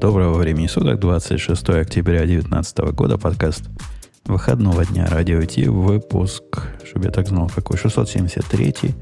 Доброго 0.00 0.38
времени 0.38 0.66
суток, 0.66 0.98
26 0.98 1.68
октября 1.68 2.20
2019 2.20 2.78
года, 2.94 3.18
подкаст 3.18 3.64
выходного 4.24 4.86
дня 4.86 5.06
Радио 5.06 5.44
Ти, 5.44 5.66
выпуск, 5.66 6.42
чтобы 6.86 7.04
я 7.04 7.10
так 7.10 7.28
знал, 7.28 7.50
какой, 7.54 7.76
673 7.76 8.94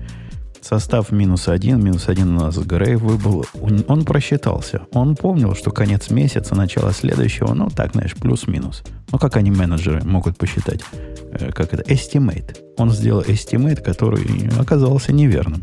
Состав 0.61 1.13
минус 1.13 1.47
один, 1.47 1.85
минус 1.85 2.09
один 2.09 2.37
у 2.37 2.41
нас 2.41 2.59
Грей 2.59 2.97
выбыл. 2.97 3.45
Он 3.87 4.05
просчитался. 4.05 4.83
Он 4.93 5.15
помнил, 5.15 5.55
что 5.55 5.71
конец 5.71 6.11
месяца, 6.11 6.57
начало 6.57 6.93
следующего, 6.93 7.55
ну, 7.55 7.69
так, 7.69 7.93
знаешь, 7.93 8.17
плюс-минус. 8.17 8.83
Ну, 9.13 9.19
как 9.19 9.37
они, 9.37 9.53
менеджеры, 9.53 10.03
могут 10.05 10.37
посчитать? 10.37 10.81
Э, 11.31 11.53
как 11.53 11.75
это? 11.75 11.85
Estimate. 11.85 12.57
Он 12.77 12.91
сделал 12.91 13.23
estimate, 13.23 13.83
который 13.83 14.51
оказался 14.59 15.13
неверным. 15.13 15.63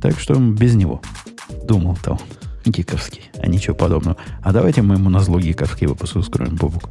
Так 0.00 0.18
что 0.18 0.36
без 0.36 0.74
него. 0.74 1.02
Думал-то 1.64 2.12
он. 2.12 2.45
Гиковский, 2.66 3.22
а 3.38 3.46
ничего 3.46 3.74
подобного. 3.74 4.16
А 4.42 4.52
давайте 4.52 4.82
мы 4.82 4.96
ему 4.96 5.08
на 5.08 5.20
зло 5.20 5.38
гиковский 5.40 5.86
выпуск 5.86 6.16
ускроем, 6.16 6.56
Бобук. 6.56 6.90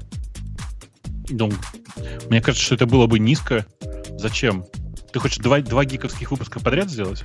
Ну, 1.30 1.52
мне 2.30 2.41
кажется, 2.41 2.66
что 2.66 2.76
это 2.76 2.86
было 2.86 3.08
бы 3.08 3.20
низко. 3.20 3.66
Зачем? 4.18 4.66
Ты 5.12 5.20
хочешь 5.20 5.38
два, 5.38 5.59
два 5.59 5.85
гиковских 5.85 6.32
выпуска 6.32 6.59
подряд 6.59 6.90
сделать? 6.90 7.23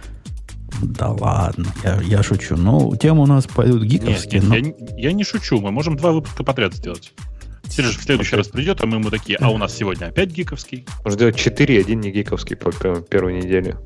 Да 0.83 1.11
ладно, 1.11 1.67
я, 1.85 2.01
я 2.03 2.23
шучу. 2.23 2.57
Ну, 2.57 2.95
тема 2.97 3.23
у 3.23 3.27
нас 3.27 3.47
пойдут 3.47 3.83
гиковские. 3.83 4.41
Нет, 4.41 4.51
нет, 4.51 4.81
но... 4.81 4.97
я, 4.97 5.09
я 5.09 5.13
не 5.13 5.25
шучу. 5.25 5.61
Мы 5.61 5.71
можем 5.71 5.97
два 5.97 6.13
выпуска 6.13 6.43
подряд 6.45 6.75
сделать. 6.75 7.13
Сережа 7.69 7.99
в 7.99 8.03
следующий 8.03 8.37
раз 8.37 8.49
придет, 8.49 8.81
а 8.81 8.87
мы 8.87 8.97
ему 8.97 9.11
такие, 9.11 9.39
а 9.39 9.51
у 9.51 9.57
нас 9.57 9.77
сегодня 9.77 10.07
опять 10.07 10.31
гиковский. 10.31 10.87
Можно 11.05 11.11
сделать 11.13 11.37
4, 11.37 11.81
один 11.81 12.01
не 12.01 12.11
гиковский 12.11 12.57
по 12.57 12.73
первой 12.73 13.43
неделе. 13.43 13.77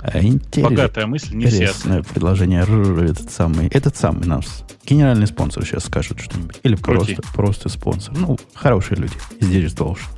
А, 0.00 0.18
Интересная 0.20 0.70
Богатая 0.70 1.06
мысль, 1.06 1.34
не 1.34 1.46
все 1.46 1.72
предложение. 2.12 2.62
Этот 2.62 3.30
самый, 3.30 3.68
этот 3.68 3.96
самый 3.96 4.26
наш 4.26 4.46
генеральный 4.84 5.26
спонсор 5.26 5.64
сейчас 5.64 5.84
скажет 5.84 6.20
что-нибудь. 6.20 6.60
Или 6.62 6.76
просто, 6.76 7.20
просто 7.34 7.68
спонсор. 7.68 8.16
Ну, 8.16 8.38
хорошие 8.54 8.98
люди 8.98 9.14
из 9.40 9.48
Digital 9.48 9.94
Ocean. 9.94 10.17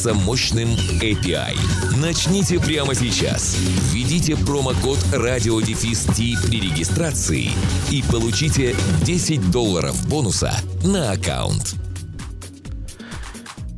мощным 0.05 0.31
мощным 0.41 0.69
API. 1.01 1.55
Начните 2.01 2.59
прямо 2.59 2.95
сейчас. 2.95 3.57
Введите 3.91 4.35
промокод 4.35 4.97
радиодефис 5.13 6.07
при 6.15 6.59
регистрации 6.59 7.49
и 7.91 8.03
получите 8.11 8.75
10 9.03 9.51
долларов 9.51 9.95
бонуса 10.09 10.53
на 10.83 11.11
аккаунт. 11.11 11.75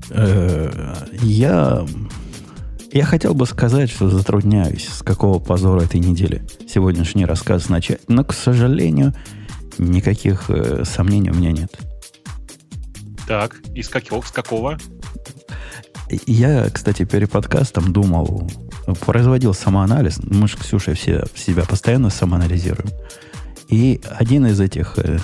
Э, 0.10 0.96
я 1.22 1.86
я 2.92 3.06
хотел 3.06 3.34
бы 3.34 3.46
сказать, 3.46 3.90
что 3.90 4.10
затрудняюсь, 4.10 4.88
с 4.88 5.04
какого 5.04 5.40
позора 5.40 5.82
этой 5.82 6.00
недели 6.00 6.46
сегодняшний 6.68 7.26
рассказ 7.26 7.68
начать, 7.68 8.02
но, 8.08 8.24
к 8.24 8.34
сожалению, 8.34 9.14
никаких 9.78 10.50
э, 10.50 10.86
сомнений 10.86 11.32
у 11.32 11.36
меня 11.36 11.52
нет. 11.52 11.78
Так, 13.28 13.58
из 13.74 13.90
какого? 13.90 14.22
С 14.22 14.32
какого? 14.32 14.78
Я, 16.10 16.70
кстати, 16.70 17.06
перед 17.06 17.32
подкастом 17.32 17.94
думал, 17.94 18.50
производил 19.06 19.54
самоанализ. 19.54 20.20
Мы 20.24 20.48
же, 20.48 20.58
Ксюша, 20.58 20.94
все 20.94 21.26
себя 21.36 21.64
постоянно 21.64 22.10
самоанализируем. 22.10 22.90
И 23.70 24.02
один 24.20 24.46
из 24.46 24.60
этих 24.60 24.98
э, 24.98 25.18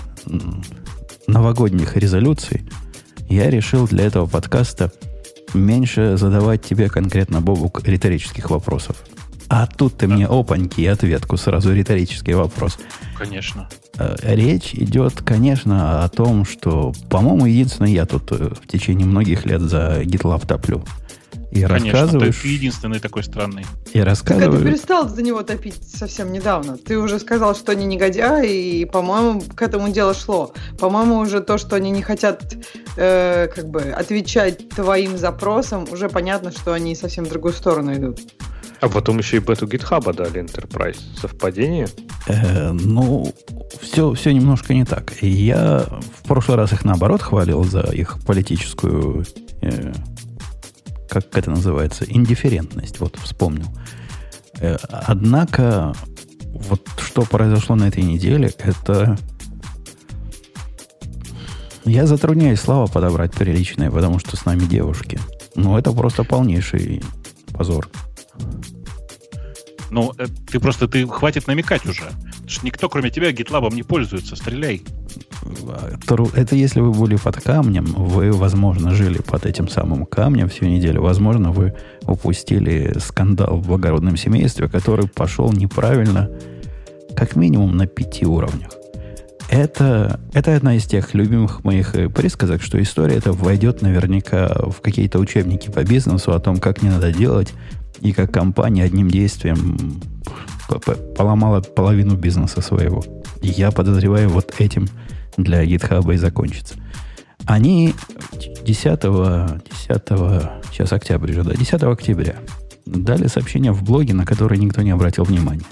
новогодних 1.27 1.97
резолюций 1.97 2.63
я 3.27 3.49
решил 3.49 3.87
для 3.87 4.05
этого 4.05 4.25
подкаста 4.25 4.91
меньше 5.53 6.17
задавать 6.17 6.63
тебе 6.63 6.89
конкретно, 6.89 7.41
Бобук, 7.41 7.83
риторических 7.83 8.49
вопросов. 8.49 8.95
А 9.49 9.65
тут 9.65 9.97
ты 9.97 10.07
да. 10.07 10.15
мне 10.15 10.27
опаньки 10.27 10.81
и 10.81 10.85
ответку 10.85 11.35
сразу 11.35 11.73
риторический 11.73 12.35
вопрос. 12.35 12.77
Конечно. 13.17 13.67
Э, 13.97 14.15
речь 14.21 14.73
идет, 14.75 15.21
конечно, 15.23 16.03
о 16.03 16.09
том, 16.09 16.45
что, 16.45 16.93
по-моему, 17.09 17.47
единственный 17.47 17.93
я 17.93 18.05
тут 18.05 18.31
э, 18.31 18.51
в 18.61 18.67
течение 18.67 19.07
многих 19.07 19.45
лет 19.45 19.61
за 19.61 20.01
GitLab 20.03 20.45
топлю. 20.45 20.83
И 21.51 21.63
Конечно, 21.63 21.91
рассказываешь... 21.91 22.39
ты 22.41 22.47
единственный 22.47 22.99
такой 22.99 23.23
странный. 23.23 23.65
И 23.91 23.99
рассказываешь... 23.99 24.51
Так, 24.51 24.61
а 24.61 24.63
ты 24.63 24.69
перестал 24.69 25.09
за 25.09 25.23
него 25.23 25.41
топить 25.41 25.81
совсем 25.83 26.31
недавно. 26.31 26.77
Ты 26.77 26.99
уже 26.99 27.17
сказал, 27.17 27.55
что 27.55 27.71
они 27.71 27.87
негодяи, 27.87 28.81
и, 28.81 28.85
по-моему, 28.85 29.41
к 29.41 29.61
этому 29.63 29.89
дело 29.89 30.13
шло. 30.13 30.53
По-моему, 30.77 31.17
уже 31.17 31.41
то, 31.41 31.57
что 31.57 31.75
они 31.75 31.89
не 31.89 32.03
хотят 32.03 32.55
э, 32.97 33.47
как 33.47 33.67
бы 33.67 33.81
отвечать 33.81 34.69
твоим 34.69 35.17
запросам, 35.17 35.87
уже 35.91 36.07
понятно, 36.07 36.51
что 36.51 36.73
они 36.73 36.93
совсем 36.93 37.25
в 37.25 37.29
другую 37.29 37.53
сторону 37.53 37.95
идут. 37.95 38.19
А 38.81 38.87
потом 38.87 39.17
еще 39.17 39.37
и 39.37 39.39
бету 39.39 39.65
GitHub 39.65 40.13
дали 40.13 40.41
Enterprise. 40.41 40.97
Совпадение? 41.19 41.87
Э, 42.27 42.71
ну, 42.71 43.33
все, 43.81 44.13
все 44.13 44.31
немножко 44.31 44.73
не 44.73 44.85
так. 44.85 45.13
Я 45.21 45.85
в 46.23 46.27
прошлый 46.27 46.57
раз 46.57 46.71
их 46.71 46.85
наоборот 46.85 47.21
хвалил 47.21 47.63
за 47.63 47.81
их 47.81 48.19
политическую, 48.25 49.25
э, 49.61 49.93
как 51.09 51.25
это 51.37 51.51
называется, 51.51 52.05
индифферентность. 52.07 52.99
Вот 52.99 53.17
вспомнил. 53.17 53.67
Э, 54.59 54.77
однако, 54.89 55.93
вот 56.53 56.87
что 56.99 57.23
произошло 57.23 57.75
на 57.75 57.89
этой 57.89 58.03
неделе, 58.03 58.53
это... 58.59 59.17
Я 61.83 62.05
затрудняюсь 62.05 62.59
слова 62.59 62.87
подобрать 62.87 63.33
приличные, 63.33 63.91
потому 63.91 64.19
что 64.19 64.37
с 64.37 64.45
нами 64.45 64.65
девушки. 64.65 65.19
Но 65.55 65.77
это 65.77 65.91
просто 65.91 66.23
полнейший 66.23 67.01
позор. 67.51 67.89
Ну, 69.91 70.13
э, 70.17 70.27
ты 70.51 70.59
просто, 70.59 70.87
ты 70.87 71.07
хватит 71.07 71.47
намекать 71.47 71.85
уже. 71.85 72.03
Потому 72.03 72.49
что 72.49 72.65
никто, 72.65 72.89
кроме 72.89 73.09
тебя, 73.09 73.31
гитлабом 73.31 73.75
не 73.75 73.83
пользуется. 73.83 74.35
Стреляй. 74.35 74.83
Это 76.35 76.55
если 76.55 76.79
вы 76.79 76.91
были 76.91 77.15
под 77.15 77.37
камнем, 77.41 77.85
вы, 77.85 78.31
возможно, 78.31 78.91
жили 78.93 79.19
под 79.21 79.45
этим 79.45 79.67
самым 79.67 80.05
камнем 80.05 80.49
всю 80.49 80.65
неделю. 80.65 81.01
Возможно, 81.01 81.51
вы 81.51 81.73
упустили 82.03 82.95
скандал 82.99 83.57
в 83.57 83.67
благородном 83.67 84.17
семействе, 84.17 84.67
который 84.67 85.07
пошел 85.07 85.51
неправильно, 85.51 86.29
как 87.15 87.35
минимум 87.35 87.75
на 87.75 87.87
пяти 87.87 88.25
уровнях. 88.25 88.71
Это, 89.49 90.19
это 90.33 90.55
одна 90.55 90.75
из 90.75 90.85
тех 90.85 91.15
любимых 91.15 91.63
моих 91.63 91.95
э, 91.95 92.07
присказок, 92.07 92.61
что 92.61 92.79
история 92.79 93.15
эта 93.15 93.33
войдет 93.33 93.81
наверняка 93.81 94.47
в 94.47 94.79
какие-то 94.81 95.17
учебники 95.17 95.71
по 95.71 95.83
бизнесу 95.83 96.33
о 96.33 96.39
том, 96.39 96.57
как 96.57 96.83
не 96.83 96.89
надо 96.89 97.11
делать, 97.11 97.51
и 98.01 98.11
как 98.13 98.31
компания 98.33 98.83
одним 98.83 99.09
действием 99.09 100.01
поломала 101.17 101.61
половину 101.61 102.15
бизнеса 102.15 102.61
своего. 102.61 103.03
Я 103.41 103.71
подозреваю, 103.71 104.29
вот 104.29 104.53
этим 104.59 104.87
для 105.37 105.63
GitHub 105.63 106.13
и 106.13 106.17
закончится. 106.17 106.75
Они 107.45 107.93
10, 108.65 108.65
10 108.65 108.99
сейчас 110.71 110.93
октябрь 110.93 111.31
уже, 111.31 111.43
да, 111.43 111.53
10 111.55 111.83
октября 111.83 112.35
дали 112.85 113.27
сообщение 113.27 113.71
в 113.71 113.83
блоге, 113.83 114.13
на 114.13 114.25
которое 114.25 114.57
никто 114.57 114.81
не 114.81 114.91
обратил 114.91 115.23
внимания. 115.23 115.65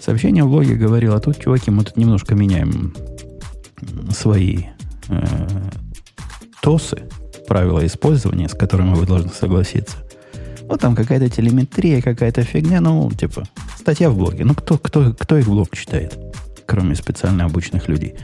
Сообщение 0.00 0.44
в 0.44 0.50
блоге 0.50 0.74
говорило, 0.74 1.18
тут, 1.20 1.40
чуваки, 1.40 1.70
мы 1.70 1.84
тут 1.84 1.96
немножко 1.96 2.34
меняем 2.34 2.94
свои 4.10 4.64
э, 5.08 5.24
ТОСы, 6.60 7.04
правила 7.46 7.84
использования, 7.86 8.48
с 8.48 8.54
которыми 8.54 8.94
вы 8.94 9.06
должны 9.06 9.30
согласиться. 9.30 10.03
Ну, 10.68 10.76
там 10.76 10.96
какая-то 10.96 11.28
телеметрия, 11.28 12.00
какая-то 12.00 12.42
фигня, 12.42 12.80
ну, 12.80 13.10
типа, 13.10 13.44
статья 13.78 14.10
в 14.10 14.16
блоге. 14.16 14.44
Ну, 14.44 14.54
кто, 14.54 14.78
кто, 14.78 15.12
кто 15.12 15.36
их 15.36 15.46
блог 15.46 15.76
читает, 15.76 16.18
кроме 16.66 16.94
специально 16.94 17.44
обученных 17.44 17.88
людей? 17.88 18.14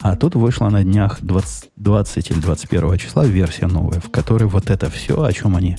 А 0.00 0.16
тут 0.16 0.34
вышла 0.34 0.70
на 0.70 0.82
днях 0.82 1.18
20, 1.20 1.70
20 1.76 2.30
или 2.30 2.40
21 2.40 2.96
числа 2.96 3.26
версия 3.26 3.66
новая, 3.66 4.00
в 4.00 4.10
которой 4.10 4.44
вот 4.44 4.70
это 4.70 4.88
все, 4.90 5.22
о 5.22 5.32
чем 5.32 5.56
они 5.56 5.76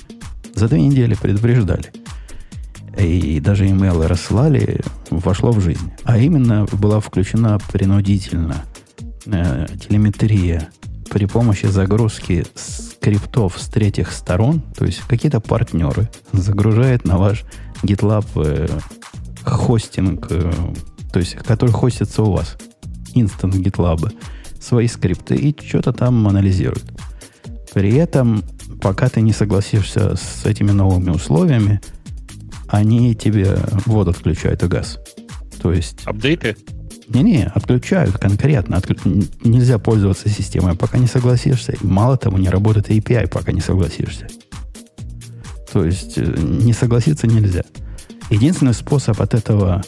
за 0.53 0.67
две 0.67 0.81
недели 0.81 1.15
предупреждали. 1.15 1.91
И 2.97 3.39
даже 3.39 3.67
имейлы 3.67 4.07
рассылали, 4.07 4.81
вошло 5.09 5.51
в 5.51 5.61
жизнь. 5.61 5.91
А 6.03 6.19
именно 6.19 6.67
была 6.71 6.99
включена 6.99 7.57
принудительно 7.71 8.63
э, 9.25 9.65
телеметрия 9.79 10.69
при 11.11 11.25
помощи 11.25 11.65
загрузки 11.65 12.45
скриптов 12.55 13.59
с 13.59 13.67
третьих 13.67 14.11
сторон, 14.13 14.61
то 14.61 14.85
есть 14.85 15.01
какие-то 15.01 15.41
партнеры 15.41 16.09
загружают 16.31 17.03
на 17.03 17.17
ваш 17.17 17.43
GitLab 17.83 18.25
э, 18.35 18.67
хостинг, 19.43 20.27
э, 20.29 20.51
то 21.11 21.19
есть 21.19 21.35
который 21.35 21.71
хостится 21.71 22.23
у 22.23 22.31
вас, 22.31 22.57
инстанс 23.13 23.57
GitLab, 23.57 24.13
свои 24.61 24.87
скрипты 24.87 25.35
и 25.35 25.55
что-то 25.59 25.91
там 25.91 26.25
анализирует. 26.29 26.85
При 27.73 27.93
этом, 27.95 28.43
пока 28.81 29.09
ты 29.09 29.19
не 29.19 29.33
согласишься 29.33 30.15
с 30.15 30.45
этими 30.45 30.71
новыми 30.71 31.09
условиями, 31.09 31.81
они 32.69 33.15
тебе 33.15 33.57
воду 33.85 34.11
отключают 34.11 34.63
и 34.63 34.67
газ. 34.67 34.97
То 35.61 35.73
есть... 35.73 36.03
Апдейты? 36.05 36.55
Не-не, 37.13 37.51
отключают 37.53 38.17
конкретно. 38.17 38.75
Отклю- 38.75 39.27
Нельзя 39.43 39.79
пользоваться 39.79 40.29
системой, 40.29 40.75
пока 40.75 40.97
не 40.97 41.07
согласишься. 41.07 41.75
Мало 41.81 42.17
того, 42.17 42.37
не 42.37 42.49
работает 42.49 42.89
API, 42.89 43.27
пока 43.27 43.51
не 43.51 43.61
согласишься. 43.61 44.27
То 45.71 45.85
есть 45.85 46.17
э, 46.17 46.23
не 46.23 46.73
согласиться 46.73 47.27
нельзя. 47.27 47.63
Единственный 48.29 48.73
способ 48.73 49.19
от 49.21 49.33
этого, 49.33 49.83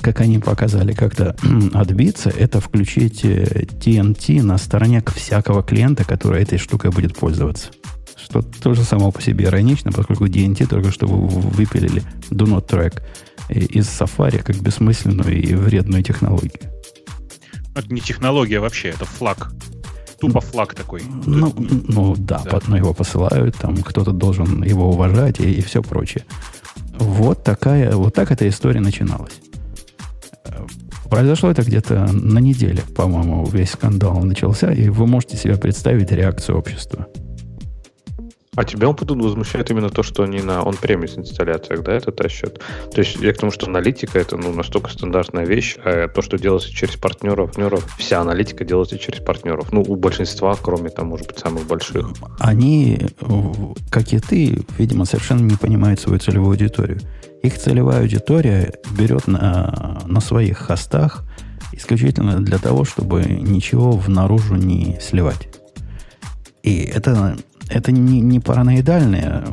как 0.00 0.20
они 0.20 0.38
показали, 0.38 0.92
как-то 0.92 1.36
отбиться, 1.74 2.30
это 2.30 2.60
включить 2.60 3.24
э, 3.24 3.64
TNT 3.80 4.42
на 4.42 4.58
стороне 4.58 5.02
всякого 5.14 5.62
клиента, 5.62 6.04
который 6.04 6.42
этой 6.42 6.58
штукой 6.58 6.90
будет 6.90 7.16
пользоваться. 7.16 7.68
Что 8.16 8.42
тоже 8.42 8.82
само 8.84 9.12
по 9.12 9.20
себе 9.22 9.44
иронично, 9.44 9.92
поскольку 9.92 10.26
DNT 10.26 10.66
только 10.66 10.90
что 10.90 11.06
вы- 11.06 11.26
вы- 11.26 11.40
выпилили 11.50 12.02
Do 12.30 12.46
Not 12.46 12.66
Track 12.68 13.02
и- 13.50 13.78
из 13.78 13.86
Safari 13.86 14.42
как 14.42 14.56
бессмысленную 14.60 15.38
и 15.40 15.54
вредную 15.54 16.02
технологию. 16.02 16.72
Это 17.74 17.92
не 17.92 18.00
технология 18.00 18.58
вообще, 18.60 18.88
это 18.88 19.04
флаг. 19.04 19.52
Тупо 20.18 20.40
флаг 20.40 20.74
такой. 20.74 21.02
Ну, 21.26 21.52
ну 21.88 22.14
да, 22.16 22.40
Да. 22.50 22.58
но 22.68 22.76
его 22.78 22.94
посылают, 22.94 23.56
там 23.56 23.76
кто-то 23.76 24.12
должен 24.12 24.64
его 24.64 24.90
уважать 24.90 25.40
и, 25.40 25.60
все 25.60 25.82
прочее. 25.82 26.24
Вот 26.98 27.44
такая, 27.44 27.94
вот 27.94 28.14
так 28.14 28.30
эта 28.30 28.48
история 28.48 28.80
начиналась. 28.80 29.34
Э, 30.46 30.64
Произошло 31.10 31.50
это 31.50 31.62
где-то 31.62 32.08
на 32.12 32.38
неделе, 32.38 32.82
по-моему, 32.96 33.46
весь 33.46 33.70
скандал 33.72 34.22
начался, 34.24 34.72
и 34.72 34.88
вы 34.88 35.06
можете 35.06 35.36
себе 35.36 35.56
представить 35.58 36.10
реакцию 36.10 36.56
общества. 36.58 37.06
А 38.56 38.64
тебя 38.64 38.92
тут 38.92 39.10
возмущает 39.10 39.70
именно 39.70 39.90
то, 39.90 40.02
что 40.02 40.22
они 40.22 40.40
на 40.40 40.62
он-премис 40.62 41.18
инсталляциях, 41.18 41.82
да, 41.82 41.92
это 41.92 42.10
тащат? 42.10 42.60
То 42.92 43.00
есть 43.00 43.16
я 43.16 43.32
к 43.32 43.38
тому, 43.38 43.52
что 43.52 43.66
аналитика 43.66 44.18
это 44.18 44.36
ну, 44.36 44.52
настолько 44.52 44.90
стандартная 44.90 45.44
вещь, 45.44 45.76
а 45.84 46.08
то, 46.08 46.22
что 46.22 46.38
делается 46.38 46.70
через 46.72 46.96
партнеров, 46.96 47.56
партнеров, 47.56 47.86
вся 47.98 48.20
аналитика 48.20 48.64
делается 48.64 48.98
через 48.98 49.22
партнеров. 49.22 49.72
Ну, 49.72 49.82
у 49.86 49.96
большинства, 49.96 50.56
кроме 50.60 50.90
там, 50.90 51.08
может 51.08 51.26
быть, 51.26 51.38
самых 51.38 51.66
больших. 51.66 52.10
Они, 52.38 52.98
как 53.90 54.12
и 54.12 54.18
ты, 54.18 54.64
видимо, 54.78 55.04
совершенно 55.04 55.40
не 55.40 55.56
понимают 55.56 56.00
свою 56.00 56.18
целевую 56.18 56.52
аудиторию. 56.52 57.00
Их 57.42 57.58
целевая 57.58 58.00
аудитория 58.00 58.74
берет 58.98 59.26
на, 59.26 60.02
на 60.06 60.20
своих 60.20 60.58
хостах 60.58 61.24
исключительно 61.72 62.40
для 62.40 62.58
того, 62.58 62.84
чтобы 62.84 63.24
ничего 63.24 63.92
в 63.92 64.08
наружу 64.08 64.54
не 64.54 64.98
сливать. 65.00 65.48
И 66.62 66.82
это, 66.84 67.36
это 67.68 67.92
не, 67.92 68.20
не 68.20 68.40
параноидальное 68.40 69.44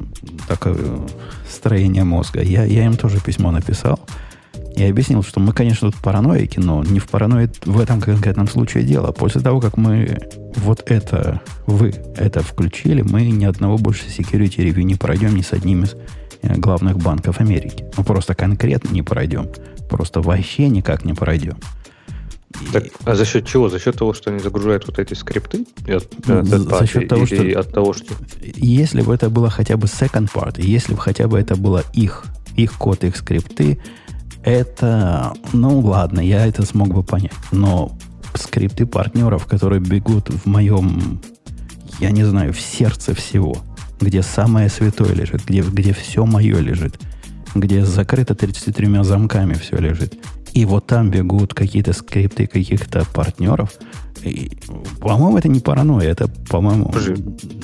такое 0.48 0.78
строение 1.50 2.04
мозга. 2.04 2.42
Я, 2.42 2.64
я 2.64 2.86
им 2.86 2.98
тоже 2.98 3.20
письмо 3.20 3.52
написал. 3.52 4.00
Я 4.76 4.90
объяснил, 4.90 5.22
что 5.24 5.40
мы, 5.40 5.54
конечно, 5.54 5.92
тут 5.92 6.02
параноики, 6.02 6.60
но 6.60 6.84
не 6.84 7.00
в 7.00 7.08
параноид 7.08 7.66
в 7.66 7.80
этом 7.80 8.02
конкретном 8.02 8.48
случае 8.48 8.84
дело. 8.84 9.12
После 9.12 9.42
того, 9.42 9.60
как 9.60 9.78
мы 9.78 10.18
вот 10.56 10.84
это, 10.88 11.42
вы 11.68 11.94
это 12.18 12.42
включили, 12.42 13.04
мы 13.04 13.24
ни 13.24 13.46
одного 13.46 13.78
больше 13.78 14.06
security 14.08 14.58
review 14.58 14.84
не 14.84 14.96
пройдем 14.96 15.36
ни 15.36 15.42
с 15.42 15.54
одним 15.54 15.84
из 15.84 15.96
э, 16.42 16.56
главных 16.56 16.98
банков 16.98 17.40
Америки. 17.40 17.86
Мы 17.98 18.04
просто 18.04 18.34
конкретно 18.34 18.90
не 18.90 19.04
пройдем. 19.04 19.48
Просто 19.90 20.22
вообще 20.22 20.70
никак 20.70 21.06
не 21.06 21.14
пройдем. 21.14 21.58
Так, 22.72 22.86
а 23.06 23.16
за 23.16 23.26
счет 23.26 23.46
чего? 23.48 23.70
За 23.70 23.80
счет 23.80 23.98
того, 23.98 24.14
что 24.14 24.30
они 24.32 24.40
загружают 24.40 24.86
вот 24.88 25.00
эти 25.00 25.14
скрипты? 25.14 25.66
От- 25.88 26.30
от 26.30 26.46
за- 26.46 26.58
за 26.60 26.88
счет 26.88 27.08
того, 27.08 27.26
что- 27.26 27.60
от 27.60 27.72
того, 27.74 27.94
что... 27.94 28.14
Если 28.42 29.02
бы 29.02 29.14
это 29.14 29.30
было 29.30 29.50
хотя 29.50 29.76
бы 29.78 29.88
second 29.88 30.32
part, 30.34 30.62
если 30.62 30.94
бы 30.94 31.00
хотя 31.00 31.28
бы 31.28 31.40
это 31.40 31.56
было 31.56 31.84
их, 31.94 32.24
их 32.56 32.74
код, 32.74 33.04
их 33.04 33.16
скрипты, 33.18 33.80
это, 34.44 35.34
ну 35.54 35.80
ладно, 35.80 36.20
я 36.20 36.46
это 36.46 36.66
смог 36.66 36.90
бы 36.94 37.04
понять. 37.04 37.32
Но 37.52 37.98
скрипты 38.36 38.86
партнеров, 38.86 39.46
которые 39.46 39.80
бегут 39.80 40.30
в 40.30 40.46
моем, 40.46 41.22
я 42.00 42.12
не 42.12 42.24
знаю, 42.24 42.54
в 42.54 42.60
сердце 42.60 43.14
всего, 43.14 43.58
где 44.00 44.22
самое 44.22 44.70
святое 44.70 45.14
лежит, 45.14 45.46
где, 45.46 45.62
где 45.62 45.94
все 45.94 46.26
мое 46.26 46.60
лежит, 46.60 47.00
где 47.56 47.86
закрыто 47.86 48.36
33 48.36 49.04
замками 49.04 49.54
все 49.54 49.78
лежит, 49.78 50.16
и 50.54 50.66
вот 50.66 50.88
там 50.88 51.10
бегут 51.10 51.54
какие-то 51.54 51.94
скрипты 51.94 52.48
каких-то 52.48 53.06
партнеров, 53.14 53.72
и, 54.24 54.52
по-моему, 55.02 55.38
это 55.38 55.50
не 55.50 55.60
паранойя, 55.60 56.10
это, 56.12 56.28
по-моему, 56.50 56.86
Подожди. 56.86 57.24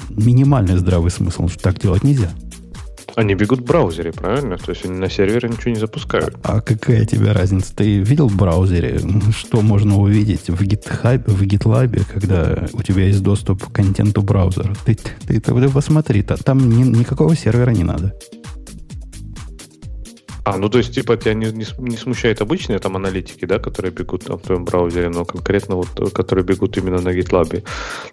минимальный 0.09 0.77
здравый 0.77 1.11
смысл, 1.11 1.47
что 1.47 1.59
так 1.61 1.79
делать 1.79 2.03
нельзя. 2.03 2.29
Они 3.15 3.33
бегут 3.33 3.61
в 3.61 3.65
браузере, 3.65 4.11
правильно? 4.13 4.57
То 4.57 4.71
есть 4.71 4.85
они 4.85 4.97
на 4.97 5.09
сервере 5.09 5.49
ничего 5.49 5.71
не 5.71 5.79
запускают. 5.79 6.37
А 6.43 6.61
какая 6.61 7.05
тебе 7.05 7.31
разница? 7.31 7.75
Ты 7.75 7.99
видел 7.99 8.27
в 8.29 8.35
браузере, 8.37 9.01
что 9.35 9.61
можно 9.61 9.97
увидеть 9.97 10.47
в 10.49 10.61
GitHub, 10.61 11.23
в 11.29 11.41
GitLab, 11.41 12.03
когда 12.13 12.67
у 12.71 12.81
тебя 12.83 13.05
есть 13.05 13.21
доступ 13.23 13.65
к 13.65 13.71
контенту 13.71 14.21
браузера? 14.21 14.73
Ты, 14.85 14.95
ты, 14.95 15.39
ты, 15.39 15.41
ты 15.41 15.69
посмотри, 15.69 16.21
та- 16.21 16.37
там 16.37 16.69
ни- 16.69 16.97
никакого 16.99 17.35
сервера 17.35 17.71
не 17.71 17.83
надо. 17.83 18.13
А, 20.49 20.57
ну 20.57 20.69
то 20.69 20.79
есть, 20.79 20.93
типа, 20.95 21.15
тебя 21.17 21.33
не, 21.33 21.51
не, 21.51 21.65
не 21.77 21.97
смущает 21.97 22.41
обычные 22.41 22.79
там 22.79 22.95
аналитики, 22.95 23.45
да, 23.45 23.59
которые 23.59 23.91
бегут 23.91 24.25
там 24.25 24.37
в 24.37 24.41
твоем 24.41 24.65
браузере, 24.65 25.09
но 25.09 25.25
конкретно 25.25 25.75
вот, 25.75 25.87
э, 25.99 26.09
которые 26.09 26.43
бегут 26.43 26.77
именно 26.77 26.99
на 27.01 27.09
GitLab. 27.09 27.63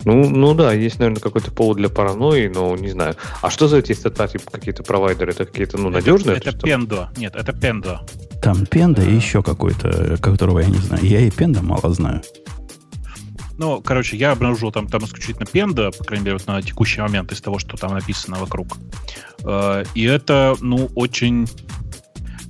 Ну, 0.04 0.28
ну 0.28 0.54
да, 0.54 0.72
есть, 0.72 0.98
наверное, 0.98 1.20
какой-то 1.20 1.50
повод 1.50 1.78
для 1.78 1.88
паранойи, 1.88 2.48
но 2.48 2.76
не 2.76 2.90
знаю. 2.90 3.16
А 3.42 3.50
что 3.50 3.68
за 3.68 3.78
эти 3.78 3.92
стата, 3.92 4.28
типа, 4.28 4.50
какие-то 4.50 4.82
провайдеры? 4.82 5.32
Это 5.32 5.46
какие-то, 5.46 5.78
ну, 5.78 5.90
надежные? 5.90 6.36
Это 6.36 6.44
То 6.44 6.48
есть 6.50 6.60
там- 6.60 6.70
Пендо. 6.70 7.08
Нет, 7.16 7.36
это 7.36 7.52
Пендо. 7.52 8.00
Там 8.42 8.66
пенда 8.66 9.02
и 9.02 9.14
еще 9.14 9.42
какой-то, 9.42 10.18
которого 10.20 10.60
я 10.60 10.66
не 10.66 10.78
знаю. 10.78 11.04
Я 11.04 11.20
и 11.20 11.30
пенда 11.30 11.62
мало 11.62 11.92
знаю. 11.94 12.22
Ну, 13.58 13.80
короче, 13.80 14.16
я 14.16 14.32
обнаружил 14.32 14.70
там, 14.70 14.86
там 14.86 15.04
исключительно 15.04 15.46
Пенда, 15.46 15.90
по 15.90 16.04
крайней 16.04 16.26
мере, 16.26 16.36
вот 16.36 16.46
на 16.46 16.60
текущий 16.60 17.00
момент 17.00 17.32
из 17.32 17.40
того, 17.40 17.58
что 17.58 17.76
там 17.76 17.94
написано 17.94 18.36
вокруг. 18.38 18.76
Э, 19.44 19.84
И 19.94 20.04
это, 20.04 20.56
ну, 20.60 20.90
очень... 20.94 21.48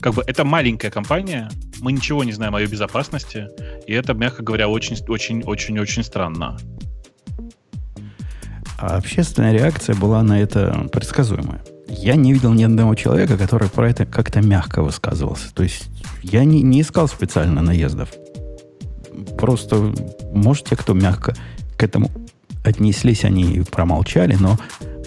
Как 0.07 0.15
бы 0.15 0.23
это 0.25 0.45
маленькая 0.45 0.93
компания, 0.93 1.51
мы 1.81 1.91
ничего 1.91 2.23
не 2.23 2.31
знаем 2.31 2.55
о 2.55 2.61
ее 2.61 2.69
безопасности, 2.69 3.49
и 3.89 3.93
это, 3.93 4.15
мягко 4.15 4.45
говоря, 4.45 4.69
очень, 4.69 4.97
очень, 5.09 5.43
очень, 5.43 5.81
очень 5.81 6.05
странно. 6.05 6.57
А 8.79 8.99
общественная 8.99 9.53
реакция 9.53 9.97
была 9.97 10.23
на 10.23 10.41
это 10.41 10.87
предсказуемая. 10.93 11.61
Я 11.89 12.15
не 12.15 12.33
видел 12.33 12.53
ни 12.53 12.63
одного 12.63 12.95
человека, 12.95 13.37
который 13.37 13.69
про 13.69 13.91
это 13.91 14.07
как-то 14.07 14.41
мягко 14.43 14.81
высказывался. 14.81 15.53
То 15.53 15.65
есть 15.65 15.89
я 16.23 16.45
не, 16.45 16.63
не 16.63 16.83
искал 16.83 17.09
специально 17.09 17.61
наездов. 17.61 18.11
Просто, 19.37 19.93
может, 20.33 20.67
те, 20.67 20.77
кто 20.77 20.95
мягко 20.95 21.35
к 21.77 21.83
этому 21.83 22.13
отнеслись, 22.67 23.25
они 23.25 23.63
промолчали, 23.71 24.37
но 24.39 24.59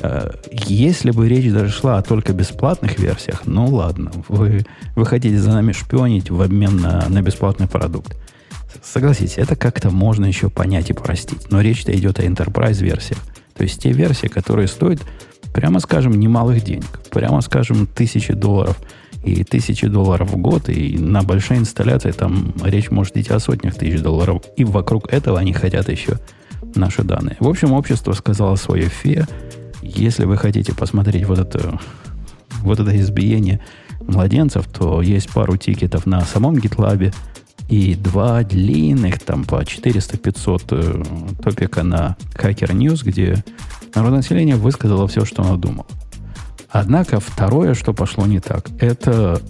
э, 0.02 0.32
если 0.52 1.12
бы 1.12 1.28
речь 1.28 1.52
даже 1.52 1.72
шла 1.72 1.98
о 1.98 2.02
только 2.02 2.34
бесплатных 2.34 3.00
версиях, 3.00 3.44
ну 3.46 3.66
ладно, 3.68 4.12
вы, 4.28 4.66
вы 4.96 5.06
хотите 5.06 5.38
за 5.38 5.52
нами 5.52 5.72
шпионить 5.72 6.30
в 6.30 6.42
обмен 6.42 6.78
на, 6.78 7.08
на 7.10 7.22
бесплатный 7.22 7.68
продукт. 7.68 8.18
Согласитесь, 8.84 9.38
это 9.38 9.56
как-то 9.56 9.90
можно 9.90 10.26
еще 10.26 10.50
понять 10.50 10.90
и 10.90 10.94
простить. 10.94 11.52
Но 11.52 11.62
речь-то 11.62 11.92
идет 11.92 12.20
о 12.20 12.24
enterprise 12.24 12.82
версиях. 12.82 13.20
То 13.56 13.64
есть 13.64 13.82
те 13.82 13.92
версии, 13.92 14.28
которые 14.28 14.68
стоят, 14.68 15.02
прямо 15.54 15.80
скажем, 15.80 16.18
немалых 16.20 16.64
денег. 16.64 17.02
Прямо 17.10 17.42
скажем, 17.42 17.88
тысячи 17.88 18.34
долларов 18.34 18.80
и 19.24 19.44
тысячи 19.44 19.88
долларов 19.88 20.32
в 20.32 20.38
год. 20.38 20.70
И 20.70 20.98
на 20.98 21.24
большой 21.24 21.58
инсталляции 21.58 22.12
там 22.12 22.54
речь 22.64 22.90
может 22.90 23.18
идти 23.18 23.34
о 23.34 23.40
сотнях 23.40 23.76
тысяч 23.76 24.02
долларов. 24.02 24.44
И 24.56 24.64
вокруг 24.64 25.12
этого 25.12 25.40
они 25.40 25.52
хотят 25.52 25.90
еще 25.90 26.20
наши 26.76 27.04
данные. 27.04 27.38
В 27.40 27.48
общем, 27.48 27.74
общество 27.74 28.14
сказало 28.14 28.56
свое 28.56 28.90
фе. 28.90 29.28
Если 29.82 30.26
вы 30.26 30.38
хотите 30.38 30.74
посмотреть 30.74 31.26
вот 31.26 31.40
это, 31.40 31.80
вот 32.62 32.80
это 32.80 33.00
избиение 33.00 33.60
младенцев, 34.02 34.68
то 34.68 35.02
есть 35.02 35.30
пару 35.32 35.58
тикетов 35.58 36.06
на 36.06 36.22
самом 36.22 36.56
GitLab 36.56 37.14
и 37.70 37.96
два 37.96 38.44
длинных, 38.44 39.20
там 39.20 39.44
по 39.44 39.62
400-500 39.62 40.64
э, 40.72 41.42
топика 41.44 41.84
на 41.84 42.18
Hacker 42.34 42.72
News, 42.72 43.04
где 43.06 43.44
народное 43.94 44.18
население 44.18 44.56
высказало 44.56 45.08
все, 45.08 45.24
что 45.24 45.44
оно 45.44 45.56
думало. 45.56 45.86
Однако 46.72 47.20
второе, 47.20 47.74
что 47.74 47.94
пошло 47.94 48.26
не 48.26 48.40
так, 48.40 48.70
это 48.80 49.42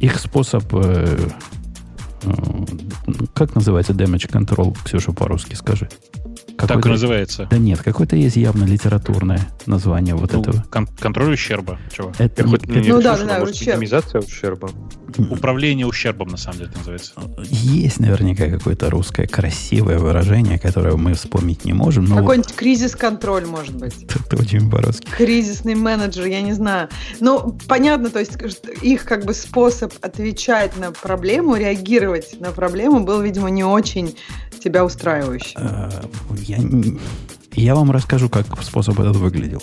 их 0.00 0.18
способ, 0.18 0.64
э, 0.72 1.28
э, 2.22 2.32
как 3.34 3.54
называется 3.54 3.92
damage 3.92 4.28
control, 4.30 4.76
Ксюша, 4.84 5.12
по-русски 5.12 5.54
скажи. 5.54 5.88
Так 6.66 6.84
и 6.84 6.88
называется. 6.88 7.46
Да 7.50 7.58
нет, 7.58 7.80
какое-то 7.82 8.16
есть 8.16 8.36
явно 8.36 8.64
литературное 8.64 9.40
название 9.66 10.14
вот 10.14 10.32
Ну, 10.32 10.40
этого. 10.40 10.64
кон- 10.70 10.86
контроль 10.98 11.32
ущерба. 11.34 11.78
Чего? 11.96 12.12
Это 12.18 12.42
не- 12.42 12.50
хоть 12.50 12.66
не 12.66 12.88
Ну 12.88 13.00
да, 13.00 13.16
да, 13.16 13.42
ущерб. 13.42 13.76
минимизация 13.76 14.20
ущерба. 14.20 14.70
Управление 15.30 15.86
ущербом, 15.86 16.28
на 16.28 16.36
самом 16.36 16.58
деле, 16.58 16.70
это 16.70 16.78
называется. 16.78 17.12
Есть 17.44 18.00
наверняка 18.00 18.46
какое-то 18.46 18.90
русское 18.90 19.26
красивое 19.26 19.98
выражение, 19.98 20.58
которое 20.58 20.96
мы 20.96 21.14
вспомнить 21.14 21.64
не 21.64 21.72
можем, 21.72 22.04
но 22.04 22.16
вот 22.16 22.20
Какой-нибудь 22.22 22.54
кризис-контроль, 22.54 23.46
может 23.46 23.74
быть. 23.76 23.94
это 24.08 24.36
очень 24.36 24.70
по-русски. 24.70 25.06
Кризисный 25.16 25.74
менеджер, 25.76 26.26
я 26.26 26.40
не 26.42 26.52
знаю. 26.52 26.88
Ну, 27.20 27.56
понятно, 27.68 28.10
то 28.10 28.18
есть 28.18 28.32
их 28.82 29.04
как 29.04 29.24
бы 29.24 29.32
способ 29.34 29.92
отвечать 30.02 30.76
на 30.76 30.92
проблему, 30.92 31.56
реагировать 31.56 32.38
на 32.40 32.50
проблему 32.50 33.04
был, 33.04 33.20
видимо, 33.22 33.48
не 33.50 33.64
очень 33.64 34.14
тебя 34.58 34.84
устраивающий. 34.84 35.56
Э, 35.56 35.90
Я, 36.36 36.58
я 37.52 37.74
вам 37.74 37.90
расскажу, 37.90 38.28
как 38.28 38.46
способ 38.62 38.98
этот 39.00 39.16
выглядел. 39.16 39.62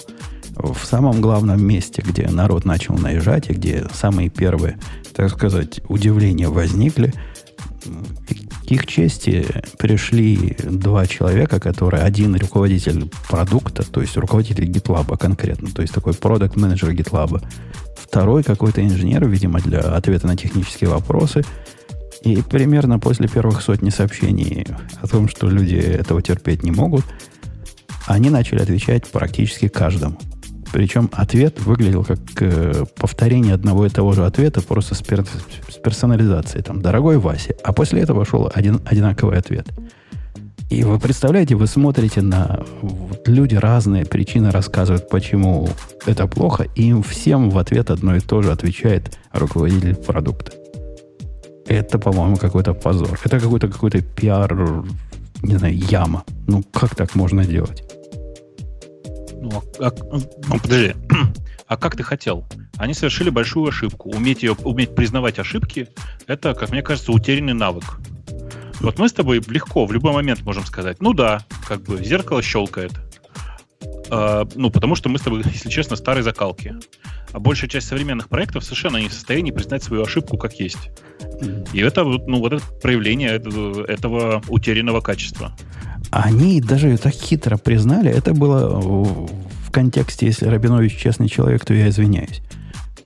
В 0.56 0.86
самом 0.86 1.22
главном 1.22 1.66
месте, 1.66 2.02
где 2.06 2.30
народ 2.30 2.66
начал 2.66 2.98
наезжать, 2.98 3.50
и 3.50 3.54
где 3.54 3.86
самые 3.94 4.30
первые, 4.30 4.80
так 5.14 5.30
сказать, 5.32 5.82
удивления 5.90 6.48
возникли, 6.48 7.14
к 8.68 8.72
их 8.72 8.88
чести 8.88 9.46
пришли 9.78 10.58
два 10.64 11.06
человека, 11.06 11.60
которые 11.60 12.04
один 12.04 12.36
руководитель 12.36 13.10
продукта, 13.30 13.84
то 13.84 14.02
есть 14.02 14.18
руководитель 14.18 14.66
GitLab 14.70 15.18
конкретно, 15.18 15.70
то 15.70 15.82
есть 15.82 15.94
такой 15.94 16.14
продукт 16.14 16.56
менеджер 16.56 16.90
GitLab, 16.92 17.46
второй 17.96 18.44
какой-то 18.44 18.82
инженер, 18.84 19.28
видимо, 19.28 19.60
для 19.60 19.82
ответа 19.82 20.26
на 20.26 20.36
технические 20.36 20.90
вопросы, 20.90 21.44
и 22.26 22.42
примерно 22.42 22.98
после 23.00 23.28
первых 23.28 23.62
сотни 23.62 23.92
сообщений 23.92 24.66
о 25.02 25.08
том, 25.08 25.30
что 25.30 25.48
люди 25.48 25.76
этого 25.76 26.24
терпеть 26.24 26.64
не 26.64 26.72
могут, 26.72 27.06
они 28.08 28.32
начали 28.32 28.62
отвечать 28.62 29.06
практически 29.08 29.68
каждому. 29.68 30.18
Причем 30.74 31.10
ответ 31.14 31.62
выглядел 31.62 32.04
как 32.04 32.20
э, 32.40 32.86
повторение 32.98 33.54
одного 33.54 33.86
и 33.86 33.90
того 33.90 34.14
же 34.14 34.26
ответа, 34.26 34.62
просто 34.62 34.96
с, 34.96 35.02
пер- 35.02 35.28
с 35.70 35.76
персонализацией. 35.76 36.64
Там, 36.64 36.82
дорогой 36.82 37.18
Вася. 37.18 37.56
А 37.64 37.72
после 37.72 38.02
этого 38.02 38.26
шел 38.26 38.52
один, 38.54 38.82
одинаковый 38.86 39.38
ответ. 39.38 39.68
И 40.72 40.84
вы 40.84 41.00
представляете, 41.00 41.56
вы 41.56 41.68
смотрите 41.68 42.22
на... 42.22 42.66
вот 42.82 43.28
люди 43.28 43.54
разные 43.56 44.06
причины 44.06 44.50
рассказывают, 44.50 45.10
почему 45.10 45.70
это 46.08 46.26
плохо, 46.26 46.66
и 46.76 46.90
им 46.90 47.04
всем 47.04 47.52
в 47.52 47.60
ответ 47.60 47.92
одно 47.92 48.16
и 48.16 48.20
то 48.20 48.42
же 48.42 48.52
отвечает 48.52 49.16
руководитель 49.32 49.96
продукта. 49.96 50.54
Это, 51.68 51.98
по-моему, 52.00 52.38
какой-то 52.38 52.74
позор. 52.74 53.20
Это 53.24 53.40
какой-то 53.40 53.68
какой-то 53.68 54.02
пиар, 54.02 54.56
не 55.42 55.58
знаю, 55.58 55.76
яма. 55.78 56.24
Ну, 56.48 56.64
как 56.72 56.96
так 56.96 57.16
можно 57.16 57.44
делать? 57.44 57.84
Ну, 59.42 59.64
а- 59.80 59.88
а- 59.88 60.20
ну, 60.48 60.60
подожди. 60.60 60.94
А 61.68 61.78
как 61.78 61.96
ты 61.96 62.04
хотел? 62.04 62.46
Они 62.78 62.94
совершили 62.94 63.32
большую 63.32 63.68
ошибку. 63.68 64.12
Уметь, 64.12 64.44
ее, 64.44 64.56
уметь 64.64 64.94
признавать 64.94 65.40
ошибки– 65.40 65.88
это, 66.28 66.54
как 66.54 66.70
мне 66.70 66.84
кажется, 66.84 67.12
утерянный 67.12 67.56
навык. 67.56 67.98
Вот 68.82 69.00
мы 69.00 69.10
с 69.10 69.14
тобой 69.14 69.42
легко 69.48 69.88
в 69.88 69.92
любой 69.92 70.14
момент 70.14 70.44
можем 70.44 70.64
сказать, 70.64 71.02
ну 71.02 71.14
да, 71.14 71.44
как 71.68 71.82
бы 71.82 72.04
зеркало 72.04 72.44
щелкает. 72.44 72.92
А, 74.12 74.48
ну, 74.54 74.70
потому 74.70 74.94
что 74.94 75.10
мы 75.10 75.18
с 75.18 75.22
тобой, 75.22 75.42
если 75.44 75.70
честно, 75.70 75.96
старой 75.96 76.22
закалки. 76.22 76.76
А 77.36 77.40
большая 77.42 77.70
часть 77.70 77.88
современных 77.88 78.30
проектов 78.30 78.64
совершенно 78.64 78.96
не 78.96 79.10
в 79.10 79.14
состоянии 79.14 79.52
признать 79.52 79.84
свою 79.84 80.04
ошибку 80.04 80.38
как 80.38 80.54
есть. 80.54 80.90
И 81.74 81.82
это, 81.82 82.06
ну, 82.06 82.40
вот 82.40 82.54
это 82.54 82.64
проявление 82.82 83.30
этого, 83.30 83.84
этого 83.84 84.42
утерянного 84.48 85.02
качества. 85.02 85.54
Они 86.12 86.62
даже 86.62 86.88
ее 86.88 86.98
так 86.98 87.14
хитро 87.14 87.58
признали. 87.58 88.10
Это 88.10 88.34
было 88.34 88.80
в 88.80 89.70
контексте, 89.70 90.28
если 90.28 90.48
Рабинович 90.48 90.96
честный 90.96 91.28
человек, 91.28 91.66
то 91.66 91.74
я 91.74 91.90
извиняюсь. 91.90 92.42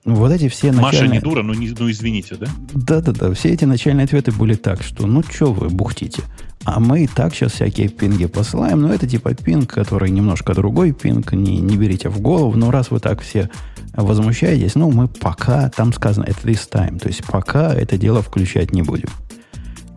Вот 0.04 0.30
эти 0.30 0.48
все 0.48 0.70
Маша 0.70 0.82
начальные... 0.82 1.18
не 1.18 1.20
дура, 1.24 1.42
ну, 1.42 1.52
не, 1.52 1.74
ну 1.76 1.90
извините, 1.90 2.36
да? 2.36 2.46
Да-да-да, 2.72 3.34
все 3.34 3.48
эти 3.48 3.64
начальные 3.64 4.04
ответы 4.04 4.30
были 4.30 4.54
так, 4.54 4.80
что 4.84 5.08
ну 5.08 5.24
что 5.24 5.52
вы 5.52 5.70
бухтите? 5.70 6.22
А 6.64 6.78
мы 6.78 7.04
и 7.04 7.06
так 7.06 7.34
сейчас 7.34 7.52
всякие 7.52 7.88
пинги 7.88 8.26
посылаем, 8.26 8.82
но 8.82 8.92
это 8.92 9.06
типа 9.06 9.34
пинг, 9.34 9.72
который 9.72 10.10
немножко 10.10 10.54
другой 10.54 10.92
пинг, 10.92 11.32
не, 11.32 11.58
не 11.58 11.76
берите 11.76 12.10
в 12.10 12.20
голову, 12.20 12.56
но 12.56 12.70
раз 12.70 12.90
вы 12.90 13.00
так 13.00 13.20
все 13.22 13.48
возмущаетесь, 13.94 14.74
ну 14.74 14.90
мы 14.90 15.08
пока, 15.08 15.70
там 15.70 15.92
сказано 15.92 16.24
at 16.24 16.36
this 16.44 16.68
time, 16.70 16.98
то 16.98 17.08
есть 17.08 17.24
пока 17.24 17.72
это 17.72 17.96
дело 17.96 18.22
включать 18.22 18.72
не 18.72 18.82
будем. 18.82 19.08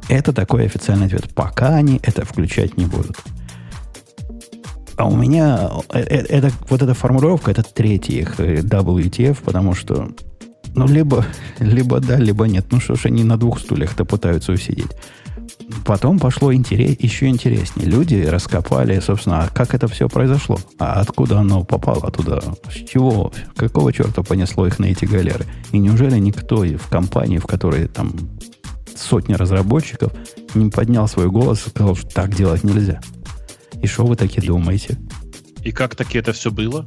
Это 0.10 0.34
такой 0.34 0.65
официальный 0.65 1.08
ответ. 1.08 1.34
Пока 1.34 1.75
они 1.75 2.00
это 2.03 2.25
включать 2.25 2.77
не 2.77 2.86
будут. 2.86 3.17
А 4.96 5.08
у 5.08 5.15
меня 5.15 5.72
э, 5.93 6.01
э, 6.01 6.25
это, 6.29 6.51
вот 6.70 6.82
эта 6.82 6.93
формулировка, 6.93 7.51
это 7.51 7.63
третий 7.63 8.20
их 8.20 8.39
э, 8.39 8.58
WTF, 8.58 9.39
потому 9.43 9.74
что 9.74 10.10
ну, 10.75 10.88
либо, 10.88 11.25
либо 11.60 12.00
да, 12.00 12.17
либо 12.17 12.46
нет. 12.46 12.67
Ну, 12.72 12.79
что 12.79 12.96
ж 12.96 13.05
они 13.05 13.24
на 13.24 13.38
двух 13.38 13.60
стульях-то 13.60 14.05
пытаются 14.05 14.51
усидеть. 14.51 14.91
Потом 15.86 16.19
пошло 16.19 16.53
интерес, 16.53 16.95
еще 17.00 17.27
интереснее. 17.27 17.88
Люди 17.88 18.15
раскопали, 18.15 19.00
собственно, 19.00 19.43
а 19.43 19.48
как 19.50 19.74
это 19.74 19.88
все 19.88 20.07
произошло? 20.10 20.60
А 20.79 21.00
откуда 21.01 21.39
оно 21.39 21.63
попало 21.63 22.12
туда? 22.12 22.41
С 22.69 22.89
чего? 22.89 23.31
Какого 23.55 23.91
черта 23.91 24.24
понесло 24.24 24.67
их 24.67 24.79
на 24.79 24.86
эти 24.86 25.05
галеры? 25.05 25.45
И 25.72 25.79
неужели 25.79 26.17
никто 26.19 26.63
в 26.63 26.88
компании, 26.89 27.38
в 27.38 27.45
которой 27.45 27.88
там 27.88 28.13
сотни 28.95 29.33
разработчиков, 29.33 30.12
не 30.53 30.69
поднял 30.69 31.07
свой 31.07 31.29
голос 31.29 31.65
и 31.65 31.69
сказал, 31.69 31.95
что 31.95 32.10
так 32.10 32.36
делать 32.36 32.63
нельзя? 32.63 33.01
И 33.81 33.88
что 33.88 34.05
вы 34.05 34.15
таки 34.15 34.41
думаете? 34.41 34.98
И 35.63 35.72
как 35.72 35.95
таки 35.95 36.17
это 36.17 36.33
все 36.33 36.51
было? 36.51 36.86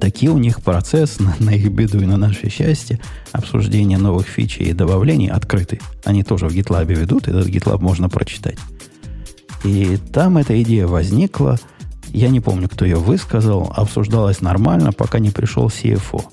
Такие 0.00 0.30
у 0.30 0.38
них 0.38 0.62
процесс 0.62 1.18
на, 1.20 1.34
на 1.38 1.50
их 1.50 1.70
беду 1.70 2.00
и 2.00 2.06
на 2.06 2.16
наше 2.16 2.48
счастье. 2.50 3.00
Обсуждение 3.32 3.98
новых 3.98 4.26
фичей 4.26 4.66
и 4.66 4.72
добавлений 4.72 5.28
открытый. 5.28 5.80
Они 6.04 6.22
тоже 6.22 6.48
в 6.48 6.52
GitLab 6.52 6.86
ведут, 6.86 7.28
этот 7.28 7.48
GitLab 7.48 7.80
можно 7.80 8.08
прочитать. 8.08 8.58
И 9.64 9.98
там 10.12 10.38
эта 10.38 10.60
идея 10.62 10.86
возникла. 10.86 11.58
Я 12.08 12.28
не 12.28 12.40
помню, 12.40 12.68
кто 12.68 12.84
ее 12.84 12.96
высказал. 12.96 13.72
Обсуждалась 13.74 14.40
нормально, 14.40 14.92
пока 14.92 15.18
не 15.18 15.30
пришел 15.30 15.68
CFO. 15.68 16.24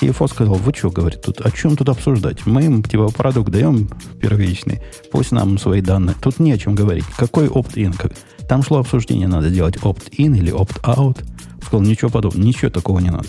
CFO 0.00 0.28
сказал, 0.28 0.54
вы 0.56 0.72
что, 0.76 0.90
говорит, 0.90 1.22
тут 1.22 1.40
о 1.40 1.50
чем 1.50 1.76
тут 1.76 1.88
обсуждать? 1.88 2.44
Мы 2.44 2.64
им 2.66 2.82
типа 2.82 3.08
продукт 3.08 3.50
даем 3.50 3.88
первичный, 4.20 4.82
пусть 5.10 5.32
нам 5.32 5.58
свои 5.58 5.80
данные. 5.80 6.14
Тут 6.20 6.38
не 6.38 6.52
о 6.52 6.58
чем 6.58 6.74
говорить. 6.74 7.04
Какой? 7.16 7.48
Как- 7.96 8.12
Там 8.46 8.62
шло 8.62 8.78
обсуждение, 8.78 9.26
надо 9.26 9.48
сделать 9.48 9.76
opt-in 9.76 10.36
или 10.36 10.52
opt-out. 10.52 11.24
Сказал, 11.66 11.82
ничего 11.82 12.10
подобного, 12.10 12.44
ничего 12.44 12.70
такого 12.70 13.00
не 13.00 13.10
надо. 13.10 13.28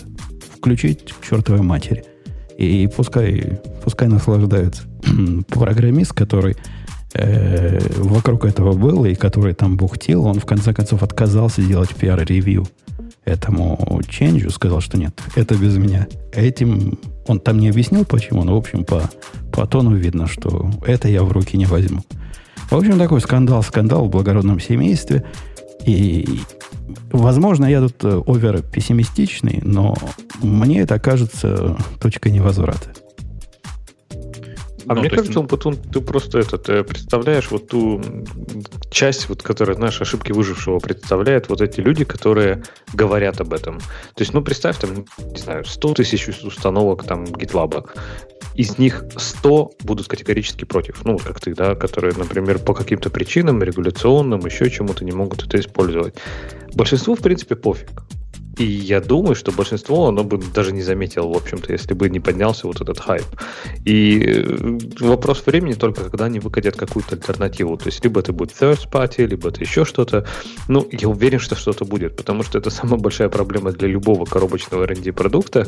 Включить 0.56 1.12
к 1.12 1.26
чертовой 1.26 1.62
матери. 1.62 2.04
И 2.56 2.88
пускай, 2.94 3.60
пускай 3.82 4.08
наслаждаются. 4.08 4.82
Программист, 5.48 6.12
который 6.12 6.56
э, 7.14 7.78
вокруг 7.98 8.44
этого 8.44 8.72
был 8.72 9.04
и 9.04 9.14
который 9.14 9.54
там 9.54 9.76
бухтил, 9.76 10.24
он 10.24 10.40
в 10.40 10.46
конце 10.46 10.72
концов 10.72 11.02
отказался 11.02 11.62
делать 11.62 11.90
пиар-ревью 11.94 12.66
этому 13.24 14.00
ченджу, 14.08 14.50
сказал, 14.50 14.80
что 14.80 14.98
нет, 14.98 15.20
это 15.36 15.54
без 15.54 15.76
меня. 15.76 16.06
Этим 16.32 16.98
он 17.26 17.40
там 17.40 17.58
не 17.58 17.68
объяснил, 17.68 18.04
почему, 18.04 18.42
но, 18.44 18.54
в 18.54 18.58
общем, 18.58 18.84
по, 18.84 19.10
по 19.52 19.66
тону 19.66 19.94
видно, 19.94 20.26
что 20.26 20.70
это 20.86 21.08
я 21.08 21.22
в 21.22 21.32
руки 21.32 21.56
не 21.56 21.66
возьму. 21.66 22.02
В 22.70 22.76
общем, 22.76 22.98
такой 22.98 23.20
скандал, 23.20 23.62
скандал 23.62 24.06
в 24.06 24.10
благородном 24.10 24.60
семействе. 24.60 25.24
И, 25.84 26.40
возможно, 27.12 27.66
я 27.66 27.80
тут 27.80 28.04
э, 28.04 28.22
овер 28.26 28.62
пессимистичный, 28.62 29.60
но 29.62 29.94
мне 30.42 30.80
это 30.80 30.98
кажется 30.98 31.76
точкой 32.00 32.32
невозврата. 32.32 32.92
А 34.88 34.94
Ну, 34.94 35.00
мне 35.00 35.10
то 35.10 35.16
есть, 35.16 35.16
кажется, 35.16 35.40
он 35.40 35.48
потом 35.48 35.76
ты 35.76 36.00
просто 36.00 36.38
этот 36.38 36.68
э, 36.68 36.82
представляешь 36.82 37.50
вот 37.50 37.68
ту 37.68 38.00
часть, 38.90 39.28
вот, 39.28 39.42
которая, 39.42 39.76
знаешь, 39.76 40.00
ошибки 40.00 40.32
выжившего 40.32 40.78
представляет 40.78 41.48
вот 41.48 41.60
эти 41.60 41.80
люди, 41.80 42.04
которые 42.04 42.62
говорят 42.94 43.40
об 43.40 43.52
этом. 43.52 43.78
То 43.78 44.20
есть, 44.20 44.32
ну, 44.32 44.42
представь, 44.42 44.78
там, 44.78 45.04
не 45.18 45.38
знаю, 45.38 45.64
100 45.64 45.94
тысяч 45.94 46.28
установок 46.28 47.04
там 47.04 47.24
GitLab. 47.24 47.90
Из 48.54 48.78
них 48.78 49.04
100 49.16 49.72
будут 49.84 50.08
категорически 50.08 50.64
против. 50.64 51.04
Ну, 51.04 51.18
как 51.18 51.38
ты, 51.40 51.54
да, 51.54 51.74
которые, 51.74 52.14
например, 52.16 52.58
по 52.58 52.74
каким-то 52.74 53.10
причинам, 53.10 53.62
регуляционным, 53.62 54.40
еще 54.40 54.70
чему-то 54.70 55.04
не 55.04 55.12
могут 55.12 55.44
это 55.44 55.60
использовать. 55.60 56.14
Большинству, 56.74 57.14
в 57.14 57.20
принципе, 57.20 57.56
пофиг. 57.56 57.88
И 58.58 58.64
я 58.64 59.00
думаю, 59.00 59.36
что 59.36 59.52
большинство, 59.52 60.08
оно 60.08 60.24
бы 60.24 60.38
даже 60.38 60.72
не 60.72 60.82
заметило, 60.82 61.28
в 61.28 61.36
общем-то, 61.36 61.72
если 61.72 61.94
бы 61.94 62.10
не 62.10 62.20
поднялся 62.20 62.66
вот 62.66 62.80
этот 62.80 62.98
хайп. 62.98 63.24
И 63.84 64.20
э, 64.20 64.78
вопрос 65.00 65.46
времени 65.46 65.74
только, 65.74 66.04
когда 66.04 66.24
они 66.24 66.40
выкатят 66.40 66.76
какую-то 66.76 67.14
альтернативу. 67.14 67.76
То 67.76 67.86
есть, 67.86 68.02
либо 68.02 68.20
это 68.20 68.32
будет 68.32 68.50
third 68.50 68.90
party, 68.90 69.26
либо 69.26 69.48
это 69.48 69.60
еще 69.60 69.84
что-то. 69.84 70.26
Ну, 70.66 70.88
я 70.90 71.08
уверен, 71.08 71.38
что 71.38 71.54
что-то 71.54 71.84
будет, 71.84 72.16
потому 72.16 72.42
что 72.42 72.58
это 72.58 72.70
самая 72.70 72.98
большая 72.98 73.28
проблема 73.28 73.70
для 73.70 73.88
любого 73.88 74.24
коробочного 74.24 74.82
R&D 74.84 75.12
продукта. 75.12 75.66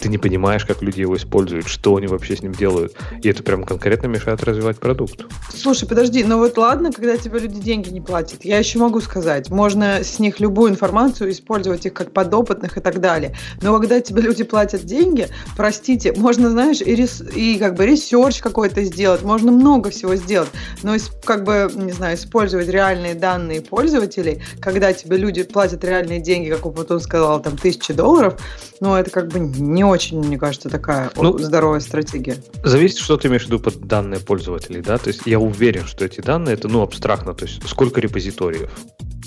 ты 0.00 0.08
не 0.08 0.18
понимаешь, 0.18 0.64
как 0.64 0.82
люди 0.82 1.00
его 1.00 1.16
используют, 1.16 1.68
что 1.68 1.96
они 1.96 2.06
вообще 2.06 2.36
с 2.36 2.42
ним 2.42 2.52
делают. 2.52 2.94
И 3.22 3.28
это 3.28 3.42
прям 3.42 3.64
конкретно 3.64 4.06
мешает 4.06 4.42
развивать 4.42 4.78
продукт. 4.78 5.26
Слушай, 5.54 5.88
подожди, 5.88 6.24
ну 6.24 6.38
вот 6.38 6.56
ладно, 6.56 6.90
когда 6.92 7.16
тебе 7.16 7.38
люди 7.38 7.60
деньги 7.60 7.90
не 7.90 8.00
платят. 8.00 8.44
Я 8.44 8.58
еще 8.58 8.78
могу 8.78 9.00
сказать, 9.00 9.50
можно 9.50 10.02
с 10.02 10.18
них 10.18 10.40
любую 10.40 10.70
информацию 10.70 11.30
использовать 11.30 11.86
их 11.86 11.92
как 11.92 12.12
подопытных 12.14 12.78
и 12.78 12.80
так 12.80 13.00
далее. 13.00 13.36
Но 13.60 13.78
когда 13.78 14.00
тебе 14.00 14.22
люди 14.22 14.44
платят 14.44 14.84
деньги, 14.84 15.28
простите, 15.56 16.12
можно, 16.12 16.50
знаешь, 16.50 16.80
и, 16.80 16.94
res, 16.94 17.22
и 17.34 17.58
как 17.58 17.74
бы 17.74 17.84
research 17.84 18.40
какой-то 18.40 18.82
сделать, 18.84 19.22
можно 19.22 19.52
много 19.52 19.90
всего 19.90 20.16
сделать. 20.16 20.48
Но 20.82 20.94
как 21.24 21.44
бы, 21.44 21.70
не 21.74 21.92
знаю, 21.92 22.16
использовать 22.16 22.68
реальные 22.68 23.14
данные 23.14 23.60
пользователей, 23.60 24.42
когда 24.60 24.92
тебе 24.92 25.16
люди 25.16 25.42
платят 25.42 25.84
реальные 25.84 26.20
деньги, 26.20 26.50
как 26.50 26.64
он 26.64 27.00
сказал, 27.00 27.42
там, 27.42 27.56
тысячи 27.56 27.92
долларов, 27.92 28.40
ну, 28.80 28.94
это 28.94 29.10
как 29.10 29.28
бы 29.28 29.40
не 29.40 29.84
очень, 29.84 30.20
мне 30.20 30.38
кажется, 30.38 30.68
такая 30.68 31.10
ну, 31.16 31.38
здоровая 31.38 31.80
стратегия. 31.80 32.36
Зависит, 32.62 32.98
что 32.98 33.16
ты 33.16 33.28
имеешь 33.28 33.44
в 33.44 33.46
виду 33.46 33.58
под 33.58 33.80
данные 33.86 34.20
пользователей, 34.20 34.80
да? 34.80 34.98
То 34.98 35.08
есть 35.08 35.22
я 35.26 35.40
уверен, 35.40 35.86
что 35.86 36.04
эти 36.04 36.20
данные, 36.20 36.54
это, 36.54 36.68
ну, 36.68 36.82
абстрактно, 36.82 37.34
то 37.34 37.46
есть 37.46 37.66
сколько 37.68 38.00
репозиториев, 38.00 38.70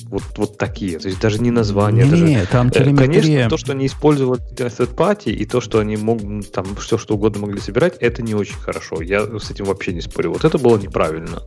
вот, 0.09 0.23
вот 0.37 0.57
такие. 0.57 0.99
То 0.99 1.07
есть 1.07 1.19
даже 1.19 1.39
не 1.39 1.51
название. 1.51 2.05
Не, 2.05 2.11
даже, 2.11 2.23
не, 2.23 2.45
там 2.45 2.67
э, 2.67 2.71
телеметрия. 2.71 3.21
Конечно, 3.21 3.49
то, 3.49 3.57
что 3.57 3.71
они 3.73 3.85
использовали 3.85 4.41
third 4.55 4.95
party, 4.95 5.31
и 5.31 5.45
то, 5.45 5.61
что 5.61 5.79
они 5.79 5.97
могут 5.97 6.51
там 6.51 6.75
все 6.75 6.97
что 6.97 7.15
угодно 7.15 7.41
могли 7.41 7.59
собирать, 7.59 7.95
это 7.99 8.21
не 8.21 8.33
очень 8.33 8.55
хорошо. 8.55 9.01
Я 9.01 9.25
с 9.39 9.51
этим 9.51 9.65
вообще 9.65 9.93
не 9.93 10.01
спорю. 10.01 10.33
Вот 10.33 10.45
это 10.45 10.57
было 10.57 10.77
неправильно. 10.77 11.43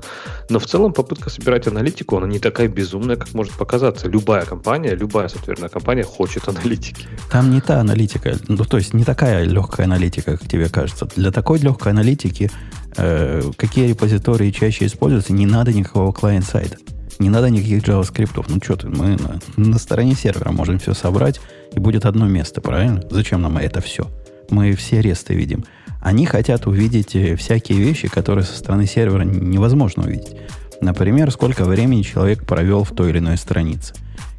Но 0.48 0.58
в 0.58 0.66
целом 0.66 0.92
попытка 0.92 1.30
собирать 1.30 1.66
аналитику, 1.66 2.16
она 2.16 2.26
не 2.26 2.38
такая 2.38 2.68
безумная, 2.68 3.16
как 3.16 3.32
может 3.34 3.52
показаться. 3.54 4.08
Любая 4.08 4.44
компания, 4.44 4.94
любая 4.94 5.28
софтверная 5.28 5.68
компания 5.68 6.02
хочет 6.02 6.48
аналитики. 6.48 7.06
Там 7.30 7.50
не 7.50 7.60
та 7.60 7.80
аналитика, 7.80 8.36
ну 8.48 8.64
то 8.64 8.76
есть 8.76 8.94
не 8.94 9.04
такая 9.04 9.44
легкая 9.44 9.86
аналитика, 9.86 10.36
как 10.36 10.48
тебе 10.48 10.68
кажется. 10.68 11.06
Для 11.16 11.30
такой 11.30 11.58
легкой 11.58 11.92
аналитики 11.92 12.50
э, 12.96 13.42
какие 13.56 13.88
репозитории 13.88 14.50
чаще 14.50 14.86
используются, 14.86 15.32
не 15.32 15.46
надо 15.46 15.72
никакого 15.72 16.12
клиент-сайта. 16.12 16.76
Не 17.20 17.28
надо 17.28 17.50
никаких 17.50 17.82
JavaScript. 17.82 18.46
Ну 18.48 18.58
что 18.62 18.76
ты, 18.76 18.88
мы 18.88 19.18
на, 19.18 19.38
на 19.56 19.78
стороне 19.78 20.14
сервера 20.14 20.52
можем 20.52 20.78
все 20.78 20.94
собрать, 20.94 21.38
и 21.74 21.78
будет 21.78 22.06
одно 22.06 22.26
место, 22.26 22.62
правильно? 22.62 23.02
Зачем 23.10 23.42
нам 23.42 23.58
это 23.58 23.82
все? 23.82 24.10
Мы 24.48 24.74
все 24.74 25.02
ресты 25.02 25.34
видим. 25.34 25.64
Они 26.00 26.24
хотят 26.24 26.66
увидеть 26.66 27.14
э, 27.14 27.36
всякие 27.36 27.78
вещи, 27.78 28.08
которые 28.08 28.44
со 28.44 28.56
стороны 28.56 28.86
сервера 28.86 29.22
невозможно 29.22 30.04
увидеть. 30.04 30.34
Например, 30.80 31.30
сколько 31.30 31.64
времени 31.64 32.00
человек 32.00 32.46
провел 32.46 32.84
в 32.84 32.92
той 32.92 33.10
или 33.10 33.18
иной 33.18 33.36
странице. 33.36 33.92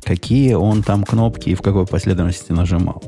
Какие 0.04 0.56
он 0.56 0.82
там 0.82 1.04
кнопки 1.04 1.50
и 1.50 1.56
в 1.56 1.62
какой 1.62 1.86
последовательности 1.86 2.52
нажимал. 2.52 3.04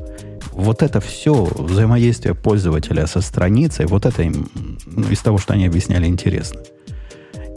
Вот 0.52 0.82
это 0.82 1.00
все 1.00 1.34
взаимодействие 1.34 2.36
пользователя 2.36 3.08
со 3.08 3.20
страницей, 3.20 3.86
вот 3.86 4.06
это 4.06 4.22
им 4.22 4.48
ну, 4.86 5.08
из 5.08 5.18
того, 5.18 5.38
что 5.38 5.54
они 5.54 5.66
объясняли, 5.66 6.06
интересно. 6.06 6.60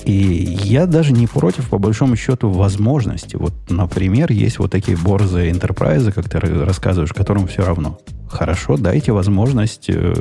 И 0.08 0.58
я 0.64 0.86
даже 0.86 1.12
не 1.12 1.28
против, 1.28 1.68
по 1.68 1.80
большому 1.80 2.16
счету, 2.16 2.50
возможности. 2.50 3.36
Вот, 3.36 3.54
например, 3.68 4.32
есть 4.32 4.58
вот 4.58 4.72
такие 4.72 4.96
борзые 4.96 5.52
enterprise, 5.52 6.14
как 6.14 6.30
ты 6.30 6.40
рассказываешь, 6.40 7.12
которым 7.12 7.46
все 7.48 7.66
равно. 7.66 8.00
Хорошо, 8.30 8.78
дайте 8.78 9.12
возможность, 9.12 9.90
э, 9.90 10.14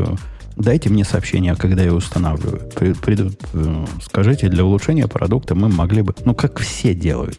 дайте 0.57 0.90
мне 0.90 1.05
сообщение, 1.05 1.55
когда 1.55 1.85
я 1.85 1.95
устанавливаю. 1.95 2.69
При, 2.75 3.16
э, 3.16 3.85
скажите, 4.02 4.49
для 4.49 4.64
улучшения 4.64 5.07
продукта 5.07 5.55
мы 5.55 5.69
могли 5.69 6.02
бы, 6.02 6.16
ну, 6.25 6.35
как 6.35 6.59
все 6.59 6.93
делают, 6.93 7.38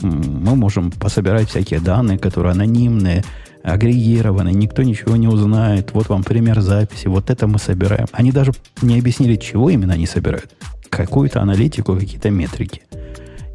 мы 0.00 0.56
можем 0.56 0.90
пособирать 0.90 1.50
всякие 1.50 1.80
данные, 1.80 2.16
которые 2.16 2.52
анонимные, 2.52 3.24
агрегированные, 3.62 4.54
никто 4.54 4.82
ничего 4.82 5.16
не 5.16 5.28
узнает. 5.28 5.90
Вот 5.92 6.08
вам 6.08 6.24
пример 6.24 6.62
записи, 6.62 7.08
вот 7.08 7.28
это 7.28 7.46
мы 7.46 7.58
собираем. 7.58 8.06
Они 8.12 8.32
даже 8.32 8.52
не 8.80 8.98
объяснили, 8.98 9.36
чего 9.36 9.68
именно 9.68 9.92
они 9.92 10.06
собирают 10.06 10.50
какую-то 10.96 11.40
аналитику, 11.40 11.96
какие-то 11.96 12.30
метрики. 12.30 12.82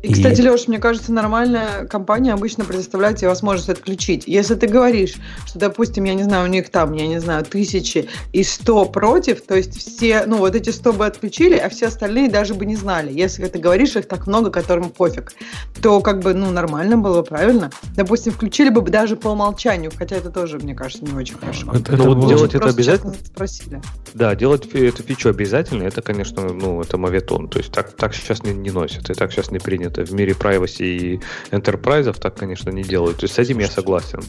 И, 0.01 0.13
кстати, 0.13 0.41
Леш, 0.41 0.67
мне 0.67 0.79
кажется, 0.79 1.11
нормальная 1.11 1.85
компания 1.85 2.33
обычно 2.33 2.63
предоставляет 2.63 3.17
тебе 3.17 3.27
возможность 3.27 3.69
отключить. 3.69 4.23
Если 4.27 4.55
ты 4.55 4.67
говоришь, 4.67 5.15
что, 5.45 5.59
допустим, 5.59 6.05
я 6.05 6.13
не 6.13 6.23
знаю, 6.23 6.45
у 6.45 6.47
них 6.47 6.69
там, 6.69 6.93
я 6.93 7.05
не 7.05 7.19
знаю, 7.19 7.43
тысячи 7.43 8.07
и 8.31 8.43
сто 8.43 8.85
против, 8.85 9.41
то 9.41 9.55
есть 9.55 9.77
все, 9.77 10.23
ну, 10.25 10.37
вот 10.37 10.55
эти 10.55 10.69
сто 10.69 10.93
бы 10.93 11.05
отключили, 11.05 11.57
а 11.57 11.67
все 11.69 11.87
остальные 11.87 12.29
даже 12.29 12.53
бы 12.53 12.65
не 12.65 12.77
знали. 12.77 13.11
Если 13.11 13.45
ты 13.47 13.59
говоришь, 13.59 13.95
их 13.97 14.07
так 14.07 14.25
много, 14.25 14.51
которым 14.51 14.89
пофиг, 14.89 15.33
то 15.81 15.99
как 15.99 16.21
бы, 16.21 16.33
ну, 16.33 16.49
нормально 16.49 16.97
было, 16.97 17.21
правильно? 17.21 17.69
Допустим, 17.95 18.31
включили 18.31 18.69
бы 18.69 18.81
даже 18.81 19.17
по 19.17 19.29
умолчанию, 19.29 19.91
хотя 19.95 20.15
это 20.15 20.29
тоже, 20.29 20.59
мне 20.59 20.75
кажется, 20.75 21.03
не 21.03 21.13
очень 21.13 21.35
хорошо. 21.35 21.71
Это, 21.73 21.93
это 21.93 22.03
вот 22.03 22.25
делать 22.25 22.55
это 22.55 22.69
обязательно? 22.69 23.15
Спросили. 23.25 23.81
Да, 24.13 24.33
делать 24.35 24.65
эту 24.73 25.03
фичу 25.03 25.29
обязательно, 25.29 25.83
это, 25.83 26.01
конечно, 26.01 26.43
ну, 26.53 26.81
это 26.81 26.97
моветон. 26.97 27.49
То 27.49 27.59
есть 27.59 27.71
так, 27.73 27.91
так 27.91 28.15
сейчас 28.15 28.43
не, 28.43 28.53
не 28.53 28.71
носят, 28.71 29.09
и 29.09 29.13
так 29.13 29.33
сейчас 29.33 29.51
не 29.51 29.59
принято 29.59 29.88
принято 29.89 30.05
в 30.05 30.15
мире 30.15 30.33
privacy 30.33 30.85
и 30.85 31.19
enterprise, 31.51 32.13
так, 32.19 32.35
конечно, 32.35 32.69
не 32.69 32.83
делают. 32.83 33.17
То 33.17 33.25
есть 33.25 33.35
с 33.35 33.39
этим 33.39 33.59
я 33.59 33.67
согласен. 33.67 34.19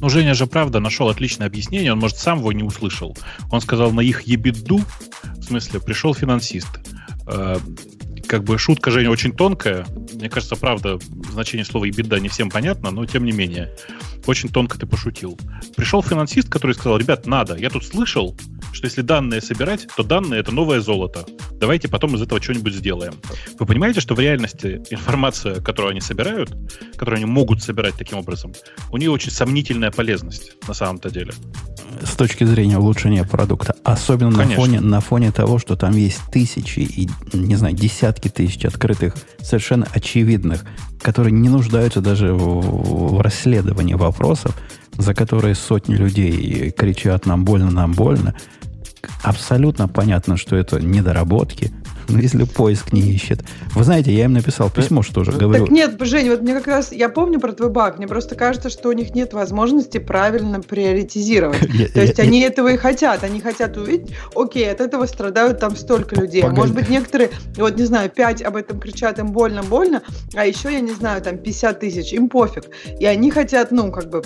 Ну, 0.00 0.08
Женя 0.08 0.34
же, 0.34 0.46
правда, 0.46 0.80
нашел 0.80 1.08
отличное 1.08 1.46
объяснение, 1.46 1.92
он, 1.92 1.98
может, 1.98 2.18
сам 2.18 2.38
его 2.38 2.52
не 2.52 2.62
услышал. 2.62 3.16
Он 3.50 3.60
сказал, 3.60 3.92
на 3.92 4.00
их 4.00 4.22
ебеду, 4.22 4.80
в 5.36 5.42
смысле, 5.42 5.80
пришел 5.80 6.14
финансист. 6.14 6.68
Э, 7.26 7.58
как 8.26 8.44
бы 8.44 8.58
шутка, 8.58 8.90
Женя, 8.90 9.10
очень 9.10 9.32
тонкая. 9.32 9.86
Мне 10.14 10.28
кажется, 10.28 10.56
правда, 10.56 10.98
значение 11.30 11.64
слова 11.64 11.84
«ебеда» 11.84 12.18
не 12.20 12.28
всем 12.28 12.50
понятно, 12.50 12.90
но 12.90 13.06
тем 13.06 13.24
не 13.24 13.32
менее. 13.32 13.70
Очень 14.26 14.48
тонко 14.48 14.78
ты 14.78 14.86
пошутил. 14.86 15.38
Пришел 15.76 16.02
финансист, 16.02 16.48
который 16.48 16.72
сказал, 16.72 16.98
ребят, 16.98 17.26
надо. 17.26 17.56
Я 17.56 17.70
тут 17.70 17.84
слышал, 17.84 18.36
что 18.72 18.86
если 18.86 19.02
данные 19.02 19.40
собирать, 19.40 19.86
то 19.96 20.02
данные— 20.02 20.40
это 20.40 20.52
новое 20.52 20.80
золото. 20.80 21.24
Давайте 21.60 21.88
потом 21.88 22.14
из 22.16 22.22
этого 22.22 22.42
что-нибудь 22.42 22.74
сделаем. 22.74 23.14
Вы 23.58 23.66
понимаете, 23.66 24.00
что 24.00 24.14
в 24.14 24.20
реальности 24.20 24.82
информация, 24.90 25.60
которую 25.60 25.92
они 25.92 26.00
собирают, 26.00 26.50
которую 26.96 27.18
они 27.18 27.26
могут 27.26 27.62
собирать 27.62 27.94
таким 27.96 28.18
образом, 28.18 28.52
у 28.90 28.96
нее 28.96 29.10
очень 29.10 29.30
сомнительная 29.30 29.90
полезность 29.90 30.52
на 30.66 30.74
самом-то 30.74 31.10
деле. 31.10 31.32
С 32.02 32.16
точки 32.16 32.44
зрения 32.44 32.78
улучшения 32.78 33.24
продукта. 33.24 33.76
Особенно 33.84 34.30
на 34.30 34.48
фоне, 34.48 34.80
на 34.80 35.00
фоне 35.00 35.32
того, 35.32 35.58
что 35.58 35.76
там 35.76 35.96
есть 35.96 36.20
тысячи 36.32 36.80
и, 36.80 37.08
не 37.32 37.56
знаю, 37.56 37.74
десятки 37.74 38.28
тысяч 38.28 38.64
открытых, 38.64 39.14
совершенно 39.40 39.86
очевидных, 39.92 40.64
которые 41.00 41.32
не 41.32 41.48
нуждаются 41.48 42.00
даже 42.00 42.32
в, 42.32 43.16
в 43.16 43.20
расследовании 43.20 43.94
вопросов, 44.14 44.54
за 44.96 45.12
которые 45.12 45.56
сотни 45.56 45.94
людей 45.96 46.70
кричат 46.70 47.26
«нам 47.26 47.44
больно, 47.44 47.70
нам 47.70 47.92
больно», 47.92 48.34
абсолютно 49.22 49.88
понятно, 49.88 50.36
что 50.36 50.56
это 50.56 50.80
недоработки, 50.80 51.72
но 52.08 52.18
если 52.18 52.44
поиск 52.44 52.92
не 52.92 53.00
ищет. 53.00 53.42
Вы 53.74 53.84
знаете, 53.84 54.12
я 54.12 54.24
им 54.24 54.32
написал 54.32 54.70
письмо, 54.70 55.02
что 55.02 55.24
же 55.24 55.32
говорю. 55.32 55.64
Так 55.64 55.72
нет, 55.72 55.96
Жень, 56.00 56.30
вот 56.30 56.42
мне 56.42 56.54
как 56.54 56.66
раз, 56.66 56.92
я 56.92 57.08
помню 57.08 57.40
про 57.40 57.52
твой 57.52 57.70
баг, 57.70 57.98
мне 57.98 58.06
просто 58.06 58.34
кажется, 58.34 58.70
что 58.70 58.88
у 58.88 58.92
них 58.92 59.14
нет 59.14 59.32
возможности 59.32 59.98
правильно 59.98 60.60
приоритизировать. 60.60 61.58
То 61.94 62.02
есть 62.02 62.18
они 62.18 62.40
этого 62.40 62.68
и 62.68 62.76
хотят, 62.76 63.24
они 63.24 63.40
хотят 63.40 63.76
увидеть, 63.76 64.14
окей, 64.34 64.70
от 64.70 64.80
этого 64.80 65.06
страдают 65.06 65.60
там 65.60 65.76
столько 65.76 66.16
людей. 66.20 66.42
А 66.42 66.50
может 66.50 66.74
быть, 66.74 66.88
некоторые, 66.88 67.30
вот 67.56 67.76
не 67.76 67.84
знаю, 67.84 68.10
5 68.10 68.42
об 68.42 68.56
этом 68.56 68.80
кричат, 68.80 69.18
им 69.18 69.32
больно-больно, 69.32 70.02
а 70.34 70.46
еще, 70.46 70.72
я 70.72 70.80
не 70.80 70.92
знаю, 70.92 71.22
там 71.22 71.38
50 71.38 71.80
тысяч, 71.80 72.12
им 72.12 72.28
пофиг. 72.28 72.64
И 72.98 73.06
они 73.06 73.30
хотят, 73.30 73.70
ну, 73.70 73.90
как 73.90 74.10
бы, 74.10 74.22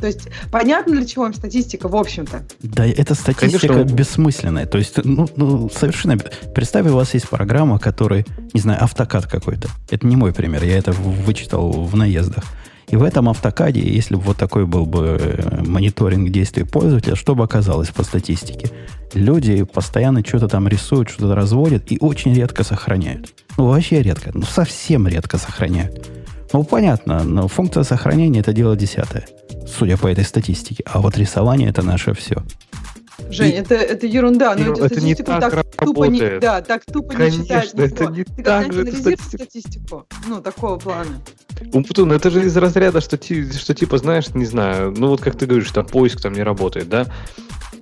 то 0.00 0.06
есть 0.06 0.28
понятно, 0.50 0.96
для 0.96 1.06
чего 1.06 1.26
им 1.26 1.34
статистика, 1.34 1.88
в 1.88 1.96
общем-то. 1.96 2.42
Да, 2.60 2.86
эта 2.86 3.14
статистика 3.14 3.68
Конечно. 3.74 3.94
бессмысленная. 3.94 4.66
То 4.66 4.78
есть, 4.78 5.02
ну, 5.04 5.28
ну, 5.36 5.70
совершенно... 5.70 6.18
Представь, 6.54 6.86
у 6.86 6.94
вас 6.94 7.14
есть 7.14 7.19
программа, 7.22 7.78
которая, 7.78 8.24
не 8.52 8.60
знаю, 8.60 8.82
автокад 8.82 9.26
какой-то. 9.26 9.68
Это 9.90 10.06
не 10.06 10.16
мой 10.16 10.32
пример, 10.32 10.64
я 10.64 10.78
это 10.78 10.92
вычитал 10.92 11.70
в 11.70 11.96
наездах. 11.96 12.44
И 12.90 12.96
в 12.96 13.04
этом 13.04 13.28
автокаде, 13.28 13.80
если 13.80 14.16
бы 14.16 14.22
вот 14.22 14.36
такой 14.36 14.66
был 14.66 14.84
бы 14.84 15.16
э, 15.20 15.62
мониторинг 15.62 16.30
действий 16.30 16.64
пользователя, 16.64 17.14
что 17.14 17.36
бы 17.36 17.44
оказалось 17.44 17.88
по 17.90 18.02
статистике? 18.02 18.68
Люди 19.14 19.62
постоянно 19.62 20.24
что-то 20.26 20.48
там 20.48 20.66
рисуют, 20.66 21.08
что-то 21.08 21.36
разводят 21.36 21.92
и 21.92 21.98
очень 22.00 22.34
редко 22.34 22.64
сохраняют. 22.64 23.32
Ну, 23.56 23.66
вообще 23.66 24.02
редко, 24.02 24.32
ну, 24.34 24.42
совсем 24.42 25.06
редко 25.06 25.38
сохраняют. 25.38 26.10
Ну, 26.52 26.64
понятно, 26.64 27.22
но 27.22 27.46
функция 27.46 27.84
сохранения 27.84 28.40
это 28.40 28.52
дело 28.52 28.76
десятое, 28.76 29.24
судя 29.68 29.96
по 29.96 30.08
этой 30.08 30.24
статистике. 30.24 30.82
А 30.84 31.00
вот 31.00 31.16
рисование 31.16 31.70
это 31.70 31.82
наше 31.82 32.12
все. 32.12 32.42
Жень, 33.30 33.52
и... 33.52 33.56
это, 33.56 33.74
это 33.74 34.06
ерунда, 34.06 34.54
но 34.56 34.72
это, 34.72 34.86
это 34.86 35.00
не 35.00 35.14
так, 35.14 35.40
так 35.40 35.66
тупо 35.76 36.04
не, 36.04 36.40
да, 36.40 36.60
так 36.62 36.84
тупо 36.84 37.14
Конечно, 37.14 37.40
не 37.40 37.46
читать 37.46 37.74
это 37.74 38.06
не 38.06 38.24
Ты 38.24 38.42
так 38.42 38.72
же 38.72 38.86
статистику? 38.86 39.36
статистику? 39.36 40.06
Ну, 40.26 40.40
такого 40.40 40.78
плана. 40.78 41.20
Умпутун, 41.72 42.12
это 42.12 42.30
же 42.30 42.44
из 42.44 42.56
разряда, 42.56 43.00
что, 43.00 43.18
что 43.18 43.74
типа, 43.74 43.98
знаешь, 43.98 44.34
не 44.34 44.46
знаю, 44.46 44.94
ну 44.96 45.08
вот 45.08 45.20
как 45.20 45.36
ты 45.36 45.46
говоришь, 45.46 45.70
там 45.70 45.86
поиск 45.86 46.20
там 46.20 46.32
не 46.32 46.42
работает, 46.42 46.88
да? 46.88 47.06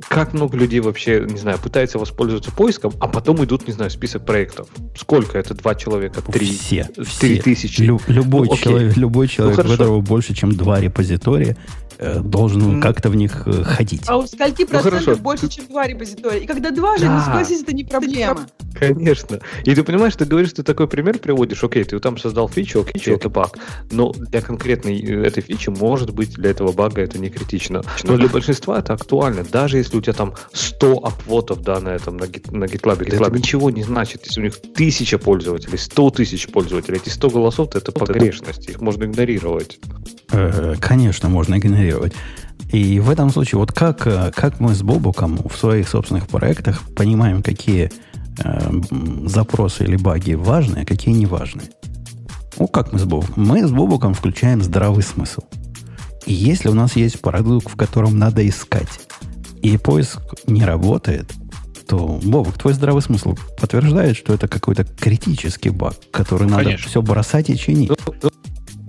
Как 0.08 0.32
много 0.32 0.56
людей 0.56 0.80
вообще, 0.80 1.20
не 1.28 1.38
знаю, 1.38 1.58
пытается 1.58 1.98
воспользоваться 1.98 2.50
поиском, 2.50 2.92
а 3.00 3.08
потом 3.08 3.44
идут, 3.44 3.66
не 3.66 3.72
знаю, 3.74 3.90
список 3.90 4.24
проектов. 4.24 4.68
Сколько 4.96 5.38
это? 5.38 5.54
Два 5.54 5.74
человека? 5.74 6.22
Три? 6.22 6.46
Все. 6.46 6.84
Три 6.94 7.04
все. 7.04 7.42
тысячи? 7.42 7.82
Лю- 7.82 8.00
любой, 8.08 8.46
Ну, 8.46 8.52
окей. 8.54 8.64
человек, 8.64 8.96
любой 8.96 9.28
человек, 9.28 9.54
у 9.54 9.56
хорошо. 9.56 9.76
которого 9.76 10.00
больше, 10.00 10.34
чем 10.34 10.52
два 10.52 10.80
репозитория, 10.80 11.56
э, 11.98 12.20
должен 12.20 12.74
М. 12.76 12.80
как-то 12.80 13.10
в 13.10 13.16
них 13.16 13.42
э, 13.46 13.64
ходить. 13.64 14.02
А 14.06 14.16
у 14.16 14.26
скольки 14.26 14.62
Ну, 14.62 14.68
хорошо. 14.68 14.90
процентов 14.90 15.20
больше, 15.20 15.48
чем 15.48 15.66
два 15.66 15.86
репозитория? 15.86 16.40
И 16.40 16.46
когда 16.46 16.70
два 16.70 16.96
же, 16.96 17.04
Да. 17.04 17.16
ну 17.18 17.24
согласись, 17.24 17.62
это 17.62 17.74
не 17.74 17.84
проблема. 17.84 18.46
Конечно. 18.78 19.40
И 19.64 19.74
ты 19.74 19.82
понимаешь, 19.82 20.14
ты 20.14 20.24
говоришь, 20.24 20.52
ты 20.52 20.62
такой 20.62 20.86
пример 20.86 21.18
приводишь, 21.18 21.62
окей, 21.64 21.82
ты 21.82 21.98
там 21.98 22.16
создал 22.16 22.48
фичу, 22.48 22.82
окей, 22.82 23.14
это 23.14 23.28
баг. 23.28 23.58
Но 23.90 24.12
для 24.12 24.40
конкретной 24.40 25.00
э, 25.02 25.24
этой 25.26 25.42
фичи, 25.42 25.70
может 25.70 26.12
быть, 26.14 26.34
для 26.34 26.50
этого 26.50 26.70
бага 26.72 27.02
это 27.02 27.18
не 27.18 27.28
критично. 27.30 27.82
Но 28.04 28.16
для 28.16 28.28
большинства 28.28 28.78
это 28.78 28.92
актуально. 28.94 29.44
Даже 29.50 29.78
если 29.78 29.97
у 29.98 30.02
тебя 30.02 30.12
там 30.12 30.34
100 30.52 30.98
апвотов, 31.04 31.62
да, 31.62 31.80
на 31.80 31.90
этом, 31.90 32.16
на, 32.16 32.26
гит, 32.26 32.50
на 32.52 32.64
GitLab, 32.64 33.04
это 33.06 33.30
ничего 33.30 33.70
не 33.70 33.82
значит. 33.82 34.24
Если 34.26 34.40
у 34.40 34.44
них 34.44 34.60
тысяча 34.74 35.18
пользователей, 35.18 35.78
100 35.78 36.10
тысяч 36.10 36.48
пользователей, 36.48 36.98
эти 36.98 37.08
100 37.10 37.30
голосов, 37.30 37.74
это 37.74 37.92
погрешность, 37.92 38.68
их 38.68 38.80
можно 38.80 39.04
игнорировать. 39.04 39.78
Э, 40.32 40.74
Конечно, 40.80 41.28
можно 41.28 41.58
игнорировать. 41.58 42.12
И 42.72 43.00
в 43.00 43.10
этом 43.10 43.30
случае, 43.30 43.58
вот 43.58 43.72
как, 43.72 44.06
э, 44.06 44.30
как 44.34 44.60
мы 44.60 44.74
с 44.74 44.82
Бобуком 44.82 45.38
в 45.48 45.56
своих 45.56 45.88
собственных 45.88 46.28
проектах 46.28 46.82
понимаем, 46.94 47.42
какие 47.42 47.90
э, 48.44 48.70
запросы 49.26 49.84
или 49.84 49.96
баги 49.96 50.34
важные, 50.34 50.82
а 50.82 50.86
какие 50.86 51.14
не 51.14 51.26
важные. 51.26 51.68
Ну, 52.58 52.66
как 52.66 52.92
мы 52.92 52.98
с 52.98 53.04
Бобуком? 53.04 53.34
Мы 53.36 53.66
с 53.66 53.70
Бобуком 53.70 54.14
включаем 54.14 54.62
здравый 54.62 55.02
смысл. 55.02 55.42
И 56.26 56.34
если 56.34 56.68
у 56.68 56.74
нас 56.74 56.94
есть 56.94 57.20
продукт, 57.20 57.70
в 57.70 57.76
котором 57.76 58.18
надо 58.18 58.46
искать, 58.46 59.07
и 59.62 59.76
поиск 59.78 60.18
не 60.46 60.64
работает, 60.64 61.30
то, 61.86 62.20
Бобук, 62.22 62.58
твой 62.58 62.74
здравый 62.74 63.00
смысл 63.02 63.34
подтверждает, 63.58 64.16
что 64.16 64.34
это 64.34 64.46
какой-то 64.46 64.84
критический 64.84 65.70
баг, 65.70 65.94
который 66.10 66.46
надо 66.46 66.64
Конечно. 66.64 66.88
все 66.88 67.02
бросать 67.02 67.48
и 67.50 67.56
чинить. 67.56 67.88
Ну, 67.90 67.96
ну, 68.22 68.30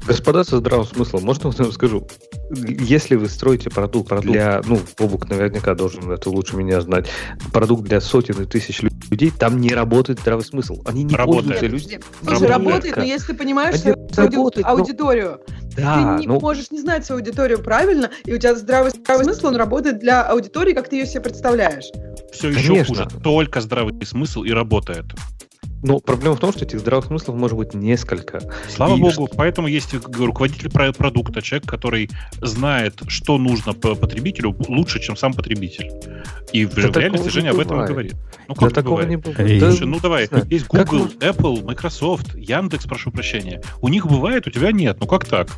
Господа 0.06 0.44
со 0.44 0.58
здравым 0.58 0.86
смыслом, 0.88 1.24
можно 1.24 1.50
я 1.58 1.64
вам 1.66 1.72
скажу? 1.72 2.08
Если 2.52 3.16
вы 3.16 3.30
строите 3.30 3.70
продукт 3.70 4.12
для, 4.22 4.62
ну, 4.66 4.80
Бобук 4.98 5.30
наверняка 5.30 5.76
должен 5.76 6.10
это 6.12 6.30
лучше 6.32 6.56
меня 6.58 6.82
знать, 6.82 7.08
продукт 7.54 7.84
для 7.84 8.02
сотен 8.02 8.42
и 8.42 8.46
тысяч 8.46 8.82
лю- 8.82 8.90
людей, 9.12 9.30
там 9.32 9.62
не 9.62 9.70
работает 9.70 10.20
здравый 10.20 10.44
смысл. 10.44 10.82
Они 10.86 11.04
не 11.04 11.14
Работает. 11.16 11.60
пользуются 11.60 11.68
люди. 11.68 12.00
Слушай, 12.24 12.48
Работает. 12.48 12.68
работает, 12.68 12.98
но 12.98 13.04
если 13.04 13.28
ты 13.34 13.38
понимаешь 13.38 13.76
ауди- 13.76 14.16
работают, 14.16 14.68
но- 14.68 14.74
аудиторию, 14.74 15.40
Да, 15.80 16.18
ты 16.18 16.22
не 16.22 16.28
ну, 16.28 16.40
можешь 16.40 16.72
не 16.72 16.80
знать 16.80 17.06
свою 17.06 17.22
аудиторию 17.22 17.62
правильно, 17.62 18.10
и 18.26 18.34
у 18.34 18.38
тебя 18.38 18.56
здравый, 18.56 18.92
здравый 18.92 19.26
смысл, 19.26 19.48
он 19.48 19.56
работает 19.56 20.00
для 20.00 20.24
аудитории, 20.24 20.74
как 20.74 20.90
ты 20.90 20.98
ее 20.98 21.06
себе 21.06 21.22
представляешь. 21.22 21.86
Все 22.32 22.50
еще 22.50 22.68
Конечно. 22.68 23.06
хуже. 23.06 23.08
Только 23.24 23.62
здравый 23.62 23.94
смысл 24.06 24.44
и 24.44 24.52
работает. 24.52 25.06
Но 25.84 26.00
проблема 26.00 26.36
в 26.36 26.40
том, 26.40 26.52
что 26.52 26.66
этих 26.66 26.80
здравых 26.80 27.06
смыслов 27.06 27.36
может 27.38 27.58
быть 27.58 27.74
несколько. 27.74 28.40
Слава 28.70 28.96
И 28.96 29.00
богу, 29.00 29.30
поэтому 29.36 29.68
есть 29.68 29.94
говорю, 29.94 30.28
руководитель 30.28 30.70
про- 30.70 30.92
продукта, 30.94 31.42
человек, 31.42 31.68
который 31.68 32.10
знает, 32.42 33.02
что 33.08 33.38
нужно 33.38 33.74
по 33.74 33.96
потребителю 33.96 34.56
лучше, 34.68 35.00
чем 35.00 35.16
сам 35.16 35.34
потребитель. 35.34 35.92
И 36.52 36.66
в, 36.66 36.76
Да 36.76 37.00
реальности 37.00 37.30
Женя 37.30 37.52
об 37.52 37.60
этом 37.60 37.84
и 37.84 37.88
говорит. 37.88 38.14
Ну 38.48 38.56
Да 38.56 38.60
как 38.62 38.64
это 38.72 38.76
такого 38.76 39.02
бывает? 39.02 39.10
не 39.10 39.16
бывает. 39.18 39.40
Эй. 39.52 39.60
Да, 39.60 39.70
Слушай, 39.72 39.88
ну 39.88 40.00
давай, 40.00 40.26
знаю. 40.28 40.46
есть 40.50 40.66
Как 40.68 40.88
Google, 40.90 41.06
можно- 41.06 41.20
Apple, 41.20 41.64
Microsoft, 41.66 42.36
Яндекс, 42.36 42.86
прошу 42.86 43.12
прощения. 43.12 43.62
У 43.82 43.88
них 43.90 44.06
бывает, 44.08 44.48
у 44.48 44.50
тебя 44.50 44.72
нет. 44.72 44.98
Ну 45.00 45.08
как 45.08 45.26
так? 45.26 45.50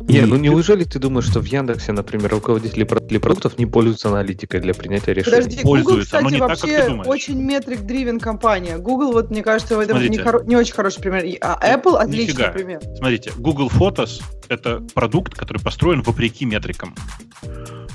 Не, 0.00 0.18
И- 0.18 0.22
ну 0.22 0.36
неужели 0.36 0.84
ты 0.84 0.98
думаешь, 0.98 1.26
что 1.26 1.40
в 1.40 1.46
Яндексе, 1.46 1.92
например, 1.92 2.30
руководители 2.30 2.84
для 3.08 3.20
продуктов 3.20 3.58
не 3.58 3.66
пользуются 3.66 4.08
аналитикой 4.08 4.60
для 4.60 4.74
принятия 4.74 5.14
решений? 5.14 5.36
Подожди, 5.36 5.62
Google, 5.62 6.00
кстати, 6.02 6.24
не 6.32 6.38
так, 6.38 6.48
как 6.50 6.58
ты 6.60 6.66
вообще 6.66 6.88
думаешь. 6.88 7.06
очень 7.08 7.42
метрик-дривен 7.42 8.20
компания. 8.20 8.76
Google, 8.78 9.12
вот 9.12 9.30
мне 9.30 9.42
кажется, 9.42 9.76
в 9.76 9.80
этом 9.80 9.98
не, 10.02 10.18
хоро- 10.18 10.44
не 10.46 10.56
очень 10.56 10.74
хороший 10.74 11.00
пример. 11.00 11.24
А 11.40 11.58
Apple 11.76 11.96
отличный 11.96 12.34
Нифига. 12.34 12.48
пример. 12.50 12.80
Смотрите, 12.98 13.32
Google 13.38 13.68
Photos— 13.68 14.20
это 14.48 14.80
продукт, 14.94 15.34
который 15.34 15.58
построен 15.58 16.02
вопреки 16.02 16.44
метрикам. 16.44 16.94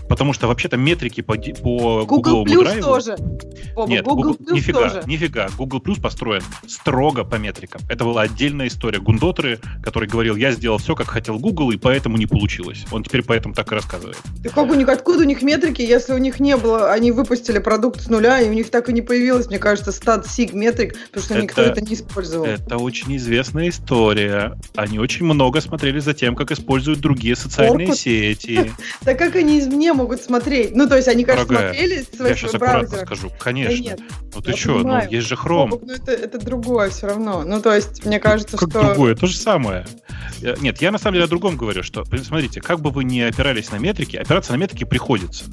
Потому 0.08 0.34
что 0.34 0.48
вообще-то 0.48 0.76
метрики 0.76 1.22
по, 1.22 1.36
по 1.36 2.04
Google 2.06 2.44
Google'овому 2.44 2.46
Plus 2.46 2.64
драйву- 2.66 2.82
тоже. 2.82 3.16
Вова, 3.76 3.88
Нет, 3.88 4.04
Google, 4.06 4.24
Google- 4.34 4.38
Plus 4.44 4.54
нифига, 4.56 4.90
тоже. 4.90 5.04
нифига. 5.06 5.50
Google 5.56 5.80
Plus 5.80 6.02
построен 6.02 6.42
строго 6.68 7.24
по 7.24 7.36
метрикам. 7.36 7.80
Это 7.90 8.06
была 8.06 8.24
отдельная 8.24 8.68
история 8.68 9.00
Гундотры, 9.00 9.60
который 9.84 10.10
говорил, 10.10 10.36
я 10.36 10.52
сделал 10.52 10.80
все, 10.80 10.96
как 10.96 11.08
хотел 11.10 11.38
Google, 11.38 11.70
и 11.72 11.78
поэтому 11.78 12.18
не 12.18 12.26
получилось. 12.26 12.86
Он 12.92 13.04
теперь 13.04 13.22
поэтому 13.24 13.54
так 13.54 13.72
и 13.72 13.76
рассказывает. 13.76 14.18
Да 14.40 14.50
как 14.50 14.70
у 14.72 14.74
них, 14.74 14.90
откуда 14.90 15.20
у 15.20 15.24
них 15.28 15.44
метрики, 15.44 15.84
если 15.84 16.14
у 16.14 16.18
них 16.18 16.40
не 16.40 16.58
было, 16.58 16.92
они 16.92 17.12
выпустили 17.12 17.60
продукт 17.60 18.02
с 18.02 18.08
нуля, 18.10 18.42
и 18.42 18.50
у 18.50 18.54
них 18.54 18.72
так 18.72 18.90
и 18.90 18.94
не 18.94 19.04
появилось, 19.04 19.46
мне 19.48 19.60
кажется, 19.60 19.92
стат 19.92 20.26
сиг 20.26 20.54
метрик, 20.54 20.96
потому 21.10 21.24
что 21.24 21.34
Это- 21.36 21.44
никто 21.44 21.62
это 21.62 21.82
не 21.82 21.94
использовал. 21.94 22.46
Это 22.48 22.78
очень 22.78 23.16
известная 23.18 23.70
история. 23.70 24.58
Они 24.76 24.98
очень 24.98 25.26
много 25.26 25.62
смотрели 25.62 26.00
за 26.00 26.16
тем, 26.16 26.36
как 26.40 26.52
используют 26.52 27.00
другие 27.02 27.36
социальные 27.36 27.88
Оркут? 27.88 28.00
сети. 28.00 28.72
Да 29.02 29.14
как 29.14 29.36
они 29.36 29.60
извне 29.60 29.92
могут 29.92 30.22
смотреть? 30.22 30.74
Ну, 30.74 30.88
то 30.88 30.96
есть 30.96 31.08
они, 31.10 31.26
конечно, 31.26 31.48
Дорогая, 31.48 31.74
смотрели 31.74 32.02
с 32.04 32.20
Я 32.20 32.36
сейчас 32.36 32.56
аккуратно 32.56 32.98
скажу. 32.98 33.32
Конечно. 33.40 33.98
Ну 34.34 34.42
ты 34.42 34.56
что, 34.56 34.80
ну 34.80 35.02
есть 35.10 35.28
же 35.28 35.36
Chrome. 35.36 35.80
Ну 35.82 35.94
это, 35.94 36.40
другое 36.40 36.90
все 36.92 37.08
равно. 37.08 37.44
Ну, 37.44 37.62
то 37.62 37.74
есть, 37.74 38.06
мне 38.06 38.20
кажется, 38.20 38.58
Как 38.58 38.70
что... 38.70 38.84
другое, 38.84 39.16
то 39.16 39.28
же 39.28 39.36
самое. 39.36 39.86
Нет, 40.62 40.82
я 40.82 40.92
на 40.92 40.98
самом 40.98 41.16
деле 41.16 41.26
о 41.26 41.28
другом 41.28 41.58
говорю, 41.58 41.84
что, 41.84 42.06
смотрите, 42.06 42.62
как 42.62 42.80
бы 42.80 42.92
вы 42.92 43.04
ни 43.04 43.20
опирались 43.20 43.72
на 43.72 43.78
метрики, 43.78 44.16
опираться 44.16 44.54
на 44.54 44.58
метрики 44.58 44.86
приходится. 44.86 45.44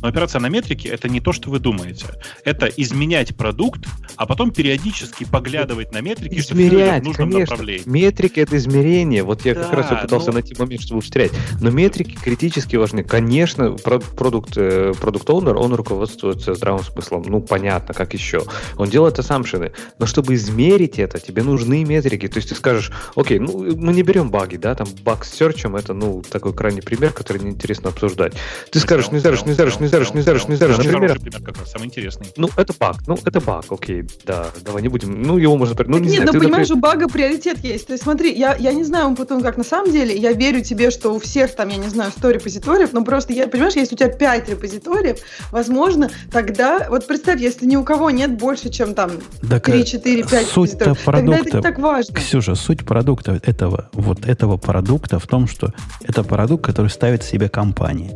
Но 0.00 0.08
опираться 0.08 0.38
на 0.38 0.48
метрики 0.48 0.86
это 0.86 1.08
не 1.08 1.20
то, 1.20 1.32
что 1.32 1.50
вы 1.50 1.58
думаете. 1.58 2.06
Это 2.44 2.66
изменять 2.66 3.36
продукт, 3.36 3.80
а 4.16 4.26
потом 4.26 4.52
периодически 4.52 5.24
поглядывать 5.24 5.92
на 5.92 6.00
метрики, 6.00 6.40
чтобы 6.40 6.62
Измерять, 6.62 7.02
в 7.02 7.06
нужном 7.06 7.30
конечно. 7.32 7.54
направлении. 7.54 7.82
Метрики 7.88 8.40
это 8.40 8.56
измерение. 8.56 9.22
Вот 9.22 9.44
я 9.44 9.54
как 9.54 9.70
Да, 9.70 9.76
раз 9.76 9.92
и 9.92 9.96
пытался 9.96 10.30
ну- 10.32 10.35
найти 10.36 10.54
момент, 10.58 10.82
чтобы 10.82 11.00
встрять. 11.00 11.32
Но 11.60 11.70
метрики 11.70 12.16
критически 12.16 12.76
важны. 12.76 13.02
Конечно, 13.04 13.72
про- 13.72 13.98
продукт, 14.00 14.52
э, 14.56 14.92
продукт 15.00 15.28
оунер 15.30 15.56
он 15.56 15.74
руководствуется 15.74 16.54
здравым 16.54 16.84
смыслом. 16.84 17.24
Ну, 17.26 17.40
понятно, 17.40 17.94
как 17.94 18.14
еще. 18.14 18.44
Он 18.76 18.88
делает 18.88 19.18
ассампшены. 19.18 19.72
Но 19.98 20.06
чтобы 20.06 20.34
измерить 20.34 20.98
это, 20.98 21.18
тебе 21.18 21.42
нужны 21.42 21.84
метрики. 21.84 22.28
То 22.28 22.36
есть 22.38 22.48
ты 22.50 22.54
скажешь, 22.54 22.92
окей, 23.14 23.38
ну, 23.38 23.74
мы 23.76 23.92
не 23.92 24.02
берем 24.02 24.30
баги, 24.30 24.56
да, 24.56 24.74
там 24.74 24.86
баг 25.02 25.24
с 25.24 25.30
серчем, 25.32 25.76
это, 25.76 25.92
ну, 25.94 26.22
такой 26.28 26.52
крайний 26.54 26.82
пример, 26.82 27.12
который 27.12 27.42
неинтересно 27.42 27.88
обсуждать. 27.90 28.34
Ты 28.70 28.78
скажешь, 28.80 29.10
не 29.10 29.18
знаешь, 29.18 29.44
не 29.44 29.52
знаешь, 29.52 29.78
не 29.80 29.86
знаешь, 29.88 30.12
не 30.14 30.22
знаешь, 30.22 30.48
не 30.48 30.56
знаешь, 30.56 30.74
Это 30.78 30.84
например, 30.84 31.20
пример 31.20 31.42
как 31.42 31.58
раз, 31.58 31.72
самый 31.72 31.86
интересный. 31.86 32.26
ну, 32.36 32.48
это 32.56 32.72
баг, 32.78 32.96
ну, 33.06 33.18
это 33.24 33.40
баг, 33.40 33.64
окей, 33.70 34.04
да, 34.24 34.48
давай 34.64 34.82
не 34.82 34.88
будем, 34.88 35.22
ну, 35.22 35.38
его 35.38 35.56
можно, 35.56 35.74
ну, 35.86 35.94
Так 35.94 36.02
не 36.02 36.08
нет, 36.08 36.22
знаю, 36.22 36.30
ну 36.34 36.40
понимаешь, 36.40 36.70
у 36.70 36.76
бага 36.76 37.08
приоритет 37.08 37.58
есть. 37.64 37.86
То 37.86 37.92
есть 37.92 38.02
смотри, 38.04 38.32
я, 38.36 38.56
я 38.56 38.72
не 38.72 38.84
знаю, 38.84 39.06
Умпутун, 39.08 39.42
как 39.42 39.56
на 39.56 39.64
самом 39.64 39.90
деле, 39.92 40.16
я 40.26 40.32
верю 40.32 40.60
тебе, 40.60 40.90
что 40.90 41.14
у 41.14 41.18
всех 41.18 41.54
там, 41.54 41.68
я 41.68 41.76
не 41.76 41.88
знаю, 41.88 42.10
100 42.10 42.30
репозиториев, 42.30 42.92
но 42.92 43.04
просто, 43.04 43.32
я, 43.32 43.46
понимаешь, 43.46 43.74
если 43.74 43.94
у 43.94 43.98
тебя 43.98 44.08
5 44.08 44.48
репозиториев, 44.50 45.18
возможно, 45.52 46.10
тогда, 46.32 46.86
вот 46.90 47.06
представь, 47.06 47.40
если 47.40 47.66
ни 47.66 47.76
у 47.76 47.84
кого 47.84 48.10
нет 48.10 48.36
больше, 48.36 48.68
чем 48.70 48.94
там 48.94 49.10
Так, 49.48 49.64
3, 49.66 49.80
э, 49.80 49.84
4, 49.84 50.24
5 50.24 50.46
суть-то 50.46 50.84
репозиториев, 50.90 51.04
тогда 51.04 51.32
это 51.36 51.42
продукта- 51.44 51.62
так 51.62 51.78
важно. 51.78 52.14
Ксюша, 52.14 52.54
суть 52.54 52.84
продукта 52.84 53.40
этого, 53.44 53.88
вот 53.92 54.26
этого 54.26 54.56
продукта 54.56 55.18
в 55.18 55.26
том, 55.26 55.46
что 55.46 55.72
это 56.02 56.24
продукт, 56.24 56.64
который 56.64 56.88
ставит 56.90 57.22
себе 57.22 57.48
компании. 57.48 58.10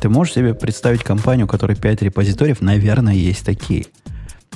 Ты 0.00 0.08
можешь 0.08 0.34
себе 0.34 0.52
представить 0.54 1.04
компанию, 1.04 1.46
у 1.46 1.48
которой 1.48 1.76
5 1.76 2.02
репозиториев? 2.02 2.60
Наверное, 2.60 3.14
есть 3.14 3.44
такие. 3.44 3.86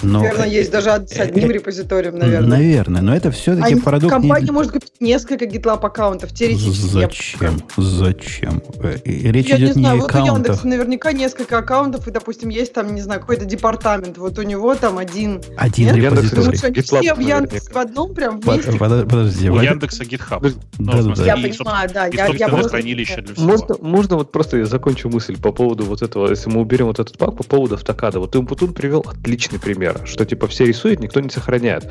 Но, 0.02 0.20
Наверное, 0.20 0.46
есть 0.48 0.70
даже 0.70 0.90
с 1.08 1.18
одним 1.18 1.48
э, 1.50 1.54
репозиторием, 1.54 2.18
наверное. 2.18 2.48
Наверное, 2.58 3.00
но 3.02 3.16
это 3.16 3.30
все-таки 3.30 3.72
Они- 3.72 3.80
продукт 3.80 4.04
не- 4.04 4.10
компания 4.10 4.52
может 4.52 4.72
купить 4.72 4.92
несколько 5.00 5.46
GitLab 5.46 5.80
аккаунтов, 5.84 6.32
теоретически. 6.32 6.96
я 6.96 7.00
Зачем? 7.02 7.62
Зачем? 7.76 8.62
Э, 8.82 8.96
Речь 9.04 9.46
Я 9.48 9.56
не 9.58 9.64
идет 9.64 9.76
не 9.76 9.82
знаю, 9.82 9.98
о 9.98 10.00
вот 10.02 10.14
у 10.14 10.18
Яндекса 10.18 10.32
аккаунтах. 10.32 10.64
наверняка 10.64 11.12
несколько 11.12 11.58
аккаунтов, 11.58 12.06
и, 12.06 12.10
допустим, 12.10 12.50
есть 12.50 12.72
там, 12.74 12.94
не 12.94 13.00
знаю, 13.00 13.20
какой-то 13.20 13.44
департамент, 13.46 14.18
вот 14.18 14.38
у 14.38 14.42
него 14.42 14.74
там 14.74 14.98
один. 14.98 15.40
Один 15.56 15.86
Нет? 15.86 15.96
Яндекс 15.96 16.32
репозиторий. 16.32 16.36
Потому 16.36 16.56
что 16.56 16.66
они 16.66 16.76
GitLab 16.76 17.00
все 17.02 17.14
в 17.14 17.18
Яндекс 17.20 17.52
наверняка. 17.52 17.72
в 17.72 17.78
одном 17.78 18.14
прям 18.14 18.40
вместе. 18.40 18.72
под- 18.72 19.08
Подожди, 19.08 19.50
У 19.50 19.60
Яндекса 19.60 20.04
GitHub. 20.04 20.54
Ну, 20.78 20.92
да, 20.92 20.98
в 20.98 21.02
смысле, 21.04 21.24
да. 21.24 21.34
Я 21.34 21.46
и, 21.46 21.52
понимаю, 21.52 21.90
да, 21.92 22.08
И 22.08 22.16
я, 22.16 22.26
я 22.26 22.48
просто... 22.48 22.68
хранилище 22.68 23.22
для 23.22 23.34
всего. 23.34 23.46
Можно, 23.46 23.76
можно 23.80 24.16
вот 24.16 24.32
просто 24.32 24.58
я 24.58 24.66
закончу 24.66 25.08
мысль 25.08 25.36
по 25.40 25.52
поводу 25.52 25.84
вот 25.84 26.02
этого, 26.02 26.28
если 26.28 26.50
мы 26.50 26.60
уберем 26.60 26.86
вот 26.86 26.98
этот 26.98 27.16
баг 27.18 27.36
по 27.36 27.44
поводу 27.44 27.74
автокада. 27.76 28.20
Вот 28.20 28.34
Умпутун 28.36 28.72
привел 28.74 29.04
отличный 29.08 29.58
пример, 29.58 29.85
что 30.04 30.24
типа 30.24 30.46
все 30.46 30.64
рисуют, 30.64 31.00
никто 31.00 31.20
не 31.20 31.30
сохраняет. 31.30 31.90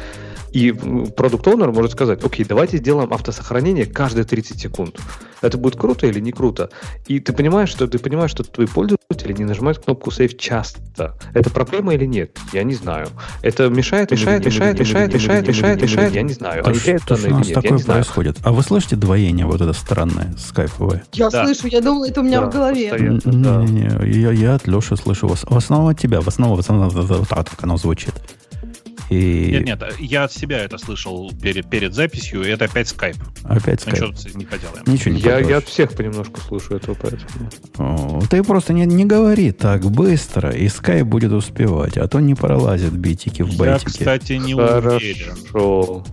И 0.55 0.71
продукт 0.71 1.45
оунер 1.47 1.73
может 1.73 1.91
сказать, 1.91 2.23
окей, 2.23 2.45
давайте 2.45 2.77
сделаем 2.77 3.11
автосохранение 3.11 3.85
каждые 3.85 4.23
30 4.23 4.57
секунд. 4.57 4.97
это 5.41 5.57
будет 5.57 5.75
круто 5.75 6.07
или 6.07 6.21
не 6.21 6.31
круто. 6.31 6.69
И 7.07 7.19
ты 7.19 7.33
понимаешь, 7.33 7.67
что 7.67 7.87
ты 7.89 7.99
понимаешь, 7.99 8.31
что 8.31 8.45
твои 8.45 8.65
пользователи 8.65 9.33
не 9.33 9.43
нажимают 9.43 9.79
кнопку 9.79 10.11
Save 10.11 10.37
часто. 10.37 11.17
Это 11.33 11.49
проблема 11.49 11.93
или 11.93 12.05
нет? 12.05 12.37
Я 12.53 12.63
не 12.63 12.73
знаю. 12.73 13.09
Это 13.41 13.67
мешает, 13.67 14.11
мешает, 14.11 14.45
мешает, 14.45 14.79
мешает, 14.79 15.13
мешает, 15.13 15.45
мешает, 15.45 15.81
мешает, 15.81 16.13
я 16.13 16.21
не 16.21 16.33
знаю. 16.33 16.63
Да 16.63 16.73
что 16.73 17.15
у 17.27 17.31
нас 17.31 17.47
такое 17.49 17.79
происходит? 17.79 18.37
А 18.45 18.53
вы 18.53 18.63
слышите 18.63 18.95
двоение 18.95 19.45
вот 19.45 19.59
это 19.59 19.73
странное 19.73 20.33
скайповое? 20.37 21.03
Я 21.11 21.29
слышу, 21.31 21.67
я 21.67 21.81
думал, 21.81 22.05
это 22.05 22.21
у 22.21 22.23
меня 22.23 22.41
в 22.41 22.49
голове. 22.49 22.91
Не-не-не, 23.25 24.33
я 24.33 24.55
от 24.55 24.67
Леши 24.67 24.95
слышу. 24.95 25.27
В 25.27 25.57
основном 25.57 25.89
от 25.89 25.99
тебя, 25.99 26.21
в 26.21 26.27
основном, 26.29 26.55
в 26.55 26.59
основном 26.61 26.89
вот 26.89 27.27
так 27.27 27.61
оно 27.61 27.75
звучит. 27.75 28.13
И... 29.09 29.51
Нет, 29.51 29.65
нет, 29.65 29.83
я 29.99 30.23
от 30.23 30.33
себя 30.33 30.59
это 30.59 30.77
слышал 30.77 31.31
перед, 31.41 31.69
перед 31.69 31.93
записью, 31.93 32.43
и 32.43 32.49
это 32.49 32.65
опять 32.65 32.87
скайп. 32.87 33.17
Опять 33.43 33.81
скайп. 33.81 34.03
Ничего 34.03 34.39
не 34.39 34.45
поделаем. 34.45 34.83
Ничего 34.87 35.13
не 35.13 35.21
я, 35.21 35.39
я 35.39 35.57
от 35.57 35.67
всех 35.67 35.93
понемножку 35.93 36.41
слушаю 36.41 36.77
этого, 36.77 36.95
поэтому. 36.99 37.49
О, 37.77 38.21
ты 38.29 38.43
просто 38.43 38.73
не, 38.73 38.85
не 38.85 39.05
говори 39.05 39.51
так 39.51 39.83
быстро, 39.91 40.49
и 40.51 40.67
скайп 40.67 41.07
будет 41.07 41.31
успевать, 41.31 41.97
а 41.97 42.07
то 42.07 42.19
не 42.19 42.35
пролазят 42.35 42.93
битики 42.93 43.41
в 43.41 43.55
байтики. 43.57 43.85
Я, 43.85 43.91
кстати, 43.91 44.33
не 44.33 44.55
Хорошо. 44.55 44.97
уверен. 44.97 46.03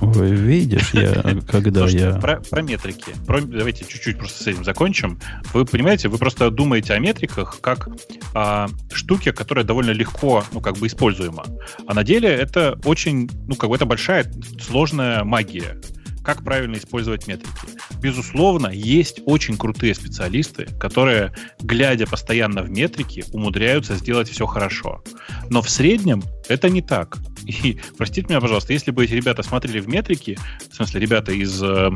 Вы 0.00 0.30
видишь, 0.30 0.90
я, 0.92 1.12
когда 1.48 1.80
Слушайте, 1.80 2.04
я... 2.06 2.12
Про, 2.14 2.40
про 2.40 2.62
метрики. 2.62 3.12
Про, 3.26 3.40
давайте 3.40 3.84
чуть-чуть 3.84 4.18
просто 4.18 4.42
с 4.42 4.46
этим 4.46 4.64
закончим. 4.64 5.18
Вы 5.52 5.64
понимаете, 5.64 6.08
вы 6.08 6.18
просто 6.18 6.50
думаете 6.50 6.94
о 6.94 6.98
метриках 6.98 7.60
как 7.60 7.88
о 8.34 8.68
штуке, 8.92 9.32
которая 9.32 9.64
довольно 9.64 9.90
легко, 9.90 10.44
ну, 10.52 10.60
как 10.60 10.76
бы 10.76 10.86
используема. 10.86 11.44
А 11.86 11.94
на 11.94 12.04
деле 12.04 12.28
это 12.28 12.78
очень, 12.84 13.30
ну, 13.46 13.54
как 13.54 13.70
бы 13.70 13.76
это 13.76 13.86
большая 13.86 14.30
сложная 14.60 15.24
магия 15.24 15.80
как 16.24 16.42
правильно 16.42 16.76
использовать 16.76 17.26
метрики. 17.26 17.52
Безусловно, 18.00 18.68
есть 18.68 19.20
очень 19.26 19.56
крутые 19.56 19.94
специалисты, 19.94 20.66
которые, 20.80 21.34
глядя 21.60 22.06
постоянно 22.06 22.62
в 22.62 22.70
метрики, 22.70 23.24
умудряются 23.32 23.94
сделать 23.96 24.28
все 24.28 24.46
хорошо. 24.46 25.04
Но 25.50 25.62
в 25.62 25.68
среднем 25.68 26.22
это 26.48 26.70
не 26.70 26.82
так. 26.82 27.18
И, 27.46 27.78
простите 27.96 28.28
меня, 28.28 28.40
пожалуйста, 28.40 28.72
если 28.72 28.90
бы 28.90 29.04
эти 29.04 29.12
ребята 29.12 29.42
смотрели 29.42 29.80
в 29.80 29.88
метрики, 29.88 30.38
в 30.70 30.74
смысле, 30.74 31.00
ребята 31.00 31.32
из 31.32 31.62
э, 31.62 31.90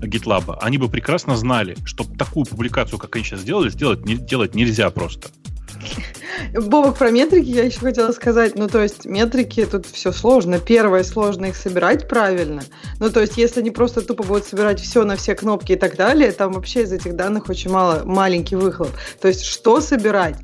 GitLab, 0.00 0.58
они 0.60 0.78
бы 0.78 0.88
прекрасно 0.88 1.36
знали, 1.36 1.76
что 1.84 2.04
такую 2.04 2.44
публикацию, 2.44 2.98
как 2.98 3.16
они 3.16 3.24
сейчас 3.24 3.40
сделали, 3.40 3.70
сделать, 3.70 4.04
не, 4.04 4.16
делать 4.16 4.54
нельзя 4.54 4.90
просто. 4.90 5.30
Бобок, 6.52 6.96
про 6.96 7.10
метрики 7.10 7.48
я 7.48 7.64
еще 7.64 7.80
хотела 7.80 8.12
сказать. 8.12 8.54
Ну, 8.56 8.68
то 8.68 8.82
есть, 8.82 9.04
метрики 9.04 9.64
тут 9.66 9.86
все 9.86 10.12
сложно. 10.12 10.58
Первое, 10.58 11.02
сложно 11.02 11.46
их 11.46 11.56
собирать 11.56 12.08
правильно. 12.08 12.62
Ну, 13.00 13.10
то 13.10 13.20
есть, 13.20 13.36
если 13.36 13.60
они 13.60 13.70
просто 13.70 14.02
тупо 14.02 14.24
будут 14.24 14.46
собирать 14.46 14.80
все 14.80 15.04
на 15.04 15.16
все 15.16 15.34
кнопки 15.34 15.72
и 15.72 15.76
так 15.76 15.96
далее, 15.96 16.32
там 16.32 16.52
вообще 16.52 16.82
из 16.82 16.92
этих 16.92 17.16
данных 17.16 17.48
очень 17.48 17.70
мало, 17.70 18.02
маленький 18.04 18.56
выхлоп. 18.56 18.90
То 19.20 19.28
есть, 19.28 19.44
что 19.44 19.80
собирать, 19.80 20.36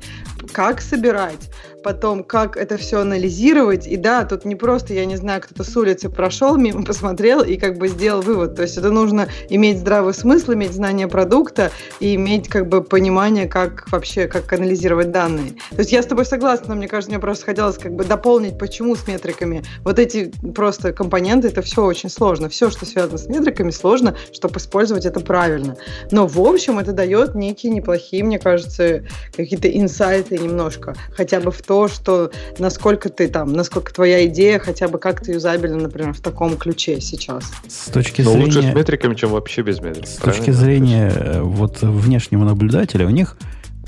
как 0.51 0.81
собирать, 0.81 1.49
потом, 1.85 2.23
как 2.23 2.57
это 2.57 2.77
все 2.77 3.01
анализировать. 3.01 3.85
И 3.85 3.95
да, 3.95 4.25
тут 4.25 4.43
не 4.43 4.55
просто, 4.55 4.95
я 4.95 5.05
не 5.05 5.17
знаю, 5.17 5.39
кто-то 5.39 5.63
с 5.63 5.77
улицы 5.77 6.09
прошел, 6.09 6.57
мимо 6.57 6.83
посмотрел 6.91 7.43
и 7.43 7.57
как 7.57 7.77
бы 7.77 7.89
сделал 7.89 8.23
вывод. 8.23 8.55
То 8.55 8.63
есть 8.63 8.75
это 8.77 8.89
нужно 8.89 9.27
иметь 9.49 9.77
здравый 9.77 10.15
смысл, 10.15 10.53
иметь 10.53 10.73
знание 10.73 11.07
продукта 11.07 11.69
и 11.99 12.15
иметь 12.15 12.49
как 12.49 12.67
бы 12.69 12.81
понимание, 12.81 13.47
как 13.47 13.85
вообще, 13.91 14.27
как 14.27 14.51
анализировать 14.51 15.11
данные. 15.11 15.51
То 15.69 15.77
есть 15.77 15.91
я 15.91 16.01
с 16.01 16.07
тобой 16.07 16.25
согласна, 16.25 16.69
но 16.69 16.75
мне 16.75 16.87
кажется, 16.87 17.11
мне 17.11 17.19
просто 17.19 17.45
хотелось 17.45 17.77
как 17.77 17.93
бы 17.93 18.03
дополнить, 18.03 18.57
почему 18.57 18.95
с 18.95 19.07
метриками. 19.07 19.63
Вот 19.83 19.99
эти 19.99 20.31
просто 20.55 20.91
компоненты, 20.91 21.49
это 21.49 21.61
все 21.61 21.85
очень 21.85 22.09
сложно. 22.09 22.49
Все, 22.49 22.71
что 22.71 22.87
связано 22.87 23.19
с 23.19 23.27
метриками, 23.27 23.69
сложно, 23.69 24.15
чтобы 24.33 24.57
использовать 24.57 25.05
это 25.05 25.19
правильно. 25.19 25.77
Но 26.09 26.25
в 26.25 26.39
общем 26.41 26.79
это 26.79 26.93
дает 26.93 27.35
некие 27.35 27.71
неплохие, 27.71 28.23
мне 28.23 28.39
кажется, 28.39 29.03
какие-то 29.35 29.67
инсайты 29.67 30.39
немножко. 30.39 30.95
Хотя 31.15 31.39
бы 31.39 31.51
в 31.51 31.61
том, 31.61 31.74
то, 31.75 31.89
что 31.89 32.31
насколько 32.57 33.09
ты 33.09 33.27
там, 33.27 33.51
насколько 33.51 33.93
твоя 33.93 34.25
идея 34.27 34.59
хотя 34.59 34.87
бы 34.87 34.97
как-то 34.97 35.33
юзабельна, 35.33 35.77
например, 35.77 36.13
в 36.13 36.21
таком 36.21 36.55
ключе 36.55 37.01
сейчас. 37.01 37.51
С 37.67 37.91
точки 37.91 38.21
Но 38.21 38.31
зрения... 38.31 38.45
лучше 38.45 38.61
с 38.61 38.73
метриками, 38.73 39.13
чем 39.13 39.31
вообще 39.31 39.61
без 39.61 39.81
метрик. 39.81 40.07
С 40.07 40.15
точки 40.15 40.51
зрения 40.51 41.11
э, 41.13 41.41
вот 41.41 41.81
внешнего 41.81 42.45
наблюдателя, 42.45 43.05
у 43.05 43.09
них 43.09 43.35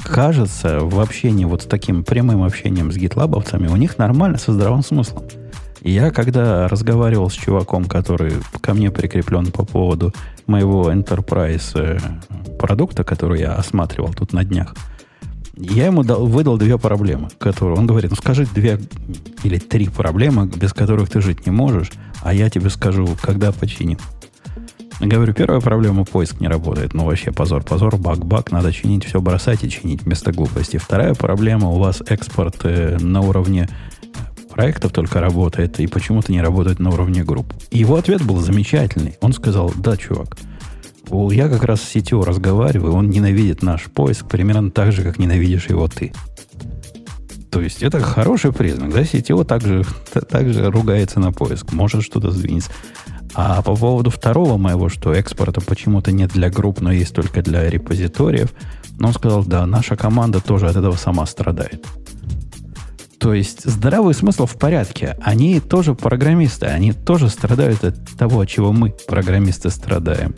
кажется 0.03 0.79
в 0.81 0.99
общении 0.99 1.45
вот 1.45 1.61
с 1.61 1.65
таким 1.65 2.03
прямым 2.03 2.43
общением 2.43 2.91
с 2.91 2.97
гитлабовцами, 2.97 3.67
у 3.67 3.77
них 3.77 3.97
нормально 3.97 4.37
со 4.37 4.51
здравым 4.51 4.83
смыслом. 4.83 5.23
Я 5.81 6.11
когда 6.11 6.67
разговаривал 6.67 7.29
с 7.29 7.33
чуваком, 7.33 7.85
который 7.85 8.33
ко 8.59 8.73
мне 8.73 8.91
прикреплен 8.91 9.49
по 9.53 9.63
поводу 9.63 10.13
моего 10.45 10.91
Enterprise 10.91 11.71
э, 11.75 11.99
продукта, 12.59 13.05
который 13.05 13.39
я 13.39 13.53
осматривал 13.53 14.13
тут 14.13 14.33
на 14.33 14.43
днях, 14.43 14.75
я 15.57 15.87
ему 15.87 16.03
дал, 16.03 16.25
выдал 16.25 16.57
две 16.57 16.77
проблемы, 16.77 17.29
которые... 17.39 17.77
Он 17.77 17.87
говорит, 17.87 18.11
ну 18.11 18.15
скажи 18.15 18.45
две 18.45 18.79
или 19.43 19.57
три 19.57 19.89
проблемы, 19.89 20.47
без 20.47 20.73
которых 20.73 21.09
ты 21.09 21.21
жить 21.21 21.45
не 21.45 21.51
можешь, 21.51 21.91
а 22.21 22.33
я 22.33 22.49
тебе 22.49 22.69
скажу, 22.69 23.07
когда 23.21 23.51
починим. 23.51 23.97
Говорю, 24.99 25.33
первая 25.33 25.61
проблема, 25.61 26.05
поиск 26.05 26.39
не 26.39 26.47
работает. 26.47 26.95
Ну, 26.95 27.05
вообще 27.05 27.31
позор, 27.31 27.63
позор, 27.63 27.97
баг, 27.97 28.25
баг, 28.25 28.51
надо 28.51 28.73
чинить, 28.73 29.05
все 29.05 29.21
бросать 29.21 29.63
и 29.63 29.69
чинить 29.69 30.01
вместо 30.03 30.31
глупости. 30.31 30.77
Вторая 30.77 31.13
проблема, 31.13 31.69
у 31.69 31.77
вас 31.77 32.01
экспорт 32.07 32.57
э, 32.63 32.97
на 32.99 33.21
уровне 33.21 33.69
проектов 34.49 34.91
только 34.91 35.21
работает, 35.21 35.79
и 35.79 35.85
почему-то 35.85 36.31
не 36.31 36.41
работает 36.41 36.79
на 36.79 36.89
уровне 36.89 37.23
групп. 37.23 37.53
И 37.69 37.77
его 37.77 37.95
ответ 37.95 38.23
был 38.23 38.37
замечательный. 38.37 39.15
Он 39.21 39.33
сказал, 39.33 39.71
да, 39.75 39.97
чувак, 39.97 40.35
я 41.31 41.49
как 41.49 41.63
раз 41.63 41.81
с 41.81 41.89
сетью 41.89 42.23
разговариваю, 42.23 42.93
он 42.93 43.09
ненавидит 43.09 43.61
наш 43.61 43.83
поиск 43.85 44.27
примерно 44.27 44.71
так 44.71 44.91
же, 44.91 45.03
как 45.03 45.19
ненавидишь 45.19 45.67
его 45.69 45.87
ты. 45.87 46.11
То 47.49 47.61
есть 47.61 47.81
это 47.81 47.99
хороший 48.01 48.51
признак, 48.51 48.93
да, 48.93 49.03
сетево 49.03 49.45
также, 49.45 49.83
также 50.29 50.69
ругается 50.69 51.19
на 51.19 51.31
поиск, 51.31 51.71
может 51.71 52.03
что-то 52.03 52.31
сдвинется. 52.31 52.71
А 53.33 53.61
по 53.61 53.75
поводу 53.75 54.09
второго 54.09 54.57
моего, 54.57 54.89
что 54.89 55.13
экспорта 55.13 55.61
почему-то 55.61 56.11
нет 56.11 56.31
для 56.31 56.49
групп, 56.49 56.81
но 56.81 56.91
есть 56.91 57.13
только 57.13 57.41
для 57.41 57.69
репозиториев, 57.69 58.53
но 58.99 59.09
он 59.09 59.13
сказал, 59.13 59.43
да, 59.45 59.65
наша 59.65 59.95
команда 59.95 60.41
тоже 60.41 60.67
от 60.67 60.75
этого 60.75 60.95
сама 60.95 61.25
страдает. 61.25 61.85
То 63.19 63.33
есть 63.33 63.63
здравый 63.63 64.13
смысл 64.13 64.45
в 64.45 64.57
порядке. 64.57 65.17
Они 65.21 65.59
тоже 65.59 65.95
программисты, 65.95 66.67
они 66.67 66.93
тоже 66.93 67.29
страдают 67.29 67.83
от 67.83 67.95
того, 68.17 68.41
от 68.41 68.49
чего 68.49 68.71
мы, 68.71 68.93
программисты, 69.07 69.69
страдаем. 69.69 70.35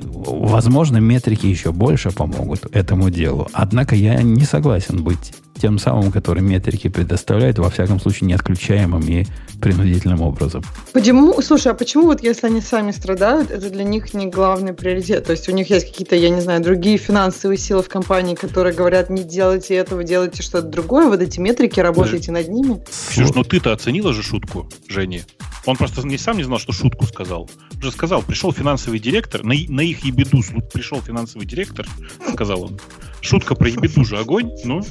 Возможно, 0.00 0.98
метрики 0.98 1.46
еще 1.46 1.72
больше 1.72 2.10
помогут 2.10 2.66
этому 2.72 3.10
делу. 3.10 3.48
Однако 3.52 3.94
я 3.94 4.22
не 4.22 4.44
согласен 4.44 5.02
быть 5.02 5.32
тем 5.60 5.78
самым, 5.78 6.12
который 6.12 6.42
метрики 6.42 6.88
предоставляет, 6.88 7.58
во 7.58 7.70
всяком 7.70 8.00
случае, 8.00 8.28
неотключаемым 8.28 9.02
и 9.02 9.26
принудительным 9.60 10.20
образом. 10.22 10.62
Почему? 10.92 11.40
Слушай, 11.40 11.72
а 11.72 11.74
почему 11.74 12.04
вот 12.04 12.22
если 12.22 12.46
они 12.46 12.60
сами 12.60 12.90
страдают, 12.90 13.50
это 13.50 13.70
для 13.70 13.84
них 13.84 14.12
не 14.14 14.26
главный 14.26 14.74
приоритет? 14.74 15.24
То 15.24 15.32
есть 15.32 15.48
у 15.48 15.52
них 15.52 15.70
есть 15.70 15.86
какие-то, 15.86 16.16
я 16.16 16.30
не 16.30 16.40
знаю, 16.40 16.62
другие 16.62 16.98
финансовые 16.98 17.58
силы 17.58 17.82
в 17.82 17.88
компании, 17.88 18.34
которые 18.34 18.74
говорят, 18.74 19.10
не 19.10 19.24
делайте 19.24 19.74
этого, 19.74 20.04
делайте 20.04 20.42
что-то 20.42 20.68
другое, 20.68 21.08
вот 21.08 21.20
эти 21.20 21.40
метрики, 21.40 21.80
работайте 21.80 22.32
над 22.32 22.48
ними? 22.48 22.82
Ксюш, 23.10 23.30
ну 23.34 23.44
ты-то 23.44 23.72
оценила 23.72 24.12
же 24.12 24.22
шутку 24.22 24.68
Жени. 24.88 25.22
Он 25.64 25.76
просто 25.76 26.06
не 26.06 26.16
сам 26.16 26.36
не 26.36 26.44
знал, 26.44 26.58
что 26.58 26.72
шутку 26.72 27.06
сказал. 27.06 27.50
Уже 27.78 27.90
сказал, 27.90 28.22
пришел 28.22 28.52
финансовый 28.52 28.98
директор, 28.98 29.42
на, 29.42 29.54
на 29.68 29.80
их 29.80 30.04
ебеду 30.04 30.42
пришел 30.72 31.00
финансовый 31.00 31.44
директор, 31.44 31.86
сказал 32.32 32.62
он. 32.62 32.80
Шутка 33.26 33.56
про 33.56 33.68
ебеду 33.68 34.04
же 34.04 34.18
огонь, 34.18 34.52
ну. 34.64 34.82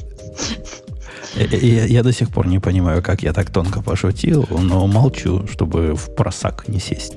Я, 1.36 1.86
я 1.86 2.04
до 2.04 2.12
сих 2.12 2.30
пор 2.30 2.48
не 2.48 2.60
понимаю, 2.60 3.02
как 3.02 3.24
я 3.24 3.32
так 3.32 3.50
тонко 3.50 3.82
пошутил, 3.82 4.46
но 4.50 4.88
молчу, 4.88 5.48
чтобы 5.48 5.96
в 5.96 6.14
просак 6.16 6.68
не 6.68 6.80
сесть. 6.80 7.14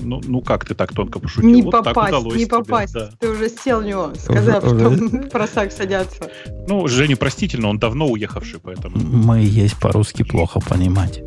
Ну, 0.00 0.20
ну 0.24 0.40
как 0.40 0.64
ты 0.64 0.74
так 0.74 0.92
тонко 0.92 1.20
пошутил? 1.20 1.48
Не 1.48 1.62
вот 1.62 1.72
попасть, 1.72 2.24
не 2.24 2.32
тебе, 2.32 2.46
попасть. 2.46 2.94
Да. 2.94 3.10
Ты 3.20 3.30
уже 3.30 3.48
сел 3.48 3.80
в 3.80 3.84
него, 3.84 4.12
сказав, 4.16 4.64
что 4.64 4.74
в 4.90 5.28
просак 5.28 5.72
садятся. 5.72 6.30
Ну, 6.66 6.86
Женя 6.88 7.16
простительно, 7.16 7.68
он 7.68 7.78
давно 7.78 8.06
уехавший, 8.06 8.60
поэтому... 8.60 8.96
Мы 8.98 9.40
есть 9.42 9.78
по-русски 9.78 10.24
плохо 10.24 10.60
понимать. 10.60 11.22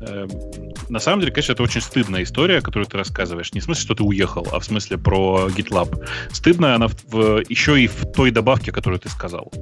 Эм, 0.00 0.30
на 0.90 0.98
самом 0.98 1.20
деле, 1.20 1.32
конечно, 1.32 1.52
это 1.52 1.62
очень 1.62 1.80
стыдная 1.80 2.22
история, 2.22 2.60
которую 2.60 2.86
ты 2.86 2.98
рассказываешь. 2.98 3.52
Не 3.54 3.60
в 3.60 3.64
смысле, 3.64 3.82
что 3.82 3.94
ты 3.94 4.02
уехал, 4.02 4.46
а 4.52 4.58
в 4.58 4.64
смысле 4.64 4.98
про 4.98 5.48
GitLab. 5.48 6.04
Стыдная 6.32 6.74
она 6.74 6.88
в, 6.88 6.94
в, 7.04 7.42
еще 7.48 7.80
и 7.80 7.86
в 7.86 8.12
той 8.12 8.30
добавке, 8.30 8.72
которую 8.72 9.00
ты 9.00 9.08
сказал. 9.08 9.52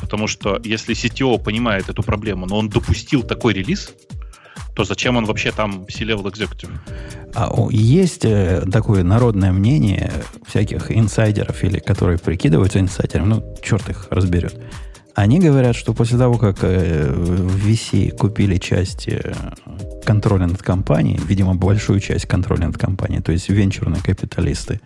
Потому 0.00 0.28
что 0.28 0.60
если 0.64 0.94
CTO 0.94 1.42
понимает 1.42 1.88
эту 1.88 2.02
проблему, 2.02 2.46
но 2.46 2.58
он 2.58 2.68
допустил 2.68 3.22
такой 3.22 3.54
релиз, 3.54 3.92
то 4.74 4.84
зачем 4.84 5.16
он 5.16 5.24
вообще 5.24 5.52
там 5.52 5.86
C-level 5.88 6.30
executive? 6.30 6.70
А 7.34 7.50
есть 7.70 8.24
э, 8.24 8.62
такое 8.70 9.02
народное 9.02 9.50
мнение 9.50 10.12
всяких 10.46 10.90
инсайдеров 10.90 11.64
или 11.64 11.78
которые 11.78 12.18
прикидываются 12.18 12.78
инсайдерами, 12.78 13.26
ну, 13.26 13.56
черт 13.62 13.88
их 13.88 14.06
разберет. 14.10 14.54
Они 15.16 15.38
говорят, 15.38 15.74
что 15.74 15.94
после 15.94 16.18
того, 16.18 16.36
как 16.36 16.58
э, 16.60 17.10
в 17.10 17.66
VC 17.66 18.10
купили 18.10 18.58
часть 18.58 19.08
э, 19.08 19.32
контроля 20.04 20.46
над 20.46 20.62
компанией, 20.62 21.18
видимо, 21.26 21.54
большую 21.54 22.00
часть 22.00 22.26
контроля 22.26 22.66
над 22.66 22.76
компанией, 22.76 23.22
то 23.22 23.32
есть 23.32 23.48
венчурные 23.48 24.02
капиталисты, 24.02 24.78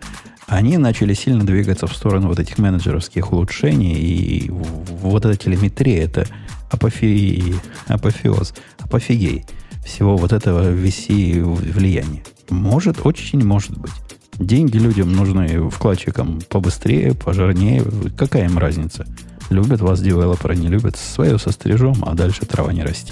они 0.47 0.77
начали 0.77 1.13
сильно 1.15 1.45
двигаться 1.45 1.85
в 1.85 1.93
сторону 1.93 2.29
вот 2.29 2.39
этих 2.39 2.59
менеджеровских 2.59 3.33
улучшений, 3.33 3.93
и 3.93 4.49
вот 4.49 5.25
эта 5.25 5.35
телеметрия, 5.35 6.05
это 6.05 6.25
апофе... 6.69 7.55
апофеоз, 7.87 8.53
апофигей 8.79 9.43
всего 9.85 10.15
вот 10.15 10.31
этого 10.31 10.71
VC 10.71 11.43
влияния. 11.43 12.23
Может, 12.49 13.05
очень 13.05 13.45
может 13.45 13.77
быть. 13.77 13.91
Деньги 14.39 14.77
людям 14.77 15.11
нужны 15.11 15.69
вкладчикам 15.69 16.39
побыстрее, 16.47 17.15
пожирнее. 17.15 17.83
Какая 18.17 18.45
им 18.45 18.57
разница? 18.57 19.05
Любят 19.51 19.81
вас 19.81 20.01
девелоперы, 20.01 20.55
не 20.55 20.69
любят. 20.69 20.95
Свое 20.95 21.37
сострижем, 21.37 21.95
а 22.05 22.13
дальше 22.13 22.45
трава 22.45 22.71
не 22.71 22.83
расти. 22.83 23.11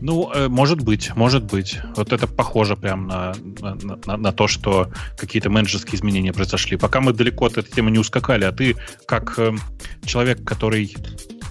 Ну, 0.00 0.30
э, 0.32 0.46
может 0.46 0.80
быть, 0.82 1.16
может 1.16 1.42
быть. 1.42 1.80
Вот 1.96 2.12
это 2.12 2.28
похоже 2.28 2.76
прям 2.76 3.08
на, 3.08 3.34
на, 3.60 3.74
на, 4.06 4.16
на 4.16 4.32
то, 4.32 4.46
что 4.46 4.92
какие-то 5.16 5.50
менеджерские 5.50 5.96
изменения 5.96 6.32
произошли. 6.32 6.76
Пока 6.76 7.00
мы 7.00 7.12
далеко 7.12 7.46
от 7.46 7.58
этой 7.58 7.72
темы 7.72 7.90
не 7.90 7.98
ускакали, 7.98 8.44
а 8.44 8.52
ты 8.52 8.76
как 9.04 9.36
э, 9.38 9.56
человек, 10.04 10.44
который 10.44 10.94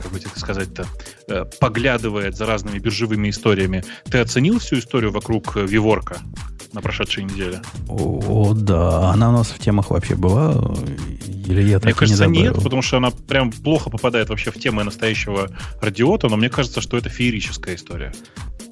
как 0.02 0.12
бы 0.12 0.18
это 0.18 0.40
сказать-то, 0.40 0.86
э, 1.28 1.46
поглядывает 1.60 2.36
за 2.36 2.46
разными 2.46 2.80
биржевыми 2.80 3.30
историями, 3.30 3.84
ты 4.06 4.20
оценил 4.20 4.60
всю 4.60 4.80
историю 4.80 5.12
вокруг 5.12 5.56
Виворка? 5.56 6.18
на 6.74 6.82
прошедшей 6.82 7.24
неделе. 7.24 7.62
О, 7.88 8.54
да. 8.54 9.12
Она 9.12 9.30
у 9.30 9.32
нас 9.32 9.48
в 9.48 9.60
темах 9.60 9.90
вообще 9.90 10.16
была? 10.16 10.76
Или 11.26 11.64
я 11.64 11.80
Мне 11.80 11.94
кажется, 11.94 12.28
не 12.28 12.44
нет, 12.44 12.56
потому 12.62 12.82
что 12.82 12.98
она 12.98 13.12
прям 13.12 13.52
плохо 13.52 13.90
попадает 13.90 14.30
вообще 14.30 14.52
в 14.52 14.60
темы 14.60 14.84
настоящего 14.84 15.50
радиота, 15.82 16.28
но 16.28 16.38
мне 16.38 16.50
кажется, 16.50 16.82
что 16.82 16.98
это 16.98 17.10
феерическая 17.10 17.76
история. 17.76 18.14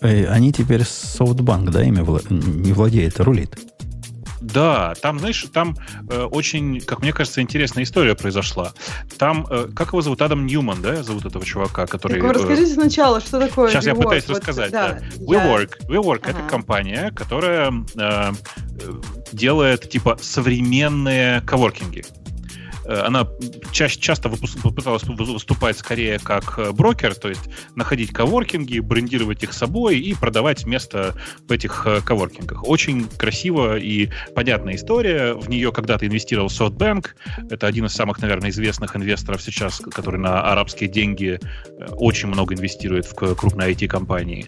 Э, 0.02 0.26
они 0.28 0.52
теперь 0.52 0.82
SoftBank, 0.82 1.72
да, 1.72 1.84
ими 1.84 2.00
вла- 2.00 2.26
не 2.30 2.74
владеет, 2.74 3.20
а 3.20 3.24
рулит. 3.24 3.58
Да, 4.41 4.93
там, 5.02 5.19
знаешь, 5.19 5.45
там 5.54 5.76
э, 6.10 6.24
очень, 6.24 6.82
как 6.82 7.02
мне 7.02 7.13
кажется, 7.13 7.41
интересная 7.41 7.84
история 7.84 8.15
произошла. 8.15 8.74
Там, 9.17 9.48
э, 9.50 9.67
как 9.76 9.89
его 9.89 10.02
зовут, 10.02 10.21
Адам 10.21 10.45
Ньюман, 10.45 10.82
да, 10.82 11.04
зовут 11.04 11.26
этого 11.26 11.45
чувака, 11.45 11.88
который... 11.88 12.19
Так 12.19 12.24
вы 12.24 12.34
расскажите 12.34 12.71
э, 12.71 12.76
сначала, 12.76 13.21
что 13.21 13.39
такое 13.39 13.69
Сейчас 13.69 13.86
WeWork. 13.86 13.88
я 13.88 13.95
пытаюсь 13.95 14.28
вот, 14.28 14.38
рассказать, 14.38 14.71
да. 14.71 14.93
да. 14.93 15.00
WeWork. 15.17 15.88
WeWork 15.88 16.21
ага. 16.24 16.32
это 16.32 16.50
компания, 16.50 17.12
которая 17.15 17.74
э, 17.98 18.32
делает, 19.32 19.89
типа, 19.89 20.17
современные 20.21 21.41
коворкинги. 21.41 22.04
Э, 22.86 23.02
она 23.06 23.28
чаще, 23.71 24.00
часто 24.00 24.30
пыталась 24.30 25.04
выступать 25.04 25.78
скорее 25.78 26.19
как 26.19 26.58
э, 26.60 26.71
брокер, 26.71 27.15
то 27.15 27.30
есть 27.30 27.50
находить 27.76 28.12
коворкинги, 28.12 28.80
брендировать 28.80 29.43
их 29.43 29.54
собой 29.54 30.00
и 30.00 30.13
продавать 30.13 30.65
место 30.65 31.15
в 31.48 31.52
этих 31.52 31.86
э, 31.86 32.02
коворкингах. 32.02 32.67
Очень 32.67 33.08
красиво 33.17 33.78
и 33.78 34.10
понятная 34.36 34.76
история. 34.76 35.34
В 35.34 35.50
нее 35.50 35.71
когда-то 35.71 36.06
инвестировал 36.06 36.48
SoftBank. 36.48 37.08
Это 37.50 37.67
один 37.67 37.86
из 37.86 37.93
самых, 37.93 38.19
наверное, 38.19 38.50
известных 38.50 38.95
инвесторов 38.95 39.41
сейчас, 39.41 39.80
который 39.80 40.19
на 40.19 40.41
арабские 40.52 40.89
деньги 40.89 41.39
очень 41.91 42.28
много 42.28 42.56
инвестирует 42.56 43.06
в 43.06 43.13
крупные 43.13 43.74
IT-компании. 43.74 44.48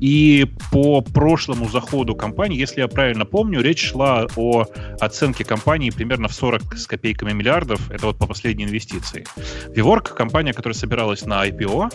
И 0.00 0.46
по 0.70 1.00
прошлому 1.00 1.68
заходу 1.68 2.14
компании, 2.14 2.58
если 2.58 2.80
я 2.80 2.88
правильно 2.88 3.24
помню, 3.24 3.60
речь 3.60 3.90
шла 3.90 4.26
о 4.36 4.66
оценке 5.00 5.44
компании 5.44 5.90
примерно 5.90 6.28
в 6.28 6.34
40 6.34 6.76
с 6.76 6.86
копейками 6.86 7.31
миллиардов. 7.34 7.90
Это 7.90 8.06
вот 8.06 8.18
по 8.18 8.26
последней 8.26 8.64
инвестиции. 8.64 9.24
Виворк— 9.68 10.14
компания, 10.16 10.52
которая 10.52 10.74
собиралась 10.74 11.24
на 11.24 11.46
IPO. 11.46 11.90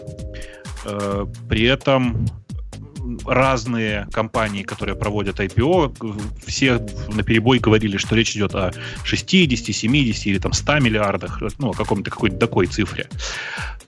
Э, 0.86 1.26
при 1.50 1.64
этом 1.64 2.28
разные 3.26 4.08
компании, 4.12 4.64
которые 4.64 4.96
проводят 4.96 5.40
IPO, 5.40 6.46
все 6.46 6.86
на 7.14 7.24
перебой 7.24 7.60
говорили, 7.60 7.98
что 7.98 8.16
речь 8.16 8.36
идет 8.36 8.56
о 8.56 8.74
60, 9.04 9.74
70 9.74 10.28
или 10.28 10.40
там 10.40 10.54
100 10.54 10.80
миллиардах, 10.80 11.42
ну, 11.60 11.70
о 11.70 11.74
каком-то 11.74 12.12
какой-то 12.12 12.38
такой 12.38 12.68
цифре. 12.68 13.08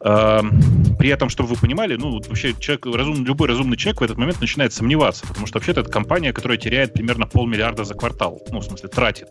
Эм, 0.01 0.61
при 0.97 1.09
этом, 1.09 1.29
чтобы 1.29 1.49
вы 1.49 1.55
понимали, 1.55 1.95
ну, 1.95 2.21
вообще 2.21 2.53
человек, 2.57 2.85
разум, 2.85 3.25
любой 3.25 3.49
разумный 3.49 3.77
человек 3.77 4.01
в 4.01 4.03
этот 4.03 4.17
момент 4.17 4.39
начинает 4.39 4.73
сомневаться, 4.73 5.27
потому 5.27 5.45
что 5.47 5.57
вообще-то 5.57 5.81
это 5.81 5.91
компания, 5.91 6.31
которая 6.31 6.57
теряет 6.57 6.93
примерно 6.93 7.25
полмиллиарда 7.25 7.83
за 7.83 7.95
квартал. 7.95 8.41
Ну, 8.49 8.59
в 8.59 8.63
смысле, 8.63 8.89
тратит. 8.89 9.27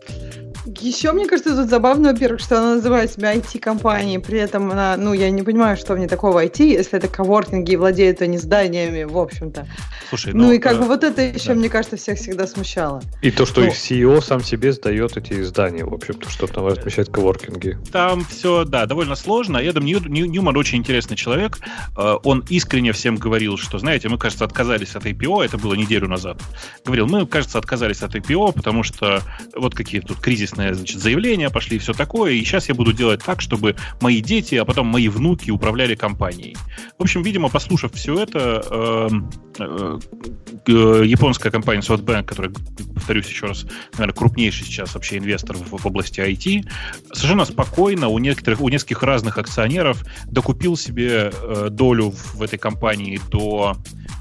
Еще, 0.65 1.11
мне 1.13 1.25
кажется, 1.25 1.55
тут 1.55 1.69
забавно, 1.69 2.11
во-первых, 2.11 2.41
что 2.41 2.57
она 2.57 2.75
называет 2.75 3.11
себя 3.11 3.33
IT-компанией, 3.35 4.19
при 4.19 4.39
этом 4.39 4.71
она, 4.71 4.97
ну, 4.97 5.13
я 5.13 5.29
не 5.29 5.43
понимаю, 5.43 5.77
что 5.77 5.93
в 5.93 5.99
ней 5.99 6.07
такого 6.07 6.43
IT, 6.43 6.63
если 6.63 6.97
это 6.97 7.07
коворкинги 7.07 7.71
и 7.71 7.75
владеют 7.77 8.21
они 8.21 8.37
зданиями, 8.37 9.03
в 9.03 9.17
общем-то. 9.17 9.67
Слушай, 10.09 10.33
ну, 10.33 10.45
ну 10.45 10.51
и 10.51 10.59
как 10.59 10.73
э, 10.73 10.79
бы 10.79 10.85
вот 10.85 11.03
это 11.03 11.21
еще, 11.21 11.49
да. 11.49 11.55
мне 11.55 11.69
кажется, 11.69 11.95
всех 11.95 12.17
всегда 12.17 12.45
смущало. 12.45 13.01
И 13.21 13.31
то, 13.31 13.45
что 13.45 13.61
ну, 13.61 13.67
их 13.67 13.73
CEO 13.73 14.21
сам 14.21 14.43
себе 14.43 14.73
сдает 14.73 15.15
эти 15.17 15.41
здания, 15.43 15.85
в 15.85 15.93
общем-то, 15.93 16.29
чтобы 16.29 16.51
там 16.51 16.67
размещать 16.67 17.09
коворкинги. 17.09 17.77
Там 17.91 18.25
все, 18.25 18.65
да, 18.65 18.85
довольно 18.85 19.15
сложно. 19.15 19.57
Эдам 19.57 19.85
Нью, 19.85 20.01
Нью, 20.07 20.25
Ньюман 20.25 20.57
очень 20.57 20.79
интересный 20.79 21.15
человек. 21.15 21.57
Э, 21.97 22.15
он 22.23 22.43
искренне 22.49 22.91
всем 22.91 23.15
говорил, 23.15 23.57
что, 23.57 23.79
знаете, 23.79 24.09
мы, 24.09 24.17
кажется, 24.17 24.45
отказались 24.45 24.95
от 24.95 25.05
IPO, 25.05 25.45
это 25.45 25.57
было 25.57 25.73
неделю 25.73 26.07
назад. 26.07 26.41
Говорил, 26.85 27.07
мы, 27.07 27.25
кажется, 27.25 27.57
отказались 27.57 28.01
от 28.01 28.15
IPO, 28.15 28.53
потому 28.53 28.83
что 28.83 29.21
вот 29.55 29.73
какие 29.73 30.01
тут 30.01 30.19
кризисные 30.49 30.73
значит, 30.73 30.99
заявления 30.99 31.49
пошли 31.49 31.77
и 31.77 31.79
все 31.79 31.93
такое, 31.93 32.33
и 32.33 32.43
сейчас 32.43 32.69
я 32.69 32.75
буду 32.75 32.93
делать 32.93 33.21
так, 33.23 33.41
чтобы 33.41 33.75
мои 34.01 34.21
дети, 34.21 34.55
а 34.55 34.65
потом 34.65 34.87
мои 34.87 35.07
внуки 35.07 35.51
управляли 35.51 35.95
компанией. 35.95 36.55
В 36.97 37.03
общем, 37.03 37.23
видимо, 37.23 37.49
послушав 37.49 37.93
все 37.93 38.19
это, 38.23 38.63
эм, 38.69 39.29
э, 39.59 41.03
японская 41.05 41.51
компания 41.51 41.81
SoftBank, 41.81 42.23
которая, 42.23 42.53
повторюсь 42.93 43.27
еще 43.27 43.47
раз, 43.47 43.65
наверное, 43.93 44.15
крупнейший 44.15 44.65
сейчас 44.65 44.93
вообще 44.93 45.17
инвестор 45.17 45.55
в, 45.57 45.77
в 45.77 45.85
области 45.85 46.19
IT, 46.19 46.67
совершенно 47.13 47.45
спокойно 47.45 48.07
у 48.07 48.19
некоторых, 48.19 48.61
у 48.61 48.69
нескольких 48.69 49.03
разных 49.03 49.37
акционеров 49.37 50.03
докупил 50.25 50.77
себе 50.77 51.31
э, 51.31 51.67
долю 51.69 52.13
в 52.33 52.41
этой 52.41 52.59
компании 52.59 53.19
до 53.29 53.77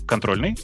контрольной. 0.07 0.57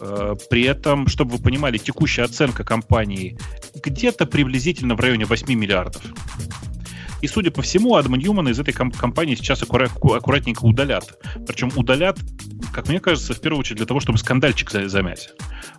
Э, 0.00 0.34
при 0.50 0.62
этом, 0.64 1.06
чтобы 1.06 1.36
вы 1.36 1.42
понимали, 1.42 1.78
текущая 1.78 2.22
оценка 2.22 2.64
компании 2.64 3.38
где-то 3.82 4.26
приблизительно 4.26 4.94
в 4.94 5.00
районе 5.00 5.24
8 5.24 5.52
миллиардов. 5.52 6.02
И, 7.22 7.28
судя 7.28 7.50
по 7.50 7.62
всему, 7.62 7.96
Адама 7.96 8.18
Ньюмана 8.18 8.50
из 8.50 8.60
этой 8.60 8.72
компании 8.72 9.34
сейчас 9.34 9.62
аккуратненько 9.62 10.64
удалят. 10.64 11.18
Причем 11.46 11.72
удалят, 11.74 12.18
как 12.72 12.88
мне 12.88 13.00
кажется, 13.00 13.32
в 13.32 13.40
первую 13.40 13.60
очередь 13.60 13.78
для 13.78 13.86
того, 13.86 14.00
чтобы 14.00 14.18
скандальчик 14.18 14.70
замять. 14.70 15.30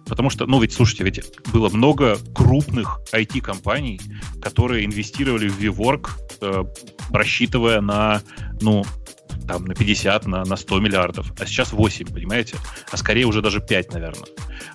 Потому 0.07 0.29
что, 0.29 0.47
ну 0.47 0.59
ведь, 0.59 0.73
слушайте, 0.73 1.03
ведь 1.03 1.21
было 1.53 1.69
много 1.69 2.17
крупных 2.33 2.99
IT-компаний, 3.13 4.01
которые 4.41 4.85
инвестировали 4.85 5.47
в 5.47 5.59
VWork, 5.59 6.09
э, 6.41 6.63
рассчитывая 7.11 7.81
на, 7.81 8.21
ну, 8.59 8.83
там, 9.47 9.65
на 9.65 9.73
50, 9.73 10.25
на, 10.25 10.43
на 10.43 10.55
100 10.55 10.79
миллиардов, 10.79 11.33
а 11.39 11.45
сейчас 11.45 11.71
8, 11.73 12.07
понимаете? 12.13 12.57
А 12.91 12.97
скорее 12.97 13.25
уже 13.25 13.41
даже 13.41 13.61
5, 13.61 13.93
наверное. 13.93 14.27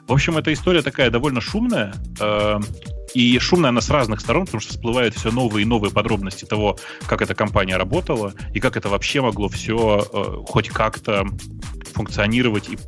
В 0.06 0.12
общем, 0.12 0.38
эта 0.38 0.52
история 0.52 0.82
такая 0.82 1.11
довольно 1.11 1.40
шумная, 1.40 1.94
э, 2.20 2.61
и 3.14 3.38
шумная 3.38 3.70
она 3.70 3.80
с 3.80 3.90
разных 3.90 4.20
сторон, 4.20 4.46
потому 4.46 4.61
что 4.61 4.72
всплывают 4.72 5.14
все 5.14 5.30
новые 5.30 5.62
и 5.62 5.66
новые 5.66 5.92
подробности 5.92 6.44
того, 6.44 6.78
как 7.06 7.22
эта 7.22 7.35
компания 7.35 7.76
работала, 7.76 8.32
и 8.54 8.61
как 8.61 8.76
это 8.76 8.88
вообще 8.88 9.20
могло 9.20 9.48
все 9.48 10.06
э, 10.12 10.44
хоть 10.46 10.68
как-то 10.70 11.26
функционировать 11.92 12.68
и 12.68 12.78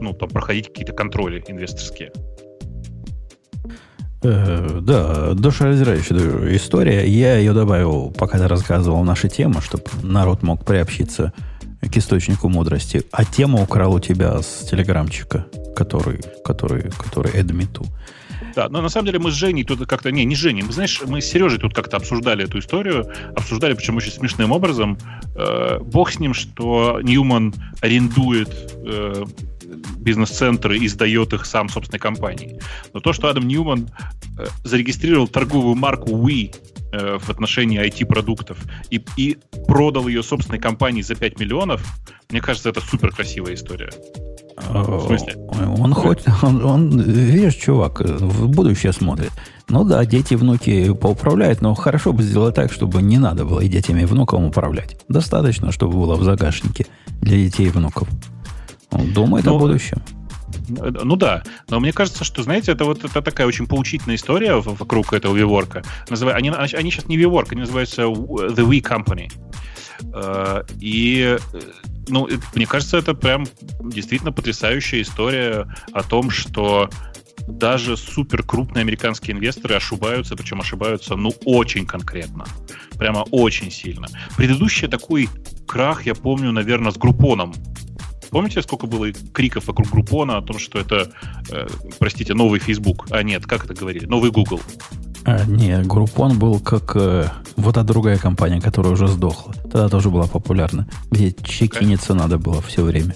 ну, 0.00 0.12
там, 0.12 0.28
проходить 0.28 0.68
какие-то 0.68 0.92
контроли 0.92 1.42
инвесторские. 1.46 2.12
Э, 4.22 4.78
да, 4.80 5.34
душераздирающая 5.34 6.56
история. 6.56 7.06
Я 7.06 7.36
ее 7.36 7.52
добавил, 7.52 8.14
пока 8.16 8.38
ты 8.38 8.46
рассказывал 8.46 9.02
наши 9.04 9.28
темы, 9.28 9.60
чтобы 9.60 9.84
народ 10.02 10.42
мог 10.42 10.64
приобщиться 10.64 11.32
к 11.80 11.96
источнику 11.96 12.48
мудрости. 12.48 13.02
А 13.10 13.24
тему 13.24 13.62
украл 13.62 13.94
у 13.94 14.00
тебя 14.00 14.40
с 14.40 14.64
телеграмчика, 14.70 15.46
который, 15.74 16.20
который, 16.44 16.90
который 16.92 17.32
Эдмиту. 17.32 17.84
Да, 18.54 18.68
но 18.68 18.82
на 18.82 18.88
самом 18.88 19.06
деле 19.06 19.18
мы 19.18 19.30
с 19.30 19.34
Женей 19.34 19.64
тут 19.64 19.86
как-то... 19.86 20.12
Не, 20.12 20.24
не 20.24 20.36
с 20.36 20.38
Женей. 20.38 20.62
Мы, 20.62 20.72
знаешь, 20.72 21.00
мы 21.06 21.20
с 21.20 21.26
Сережей 21.26 21.58
тут 21.58 21.74
как-то 21.74 21.96
обсуждали 21.96 22.44
эту 22.44 22.58
историю. 22.58 23.10
Обсуждали, 23.34 23.74
причем 23.74 23.96
очень 23.96 24.12
смешным 24.12 24.52
образом. 24.52 24.98
Э, 25.34 25.78
бог 25.80 26.12
с 26.12 26.20
ним, 26.20 26.34
что 26.34 27.00
Ньюман 27.02 27.54
арендует 27.80 28.50
э, 28.84 29.24
бизнес-центры 29.98 30.78
и 30.78 30.88
сдает 30.88 31.32
их 31.32 31.46
сам 31.46 31.68
собственной 31.68 32.00
компании. 32.00 32.60
Но 32.92 33.00
то, 33.00 33.12
что 33.12 33.28
Адам 33.28 33.46
Ньюман 33.46 33.88
э, 34.38 34.46
зарегистрировал 34.64 35.28
торговую 35.28 35.74
марку 35.74 36.10
We 36.10 36.54
э, 36.92 37.18
в 37.18 37.30
отношении 37.30 37.80
IT-продуктов 37.80 38.58
и, 38.90 39.02
и 39.16 39.38
продал 39.66 40.08
ее 40.08 40.22
собственной 40.22 40.58
компании 40.58 41.02
за 41.02 41.14
5 41.14 41.38
миллионов, 41.38 41.82
мне 42.30 42.40
кажется, 42.40 42.68
это 42.68 42.80
супер 42.80 43.10
красивая 43.10 43.54
история. 43.54 43.90
В 44.56 45.06
смысле? 45.06 45.34
Он 45.78 45.94
хоть, 45.94 46.24
он, 46.42 46.64
он, 46.64 47.00
видишь, 47.00 47.54
чувак, 47.54 48.00
в 48.00 48.48
будущее 48.48 48.92
смотрит. 48.92 49.30
Ну 49.68 49.84
да, 49.84 50.04
дети 50.04 50.34
внуки 50.34 50.92
поуправляют, 50.92 51.62
но 51.62 51.74
хорошо 51.74 52.12
бы 52.12 52.22
сделать 52.22 52.54
так, 52.54 52.72
чтобы 52.72 53.00
не 53.00 53.18
надо 53.18 53.44
было 53.44 53.60
и 53.60 53.68
детям, 53.68 53.96
и 53.96 54.04
внукам 54.04 54.44
управлять. 54.44 54.96
Достаточно, 55.08 55.72
чтобы 55.72 55.94
было 55.94 56.16
в 56.16 56.22
загашнике 56.22 56.86
для 57.20 57.36
детей 57.38 57.66
и 57.66 57.70
внуков. 57.70 58.08
Он 58.92 59.12
думает 59.12 59.44
ну, 59.44 59.56
о 59.56 59.58
будущем. 59.58 60.02
Ну 60.68 61.16
да, 61.16 61.42
но 61.68 61.80
мне 61.80 61.92
кажется, 61.92 62.24
что, 62.24 62.42
знаете, 62.42 62.72
это 62.72 62.84
вот 62.84 63.04
это 63.04 63.20
такая 63.22 63.46
очень 63.46 63.66
поучительная 63.66 64.16
история 64.16 64.54
вокруг 64.56 65.12
этого 65.12 65.34
виворка. 65.34 65.82
Они, 66.08 66.50
они 66.50 66.90
сейчас 66.90 67.06
не 67.06 67.16
виворк, 67.16 67.52
они 67.52 67.62
называются 67.62 68.02
The 68.02 68.66
We 68.66 68.80
Company. 68.80 69.32
Э, 70.14 70.64
и 70.80 71.38
ну, 72.08 72.28
мне 72.54 72.66
кажется, 72.66 72.98
это 72.98 73.14
прям 73.14 73.46
действительно 73.80 74.32
потрясающая 74.32 75.02
история 75.02 75.66
о 75.92 76.02
том, 76.02 76.30
что 76.30 76.90
даже 77.48 77.96
супер 77.96 78.42
крупные 78.42 78.82
американские 78.82 79.36
инвесторы 79.36 79.74
ошибаются, 79.74 80.36
причем 80.36 80.60
ошибаются, 80.60 81.16
ну, 81.16 81.32
очень 81.44 81.86
конкретно. 81.86 82.44
Прямо 82.98 83.24
очень 83.30 83.70
сильно. 83.70 84.06
Предыдущий 84.36 84.88
такой 84.88 85.28
крах, 85.66 86.06
я 86.06 86.14
помню, 86.14 86.52
наверное, 86.52 86.92
с 86.92 86.96
Группоном. 86.96 87.52
Помните, 88.32 88.62
сколько 88.62 88.86
было 88.86 89.12
криков 89.34 89.66
вокруг 89.66 89.90
Группона 89.90 90.38
о 90.38 90.42
том, 90.42 90.58
что 90.58 90.78
это, 90.78 91.10
э, 91.50 91.68
простите, 91.98 92.32
новый 92.32 92.60
Facebook? 92.60 93.06
А 93.10 93.22
нет, 93.22 93.44
как 93.44 93.66
это 93.66 93.74
говорили? 93.74 94.06
Новый 94.06 94.30
Google. 94.30 94.58
А, 95.26 95.44
не, 95.44 95.82
Группон 95.82 96.38
был 96.38 96.58
как 96.58 96.96
э, 96.96 97.28
вот 97.56 97.74
та 97.74 97.82
другая 97.82 98.16
компания, 98.16 98.58
которая 98.58 98.94
уже 98.94 99.06
сдохла. 99.06 99.52
Тогда 99.64 99.90
тоже 99.90 100.08
была 100.08 100.26
популярна. 100.26 100.88
Где 101.10 101.32
чекиниться 101.44 102.14
надо 102.14 102.38
было 102.38 102.62
все 102.62 102.82
время. 102.84 103.14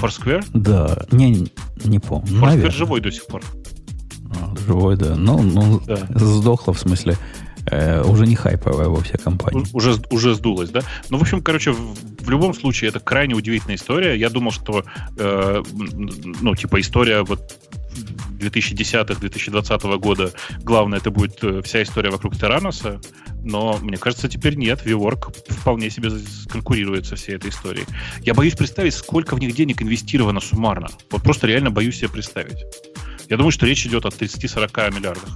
Foursquare? 0.00 0.44
Да. 0.52 1.06
Не, 1.10 1.48
не 1.84 1.98
помню. 1.98 2.26
Foursquare 2.28 2.40
Наверное. 2.40 2.70
живой 2.70 3.00
до 3.00 3.10
сих 3.10 3.24
пор. 3.26 3.42
А, 4.38 4.54
живой, 4.66 4.98
да. 4.98 5.14
Ну, 5.16 5.40
ну 5.40 5.80
да. 5.80 5.96
сдохла 6.14 6.74
в 6.74 6.78
смысле. 6.78 7.16
Э, 7.70 8.02
уже 8.02 8.26
не 8.26 8.36
хайповая 8.36 8.88
во 8.88 9.00
всей 9.00 9.18
компании. 9.18 9.66
Уже, 9.72 9.96
уже 10.10 10.34
сдулась, 10.34 10.70
да? 10.70 10.80
Ну, 11.10 11.18
в 11.18 11.22
общем, 11.22 11.42
короче, 11.42 11.72
в, 11.72 11.94
в 12.20 12.30
любом 12.30 12.54
случае, 12.54 12.90
это 12.90 13.00
крайне 13.00 13.34
удивительная 13.34 13.76
история. 13.76 14.16
Я 14.16 14.30
думал, 14.30 14.52
что, 14.52 14.84
э, 15.18 15.62
ну, 16.40 16.54
типа, 16.54 16.80
история 16.80 17.22
вот 17.22 17.58
2010-2020 18.38 19.98
года 19.98 20.32
главное 20.62 20.98
это 20.98 21.10
будет 21.10 21.42
э, 21.42 21.62
вся 21.62 21.82
история 21.82 22.10
вокруг 22.10 22.36
Тераноса, 22.36 23.00
но 23.42 23.78
мне 23.80 23.96
кажется, 23.96 24.28
теперь 24.28 24.56
нет. 24.56 24.84
Виворк 24.84 25.34
вполне 25.48 25.90
себе 25.90 26.10
конкурирует 26.48 27.06
со 27.06 27.16
всей 27.16 27.36
этой 27.36 27.50
историей. 27.50 27.86
Я 28.20 28.34
боюсь 28.34 28.54
представить, 28.54 28.94
сколько 28.94 29.34
в 29.34 29.40
них 29.40 29.54
денег 29.54 29.82
инвестировано 29.82 30.40
суммарно. 30.40 30.88
Вот 31.10 31.22
просто 31.22 31.46
реально 31.46 31.70
боюсь 31.70 31.96
себе 31.96 32.10
представить. 32.10 32.64
Я 33.28 33.36
думаю, 33.36 33.50
что 33.50 33.66
речь 33.66 33.84
идет 33.86 34.04
о 34.04 34.08
30-40 34.08 34.94
миллиардах. 34.94 35.28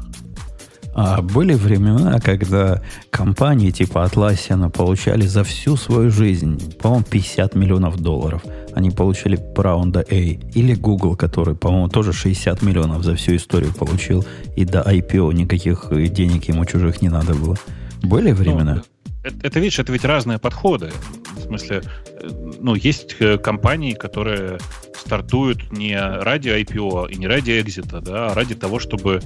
А 0.94 1.22
были 1.22 1.54
времена, 1.54 2.18
когда 2.20 2.82
компании 3.10 3.70
типа 3.70 4.08
Atlassian 4.10 4.70
получали 4.70 5.22
за 5.22 5.44
всю 5.44 5.76
свою 5.76 6.10
жизнь, 6.10 6.74
по-моему, 6.78 7.04
50 7.08 7.54
миллионов 7.54 7.98
долларов. 8.00 8.42
Они 8.74 8.90
получили 8.90 9.38
раунда 9.56 10.00
A. 10.00 10.14
Или 10.14 10.74
Google, 10.74 11.16
который, 11.16 11.54
по-моему, 11.54 11.88
тоже 11.88 12.12
60 12.12 12.62
миллионов 12.62 13.04
за 13.04 13.14
всю 13.14 13.36
историю 13.36 13.72
получил. 13.72 14.24
И 14.56 14.64
до 14.64 14.80
IPO 14.82 15.32
никаких 15.32 15.90
денег 16.12 16.44
ему 16.44 16.64
чужих 16.64 17.02
не 17.02 17.08
надо 17.08 17.34
было. 17.34 17.56
Были 18.02 18.32
времена? 18.32 18.76
Ну, 18.76 18.82
это, 19.22 19.36
это, 19.42 19.60
видишь, 19.60 19.78
это 19.78 19.92
ведь 19.92 20.04
разные 20.04 20.38
подходы. 20.38 20.90
В 21.36 21.40
смысле, 21.42 21.82
э, 22.06 22.28
ну, 22.58 22.74
есть 22.74 23.16
э, 23.20 23.38
компании, 23.38 23.92
которые 23.92 24.58
стартуют 24.94 25.72
не 25.72 25.98
ради 25.98 26.48
IPO 26.48 27.10
и 27.10 27.16
не 27.16 27.26
ради 27.26 27.60
экзита, 27.60 28.00
да, 28.00 28.28
а 28.28 28.34
ради 28.34 28.54
того, 28.54 28.78
чтобы 28.78 29.20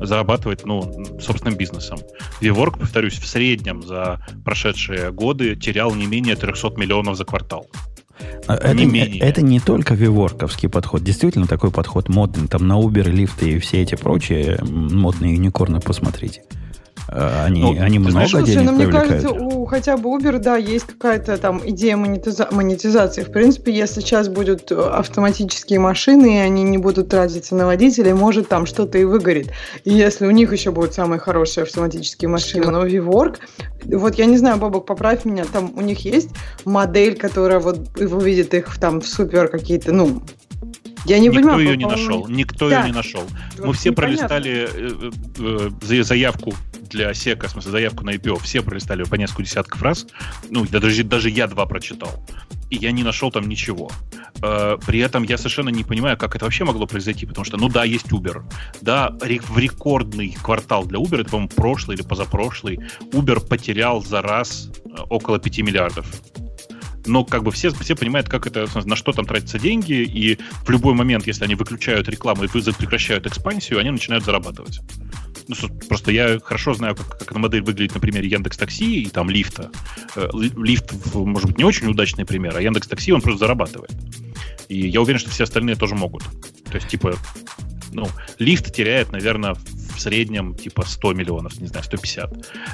зарабатывать, 0.00 0.64
ну, 0.64 0.82
собственным 1.20 1.56
бизнесом. 1.56 1.98
VWork, 2.40 2.80
повторюсь, 2.80 3.18
в 3.18 3.26
среднем 3.26 3.82
за 3.82 4.24
прошедшие 4.44 5.12
годы 5.12 5.56
терял 5.56 5.94
не 5.94 6.06
менее 6.06 6.36
300 6.36 6.72
миллионов 6.76 7.16
за 7.16 7.24
квартал. 7.24 7.66
А 8.46 8.54
это 8.54 8.74
не, 8.74 8.86
менее. 8.86 9.20
это 9.20 9.42
не 9.42 9.60
только 9.60 9.94
виворковский 9.94 10.68
подход. 10.68 11.02
Действительно, 11.02 11.46
такой 11.46 11.70
подход 11.70 12.08
модный. 12.08 12.48
Там 12.48 12.66
на 12.66 12.78
Uber, 12.80 13.04
Lyft 13.04 13.44
и 13.46 13.58
все 13.58 13.82
эти 13.82 13.94
прочие 13.94 14.58
модные 14.62 15.34
юникорны 15.34 15.80
посмотрите. 15.80 16.42
Э, 17.08 17.44
они, 17.44 17.60
ну, 17.60 17.70
они 17.80 17.98
много 17.98 18.26
знаешь, 18.26 18.46
денег 18.46 18.70
ну, 18.70 18.72
мне 18.72 18.86
кажется, 18.86 19.30
у 19.30 19.66
хотя 19.66 19.96
бы 19.96 20.10
Uber, 20.10 20.38
да, 20.38 20.56
есть 20.56 20.86
какая-то 20.86 21.36
там 21.36 21.60
идея 21.64 21.96
монетиза- 21.96 22.52
монетизации. 22.54 23.22
В 23.22 23.32
принципе, 23.32 23.72
если 23.72 24.00
сейчас 24.00 24.28
будут 24.28 24.70
э, 24.70 24.74
автоматические 24.74 25.78
машины, 25.78 26.36
и 26.36 26.38
они 26.38 26.62
не 26.62 26.78
будут 26.78 27.08
тратиться 27.08 27.54
на 27.54 27.66
водителей, 27.66 28.12
может, 28.12 28.48
там 28.48 28.66
что-то 28.66 28.98
и 28.98 29.04
выгорит. 29.04 29.50
И 29.84 29.92
если 29.92 30.26
у 30.26 30.30
них 30.30 30.52
еще 30.52 30.70
будут 30.70 30.94
самые 30.94 31.18
хорошие 31.18 31.62
автоматические 31.62 32.28
машины, 32.28 32.70
но 32.70 32.86
WeWork, 32.86 33.38
вот 33.84 34.14
я 34.16 34.26
не 34.26 34.36
знаю, 34.36 34.58
Бобок, 34.58 34.86
поправь 34.86 35.24
меня, 35.24 35.44
там 35.44 35.72
у 35.76 35.80
них 35.80 36.04
есть 36.04 36.30
модель, 36.64 37.16
которая 37.16 37.58
вот 37.58 37.98
выведет 37.98 38.54
их 38.54 38.78
там 38.78 39.00
в 39.00 39.06
супер 39.06 39.48
какие-то, 39.48 39.92
ну, 39.92 40.22
я 41.04 41.18
не 41.18 41.26
Никто 41.26 41.40
понимаю, 41.40 41.64
ее 41.64 41.76
не 41.76 41.84
нашел. 41.84 42.28
Никто 42.28 42.70
да. 42.70 42.80
ее 42.80 42.90
не 42.90 42.92
нашел. 42.94 43.24
Мы 43.58 43.72
все 43.72 43.90
непонятно. 43.90 44.28
пролистали 44.28 44.68
э, 44.72 45.70
э, 45.90 46.02
заявку 46.04 46.54
для 46.92 47.12
сека, 47.14 47.48
в 47.48 47.50
смысле, 47.50 47.72
заявку 47.72 48.04
на 48.04 48.10
IPO, 48.10 48.40
все 48.42 48.62
пролистали 48.62 49.02
по 49.04 49.16
несколько 49.16 49.42
десятков 49.42 49.82
раз. 49.82 50.06
Ну, 50.50 50.64
даже, 50.66 51.02
даже 51.04 51.30
я 51.30 51.46
два 51.46 51.66
прочитал. 51.66 52.24
И 52.70 52.76
я 52.76 52.92
не 52.92 53.02
нашел 53.02 53.30
там 53.30 53.48
ничего. 53.48 53.90
Э, 54.42 54.78
при 54.86 55.00
этом 55.00 55.24
я 55.24 55.36
совершенно 55.36 55.68
не 55.70 55.84
понимаю, 55.84 56.16
как 56.16 56.36
это 56.36 56.44
вообще 56.44 56.64
могло 56.64 56.86
произойти, 56.86 57.26
потому 57.26 57.44
что, 57.44 57.56
ну 57.56 57.68
да, 57.68 57.84
есть 57.84 58.06
Uber. 58.06 58.42
Да, 58.80 59.16
в 59.20 59.58
рекордный 59.58 60.36
квартал 60.42 60.84
для 60.84 60.98
Uber, 60.98 61.20
это, 61.20 61.30
по-моему, 61.30 61.48
прошлый 61.48 61.96
или 61.96 62.02
позапрошлый, 62.02 62.80
Uber 63.12 63.46
потерял 63.46 64.02
за 64.02 64.22
раз 64.22 64.70
около 65.08 65.38
5 65.38 65.58
миллиардов 65.58 66.06
но 67.06 67.24
как 67.24 67.42
бы 67.42 67.50
все, 67.50 67.70
все 67.70 67.94
понимают, 67.94 68.28
как 68.28 68.46
это, 68.46 68.66
на 68.84 68.96
что 68.96 69.12
там 69.12 69.24
тратятся 69.24 69.58
деньги, 69.58 70.02
и 70.02 70.38
в 70.64 70.70
любой 70.70 70.94
момент, 70.94 71.26
если 71.26 71.44
они 71.44 71.54
выключают 71.54 72.08
рекламу 72.08 72.44
и 72.44 72.48
прекращают 72.48 73.26
экспансию, 73.26 73.78
они 73.80 73.90
начинают 73.90 74.24
зарабатывать. 74.24 74.80
Ну, 75.48 75.56
просто 75.88 76.12
я 76.12 76.38
хорошо 76.38 76.74
знаю, 76.74 76.94
как, 76.94 77.18
как 77.18 77.30
эта 77.30 77.38
модель 77.38 77.62
выглядит 77.62 77.94
на 77.94 78.00
примере 78.00 78.28
Яндекс 78.28 78.56
Такси 78.56 79.02
и 79.02 79.08
там 79.08 79.28
лифта. 79.28 79.70
Э, 80.14 80.28
лифт, 80.32 80.92
может 81.14 81.48
быть, 81.48 81.58
не 81.58 81.64
очень 81.64 81.88
удачный 81.88 82.24
пример, 82.24 82.56
а 82.56 82.62
Яндекс 82.62 82.86
Такси, 82.86 83.12
он 83.12 83.20
просто 83.20 83.40
зарабатывает. 83.40 83.92
И 84.68 84.88
я 84.88 85.00
уверен, 85.00 85.18
что 85.18 85.30
все 85.30 85.44
остальные 85.44 85.76
тоже 85.76 85.94
могут. 85.94 86.22
То 86.70 86.76
есть, 86.76 86.88
типа, 86.88 87.14
ну, 87.92 88.08
лифт 88.38 88.72
теряет, 88.72 89.12
наверное, 89.12 89.54
в 89.54 90.00
среднем, 90.00 90.54
типа, 90.54 90.84
100 90.86 91.12
миллионов, 91.12 91.60
не 91.60 91.66
знаю, 91.66 91.84
150. 91.84 92.32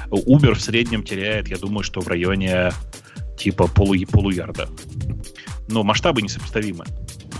Uber 0.09 0.53
в 0.53 0.61
среднем 0.61 1.03
теряет, 1.03 1.49
я 1.49 1.57
думаю, 1.57 1.83
что 1.83 2.01
в 2.01 2.07
районе 2.07 2.71
типа 3.39 3.67
полу, 3.67 3.95
полуярда. 4.11 4.69
Но 5.67 5.83
масштабы 5.83 6.21
несопоставимы. 6.21 6.85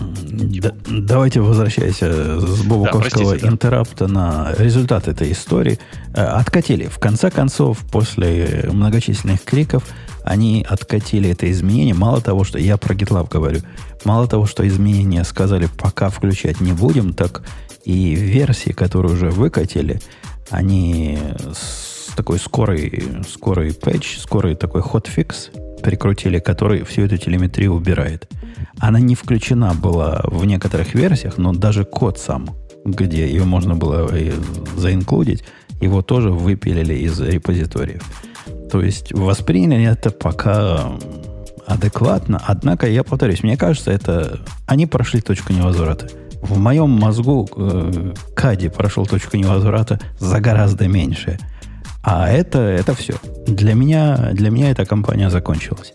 Да, 0.00 0.72
давайте 0.88 1.40
возвращаясь 1.40 1.98
с 1.98 2.62
Бобуковского 2.62 3.38
да, 3.38 3.48
интеррапта 3.48 4.06
да. 4.06 4.12
на 4.12 4.54
результат 4.56 5.08
этой 5.08 5.32
истории. 5.32 5.78
Э, 6.14 6.22
откатили. 6.22 6.86
В 6.86 6.98
конце 6.98 7.30
концов, 7.30 7.78
после 7.92 8.70
многочисленных 8.72 9.42
криков, 9.42 9.82
они 10.24 10.64
откатили 10.66 11.28
это 11.30 11.50
изменение. 11.50 11.94
Мало 11.94 12.20
того, 12.22 12.44
что 12.44 12.58
я 12.58 12.76
про 12.78 12.94
GitLab 12.94 13.28
говорю, 13.30 13.60
мало 14.04 14.26
того, 14.26 14.46
что 14.46 14.66
изменения 14.66 15.24
сказали, 15.24 15.68
пока 15.78 16.08
включать 16.08 16.60
не 16.60 16.72
будем, 16.72 17.12
так 17.12 17.42
и 17.84 18.14
версии, 18.14 18.70
которые 18.70 19.12
уже 19.12 19.30
выкатили, 19.30 20.00
они 20.50 21.18
с 21.52 22.14
такой 22.14 22.38
скорой, 22.38 23.04
скорый 23.28 23.74
патч, 23.74 24.18
скорый 24.18 24.54
такой 24.54 24.82
hotfix 24.82 25.50
прикрутили, 25.82 26.38
который 26.38 26.84
всю 26.84 27.02
эту 27.02 27.16
телеметрию 27.16 27.74
убирает. 27.74 28.30
Она 28.78 29.00
не 29.00 29.14
включена 29.14 29.74
была 29.74 30.22
в 30.24 30.44
некоторых 30.44 30.94
версиях, 30.94 31.38
но 31.38 31.52
даже 31.52 31.84
код 31.84 32.18
сам, 32.18 32.50
где 32.84 33.26
ее 33.26 33.44
можно 33.44 33.74
было 33.74 34.10
заинклюдить, 34.76 35.44
его 35.80 36.02
тоже 36.02 36.30
выпилили 36.30 36.94
из 36.94 37.20
репозиториев. 37.20 38.02
То 38.70 38.82
есть 38.82 39.12
восприняли 39.12 39.84
это 39.84 40.10
пока 40.10 40.92
адекватно. 41.66 42.40
Однако, 42.46 42.88
я 42.88 43.04
повторюсь, 43.04 43.42
мне 43.42 43.56
кажется, 43.56 43.90
это 43.90 44.40
они 44.66 44.86
прошли 44.86 45.20
точку 45.20 45.52
невозврата. 45.52 46.08
В 46.42 46.58
моем 46.58 46.90
мозгу 46.90 47.48
э, 47.54 48.12
Кади 48.34 48.68
прошел 48.68 49.06
точку 49.06 49.36
невозврата 49.36 50.00
за 50.18 50.40
гораздо 50.40 50.88
меньше. 50.88 51.38
А 52.02 52.28
это, 52.28 52.58
это 52.58 52.94
все. 52.94 53.14
Для 53.46 53.74
меня, 53.74 54.30
для 54.32 54.50
меня 54.50 54.70
эта 54.70 54.84
компания 54.84 55.30
закончилась. 55.30 55.94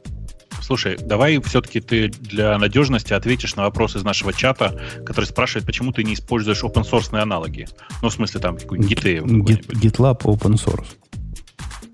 Слушай, 0.61 0.97
давай 0.97 1.39
все-таки 1.41 1.79
ты 1.79 2.09
для 2.09 2.57
надежности 2.57 3.13
ответишь 3.13 3.55
на 3.55 3.63
вопрос 3.63 3.95
из 3.95 4.03
нашего 4.03 4.33
чата, 4.33 4.79
который 5.05 5.25
спрашивает, 5.25 5.65
почему 5.65 5.91
ты 5.91 6.03
не 6.03 6.15
используешь 6.15 6.63
open 6.63 6.89
source 6.89 7.15
аналоги. 7.19 7.67
Ну, 8.01 8.09
в 8.09 8.13
смысле, 8.13 8.39
там, 8.41 8.55
Git, 8.55 9.67
GitLab 9.67 10.21
open 10.21 10.55
source. 10.55 10.87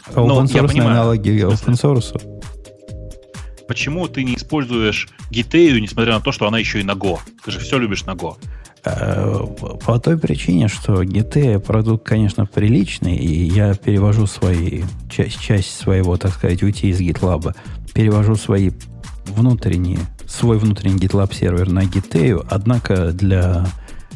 А 0.08 0.22
open 0.22 0.46
source 0.46 0.80
аналоги 0.80 1.44
open 1.44 1.74
source? 1.74 2.42
почему 3.72 4.10
ты 4.10 4.26
не 4.26 4.36
используешь 4.36 5.08
Giteo, 5.32 5.80
несмотря 5.80 6.16
на 6.16 6.20
то, 6.20 6.34
что 6.34 6.46
она 6.46 6.60
еще 6.60 6.82
и 6.82 6.84
на 6.84 6.92
Go? 6.92 7.20
Ты 7.46 7.52
же 7.52 7.60
все 7.60 7.78
любишь 7.78 8.04
на 8.04 8.12
Go. 8.12 8.36
По 8.84 10.00
той 10.00 10.18
причине, 10.18 10.68
что 10.68 11.04
GT 11.04 11.60
продукт, 11.60 12.04
конечно, 12.04 12.46
приличный, 12.48 13.16
и 13.16 13.44
я 13.44 13.76
перевожу 13.76 14.26
свои, 14.26 14.84
часть, 15.10 15.40
часть 15.40 15.76
своего, 15.76 16.18
так 16.18 16.34
сказать, 16.34 16.64
уйти 16.64 16.90
из 16.90 17.00
GitLab, 17.00 17.56
перевожу 17.94 18.36
свои 18.36 18.72
внутренние, 19.26 20.00
свой 20.28 20.58
внутренний 20.58 20.98
GitLab 20.98 21.34
сервер 21.34 21.70
на 21.70 21.84
GT, 21.84 22.46
однако 22.50 23.12
для 23.12 23.68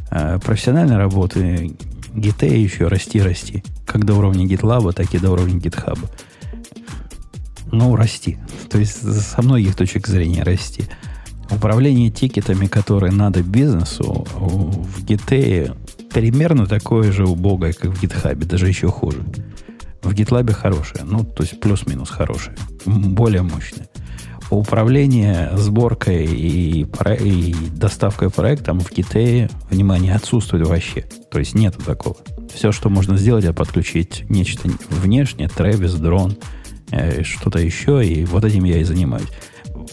э, 0.10 0.40
профессиональной 0.40 0.98
работы 0.98 1.76
GT 2.16 2.58
еще 2.58 2.88
расти-расти. 2.88 3.64
Как 3.86 4.06
до 4.06 4.16
уровня 4.16 4.48
GitLab, 4.48 4.94
так 4.94 5.14
и 5.14 5.20
до 5.20 5.32
уровня 5.32 5.60
GitHub. 5.60 6.00
Ну, 7.72 7.96
расти. 7.96 8.38
То 8.70 8.80
есть 8.80 9.22
со 9.22 9.42
многих 9.42 9.76
точек 9.76 10.08
зрения 10.08 10.44
расти. 10.44 10.86
Управление 11.52 12.10
тикетами, 12.10 12.66
которые 12.66 13.12
надо 13.12 13.44
бизнесу, 13.44 14.26
в 14.36 15.04
GT 15.04 15.76
примерно 16.12 16.66
такое 16.66 17.12
же 17.12 17.26
убогое, 17.26 17.74
как 17.74 17.92
в 17.92 18.02
GitHub, 18.02 18.44
даже 18.46 18.68
еще 18.68 18.88
хуже. 18.90 19.24
В 20.02 20.12
GitLab 20.12 20.52
хорошее, 20.54 21.04
ну, 21.04 21.24
то 21.24 21.44
есть 21.44 21.60
плюс-минус 21.60 22.10
хорошее, 22.10 22.56
более 22.86 23.42
мощное. 23.42 23.88
Управление 24.50 25.52
сборкой 25.56 26.26
и, 26.26 26.86
и 27.20 27.56
доставкой 27.72 28.30
проектом 28.30 28.80
в 28.80 28.92
GT, 28.92 29.52
внимание, 29.72 30.14
отсутствует 30.14 30.68
вообще. 30.68 31.06
То 31.32 31.40
есть 31.40 31.56
нету 31.56 31.82
такого. 31.82 32.18
Все, 32.54 32.72
что 32.72 32.90
можно 32.90 33.18
сделать, 33.18 33.44
это 33.44 33.54
подключить 33.54 34.26
нечто 34.30 34.70
внешнее, 34.90 35.50
Travis, 35.50 35.98
дрон, 35.98 36.38
э, 36.92 37.24
что-то 37.24 37.60
еще, 37.60 38.06
и 38.06 38.24
вот 38.26 38.46
этим 38.46 38.64
я 38.66 38.78
и 38.78 38.84
занимаюсь 38.84 39.30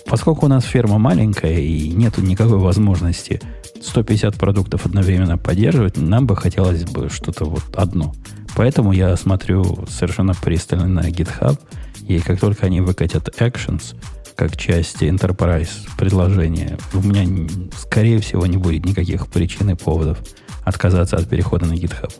поскольку 0.06 0.46
у 0.46 0.48
нас 0.48 0.64
ферма 0.64 0.98
маленькая 0.98 1.58
и 1.58 1.88
нет 1.88 2.18
никакой 2.18 2.58
возможности 2.58 3.40
150 3.82 4.36
продуктов 4.36 4.86
одновременно 4.86 5.38
поддерживать, 5.38 5.96
нам 5.96 6.26
бы 6.26 6.36
хотелось 6.36 6.84
бы 6.84 7.08
что-то 7.10 7.44
вот 7.44 7.64
одно. 7.74 8.14
Поэтому 8.54 8.92
я 8.92 9.16
смотрю 9.16 9.86
совершенно 9.88 10.34
пристально 10.34 10.86
на 10.86 11.08
GitHub, 11.08 11.58
и 12.06 12.18
как 12.18 12.38
только 12.38 12.66
они 12.66 12.80
выкатят 12.80 13.28
Actions, 13.40 13.94
как 14.34 14.56
часть 14.56 15.02
Enterprise 15.02 15.88
предложения, 15.96 16.78
у 16.94 17.00
меня, 17.00 17.48
скорее 17.76 18.18
всего, 18.20 18.46
не 18.46 18.56
будет 18.56 18.84
никаких 18.84 19.26
причин 19.28 19.70
и 19.70 19.74
поводов 19.74 20.18
отказаться 20.64 21.16
от 21.16 21.28
перехода 21.28 21.66
на 21.66 21.72
GitHub. 21.72 22.12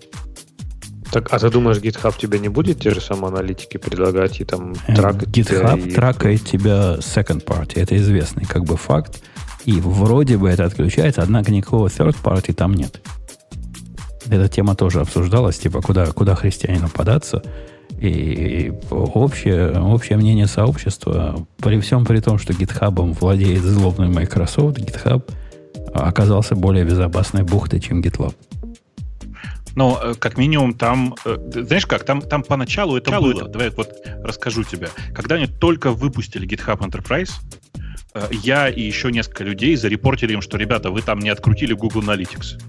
Так, 1.13 1.29
а 1.31 1.39
ты 1.39 1.51
думаешь, 1.51 1.77
GitHub 1.77 2.15
тебе 2.19 2.39
не 2.39 2.49
будет 2.49 2.81
те 2.81 2.91
же 2.91 3.03
самые 3.03 3.29
аналитики 3.29 3.77
предлагать 3.77 4.41
и 4.41 4.45
там 4.45 4.73
э, 4.89 4.95
тракать 4.95 5.29
GitHub 5.29 5.45
тебя? 5.45 5.75
И... 5.75 5.93
тракает 5.93 6.43
тебя 6.43 6.97
second 7.01 7.45
party, 7.45 7.83
это 7.83 7.97
известный 7.99 8.47
как 8.47 8.65
бы 8.65 8.79
факт. 8.79 9.23
И 9.67 9.73
вроде 9.73 10.39
бы 10.39 10.49
это 10.49 10.65
отключается, 10.65 11.21
однако 11.23 11.53
никакого 11.53 11.89
third 11.89 12.17
party 12.23 12.55
там 12.55 12.73
нет. 12.73 13.01
Эта 14.27 14.49
тема 14.49 14.75
тоже 14.75 15.01
обсуждалась, 15.01 15.59
типа, 15.59 15.83
куда, 15.83 16.07
куда 16.07 16.35
христианину 16.35 16.89
податься. 16.89 17.43
И 18.01 18.73
общее, 18.91 19.71
общее 19.81 20.17
мнение 20.17 20.47
сообщества, 20.47 21.47
при 21.59 21.79
всем 21.81 22.07
при 22.07 22.21
том, 22.21 22.39
что 22.39 22.55
GitHub 22.55 23.19
владеет 23.21 23.63
злобный 23.63 24.09
Microsoft, 24.09 24.79
GitHub 24.79 25.31
оказался 25.93 26.55
более 26.55 26.87
безопасной 26.87 27.43
бухтой, 27.43 27.81
чем 27.81 28.01
GitLab. 28.01 28.35
Но 29.75 30.01
э, 30.03 30.15
как 30.15 30.37
минимум 30.37 30.75
там, 30.75 31.15
э, 31.25 31.37
знаешь 31.51 31.87
как, 31.87 32.05
там, 32.05 32.21
там 32.21 32.43
поначалу 32.43 32.97
это 32.97 33.11
Начало 33.11 33.33
было. 33.33 33.41
Это. 33.43 33.49
Давай 33.49 33.71
вот 33.71 33.91
расскажу 34.23 34.65
тебе. 34.65 34.89
Когда 35.15 35.37
они 35.37 35.47
только 35.47 35.93
выпустили 35.93 36.47
GitHub 36.47 36.79
Enterprise, 36.81 37.33
э, 38.15 38.29
я 38.31 38.69
и 38.69 38.81
еще 38.81 39.11
несколько 39.11 39.45
людей 39.45 39.77
зарепортили 39.77 40.35
им, 40.35 40.43
что, 40.43 40.59
ребята, 40.59 40.91
вы 40.91 41.03
там 41.03 41.19
не 41.19 41.31
открутили 41.31 41.73
Google 41.73 42.03
Analytics. 42.03 42.61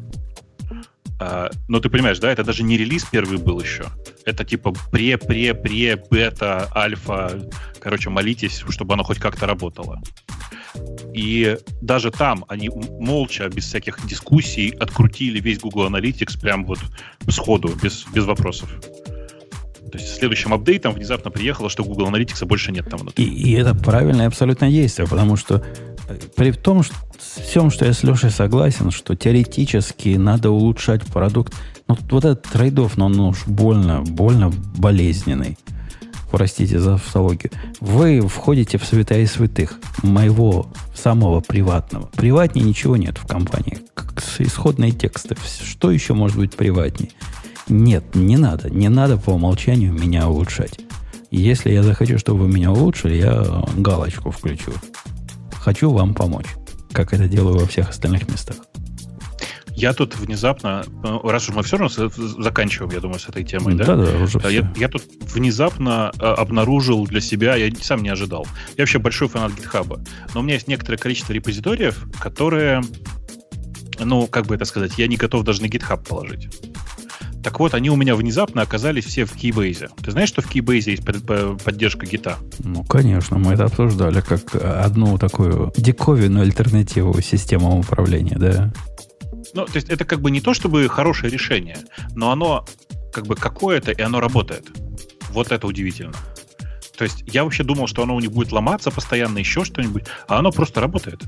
Но 1.70 1.80
ты 1.80 1.89
понимаешь, 1.89 2.20
да, 2.20 2.30
это 2.30 2.43
даже 2.43 2.64
не 2.64 2.76
релиз 2.76 3.06
первый 3.06 3.38
был 3.38 3.62
еще. 3.62 3.86
Это 4.26 4.43
типа 4.43 4.74
пре-пре-пре, 4.91 5.95
бета, 5.95 6.70
альфа. 6.76 7.39
Короче, 7.80 8.10
молитесь, 8.10 8.66
чтобы 8.68 8.95
оно 8.95 9.04
хоть 9.04 9.20
как-то 9.20 9.45
работало. 9.45 10.01
И 11.14 11.57
даже 11.82 12.11
там 12.11 12.45
они 12.47 12.70
молча, 12.70 13.47
без 13.49 13.66
всяких 13.66 14.05
дискуссий, 14.07 14.70
открутили 14.80 15.39
весь 15.39 15.59
Google 15.59 15.88
Analytics 15.88 16.39
прям 16.39 16.66
вот 16.66 16.80
сходу, 17.30 17.72
без, 17.82 18.05
без 18.14 18.26
вопросов. 18.26 18.70
То 19.91 19.99
есть 19.99 20.16
следующим 20.16 20.53
апдейтом 20.53 20.93
внезапно 20.93 21.30
приехало, 21.30 21.70
что 21.70 21.84
Google 21.84 22.09
Analytics 22.09 22.45
больше 22.47 22.72
нет 22.72 22.89
там 22.89 22.99
внутри. 22.99 23.26
И, 23.26 23.51
и 23.51 23.51
это 23.51 23.76
правильное 23.76 24.26
абсолютно 24.26 24.72
действие, 24.72 25.07
потому 25.07 25.36
что 25.36 25.64
э, 26.07 26.18
при 26.36 26.51
том, 26.51 26.82
что 26.82 26.95
всем, 27.20 27.70
что 27.70 27.86
я 27.86 27.93
с 27.93 28.01
Лешей 28.01 28.32
согласен, 28.32 28.89
что 28.89 29.16
теоретически 29.16 30.16
надо 30.16 30.49
улучшать 30.49 31.05
продукт, 31.05 31.53
ну, 31.88 31.95
вот 32.09 32.26
этот 32.26 32.41
трейдов, 32.41 32.97
но 32.97 33.05
он 33.05 33.20
уж 33.20 33.45
больно, 33.45 34.01
больно 34.01 34.49
болезненный 34.49 35.59
простите 36.34 36.79
за 36.79 36.95
автологию, 36.95 37.51
вы 37.79 38.27
входите 38.27 38.79
в 38.79 38.86
святая 38.86 39.27
святых 39.27 39.79
моего 40.01 40.65
самого 40.95 41.41
приватного. 41.41 42.07
Приватнее 42.07 42.65
ничего 42.65 42.97
нет 42.97 43.19
в 43.19 43.27
компании. 43.27 43.77
Как 43.93 44.19
исходные 44.39 44.91
тексты. 44.91 45.36
Что 45.63 45.91
еще 45.91 46.15
может 46.15 46.38
быть 46.38 46.55
приватнее? 46.55 47.11
Нет, 47.69 48.15
не 48.15 48.38
надо. 48.38 48.71
Не 48.71 48.89
надо 48.89 49.17
по 49.17 49.29
умолчанию 49.29 49.93
меня 49.93 50.27
улучшать. 50.27 50.79
Если 51.29 51.71
я 51.71 51.84
захочу, 51.84 52.17
чтобы 52.17 52.45
вы 52.45 52.47
меня 52.47 52.71
улучшили, 52.71 53.13
я 53.13 53.63
галочку 53.77 54.31
включу. 54.31 54.71
Хочу 55.53 55.91
вам 55.91 56.15
помочь, 56.15 56.47
как 56.93 57.13
это 57.13 57.27
делаю 57.27 57.59
во 57.59 57.67
всех 57.67 57.91
остальных 57.91 58.27
местах. 58.27 58.55
Я 59.76 59.93
тут 59.93 60.15
внезапно, 60.17 60.86
э, 61.03 61.19
раз 61.24 61.49
уж 61.49 61.55
мы 61.55 61.63
все 61.63 61.78
равно 61.78 62.09
заканчиваем, 62.39 62.91
я 62.91 62.99
думаю, 62.99 63.19
с 63.19 63.28
этой 63.28 63.43
темой, 63.43 63.76
да? 63.76 63.86
Да, 63.86 63.95
да, 63.95 64.24
уже 64.24 64.39
э, 64.43 64.53
я, 64.53 64.71
я 64.76 64.88
тут 64.88 65.03
внезапно 65.34 66.11
э, 66.19 66.26
обнаружил 66.26 67.05
для 67.05 67.21
себя, 67.21 67.55
я 67.55 67.74
сам 67.82 68.03
не 68.03 68.09
ожидал. 68.09 68.45
Я 68.78 68.84
вообще 68.84 68.99
большой 68.99 69.28
фанат 69.28 69.51
GitHub, 69.53 69.99
но 70.34 70.39
у 70.39 70.43
меня 70.43 70.55
есть 70.55 70.67
некоторое 70.67 70.97
количество 70.97 71.34
репозиториев, 71.34 72.05
которые, 72.19 72.82
ну, 73.99 74.28
как 74.28 74.45
бы 74.45 74.55
это 74.55 74.65
сказать, 74.65 74.93
я 74.97 75.07
не 75.07 75.17
готов 75.17 75.43
даже 75.43 75.61
на 75.61 75.65
GitHub 75.65 76.07
положить. 76.07 76.49
Так 77.43 77.59
вот, 77.59 77.74
они 77.74 77.89
у 77.89 77.97
меня 77.97 78.15
внезапно 78.15 78.61
оказались 78.61 79.03
все 79.03 79.26
в 79.26 79.36
Keybase. 79.36 79.89
Ты 80.01 80.11
знаешь, 80.11 80.30
что 80.30 80.41
в 80.41 80.49
Keybase 80.49 80.91
есть 80.91 81.03
поддержка 81.03 82.05
гита? 82.05 82.38
Ну, 82.59 82.86
конечно, 82.86 83.38
мы 83.38 83.53
это 83.53 83.65
обсуждали 83.65 84.21
как 84.21 84.55
одну 84.55 85.17
такую 85.17 85.74
диковинную 85.76 86.43
альтернативу 86.43 87.19
системам 87.21 87.80
управления, 87.80 88.38
да? 88.38 88.71
Ну, 89.54 89.66
то 89.66 89.76
есть 89.76 89.89
это 89.89 90.06
как 90.06 90.22
бы 90.22 90.32
не 90.32 90.41
то, 90.41 90.54
чтобы 90.54 90.88
хорошее 90.88 91.32
решение, 91.32 91.78
но 92.16 92.32
оно 92.32 92.66
как 93.14 93.28
бы 93.28 93.36
какое-то, 93.36 93.91
и 93.91 94.01
оно 94.01 94.20
работает. 94.20 94.68
Вот 95.30 95.51
это 95.51 95.68
удивительно. 95.68 96.14
То 96.97 97.06
есть 97.06 97.24
я 97.28 97.43
вообще 97.43 97.64
думал, 97.64 97.88
что 97.88 98.04
оно 98.04 98.16
у 98.16 98.20
них 98.20 98.32
будет 98.32 98.51
ломаться 98.51 98.91
постоянно, 98.91 99.39
еще 99.39 99.64
что-нибудь, 99.64 100.04
а 100.28 100.39
оно 100.39 100.51
просто 100.51 100.80
работает. 100.80 101.22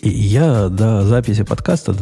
И 0.00 0.08
я 0.08 0.68
до 0.68 1.02
записи 1.04 1.42
подкаста 1.42 1.94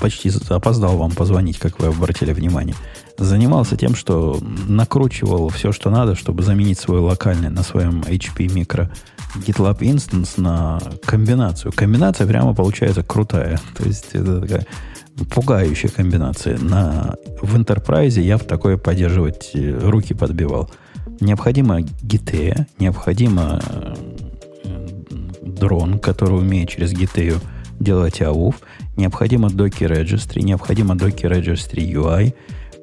почти 0.00 0.30
опоздал 0.48 0.96
вам 0.96 1.12
позвонить, 1.12 1.58
как 1.58 1.78
вы 1.78 1.86
обратили 1.88 2.32
внимание. 2.32 2.74
Занимался 3.16 3.76
тем, 3.76 3.94
что 3.94 4.38
накручивал 4.68 5.48
все, 5.50 5.70
что 5.70 5.88
надо, 5.88 6.16
чтобы 6.16 6.42
заменить 6.42 6.78
свой 6.80 6.98
локальный 6.98 7.50
на 7.50 7.62
своем 7.62 8.00
HP 8.00 8.52
микро 8.52 8.90
GitLab 9.36 9.78
Instance 9.78 10.40
на 10.40 10.80
комбинацию. 11.04 11.72
Комбинация 11.72 12.26
прямо 12.26 12.54
получается 12.54 13.04
крутая. 13.04 13.60
То 13.76 13.84
есть 13.84 14.08
это 14.12 14.40
такая 14.40 14.66
пугающая 15.30 15.90
комбинация. 15.90 16.58
На, 16.58 17.14
в 17.40 17.56
Enterprise 17.56 18.20
я 18.20 18.36
в 18.36 18.44
такое 18.44 18.76
поддерживать 18.76 19.50
э, 19.54 19.78
руки 19.82 20.14
подбивал. 20.14 20.70
Необходимо 21.20 21.80
GT, 21.80 22.66
необходимо 22.78 23.60
э, 23.64 23.94
дрон, 25.42 25.98
который 25.98 26.38
умеет 26.38 26.70
через 26.70 26.92
GT 26.92 27.40
делать 27.80 28.20
AUF, 28.20 28.56
необходимо 28.96 29.48
Docker 29.48 30.02
Registry, 30.02 30.42
необходимо 30.42 30.94
Docker 30.94 31.30
Registry 31.30 31.90
UI, 31.92 32.34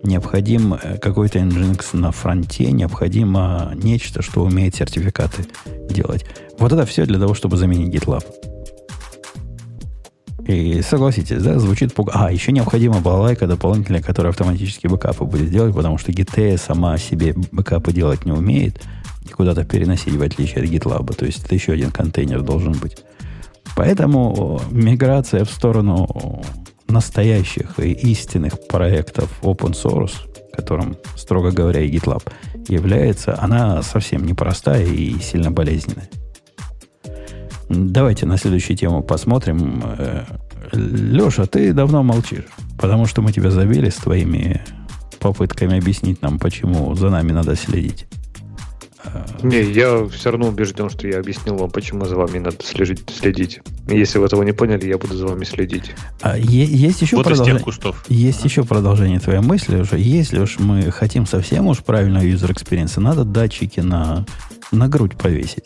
необходим 0.04 0.74
э, 0.74 0.98
какой-то 0.98 1.40
Nginx 1.40 1.98
на 1.98 2.12
фронте, 2.12 2.72
необходимо 2.72 3.74
нечто, 3.76 4.22
что 4.22 4.44
умеет 4.44 4.76
сертификаты 4.76 5.46
делать. 5.90 6.26
Вот 6.58 6.72
это 6.72 6.86
все 6.86 7.06
для 7.06 7.20
того, 7.20 7.34
чтобы 7.34 7.58
заменить 7.58 7.94
GitLab. 7.94 8.24
И 10.52 10.82
согласитесь, 10.82 11.42
да, 11.42 11.58
звучит 11.60 11.94
пуг... 11.94 12.10
А, 12.14 12.32
еще 12.32 12.52
необходима 12.52 13.00
балалайка 13.00 13.48
дополнительная, 13.48 14.02
которая 14.02 14.32
автоматически 14.32 14.88
бэкапы 14.88 15.24
будет 15.24 15.50
делать, 15.50 15.74
потому 15.74 15.98
что 15.98 16.12
GT 16.12 16.58
сама 16.58 16.98
себе 16.98 17.34
бэкапы 17.52 17.94
делать 17.94 18.26
не 18.26 18.34
умеет 18.34 18.82
и 19.26 19.30
куда-то 19.30 19.64
переносить, 19.64 20.16
в 20.16 20.22
отличие 20.22 20.64
от 20.64 20.70
GitLab. 20.70 21.16
То 21.16 21.26
есть 21.26 21.46
это 21.46 21.56
еще 21.56 21.72
один 21.74 21.92
контейнер 21.92 22.42
должен 22.42 22.74
быть. 22.74 22.98
Поэтому 23.76 24.62
миграция 24.72 25.46
в 25.46 25.52
сторону 25.52 26.44
настоящих 26.88 27.80
и 27.80 27.92
истинных 27.92 28.68
проектов 28.68 29.32
open 29.44 29.72
source, 29.72 30.14
которым, 30.52 30.98
строго 31.16 31.52
говоря, 31.52 31.80
и 31.80 31.90
GitLab 31.90 32.24
является, 32.68 33.42
она 33.42 33.82
совсем 33.84 34.26
непростая 34.26 34.86
и 34.86 35.18
сильно 35.20 35.50
болезненная. 35.50 36.10
Давайте 37.74 38.26
на 38.26 38.38
следующую 38.38 38.76
тему 38.78 39.02
посмотрим. 39.02 39.82
Э, 39.98 40.24
Леша, 40.74 41.46
ты 41.46 41.74
давно 41.74 42.04
молчишь, 42.04 42.46
потому 42.80 43.06
что 43.06 43.22
мы 43.22 43.32
тебя 43.32 43.50
забили 43.50 43.90
с 43.90 43.96
твоими 43.96 44.62
попытками 45.20 45.78
объяснить 45.78 46.22
нам, 46.22 46.38
почему 46.40 46.94
за 46.96 47.10
нами 47.10 47.32
надо 47.32 47.56
следить. 47.56 48.08
Не, 49.42 49.62
я 49.62 50.08
все 50.08 50.32
равно 50.32 50.48
убежден, 50.50 50.90
что 50.90 51.08
я 51.08 51.20
объяснил 51.20 51.56
вам, 51.56 51.72
почему 51.72 52.06
за 52.06 52.16
вами 52.16 52.38
надо 52.38 52.58
следить. 52.64 53.10
следить. 53.10 53.60
Если 53.88 54.20
вы 54.20 54.26
этого 54.28 54.44
не 54.44 54.52
поняли, 54.52 54.88
я 54.88 54.98
буду 54.98 55.16
за 55.16 55.26
вами 55.28 55.44
следить. 55.44 55.92
А 56.22 56.38
е- 56.38 56.66
есть 56.66 57.02
еще 57.02 57.16
Вот 57.16 57.24
из 57.26 57.30
продолжение. 57.30 57.58
тех 57.60 57.66
кустов. 57.66 58.06
Есть 58.10 58.46
еще 58.46 58.64
продолжение 58.64 59.20
твоей 59.20 59.42
мысли 59.42 59.78
уже. 59.82 59.98
Если 59.98 60.40
уж 60.40 60.60
мы 60.60 60.92
хотим 60.92 61.26
совсем 61.26 61.68
уж 61.68 61.80
правильного 61.80 62.24
user 62.24 62.54
experience, 62.54 63.00
надо 63.00 63.24
датчики 63.24 63.80
на, 63.80 64.26
на 64.72 64.88
грудь 64.88 65.18
повесить. 65.18 65.66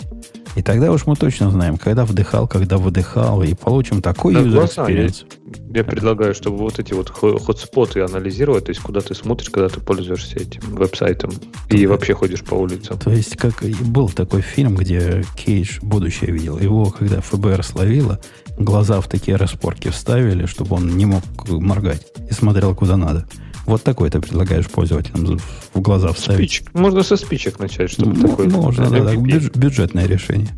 И 0.55 0.61
тогда 0.61 0.91
уж 0.91 1.05
мы 1.05 1.15
точно 1.15 1.51
знаем, 1.51 1.77
когда 1.77 2.05
вдыхал, 2.05 2.47
когда 2.47 2.77
выдыхал, 2.77 3.43
и 3.43 3.53
получим 3.53 4.01
такой 4.01 4.33
Да, 4.33 4.41
user 4.41 4.63
experience. 4.65 5.25
Я 5.73 5.83
предлагаю, 5.83 6.33
чтобы 6.33 6.57
вот 6.57 6.79
эти 6.79 6.93
вот 6.93 7.09
хо- 7.09 7.37
хотспоты 7.37 8.01
анализировать, 8.01 8.65
то 8.65 8.71
есть 8.71 8.81
куда 8.81 9.01
ты 9.01 9.13
смотришь, 9.13 9.49
когда 9.49 9.67
ты 9.67 9.81
пользуешься 9.81 10.37
этим 10.37 10.61
веб-сайтом 10.75 11.31
и 11.69 11.85
вообще 11.85 12.13
ходишь 12.13 12.41
по 12.41 12.55
улицам. 12.55 12.97
То 12.97 13.11
есть, 13.11 13.35
как 13.35 13.63
был 13.81 14.09
такой 14.09 14.41
фильм, 14.41 14.75
где 14.75 15.25
Кейдж 15.35 15.79
будущее 15.81 16.31
видел. 16.31 16.57
Его, 16.57 16.85
когда 16.85 17.19
ФБР 17.19 17.63
словило, 17.63 18.19
глаза 18.57 19.01
в 19.01 19.09
такие 19.09 19.35
распорки 19.35 19.89
вставили, 19.89 20.45
чтобы 20.45 20.77
он 20.77 20.97
не 20.97 21.05
мог 21.05 21.23
моргать 21.49 22.07
и 22.29 22.33
смотрел 22.33 22.73
куда 22.73 22.95
надо. 22.95 23.27
Вот 23.65 23.83
такой 23.83 24.09
ты 24.09 24.19
предлагаешь 24.21 24.67
пользователям 24.67 25.39
в 25.73 25.81
глаза 25.81 26.11
вставить. 26.13 26.51
Спичек. 26.51 26.73
Можно 26.73 27.03
со 27.03 27.15
спичек 27.17 27.59
начать, 27.59 27.91
чтобы 27.91 28.13
Ну, 28.15 28.27
такой... 28.29 28.47
Можно, 28.47 28.89
да, 28.89 28.97
MVP. 29.13 29.21
бюдж- 29.23 29.57
бюджетное 29.57 30.05
решение. 30.07 30.49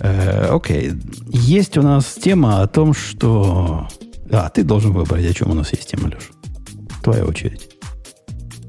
Э, 0.00 0.46
окей. 0.50 0.92
Есть 1.28 1.76
у 1.76 1.82
нас 1.82 2.14
тема 2.14 2.62
о 2.62 2.66
том, 2.66 2.94
что... 2.94 3.88
А, 4.30 4.48
ты 4.48 4.64
должен 4.64 4.92
выбрать, 4.92 5.24
о 5.26 5.32
чем 5.34 5.50
у 5.50 5.54
нас 5.54 5.70
есть 5.72 5.90
тема, 5.90 6.08
Леш. 6.08 6.30
Твоя 7.02 7.24
очередь. 7.24 7.68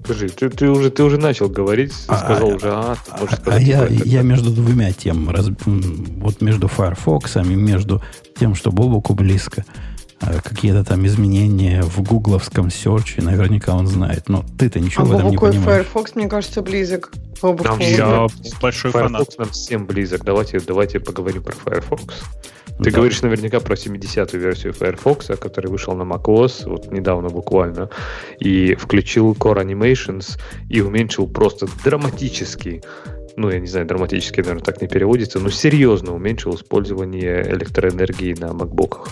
Скажи, 0.04 0.30
ты, 0.30 0.50
ты 0.50 0.70
уже, 0.70 0.92
ты 0.92 1.02
уже 1.04 1.18
начал 1.18 1.50
говорить, 1.50 1.92
А, 2.08 2.18
сказал 2.18 2.52
а, 2.52 2.56
уже, 2.56 2.70
а, 2.70 2.96
ты 3.06 3.12
можешь 3.22 3.34
А, 3.34 3.36
сказать 3.42 3.64
я, 3.64 3.78
другое 3.80 3.98
тогда. 3.98 4.12
я 4.12 4.22
между 4.22 4.52
двумя 4.52 4.92
тем, 4.92 5.30
раз- 5.32 5.50
вот 5.66 6.42
между 6.42 6.68
Firefox 6.68 7.38
и 7.38 7.40
между 7.40 8.04
тем, 8.38 8.54
что 8.54 8.72
Бобуку 8.72 9.16
близко, 9.16 9.66
а, 9.68 9.95
какие-то 10.44 10.84
там 10.84 11.06
изменения 11.06 11.82
в 11.84 12.02
гугловском 12.02 12.70
серче, 12.70 13.22
наверняка 13.22 13.76
он 13.76 13.88
знает. 13.88 14.30
Но 14.30 14.44
ты-то 14.58 14.80
ничего 14.80 15.04
А 15.04 15.06
в 15.06 15.12
этом 15.14 15.30
не 15.32 15.38
понимаешь. 15.38 15.64
Firefox, 15.66 16.16
мне 16.16 16.28
кажется, 16.28 16.62
близок. 16.62 17.12
Нам 17.42 17.80
Я 17.80 18.28
большой 18.62 18.92
фанат. 18.92 19.12
Firefox 19.12 19.38
нам 19.38 19.50
всем 19.50 19.86
близок. 19.86 20.24
Давайте, 20.24 20.60
давайте 20.60 21.00
поговорим 21.00 21.44
про 21.44 21.54
Firefox. 21.54 22.04
Ты 22.78 22.92
Да. 22.92 22.98
говоришь 22.98 23.22
наверняка 23.22 23.60
про 23.62 23.76
70-ю 23.76 24.40
версию 24.40 24.74
Firefox, 24.74 25.28
который 25.40 25.72
вышел 25.72 25.94
на 25.96 26.04
macOS 26.04 26.68
вот 26.68 26.92
недавно 26.92 27.30
буквально, 27.30 27.90
и 28.40 28.76
включил 28.76 29.32
Core 29.34 29.64
Animations 29.66 30.38
и 30.70 30.82
уменьшил 30.82 31.28
просто 31.28 31.68
драматически, 31.86 32.84
ну, 33.38 33.50
я 33.50 33.60
не 33.60 33.68
знаю, 33.68 33.86
драматически, 33.86 34.42
наверное, 34.42 34.64
так 34.64 34.82
не 34.82 34.90
переводится, 34.90 35.40
но 35.40 35.50
серьезно 35.50 36.14
уменьшил 36.14 36.56
использование 36.56 37.50
электроэнергии 37.50 38.36
на 38.38 38.52
макбуках. 38.54 39.08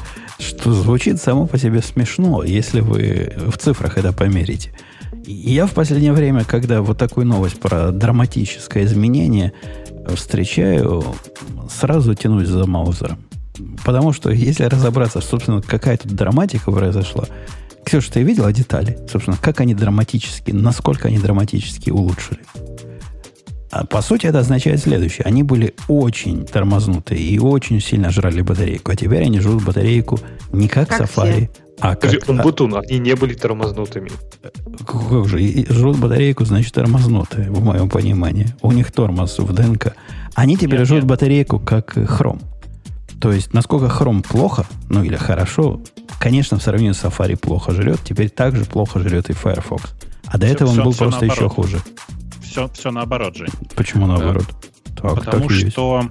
Звучит 0.66 1.22
само 1.22 1.46
по 1.46 1.58
себе 1.58 1.82
смешно, 1.82 2.44
если 2.44 2.80
вы 2.80 3.34
в 3.36 3.58
цифрах 3.58 3.98
это 3.98 4.14
померите. 4.14 4.72
Я 5.26 5.66
в 5.66 5.72
последнее 5.72 6.14
время, 6.14 6.44
когда 6.44 6.82
вот 6.82 6.98
такую 6.98 7.26
новость 7.26 7.60
про 7.60 7.92
драматическое 7.92 8.86
изменение 8.86 9.54
встречаю, 10.16 11.04
сразу 11.70 12.14
тянусь 12.14 12.48
за 12.48 12.66
маузером. 12.66 13.20
Потому 13.86 14.14
что, 14.14 14.32
если 14.32 14.64
разобраться, 14.64 15.22
собственно, 15.22 15.62
какая 15.62 15.98
тут 15.98 16.14
драматика 16.14 16.72
произошла, 16.72 17.26
Ксюша, 17.86 18.14
ты 18.14 18.24
видела 18.24 18.52
детали? 18.54 18.98
Собственно, 19.12 19.38
как 19.38 19.60
они 19.60 19.76
драматически, 19.76 20.52
насколько 20.52 21.10
они 21.10 21.20
драматически 21.20 21.90
улучшили? 21.90 22.40
А 23.76 23.86
по 23.88 24.04
сути, 24.04 24.28
это 24.28 24.38
означает 24.40 24.80
следующее. 24.82 25.24
Они 25.26 25.42
были 25.42 25.74
очень 25.88 26.46
тормознутые 26.46 27.20
и 27.20 27.40
очень 27.40 27.82
сильно 27.82 28.12
жрали 28.12 28.42
батарейку. 28.42 28.92
А 28.92 28.96
теперь 28.96 29.24
они 29.24 29.40
жрут 29.40 29.64
батарейку 29.64 30.20
не 30.52 30.68
как, 30.68 30.90
Как 30.90 31.02
Safari, 31.02 31.50
а 31.80 31.96
как... 31.96 32.12
Скажи, 32.12 32.20
а- 32.28 32.32
Умбутун, 32.32 32.76
они 32.76 33.00
не 33.00 33.16
были 33.16 33.34
тормознутыми. 33.34 34.12
как 34.86 35.28
же, 35.28 35.66
жрут 35.74 35.98
батарейку, 35.98 36.46
значит, 36.46 36.72
тормознутые, 36.74 37.50
в 37.50 37.64
моем 37.64 37.90
понимании. 37.90 38.46
У 38.62 38.72
них 38.72 38.92
тормоз 38.92 39.40
в 39.40 39.52
ДНК. 39.52 39.96
Они 40.36 40.56
теперь 40.56 40.78
Нет, 40.80 40.88
жрут 40.88 41.00
нет. 41.02 41.10
батарейку 41.10 41.58
как 41.60 41.94
хром. 42.08 42.42
То 43.20 43.32
есть, 43.32 43.54
насколько 43.54 43.90
хром 43.90 44.22
плохо, 44.22 44.68
ну 44.90 45.04
или 45.04 45.16
хорошо, 45.16 45.82
конечно, 46.20 46.60
в 46.60 46.64
сравнении 46.64 46.92
с 46.94 47.04
Safari 47.04 47.38
плохо 47.38 47.72
жрет, 47.72 48.02
теперь 48.04 48.30
также 48.30 48.66
плохо 48.66 49.00
жрет 49.00 49.32
и 49.32 49.34
Firefox. 49.34 49.96
А 50.28 50.38
до 50.38 50.46
Всё- 50.46 50.56
этого 50.56 50.68
он 50.70 50.74
всё- 50.76 50.84
был 50.84 50.92
всё 50.92 51.00
просто 51.06 51.26
еще 51.26 51.42
наоборот. 51.42 51.56
хуже. 51.56 51.82
Все, 52.54 52.70
все 52.72 52.92
наоборот, 52.92 53.36
Жень. 53.36 53.48
Почему 53.76 54.06
наоборот? 54.06 54.46
Так, 54.96 55.16
Потому 55.16 55.50
так 55.50 55.72
что 55.72 56.08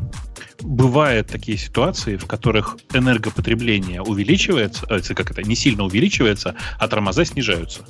бывают 0.61 1.29
такие 1.29 1.57
ситуации, 1.57 2.17
в 2.17 2.27
которых 2.27 2.79
энергопотребление 2.93 4.03
увеличивается, 4.03 4.85
э, 4.91 5.01
как 5.15 5.31
это, 5.31 5.45
не 5.45 5.55
сильно 5.55 5.85
увеличивается, 5.85 6.57
а 6.81 6.89
тормоза 6.89 7.25
снижаются. 7.25 7.83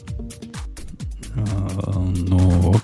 А, 1.35 1.99
Ну, 1.99 2.75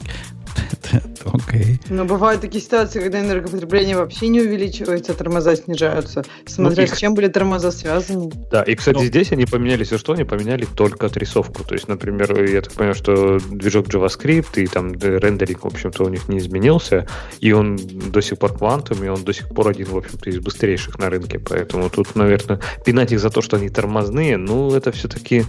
окей. 1.25 1.81
Но 1.89 2.05
бывают 2.05 2.41
такие 2.41 2.63
ситуации, 2.63 3.01
когда 3.01 3.21
энергопотребление 3.21 3.97
вообще 3.97 4.29
не 4.29 4.41
увеличивается, 4.41 5.13
а 5.13 5.15
тормоза 5.15 5.57
снижаются. 5.57 6.25
Смотря 6.47 6.85
их- 6.85 6.95
с 6.95 6.99
чем 6.99 7.15
были 7.15 7.29
тормоза 7.29 7.71
связаны. 7.71 8.31
Да, 8.51 8.63
и, 8.63 8.75
кстати, 8.75 8.97
Ну. 8.99 9.05
здесь 9.05 9.33
они 9.33 9.47
поменяли 9.47 9.85
все, 9.85 9.99
что 9.99 10.13
они 10.13 10.25
поменяли 10.25 10.67
только 10.77 11.07
отрисовку. 11.07 11.65
То 11.65 11.75
есть, 11.75 11.89
например, 11.89 12.43
я 12.45 12.61
так 12.63 12.73
понимаю, 12.73 12.95
что 12.95 13.39
движок 13.51 13.87
JavaScript 13.89 14.61
и 14.63 14.67
там 14.67 14.93
рендеринг, 14.93 15.63
в 15.65 15.67
общем-то, 15.67 16.05
у 16.05 16.09
них 16.09 16.29
не 16.29 16.39
изменился, 16.39 17.07
и 17.41 17.53
он 17.53 17.77
до 17.77 18.21
сих 18.21 18.39
пор 18.39 18.57
квантум, 18.57 19.03
и 19.05 19.09
он 19.09 19.25
до 19.25 19.33
сих 19.33 19.49
пор 19.49 19.69
один, 19.69 19.87
в 19.87 19.97
общем-то, 19.97 20.31
из 20.31 20.39
быстрейших 20.39 20.99
на 20.99 21.11
рынке. 21.11 21.39
Поэтому 21.39 21.91
тут, 21.91 22.15
наверное, 22.17 22.61
пинать 22.85 23.13
их 23.13 23.21
за 23.21 23.31
то, 23.31 23.43
что 23.43 23.57
они 23.57 23.69
тормозные, 23.69 24.37
ну, 24.37 24.75
это 24.75 24.93
все-таки... 24.93 25.45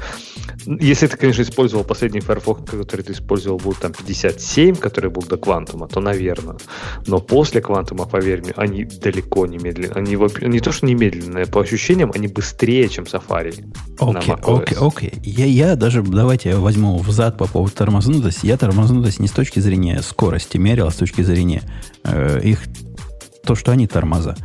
Если 0.65 1.07
ты, 1.07 1.17
конечно, 1.17 1.41
использовал 1.41 1.83
последний 1.83 2.19
Firefox, 2.19 2.69
который 2.69 3.01
ты 3.01 3.13
использовал, 3.13 3.57
был 3.59 3.73
там 3.73 3.93
57, 3.93 4.75
который 4.75 5.09
был 5.09 5.21
до 5.29 5.37
квантума, 5.37 5.87
то, 5.87 6.01
наверное. 6.01 6.57
Но 7.07 7.19
после 7.19 7.61
квантума, 7.61 8.05
поверь 8.05 8.41
мне, 8.41 8.51
они 8.57 8.83
далеко 8.83 9.45
не 9.47 9.57
медленные. 9.57 9.93
Они 9.95 10.17
не 10.47 10.59
то, 10.59 10.71
что 10.71 10.85
не 10.85 10.95
медленные, 10.95 11.45
по 11.45 11.61
ощущениям, 11.61 12.11
они 12.13 12.27
быстрее, 12.27 12.89
чем 12.89 13.05
Safari. 13.05 13.63
Окей, 13.99 14.33
окей, 14.33 14.77
окей. 14.79 15.13
Я, 15.23 15.45
я 15.45 15.75
даже, 15.75 16.01
давайте 16.01 16.49
я 16.49 16.59
возьму 16.59 16.97
взад 16.97 17.37
по 17.37 17.47
поводу 17.47 17.73
тормознутости. 17.73 18.45
Я 18.45 18.57
тормознутость 18.57 19.19
не 19.19 19.27
с 19.27 19.31
точки 19.31 19.59
зрения 19.59 20.01
скорости 20.01 20.57
мерил, 20.57 20.87
а 20.87 20.91
с 20.91 20.95
точки 20.95 21.21
зрения 21.21 21.61
э, 22.03 22.41
их, 22.43 22.63
то, 23.43 23.55
что 23.55 23.71
они 23.71 23.87
тормоза. 23.87 24.35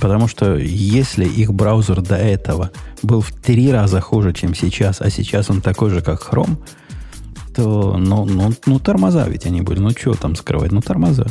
Потому 0.00 0.28
что 0.28 0.56
если 0.56 1.24
их 1.24 1.54
браузер 1.54 2.02
до 2.02 2.16
этого 2.16 2.70
был 3.02 3.20
в 3.20 3.32
три 3.32 3.72
раза 3.72 4.00
хуже, 4.00 4.32
чем 4.32 4.54
сейчас, 4.54 5.00
а 5.00 5.10
сейчас 5.10 5.50
он 5.50 5.60
такой 5.60 5.90
же, 5.90 6.02
как 6.02 6.20
Chrome, 6.20 6.58
то, 7.54 7.96
ну, 7.96 8.24
ну, 8.24 8.52
ну 8.66 8.78
тормоза 8.78 9.28
ведь 9.28 9.46
они 9.46 9.60
были. 9.60 9.78
Ну, 9.78 9.90
что 9.90 10.14
там 10.14 10.34
скрывать? 10.34 10.72
Ну, 10.72 10.80
тормоза. 10.80 11.26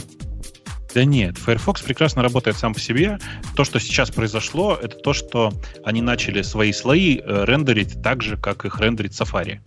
Да 0.94 1.06
нет, 1.06 1.38
Firefox 1.40 1.82
прекрасно 1.82 2.22
работает 2.22 2.56
сам 2.56 2.74
по 2.74 2.80
себе. 2.80 3.18
То, 3.56 3.64
что 3.64 3.80
сейчас 3.80 4.12
произошло, 4.12 4.78
это 4.80 4.96
то, 4.98 5.14
что 5.14 5.52
они 5.84 6.02
начали 6.02 6.44
свои 6.44 6.72
слои 6.72 7.18
э, 7.18 7.46
рендерить 7.46 8.02
так 8.04 8.22
же, 8.22 8.38
как 8.38 8.66
их 8.66 8.80
рендерит 8.80 9.12
Safari. 9.12 9.60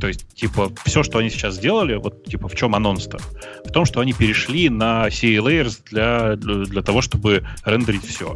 То 0.00 0.08
есть, 0.08 0.32
типа, 0.34 0.72
все, 0.84 1.02
что 1.02 1.18
они 1.18 1.28
сейчас 1.28 1.56
сделали, 1.56 1.96
вот, 1.96 2.24
типа, 2.24 2.48
в 2.48 2.54
чем 2.54 2.74
анонс-то? 2.74 3.18
В 3.64 3.70
том, 3.70 3.84
что 3.84 4.00
они 4.00 4.14
перешли 4.14 4.70
на 4.70 5.08
CA 5.08 5.36
Layers 5.38 5.80
для, 5.90 6.36
для 6.36 6.82
того, 6.82 7.02
чтобы 7.02 7.44
рендерить 7.64 8.06
все. 8.06 8.34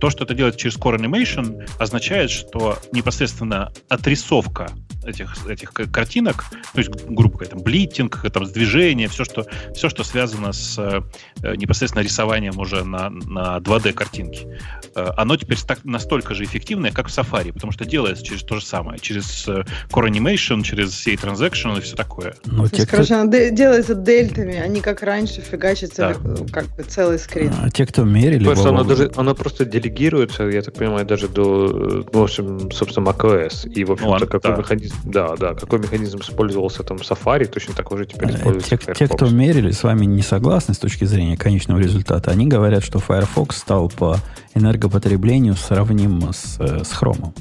То, 0.00 0.10
что 0.10 0.24
это 0.24 0.34
делает 0.34 0.56
через 0.56 0.76
Core 0.76 0.98
Animation, 0.98 1.68
означает, 1.78 2.30
что 2.30 2.78
непосредственно 2.92 3.72
отрисовка 3.88 4.70
этих, 5.04 5.46
этих 5.46 5.72
картинок, 5.72 6.44
то 6.74 6.78
есть, 6.78 6.90
грубо 7.08 7.34
говоря, 7.38 7.50
там, 7.50 7.62
блиттинг, 7.62 8.24
там, 8.32 8.44
движение, 8.44 9.08
все, 9.08 9.24
что, 9.24 9.46
все, 9.74 9.88
что 9.88 10.04
связано 10.04 10.52
с 10.52 10.78
э, 10.78 11.56
непосредственно 11.56 12.02
рисованием 12.02 12.58
уже 12.58 12.84
на, 12.84 13.10
на 13.10 13.58
2D 13.58 13.92
картинки, 13.92 14.46
э, 14.94 15.06
оно 15.16 15.36
теперь 15.36 15.58
так, 15.66 15.84
настолько 15.84 16.34
же 16.34 16.44
эффективное, 16.44 16.92
как 16.92 17.08
в 17.08 17.10
Safari, 17.16 17.52
потому 17.52 17.72
что 17.72 17.84
делается 17.84 18.24
через 18.24 18.42
то 18.42 18.56
же 18.56 18.64
самое, 18.64 18.98
через 18.98 19.46
э, 19.48 19.64
Core 19.90 20.08
Animation, 20.10 20.62
через 20.62 20.90
CA 21.06 21.14
Transaction 21.16 21.78
и 21.78 21.80
все 21.80 21.96
такое. 21.96 22.34
То 22.44 22.68
те, 22.68 22.82
кто, 22.86 22.96
короче, 22.96 23.14
оно 23.14 23.30
де- 23.30 23.50
делается 23.50 23.94
дельтами, 23.94 24.56
они 24.56 24.80
как 24.80 25.02
раньше 25.02 25.40
фигачат 25.40 25.92
Да. 25.96 26.12
целый- 26.12 26.50
как 26.50 26.66
бы 26.76 26.82
целый 26.82 27.18
скрин. 27.18 27.52
а, 27.62 27.70
те, 27.70 27.86
кто 27.86 28.04
мерили... 28.04 28.44
Потому 28.44 28.56
что 28.56 28.68
оно, 28.70 28.84
даже, 28.84 29.10
оно 29.16 29.34
просто 29.34 29.64
делегируется, 29.64 30.44
я 30.44 30.62
так 30.62 30.74
понимаю, 30.74 31.06
даже 31.06 31.28
до, 31.28 31.66
э, 31.66 32.02
ну, 32.12 32.20
в 32.20 32.22
общем, 32.22 32.70
собственно, 32.70 33.06
macOS. 33.08 33.68
И, 33.70 33.84
в 33.84 33.92
общем-то, 33.92 34.18
Ну, 34.20 34.26
какой 34.26 34.50
да. 34.52 34.56
механизм 34.56 34.89
механизм, 35.04 35.36
да, 35.36 35.36
да, 35.36 35.54
какой 35.54 35.78
механизм 35.78 36.18
использовался 36.18 36.82
там 36.82 36.98
Safari, 36.98 37.46
точно 37.46 37.74
такой 37.74 37.98
же 37.98 38.06
теперь 38.06 38.30
Э, 38.30 38.36
используется 38.36 38.70
Те, 38.70 38.76
Firefox. 38.76 38.98
те, 38.98 39.08
кто 39.08 39.30
мерили, 39.30 39.70
с 39.70 39.82
вами 39.82 40.04
не 40.06 40.22
согласны 40.22 40.74
с 40.74 40.78
точки 40.78 41.04
зрения 41.04 41.36
конечного 41.36 41.78
результата, 41.78 42.30
они 42.30 42.46
говорят, 42.46 42.82
что 42.82 42.98
Firefox 42.98 43.56
стал 43.56 43.88
по 43.88 44.18
энергопотреблению 44.54 45.56
сравним 45.56 46.32
с, 46.32 46.56
э, 46.58 46.84
с 46.84 46.92
Chrome. 46.92 47.32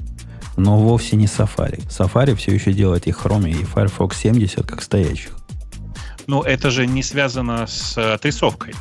Но 0.58 0.78
вовсе 0.78 1.16
не 1.16 1.26
Safari. 1.26 1.82
Safari 1.88 2.36
все 2.36 2.54
еще 2.54 2.74
делает 2.74 3.08
и 3.08 3.12
Chrome, 3.12 3.50
и 3.50 3.64
Firefox 3.64 4.18
70 4.18 4.66
как 4.66 4.82
стоящих. 4.82 5.39
Ну, 6.30 6.44
это 6.44 6.70
же 6.70 6.86
не 6.86 7.02
связано 7.02 7.66
с 7.66 7.98
э, 7.98 8.14
отрисовкой. 8.14 8.76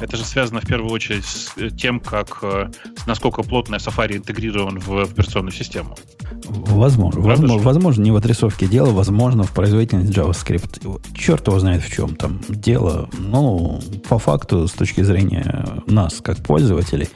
Это 0.00 0.18
же 0.18 0.24
связано 0.26 0.60
в 0.60 0.66
первую 0.66 0.92
очередь 0.92 1.24
с 1.24 1.54
э, 1.56 1.70
тем, 1.70 1.98
как 1.98 2.40
э, 2.42 2.68
насколько 3.06 3.42
плотно 3.42 3.76
Safari 3.76 4.18
интегрирован 4.18 4.80
в 4.80 4.98
операционную 4.98 5.52
систему. 5.52 5.96
Возможно, 6.44 7.22
Правда 7.22 7.40
возможно, 7.40 7.58
же? 7.58 7.64
возможно, 7.64 8.02
не 8.02 8.10
в 8.10 8.16
отрисовке 8.16 8.66
дело, 8.66 8.90
возможно, 8.90 9.44
в 9.44 9.52
производительности 9.52 10.12
JavaScript. 10.12 11.00
Черт 11.16 11.46
его 11.46 11.58
знает 11.58 11.82
в 11.82 11.90
чем 11.90 12.16
там 12.16 12.40
дело. 12.50 13.08
Ну, 13.18 13.80
по 14.06 14.18
факту, 14.18 14.68
с 14.68 14.72
точки 14.72 15.00
зрения 15.00 15.82
нас, 15.86 16.20
как 16.20 16.42
пользователей, 16.42 17.08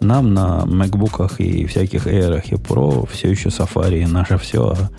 нам 0.00 0.34
на 0.34 0.64
MacBook 0.66 1.36
и 1.38 1.64
всяких 1.64 2.06
Air 2.06 2.42
и 2.46 2.56
Pro 2.56 3.08
все 3.10 3.30
еще 3.30 3.48
Safari 3.48 4.06
наше 4.06 4.36
все, 4.36 4.68
а 4.68 4.90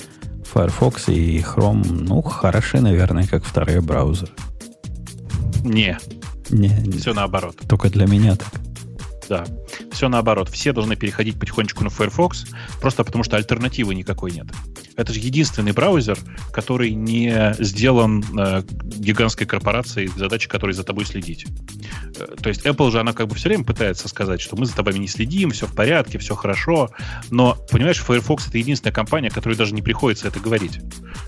Firefox 0.55 1.09
и 1.09 1.39
Chrome, 1.39 1.85
ну, 2.07 2.21
хороши, 2.21 2.79
наверное, 2.79 3.27
как 3.27 3.43
вторые 3.43 3.81
браузеры. 3.81 4.31
Не, 5.65 5.97
Не, 6.49 6.69
не, 6.69 6.97
все 6.97 7.13
наоборот. 7.13 7.57
только 7.67 7.89
для 7.89 8.07
меня 8.07 8.37
так. 8.37 8.53
Да, 9.27 9.43
все 9.91 10.07
наоборот. 10.07 10.49
Все 10.49 10.71
должны 10.71 10.95
переходить 10.95 11.39
потихонечку 11.39 11.83
на 11.83 11.89
Firefox, 11.89 12.45
просто 12.79 13.03
потому 13.03 13.23
что 13.23 13.37
альтернативы 13.37 13.95
никакой 13.95 14.31
нет. 14.31 14.47
Это 14.95 15.13
же 15.13 15.19
единственный 15.19 15.71
браузер, 15.71 16.17
который 16.51 16.91
не 16.91 17.55
сделан 17.59 18.23
э, 18.37 18.63
гигантской 18.97 19.45
корпорацией, 19.45 20.09
задача 20.15 20.47
которой 20.47 20.71
за 20.71 20.83
тобой 20.83 21.05
следить. 21.05 21.45
Э, 22.17 22.35
то 22.41 22.49
есть 22.49 22.65
Apple 22.65 22.91
же, 22.91 22.99
она 22.99 23.13
как 23.13 23.27
бы 23.27 23.35
все 23.35 23.49
время 23.49 23.63
пытается 23.63 24.07
сказать, 24.07 24.41
что 24.41 24.55
мы 24.55 24.65
за 24.65 24.75
тобой 24.75 24.97
не 24.99 25.07
следим, 25.07 25.51
все 25.51 25.65
в 25.65 25.73
порядке, 25.73 26.17
все 26.17 26.35
хорошо. 26.35 26.91
Но, 27.29 27.57
понимаешь, 27.71 27.99
Firefox 27.99 28.47
это 28.47 28.57
единственная 28.57 28.93
компания, 28.93 29.29
которой 29.29 29.55
даже 29.55 29.73
не 29.73 29.81
приходится 29.81 30.27
это 30.27 30.39
говорить. 30.39 30.79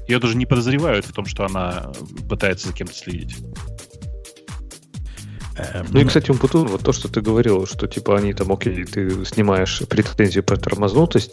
Ее 0.08 0.20
даже 0.20 0.38
не 0.38 0.46
подозревают 0.46 1.06
в 1.06 1.12
том, 1.12 1.26
что 1.26 1.46
она 1.46 1.92
пытается 2.30 2.68
за 2.68 2.74
кем-то 2.74 2.94
следить. 2.94 3.36
Э, 5.58 5.84
Ну 5.92 6.00
и, 6.00 6.06
кстати, 6.06 6.32
Умпутун, 6.32 6.68
вот 6.68 6.82
то, 6.82 6.92
что 6.92 7.08
ты 7.08 7.22
говорил, 7.22 7.66
что 7.66 7.88
типа 7.88 8.18
они 8.18 8.34
там, 8.34 8.52
окей, 8.52 8.84
ты 8.86 9.26
снимаешь 9.26 9.82
претензию 9.90 10.44
про 10.44 10.58
тормознутость, 10.58 11.32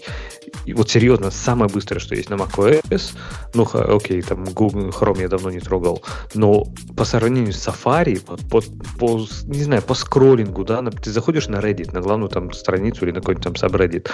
и 0.66 0.72
вот 0.72 0.91
серьезно, 0.91 1.31
самое 1.31 1.70
быстрое, 1.70 2.01
что 2.01 2.14
есть 2.14 2.31
на 2.31 2.35
macOS, 2.35 3.14
ну, 3.55 3.68
окей, 3.72 4.22
там 4.22 4.45
Google 4.45 4.89
Chrome 4.91 5.20
я 5.22 5.29
давно 5.29 5.51
не 5.51 5.61
трогал, 5.61 6.03
но 6.35 6.64
по 6.97 7.05
сравнению 7.05 7.53
с 7.53 7.66
Safari, 7.68 8.20
по, 8.20 8.37
по, 8.37 8.62
по, 8.99 9.27
не 9.47 9.62
знаю, 9.62 9.83
по 9.83 9.95
скроллингу, 9.95 10.64
да, 10.64 10.83
ты 10.83 11.11
заходишь 11.11 11.49
на 11.49 11.57
Reddit, 11.57 11.93
на 11.93 12.01
главную 12.01 12.29
там 12.31 12.53
страницу 12.53 13.05
или 13.05 13.12
на 13.12 13.20
какой-нибудь 13.20 13.45
там 13.45 13.53
subreddit, 13.55 14.09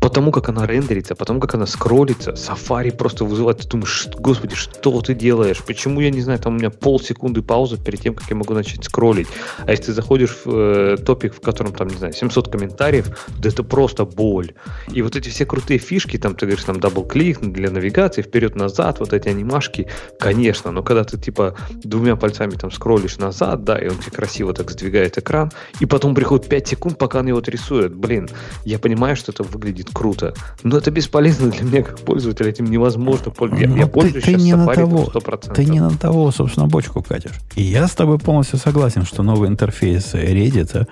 потому 0.00 0.32
как 0.32 0.48
она 0.48 0.66
рендерится, 0.66 1.14
потому 1.14 1.40
как 1.40 1.54
она 1.54 1.66
скроллится, 1.66 2.32
Safari 2.32 2.90
просто 2.96 3.24
вызывает, 3.24 3.58
ты 3.58 3.68
думаешь, 3.68 3.90
«Ш- 3.90 4.10
господи, 4.18 4.54
что 4.54 5.00
ты 5.00 5.14
делаешь? 5.14 5.62
Почему, 5.66 6.00
я 6.00 6.10
не 6.10 6.20
знаю, 6.20 6.38
там 6.38 6.54
у 6.54 6.58
меня 6.58 6.70
полсекунды 6.70 7.42
паузы 7.42 7.76
перед 7.76 8.00
тем, 8.00 8.14
как 8.14 8.28
я 8.30 8.36
могу 8.36 8.54
начать 8.54 8.84
скроллить. 8.84 9.28
А 9.64 9.70
если 9.70 9.84
ты 9.86 9.92
заходишь 9.92 10.36
в 10.44 10.50
э, 10.50 10.96
топик, 10.96 11.34
в 11.34 11.40
котором 11.40 11.72
там, 11.72 11.88
не 11.88 11.96
знаю, 11.96 12.12
700 12.12 12.48
комментариев, 12.48 13.26
да 13.38 13.48
это 13.48 13.62
просто 13.62 14.04
боль. 14.04 14.52
И 14.92 15.02
вот 15.02 15.16
эти 15.16 15.28
все 15.28 15.46
крутые 15.46 15.78
фишки, 15.78 16.16
там 16.18 16.34
ты 16.34 16.46
говоришь, 16.46 16.64
там 16.64 16.80
double-click 16.80 17.40
для 17.40 17.70
навигации, 17.70 18.22
вперед-назад, 18.22 19.00
вот 19.00 19.12
эти 19.12 19.28
анимашки, 19.28 19.88
конечно, 20.18 20.70
но 20.70 20.82
когда 20.82 21.04
ты 21.04 21.18
типа 21.18 21.54
двумя 21.84 22.16
пальцами 22.16 22.52
там 22.52 22.70
скроллишь 22.70 23.18
назад, 23.18 23.64
да, 23.64 23.78
и 23.78 23.88
он 23.88 23.96
тебе 23.96 24.10
красиво 24.12 24.52
так 24.54 24.70
сдвигает 24.70 25.18
экран, 25.18 25.50
и 25.80 25.86
потом 25.86 26.14
приходит 26.14 26.48
5 26.48 26.68
секунд, 26.68 26.98
пока 26.98 27.20
он 27.20 27.26
его 27.28 27.38
отрисует. 27.38 27.94
Блин, 27.94 28.28
я 28.64 28.78
понимаю, 28.78 29.16
что 29.16 29.32
это 29.32 29.42
выглядит 29.42 29.88
круто, 29.92 30.34
но 30.62 30.78
это 30.78 30.90
бесполезно 30.90 31.50
для 31.50 31.64
меня 31.64 31.82
как 31.82 31.98
пользователя, 32.00 32.48
этим 32.50 32.66
невозможно 32.66 33.30
пользоваться. 33.30 33.66
Я, 33.68 33.70
Ну, 33.70 33.76
я 33.76 33.86
ты- 33.86 33.92
пользуюсь 33.92 34.24
ты 34.24 34.30
сейчас 34.32 34.42
не 34.42 34.54
на 34.54 34.66
того, 34.66 35.04
100%. 35.04 35.54
Ты 35.54 35.64
не 35.64 35.80
на 35.80 35.90
того, 35.90 36.30
собственно, 36.30 36.66
бочку 36.66 37.02
катишь. 37.02 37.32
И 37.56 37.62
я 37.62 37.86
с 37.88 37.92
тобой 37.92 38.18
полностью 38.18 38.58
согласен, 38.58 39.04
что 39.04 39.22
новый 39.32 39.48
интерфейс 39.48 40.14
Reddit, 40.14 40.86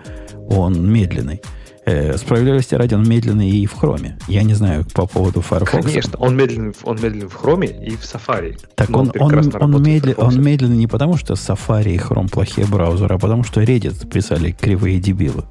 он 0.49 0.91
медленный. 0.91 1.41
Э, 1.87 2.17
справедливости 2.17 2.75
ради, 2.75 2.95
он 2.95 3.09
медленный 3.09 3.51
и 3.51 3.67
в 3.67 3.73
хроме. 3.75 4.19
Я 4.29 4.43
не 4.43 4.55
знаю 4.55 4.85
по 4.95 5.07
поводу 5.07 5.41
Firefox. 5.41 5.85
Конечно, 5.85 6.19
он 6.19 6.37
медленный, 6.37 6.73
он 6.85 6.97
медленный 7.01 7.27
в 7.27 7.35
Хроме 7.35 7.69
и 7.69 7.91
в 7.97 8.01
Safari. 8.03 8.59
Так 8.77 8.91
он, 8.91 9.11
он, 9.19 9.35
он, 9.61 9.83
медли- 9.83 10.13
Firefox. 10.15 10.35
он 10.37 10.43
медленный 10.43 10.77
не 10.77 10.87
потому, 10.87 11.17
что 11.17 11.35
Safari 11.35 11.95
и 11.95 11.99
Chrome 11.99 12.31
плохие 12.31 12.67
браузеры, 12.67 13.15
а 13.15 13.19
потому 13.19 13.45
что 13.45 13.63
Reddit 13.63 14.09
писали 14.09 14.53
кривые 14.53 15.01
дебилы. 15.01 15.45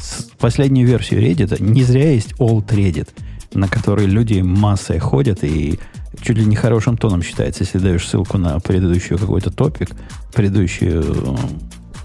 С- 0.00 0.24
последнюю 0.38 0.86
версию 0.88 1.22
Reddit 1.22 1.62
не 1.62 1.82
зря 1.84 2.10
есть 2.12 2.32
Old 2.40 2.66
Reddit, 2.68 3.08
на 3.54 3.68
который 3.68 4.06
люди 4.06 4.40
массой 4.40 4.98
ходят 4.98 5.44
и 5.44 5.78
чуть 6.20 6.36
ли 6.36 6.44
не 6.44 6.56
хорошим 6.56 6.96
тоном 6.96 7.22
считается, 7.22 7.62
если 7.64 7.78
даешь 7.78 8.06
ссылку 8.06 8.38
на 8.38 8.58
предыдущий 8.60 9.16
какой-то 9.16 9.50
топик, 9.50 9.90
предыдущую, 10.34 11.36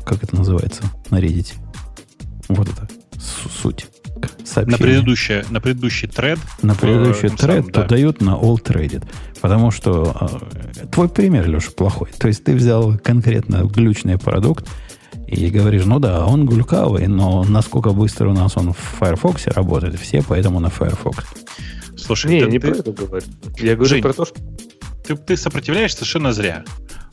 как 0.10 0.24
это 0.24 0.36
называется 0.36 0.84
на 1.10 1.20
Reddit. 1.20 1.54
Вот 2.48 2.68
это 2.68 2.88
су- 3.18 3.50
суть. 3.50 3.88
Сообщение 4.44 4.72
На, 4.72 4.78
предыдущее, 4.84 5.46
на 5.50 5.62
предыдущий 5.62 6.08
тред. 6.08 6.40
на 6.62 6.74
в 6.74 6.80
предыдущий 6.80 7.28
этом 7.28 7.38
тред, 7.38 7.56
самом, 7.58 7.72
то 7.72 7.82
да. 7.84 7.88
дают 7.88 8.22
на 8.22 8.32
All 8.32 8.56
Traded. 8.62 9.06
Потому 9.40 9.72
что 9.72 10.42
э, 10.82 10.88
твой 10.88 11.08
пример, 11.08 11.48
Леша, 11.48 11.72
плохой. 11.72 12.10
То 12.20 12.28
есть 12.28 12.44
ты 12.44 12.54
взял 12.56 12.98
конкретно 12.98 13.64
глючный 13.64 14.18
продукт 14.18 14.68
и 15.28 15.48
говоришь, 15.50 15.86
ну 15.86 16.00
да, 16.00 16.26
он 16.26 16.46
гулькавый, 16.48 17.08
но 17.08 17.44
насколько 17.44 17.92
быстро 17.92 18.30
у 18.30 18.34
нас 18.34 18.58
он 18.58 18.74
в 18.74 18.78
Firefox 19.00 19.48
работает, 19.48 19.98
все 20.00 20.22
поэтому 20.28 20.60
на 20.60 20.70
Firefox. 20.70 21.24
Слушай, 21.96 22.32
Не, 22.32 22.42
да 22.42 22.48
не 22.48 22.60
ты- 22.60 22.68
про 22.72 22.78
это 22.80 22.92
говорю. 22.92 23.26
Я 23.60 23.76
говорю 23.76 23.90
Жень, 23.90 24.02
про 24.02 24.14
то, 24.14 24.26
что 24.26 24.36
ты, 25.10 25.16
ты 25.16 25.38
сопротивляешься 25.38 25.98
совершенно 25.98 26.34
зря. 26.34 26.64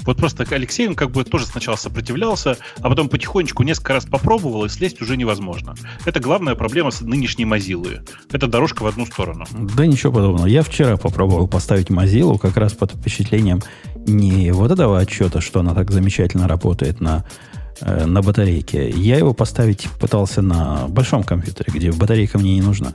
Вот 0.01 0.19
просто 0.19 0.47
Алексей, 0.51 0.87
он 0.87 0.95
как 0.95 1.11
бы 1.11 1.25
тоже 1.25 1.47
сначала 1.47 1.77
сопротивлялся, 1.77 2.59
а 2.79 2.89
потом 2.89 3.09
потихонечку 3.09 3.63
несколько 3.63 3.95
раз 3.95 4.05
попробовал, 4.05 4.67
и 4.67 4.69
слезть 4.69 5.01
уже 5.01 5.17
невозможно. 5.17 5.75
Это 6.05 6.21
главная 6.21 6.55
проблема 6.55 6.91
с 6.91 7.01
нынешней 7.01 7.45
Mozilla. 7.45 8.07
Это 8.31 8.47
дорожка 8.47 8.83
в 8.83 8.87
одну 8.87 9.07
сторону. 9.07 9.47
Да 9.75 9.87
ничего 9.87 10.13
подобного. 10.13 10.47
Я 10.47 10.63
вчера 10.63 10.97
попробовал 10.97 11.49
поставить 11.49 11.89
Mozilla 11.89 12.39
как 12.39 12.57
раз 12.57 12.75
под 12.75 12.93
впечатлением 12.93 13.63
не 13.95 14.53
вот 14.53 14.71
этого 14.71 14.99
отчета, 14.99 15.41
что 15.41 15.61
она 15.61 15.75
так 15.75 15.91
замечательно 15.91 16.47
работает 16.47 17.01
на, 17.01 17.25
э, 17.81 18.05
на 18.05 18.23
батарейке. 18.23 18.91
Я 18.91 19.17
его 19.17 19.33
поставить 19.33 19.89
пытался 19.99 20.43
на 20.43 20.87
большом 20.87 21.25
компьютере, 21.25 21.73
где 21.75 21.91
батарейка 21.91 22.39
мне 22.39 22.55
не 22.55 22.63
нужна. 22.63 22.93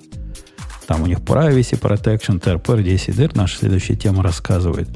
Там 0.88 1.04
у 1.04 1.06
них 1.08 1.20
privacy 1.20 1.80
protection, 1.80 2.42
TRPR, 2.42 2.84
DCDR, 2.84 3.32
наша 3.36 3.58
следующая 3.60 3.96
тема 3.96 4.24
рассказывает. 4.24 4.90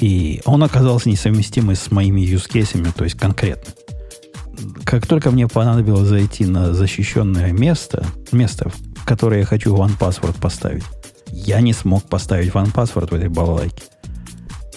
И 0.00 0.42
он 0.44 0.62
оказался 0.62 1.08
несовместимый 1.08 1.76
с 1.76 1.90
моими 1.90 2.20
cases, 2.22 2.92
то 2.96 3.04
есть 3.04 3.16
конкретно. 3.16 3.72
Как 4.84 5.06
только 5.06 5.30
мне 5.30 5.48
понадобилось 5.48 6.08
зайти 6.08 6.46
на 6.46 6.72
защищенное 6.72 7.52
место, 7.52 8.06
место, 8.32 8.70
в 8.96 9.04
которое 9.04 9.40
я 9.40 9.46
хочу 9.46 9.74
OnePassword 9.74 10.40
поставить, 10.40 10.84
я 11.30 11.60
не 11.60 11.72
смог 11.72 12.04
поставить 12.04 12.52
OnePassword 12.52 13.10
в 13.10 13.14
этой 13.14 13.28
балалайке. 13.28 13.82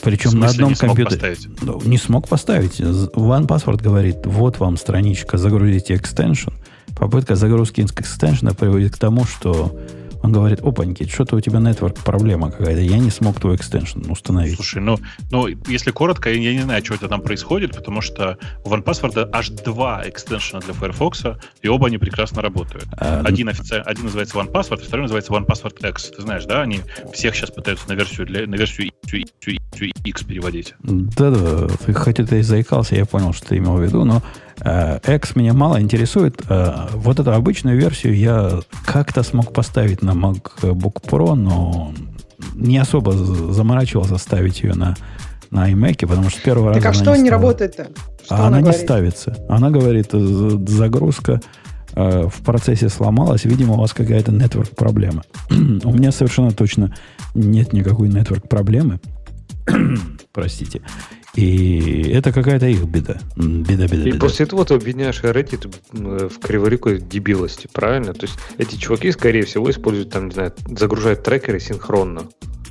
Причем 0.02 0.32
В 0.32 0.36
на 0.36 0.50
смысле 0.50 0.56
одном 0.56 0.70
не 0.70 0.76
смог 0.76 0.96
компьютере. 0.96 1.36
поставить? 1.36 1.62
Ну, 1.62 1.82
Не 1.84 1.98
смог 1.98 2.28
поставить. 2.28 2.80
OnePassword 2.80 3.82
говорит, 3.82 4.18
вот 4.26 4.60
вам 4.60 4.78
страничка, 4.78 5.38
загрузите 5.38 5.96
экстеншн. 5.96 6.52
Попытка 6.96 7.36
загрузки 7.36 7.82
экстеншена 7.82 8.54
приводит 8.54 8.94
к 8.94 8.98
тому, 8.98 9.26
что 9.26 9.78
он 10.24 10.32
говорит, 10.32 10.62
опаньки, 10.62 11.08
что-то 11.08 11.36
у 11.36 11.40
тебя 11.40 11.60
network 11.60 12.04
проблема 12.04 12.52
какая-то, 12.52 12.82
я 12.82 12.98
не 12.98 13.10
смог 13.10 13.40
твой 13.40 13.56
экстеншн 13.56 14.10
установить. 14.10 14.56
Слушай, 14.56 14.82
ну, 14.82 14.98
ну, 15.32 15.48
если 15.68 15.92
коротко, 15.92 16.32
я 16.32 16.54
не 16.54 16.62
знаю, 16.62 16.84
что 16.84 16.96
это 16.96 17.08
там 17.08 17.22
происходит, 17.22 17.76
потому 17.76 18.02
что 18.02 18.38
у 18.64 18.70
OnePassword 18.70 19.30
аж 19.32 19.50
два 19.50 20.04
экстеншена 20.06 20.62
для 20.62 20.74
Firefox, 20.74 21.24
и 21.62 21.68
оба 21.68 21.88
они 21.88 21.98
прекрасно 21.98 22.42
работают. 22.42 22.86
А, 22.98 23.22
Один, 23.24 23.50
офици... 23.50 23.74
один 23.74 24.06
называется 24.06 24.38
OnePassword, 24.38 24.84
второй 24.86 25.04
называется 25.04 25.32
OnePassword 25.34 25.90
X. 25.90 26.12
Ты 26.16 26.22
знаешь, 26.22 26.46
да? 26.46 26.62
Они 26.62 26.82
всех 27.14 27.36
сейчас 27.36 27.52
пытаются 27.52 27.88
на 27.90 27.94
версию, 27.94 28.28
для... 28.28 28.48
на 28.48 28.56
версию 28.56 28.92
X 30.04 30.24
переводить. 30.24 30.76
Да-да, 30.80 31.68
ты 31.68 31.92
это 31.92 32.36
и 32.38 32.42
заикался, 32.42 32.96
я 32.96 33.06
понял, 33.06 33.34
что 33.34 33.48
ты 33.48 33.58
имел 33.58 33.76
в 33.76 33.84
виду, 33.84 34.04
но 34.04 34.22
X 34.60 35.36
меня 35.36 35.54
мало 35.54 35.82
интересует. 35.82 36.42
Э, 36.50 36.88
вот 36.94 37.20
эту 37.20 37.32
обычную 37.34 37.78
версию 37.78 38.16
я 38.18 38.60
как-то 38.86 39.24
смог 39.24 39.54
поставить 39.54 40.02
на 40.02 40.12
MacBook 40.12 41.02
Pro, 41.04 41.36
но 41.36 41.94
не 42.56 42.78
особо 42.78 43.12
заморачивался 43.14 44.18
ставить 44.18 44.62
ее 44.62 44.74
на, 44.74 44.96
на 45.52 45.72
iMac, 45.72 46.08
потому 46.08 46.30
что 46.30 46.40
с 46.40 46.44
первого 46.44 46.74
Так 46.74 46.84
раза 46.84 47.00
а 47.00 47.02
она 47.02 47.04
что 47.04 47.16
не 47.22 47.28
стала. 47.28 47.42
работает-то? 47.42 47.88
Что 48.26 48.36
А 48.36 48.48
она, 48.48 48.58
не 48.58 48.64
говорит? 48.64 48.82
ставится. 48.82 49.46
Она 49.48 49.70
говорит, 49.70 50.10
загрузка 50.12 51.42
э, 51.94 52.28
в 52.28 52.44
процессе 52.44 52.90
сломалась. 52.90 53.46
Видимо, 53.46 53.74
у 53.74 53.78
вас 53.80 53.94
какая-то 53.94 54.32
network 54.32 54.76
проблема. 54.76 55.24
у 55.50 55.92
меня 55.94 56.12
совершенно 56.12 56.52
точно 56.52 56.96
нет 57.36 57.74
никакой 57.74 58.10
network 58.10 58.48
проблемы. 58.48 59.00
Простите. 60.34 60.82
И 61.36 62.10
это 62.14 62.32
какая-то 62.32 62.66
их 62.68 62.84
беда. 62.86 63.18
Беда, 63.36 63.84
беда, 63.88 63.96
И 64.04 64.12
беда. 64.12 64.20
после 64.20 64.46
этого 64.46 64.66
ты 64.66 64.74
обвиняешь 64.74 65.22
Reddit 65.22 65.72
м, 65.94 66.30
в 66.30 66.40
криворукой 66.40 67.00
дебилости, 67.00 67.70
правильно? 67.72 68.14
То 68.14 68.26
есть 68.26 68.38
эти 68.58 68.76
чуваки, 68.76 69.12
скорее 69.12 69.46
всего, 69.46 69.70
используют, 69.70 70.10
там, 70.10 70.28
не 70.30 70.34
знаю, 70.34 70.54
загружают 70.68 71.24
трекеры 71.24 71.60
синхронно. 71.60 72.24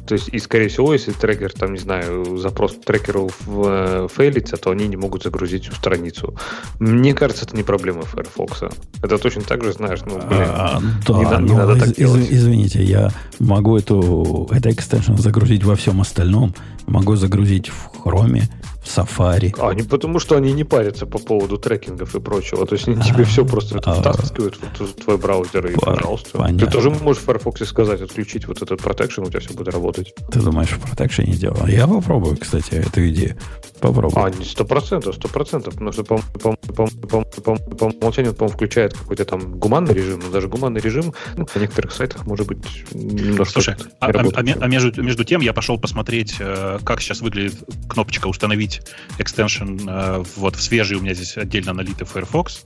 То 0.07 0.15
есть, 0.15 0.29
и, 0.29 0.39
скорее 0.39 0.69
всего, 0.69 0.93
если 0.93 1.13
трекер, 1.13 1.53
там, 1.53 1.73
не 1.73 1.79
знаю, 1.79 2.37
запрос 2.39 2.77
трекеру 2.85 3.29
в, 3.45 3.65
э, 3.67 4.09
фейлится, 4.15 4.57
то 4.57 4.71
они 4.71 4.87
не 4.89 4.97
могут 4.97 5.23
загрузить 5.25 5.65
всю 5.65 5.75
страницу. 5.75 6.35
Мне 6.79 7.13
кажется, 7.13 7.45
это 7.45 7.57
не 7.57 7.63
проблема 7.63 8.03
Firefox. 8.03 8.63
Это 9.03 9.19
точно 9.19 9.43
так 9.43 9.65
же, 9.65 9.73
знаешь, 9.73 10.01
ну, 10.07 10.17
блин, 10.19 10.43
А, 10.47 10.81
да, 11.07 11.15
не 11.19 11.25
на- 11.25 11.41
не 11.41 11.53
но 11.53 11.57
надо 11.59 11.79
так 11.81 11.89
из- 11.89 11.95
делать. 11.97 12.27
извините, 12.31 12.83
я 12.83 13.11
могу 13.41 13.77
эту, 13.77 14.49
это 14.53 14.71
экстеншн 14.71 15.15
загрузить 15.17 15.65
во 15.65 15.75
всем 15.75 16.01
остальном. 16.01 16.55
Могу 16.87 17.17
загрузить 17.17 17.69
в 17.69 17.91
Chrome, 18.07 18.43
Safari. 18.87 19.55
А 19.59 19.73
не 19.75 19.83
потому, 19.83 20.19
что 20.19 20.37
они 20.37 20.53
не 20.53 20.65
парятся 20.65 21.07
по 21.07 21.19
поводу 21.19 21.59
трекингов 21.59 22.15
и 22.15 22.21
прочего. 22.21 22.67
То 22.67 22.75
есть 22.75 22.89
они 22.89 23.03
тебе 23.03 23.25
все 23.25 23.45
просто 23.45 23.81
а, 23.85 23.95
втаскивают 23.95 24.59
в 24.79 24.93
твой 24.95 25.19
браузер 25.19 25.67
и 25.67 25.75
пон- 25.75 25.85
пожалуйста. 25.97 26.39
понятно. 26.39 26.67
Ты 26.67 26.73
тоже 26.73 26.91
можешь 26.91 27.23
в 27.23 27.27
Firefox 27.27 27.67
сказать, 27.69 28.01
отключить 28.01 28.47
вот 28.47 28.63
этот 28.63 28.81
protection, 28.81 29.27
у 29.27 29.31
тебя 29.31 29.41
все 29.41 29.53
будет 29.55 29.69
работать. 29.69 30.15
Ты 30.31 30.41
думаешь, 30.41 30.71
в 30.71 30.85
Protection 30.85 31.27
не 31.27 31.35
делал? 31.37 31.67
Я 31.67 31.87
попробую, 31.87 32.37
кстати, 32.37 32.75
эту 32.75 33.09
идею. 33.09 33.37
Попробую. 33.81 34.25
А, 34.25 34.31
не 34.31 34.45
сто 34.45 34.65
процентов, 34.65 35.17
сто 35.17 35.29
процентов. 35.29 35.75
Потому 35.75 35.93
что 35.93 36.05
по, 36.05 36.19
по, 36.19 36.57
по, 36.57 36.87
по, 36.87 37.21
по- 37.25 37.57
по 37.57 37.85
умолчанию, 37.85 38.35
по 38.35 38.49
включает 38.49 38.95
какой-то 38.95 39.25
там 39.25 39.59
гуманный 39.59 39.93
режим, 39.93 40.21
но 40.25 40.31
даже 40.31 40.49
гуманный 40.49 40.81
режим 40.81 41.13
ну, 41.37 41.47
на 41.55 41.61
некоторых 41.61 41.93
сайтах 41.93 42.27
может 42.27 42.47
быть 42.47 42.85
немножко 42.93 43.61
Слушай, 43.61 43.77
не 43.79 43.85
а, 44.01 44.07
а- 44.07 44.31
а 44.35 44.65
а 44.65 44.67
между, 44.69 45.03
между 45.03 45.25
тем 45.25 45.41
я 45.41 45.53
пошел 45.53 45.79
посмотреть, 45.79 46.37
э, 46.39 46.79
как 46.85 47.01
сейчас 47.01 47.21
выглядит 47.21 47.55
кнопочка 47.89 48.27
«Установить 48.29 48.76
экстеншн» 49.19 49.89
э, 49.89 50.25
вот 50.37 50.57
в 50.57 50.63
свежий 50.63 50.97
у 50.97 51.01
меня 51.01 51.15
здесь 51.15 51.37
отдельно 51.37 51.73
налитый 51.73 52.07
Firefox. 52.07 52.65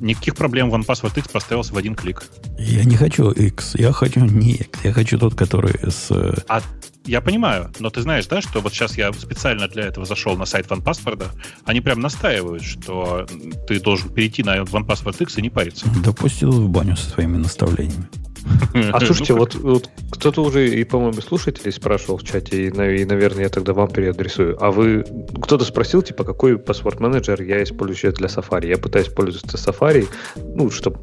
Никаких 0.00 0.36
проблем, 0.36 0.72
OnePassword 0.72 1.18
X 1.18 1.28
поставился 1.28 1.74
в 1.74 1.76
один 1.76 1.94
клик. 1.94 2.24
Я 2.58 2.84
не 2.84 2.96
хочу 2.96 3.30
X, 3.30 3.74
я 3.74 3.92
хочу 3.92 4.20
не 4.20 4.52
X, 4.52 4.80
я 4.84 4.92
хочу 4.92 5.18
тот, 5.18 5.34
который 5.34 5.74
с... 5.90 6.10
э, 6.10 6.34
А 6.48 6.62
я 7.04 7.20
понимаю, 7.20 7.72
но 7.80 7.90
ты 7.90 8.02
знаешь, 8.02 8.26
да, 8.26 8.42
что 8.42 8.60
вот 8.60 8.72
сейчас 8.72 8.96
я 8.98 9.12
специально 9.12 9.66
для 9.66 9.84
этого 9.84 10.04
зашел 10.06 10.36
на 10.36 10.44
сайт 10.44 10.66
OnePassword, 10.66 11.24
они 11.64 11.80
прям 11.80 12.00
настаивают, 12.00 12.62
что 12.62 13.26
ты 13.66 13.80
должен 13.80 14.10
перейти 14.10 14.42
на 14.42 14.58
OnePassword 14.58 15.16
X 15.22 15.38
и 15.38 15.42
не 15.42 15.50
париться. 15.50 15.86
Да 16.04 16.12
пусть 16.12 16.42
идут 16.42 16.56
в 16.56 16.68
баню 16.68 16.96
со 16.96 17.10
своими 17.10 17.38
наставлениями. 17.38 18.06
А 18.92 19.00
слушайте, 19.00 19.32
Ну, 19.32 19.38
вот, 19.40 19.54
вот 19.54 19.90
кто-то 20.10 20.42
уже 20.42 20.68
и, 20.68 20.84
по-моему, 20.84 21.20
слушателей 21.20 21.72
спрашивал 21.72 22.18
в 22.18 22.24
чате, 22.24 22.64
и, 22.64 22.66
и, 22.68 23.04
наверное, 23.04 23.44
я 23.44 23.48
тогда 23.48 23.72
вам 23.72 23.88
переадресую. 23.88 24.56
А 24.62 24.70
вы, 24.70 25.04
кто-то 25.42 25.64
спросил, 25.64 26.02
типа, 26.02 26.24
какой 26.24 26.58
паспорт 26.58 27.00
менеджер 27.00 27.40
я 27.42 27.62
использую 27.62 27.96
сейчас 27.96 28.14
для 28.14 28.28
Safari? 28.28 28.66
Я 28.68 28.78
пытаюсь 28.78 29.08
пользоваться 29.08 29.56
Safari, 29.56 30.08
ну, 30.36 30.70
чтобы 30.70 30.98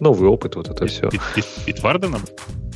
новый 0.00 0.28
опыт, 0.28 0.56
вот 0.56 0.68
это 0.68 0.86
все. 0.86 1.08
Бит- 1.10 1.20
бит- 1.36 1.46
Битварденом? 1.66 2.22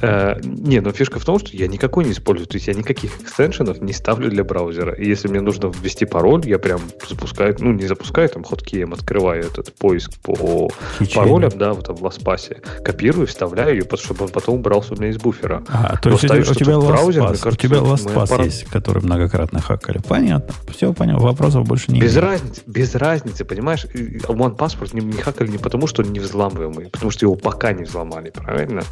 Э, 0.02 0.38
не, 0.42 0.80
но 0.80 0.92
фишка 0.92 1.18
в 1.18 1.24
том, 1.24 1.38
что 1.38 1.56
я 1.56 1.66
никакой 1.68 2.04
не 2.04 2.12
использую. 2.12 2.46
То 2.46 2.56
есть 2.56 2.66
я 2.66 2.74
никаких 2.74 3.20
экстеншенов 3.20 3.80
не 3.80 3.92
ставлю 3.92 4.30
для 4.30 4.44
браузера. 4.44 4.94
И 4.94 5.06
если 5.08 5.28
мне 5.28 5.40
нужно 5.40 5.68
ввести 5.68 6.04
пароль, 6.04 6.42
я 6.46 6.58
прям 6.58 6.80
запускаю, 7.08 7.56
ну, 7.58 7.72
не 7.72 7.86
запускаю, 7.86 8.28
там, 8.28 8.44
хоткеем 8.44 8.92
открываю 8.92 9.44
этот 9.44 9.72
поиск 9.74 10.12
по 10.22 10.70
Кичейн. 10.98 11.14
паролям, 11.24 11.52
да, 11.56 11.72
вот 11.72 11.86
там 11.86 11.96
в 11.96 12.04
LastPass, 12.04 12.82
копирую, 12.82 13.26
вставляю 13.26 13.76
ее, 13.76 13.84
чтобы 13.96 14.24
он 14.24 14.30
потом 14.30 14.56
убрался 14.56 14.94
у 14.94 14.96
меня 14.96 15.08
из 15.08 15.16
буфера. 15.18 15.62
А, 15.68 15.96
то 15.96 16.10
есть 16.10 16.24
у 16.24 16.28
тебя, 16.28 16.74
LastPass, 16.74 17.46
у 17.48 17.54
тебя 17.54 17.76
LastPass 17.78 18.28
пара- 18.28 18.44
есть, 18.44 18.64
который 18.64 19.02
многократно 19.02 19.60
хакали. 19.60 20.00
Понятно. 20.06 20.54
Все 20.70 20.92
понятно. 20.92 21.22
Вопросов 21.22 21.66
больше 21.66 21.90
не 21.92 22.00
Без 22.00 22.14
имею. 22.14 22.30
разницы, 22.30 22.62
без 22.66 22.94
разницы, 22.94 23.44
понимаешь? 23.44 23.86
И 23.94 24.18
One 24.18 24.56
Passport 24.56 24.90
не, 24.92 25.00
не 25.04 25.20
хакали 25.22 25.48
не 25.48 25.58
потому, 25.58 25.86
что 25.86 26.02
он 26.02 26.12
не 26.12 26.20
взламываемый, 26.20 26.86
потому 26.90 27.10
что 27.10 27.26
его 27.26 27.34
пока 27.34 27.72
не 27.72 27.84
взломали, 27.84 28.30
правильно? 28.30 28.82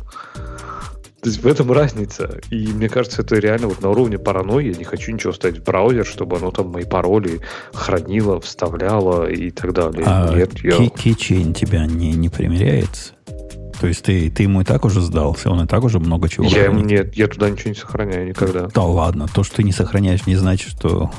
То 1.25 1.31
есть 1.31 1.43
в 1.43 1.47
этом 1.47 1.73
разница. 1.73 2.39
И 2.51 2.67
мне 2.67 2.91
кажется, 2.91 3.23
это 3.23 3.37
реально 3.37 3.69
вот 3.69 3.81
на 3.81 3.89
уровне 3.89 4.19
паранойи. 4.19 4.73
Я 4.73 4.75
не 4.75 4.85
хочу 4.85 5.11
ничего 5.11 5.33
ставить 5.33 5.61
в 5.61 5.63
браузер, 5.63 6.05
чтобы 6.05 6.37
оно 6.37 6.51
там 6.51 6.69
мои 6.69 6.85
пароли 6.85 7.41
хранило, 7.73 8.43
вставляло 8.43 9.27
и 9.31 9.51
так 9.51 9.73
далее. 9.73 10.05
А 10.05 10.35
Нет, 10.35 10.59
я... 10.63 10.73
ки- 10.73 10.93
Keychain 10.93 11.55
тебя 11.55 11.87
не, 11.87 12.13
не 12.13 12.29
примеряется? 12.29 13.15
То 13.81 13.87
есть 13.87 14.03
ты, 14.03 14.29
ты 14.29 14.43
ему 14.43 14.61
и 14.61 14.65
так 14.65 14.85
уже 14.85 15.01
сдался, 15.01 15.51
он 15.51 15.65
и 15.65 15.67
так 15.67 15.83
уже 15.83 15.99
много 15.99 16.29
чего 16.29 16.45
Я, 16.45 16.65
хранит. 16.65 16.85
нет, 16.85 17.15
я 17.15 17.27
туда 17.27 17.49
ничего 17.49 17.71
не 17.71 17.77
сохраняю 17.77 18.29
никогда. 18.29 18.69
Да 18.75 18.83
ладно, 18.83 19.27
то, 19.35 19.45
что 19.45 19.57
ты 19.57 19.63
не 19.63 19.73
сохраняешь, 19.73 20.27
не 20.27 20.37
значит, 20.37 20.73
что 20.73 21.11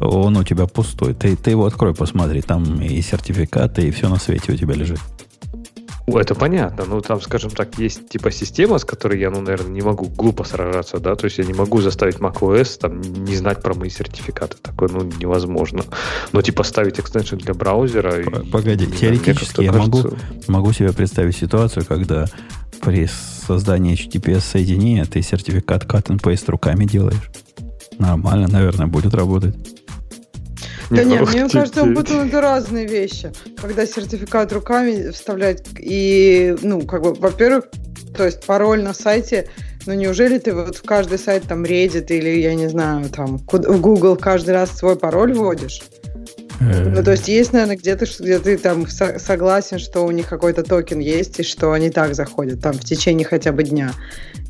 он 0.00 0.36
у 0.36 0.42
тебя 0.42 0.66
пустой. 0.66 1.14
Ты, 1.14 1.36
ты 1.36 1.50
его 1.50 1.64
открой, 1.64 1.94
посмотри, 1.94 2.42
там 2.42 2.82
и 2.82 3.00
сертификаты, 3.00 3.86
и 3.86 3.92
все 3.92 4.08
на 4.08 4.16
свете 4.18 4.50
у 4.52 4.56
тебя 4.56 4.74
лежит. 4.74 4.98
Это 6.06 6.34
понятно. 6.34 6.84
Ну, 6.86 7.00
там, 7.00 7.20
скажем 7.20 7.50
так, 7.50 7.78
есть 7.78 8.08
типа 8.10 8.30
система, 8.30 8.78
с 8.78 8.84
которой 8.84 9.18
я, 9.18 9.30
ну, 9.30 9.40
наверное, 9.40 9.70
не 9.72 9.80
могу 9.80 10.04
глупо 10.06 10.44
сражаться, 10.44 10.98
да, 10.98 11.14
то 11.16 11.24
есть 11.24 11.38
я 11.38 11.44
не 11.44 11.54
могу 11.54 11.80
заставить 11.80 12.16
macOS 12.16 12.78
там 12.78 13.00
не 13.00 13.34
знать 13.36 13.62
про 13.62 13.74
мои 13.74 13.88
сертификаты. 13.88 14.56
Такое, 14.60 14.90
ну, 14.90 15.02
невозможно. 15.18 15.82
Но 16.32 16.42
типа 16.42 16.62
ставить 16.62 16.98
экстеншн 17.00 17.36
для 17.36 17.54
браузера... 17.54 18.20
и- 18.20 18.50
Погоди, 18.50 18.84
знаю, 18.84 19.00
теоретически 19.00 19.62
я 19.62 19.72
как-то 19.72 19.86
могу, 19.88 20.02
кажется- 20.02 20.50
могу 20.52 20.72
себе 20.72 20.92
представить 20.92 21.36
ситуацию, 21.36 21.86
когда 21.86 22.26
при 22.82 23.08
создании 23.46 23.94
HTTPS-соединения 23.94 25.06
ты 25.06 25.22
сертификат 25.22 25.84
cut 25.84 26.08
and 26.08 26.20
paste 26.20 26.44
руками 26.48 26.84
делаешь. 26.84 27.30
Нормально, 27.98 28.48
наверное, 28.48 28.86
будет 28.88 29.14
работать. 29.14 29.54
Да 30.90 31.02
Не, 31.04 31.10
нет, 31.12 31.28
мне 31.28 31.48
кажется, 31.48 31.84
будто 31.94 32.14
это 32.14 32.40
разные 32.40 32.86
вещи. 32.86 33.32
Когда 33.60 33.86
сертификат 33.86 34.52
руками 34.52 35.10
вставлять 35.10 35.66
и, 35.78 36.54
ну, 36.62 36.82
как 36.82 37.02
бы, 37.02 37.14
во-первых, 37.14 37.64
то 38.16 38.24
есть 38.24 38.44
пароль 38.44 38.82
на 38.82 38.92
сайте, 38.94 39.48
ну, 39.86 39.94
неужели 39.94 40.38
ты 40.38 40.54
вот 40.54 40.76
в 40.76 40.82
каждый 40.82 41.18
сайт 41.18 41.44
там 41.48 41.64
Reddit 41.64 42.06
или, 42.08 42.40
я 42.40 42.54
не 42.54 42.68
знаю, 42.68 43.08
там, 43.08 43.38
куда- 43.38 43.70
в 43.70 43.80
Google 43.80 44.16
каждый 44.16 44.50
раз 44.54 44.70
свой 44.76 44.96
пароль 44.96 45.32
вводишь? 45.34 45.82
Э, 46.60 46.88
Ну, 46.88 47.02
то 47.02 47.10
есть 47.12 47.26
есть, 47.26 47.52
наверное, 47.52 47.76
где-то, 47.76 48.06
где 48.20 48.38
ты 48.38 48.56
там 48.56 48.86
со- 48.88 49.18
согласен, 49.18 49.78
что 49.80 50.02
у 50.06 50.10
них 50.12 50.28
какой-то 50.28 50.62
токен 50.62 51.00
есть, 51.00 51.40
и 51.40 51.42
что 51.42 51.72
они 51.72 51.90
так 51.90 52.14
заходят, 52.14 52.60
там, 52.62 52.74
в 52.74 52.84
течение 52.84 53.26
хотя 53.26 53.50
бы 53.52 53.64
дня. 53.64 53.92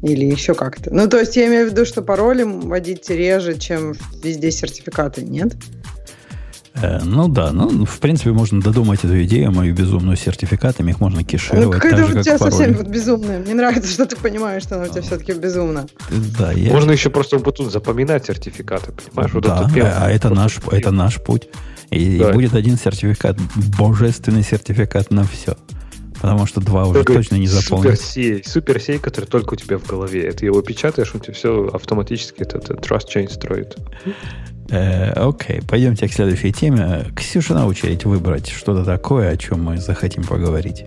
Или 0.03 0.27
еще 0.27 0.55
как-то. 0.55 0.93
Ну, 0.93 1.09
то 1.09 1.19
есть 1.19 1.35
я 1.37 1.47
имею 1.47 1.67
в 1.67 1.71
виду, 1.71 1.87
что 1.87 2.03
пароли 2.03 2.43
вводить 2.43 3.09
реже, 3.09 3.57
чем 3.57 3.95
везде 4.23 4.51
сертификаты, 4.51 5.23
нет? 5.23 5.55
Э, 6.77 7.01
Ну 7.05 7.29
да, 7.29 7.53
ну, 7.53 7.85
в 7.85 7.99
принципе, 8.01 8.33
можно 8.33 8.61
додумать 8.61 9.01
эту 9.05 9.23
идею, 9.25 9.53
мою 9.53 9.75
безумную 9.75 10.17
сертификатами, 10.17 10.91
их 10.91 11.01
можно 11.01 11.21
Ну, 11.21 11.25
кешировать 11.25 11.71
какая-то 11.81 11.97
так 12.03 12.07
же, 12.13 12.19
у 12.19 12.23
тебя 12.23 12.39
совсем 12.39 12.75
вот 12.75 12.89
безумная. 12.89 13.39
Мне 13.41 13.55
нравится, 13.55 13.91
что 13.91 14.07
ты 14.07 14.17
понимаешь, 14.17 14.63
что 14.65 14.77
она 14.77 14.85
у 14.87 14.89
тебя 14.89 15.03
все-таки 15.03 15.33
безумна. 15.33 15.87
Да, 16.39 16.53
я- 16.53 16.73
Можно 16.73 16.91
еще 16.93 17.11
просто 17.11 17.39
вот 17.39 17.57
тут 17.57 17.71
запоминать 17.73 18.27
сертификаты, 18.27 18.93
понимаешь? 18.93 19.33
Вот 19.35 19.45
да, 19.45 19.63
это 19.65 19.75
первое. 19.75 19.97
а 19.99 20.11
это 20.11 20.31
наш, 20.31 20.55
прием. 20.57 20.79
это 20.79 20.91
наш 20.91 21.21
путь. 21.23 21.49
И, 21.91 22.17
и 22.17 22.19
Да. 22.19 22.33
будет 22.33 22.55
один 22.55 22.77
сертификат, 22.77 23.37
божественный 23.79 24.43
сертификат 24.43 25.11
на 25.13 25.25
все. 25.25 25.57
Потому 26.21 26.47
что 26.47 26.61
два 26.61 26.87
уже 26.87 27.01
Такой 27.01 27.17
точно 27.17 27.37
не 27.37 27.47
заполнить. 27.47 28.01
Суперсей, 28.01 28.43
суперсей, 28.45 28.99
который 28.99 29.27
только 29.27 29.55
у 29.55 29.57
тебя 29.57 29.77
в 29.79 29.87
голове. 29.87 30.33
Ты 30.33 30.47
его 30.47 30.63
печатаешь, 30.63 31.15
у 31.15 31.19
тебя 31.19 31.35
все 31.35 31.67
автоматически 31.73 32.41
этот, 32.43 32.65
этот 32.71 32.81
trust 32.85 33.09
chain 33.15 33.31
строит. 33.31 33.77
Э, 34.71 35.13
окей, 35.13 35.61
пойдемте 35.69 36.09
к 36.09 36.13
следующей 36.13 36.53
теме. 36.53 37.07
Ксюша 37.15 37.55
на 37.55 37.67
очередь 37.67 38.05
выбрать 38.05 38.49
что-то 38.49 38.85
такое, 38.85 39.31
о 39.31 39.37
чем 39.37 39.63
мы 39.63 39.79
захотим 39.79 40.25
поговорить. 40.25 40.85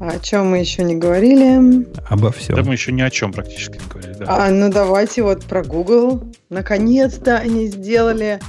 О 0.00 0.18
чем 0.18 0.50
мы 0.50 0.58
еще 0.58 0.82
не 0.82 0.96
говорили? 0.96 1.86
Обо 2.08 2.32
всем. 2.32 2.56
Да 2.56 2.64
мы 2.64 2.72
еще 2.72 2.90
ни 2.90 3.02
о 3.02 3.10
чем 3.10 3.32
практически 3.32 3.74
не 3.74 3.88
говорили. 3.88 4.14
Да. 4.18 4.46
А, 4.46 4.50
ну 4.50 4.68
давайте 4.68 5.22
вот 5.22 5.44
про 5.44 5.62
Google. 5.62 6.24
Наконец-то 6.50 7.38
они 7.38 7.68
сделали. 7.68 8.40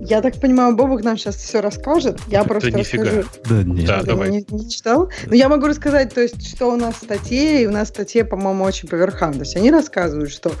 Я 0.00 0.20
так 0.20 0.34
понимаю, 0.40 0.76
Бобок 0.76 1.02
нам 1.02 1.16
сейчас 1.16 1.36
все 1.36 1.60
расскажет. 1.60 2.18
Я 2.28 2.42
Да 2.42 2.48
просто 2.48 2.70
нифига. 2.70 3.04
расскажу. 3.04 3.28
Да 3.48 3.62
нет. 3.62 3.86
Да, 3.86 4.02
давай. 4.02 4.30
Не, 4.30 4.44
не 4.50 4.70
читал? 4.70 5.10
Но 5.26 5.34
я 5.34 5.48
могу 5.48 5.66
рассказать, 5.66 6.12
то 6.14 6.20
есть, 6.20 6.46
что 6.48 6.72
у 6.72 6.76
нас 6.76 6.94
в 6.96 7.04
статье, 7.04 7.62
и 7.62 7.66
у 7.66 7.70
нас 7.70 7.88
в 7.88 7.90
статье, 7.90 8.24
по-моему, 8.24 8.64
очень 8.64 8.88
по 8.88 8.94
верхам. 8.94 9.32
То 9.34 9.40
есть 9.40 9.56
они 9.56 9.70
рассказывают, 9.70 10.30
что 10.30 10.52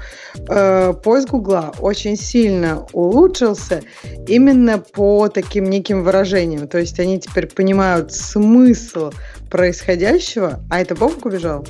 э, 0.48 0.94
поиск 1.02 1.30
Гугла 1.30 1.72
очень 1.78 2.16
сильно 2.16 2.86
улучшился 2.92 3.82
именно 4.26 4.78
по 4.78 5.28
таким 5.28 5.64
неким 5.70 6.02
выражениям. 6.02 6.68
То 6.68 6.78
есть 6.78 6.98
они 7.00 7.20
теперь 7.20 7.46
понимают 7.46 8.12
смысл 8.12 9.12
происходящего. 9.50 10.60
А 10.70 10.80
это 10.80 10.94
Бобок 10.94 11.26
убежал? 11.26 11.66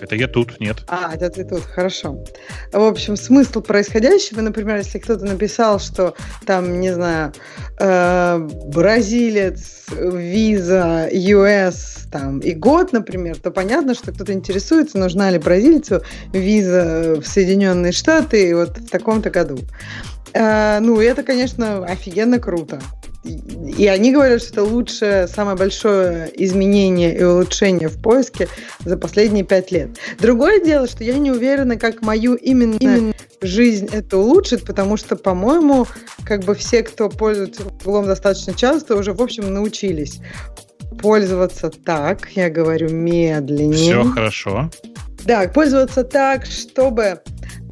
Это 0.00 0.14
я 0.16 0.28
тут, 0.28 0.60
нет. 0.60 0.78
А, 0.88 1.14
это 1.14 1.30
ты 1.30 1.44
тут, 1.44 1.62
хорошо. 1.62 2.22
В 2.72 2.82
общем, 2.82 3.16
смысл 3.16 3.60
происходящего, 3.62 4.40
например, 4.40 4.76
если 4.76 4.98
кто-то 4.98 5.24
написал, 5.24 5.78
что 5.80 6.14
там, 6.44 6.80
не 6.80 6.92
знаю, 6.92 7.32
э, 7.78 8.38
бразилец, 8.66 9.86
виза, 9.90 11.08
US, 11.12 12.08
там, 12.10 12.40
и 12.40 12.52
год, 12.52 12.92
например, 12.92 13.38
то 13.38 13.50
понятно, 13.50 13.94
что 13.94 14.12
кто-то 14.12 14.32
интересуется, 14.32 14.98
нужна 14.98 15.30
ли 15.30 15.38
бразильцу 15.38 16.02
виза 16.32 17.20
в 17.20 17.26
Соединенные 17.26 17.92
Штаты 17.92 18.54
вот 18.54 18.78
в 18.78 18.88
таком-то 18.90 19.30
году. 19.30 19.58
Э, 20.34 20.78
ну, 20.80 21.00
это, 21.00 21.22
конечно, 21.22 21.84
офигенно 21.84 22.38
круто. 22.38 22.80
И 23.26 23.86
они 23.88 24.12
говорят, 24.12 24.40
что 24.40 24.52
это 24.52 24.64
лучшее, 24.64 25.28
самое 25.28 25.56
большое 25.56 26.30
изменение 26.34 27.16
и 27.16 27.24
улучшение 27.24 27.88
в 27.88 28.00
поиске 28.00 28.48
за 28.84 28.96
последние 28.96 29.44
пять 29.44 29.72
лет. 29.72 29.90
Другое 30.18 30.64
дело, 30.64 30.86
что 30.86 31.02
я 31.02 31.18
не 31.18 31.30
уверена, 31.30 31.76
как 31.76 32.02
мою 32.02 32.34
именно, 32.34 32.76
именно 32.76 33.14
жизнь 33.40 33.88
это 33.92 34.18
улучшит, 34.18 34.64
потому 34.64 34.96
что, 34.96 35.16
по-моему, 35.16 35.86
как 36.24 36.44
бы 36.44 36.54
все, 36.54 36.82
кто 36.82 37.08
пользуется 37.08 37.64
Гуглом 37.84 38.06
достаточно 38.06 38.54
часто, 38.54 38.96
уже, 38.96 39.12
в 39.12 39.20
общем, 39.20 39.52
научились 39.52 40.20
пользоваться 41.00 41.70
так, 41.70 42.30
я 42.34 42.48
говорю 42.48 42.90
медленнее. 42.90 43.72
Все 43.74 44.04
хорошо. 44.04 44.70
Да, 45.24 45.48
пользоваться 45.48 46.04
так, 46.04 46.46
чтобы 46.46 47.20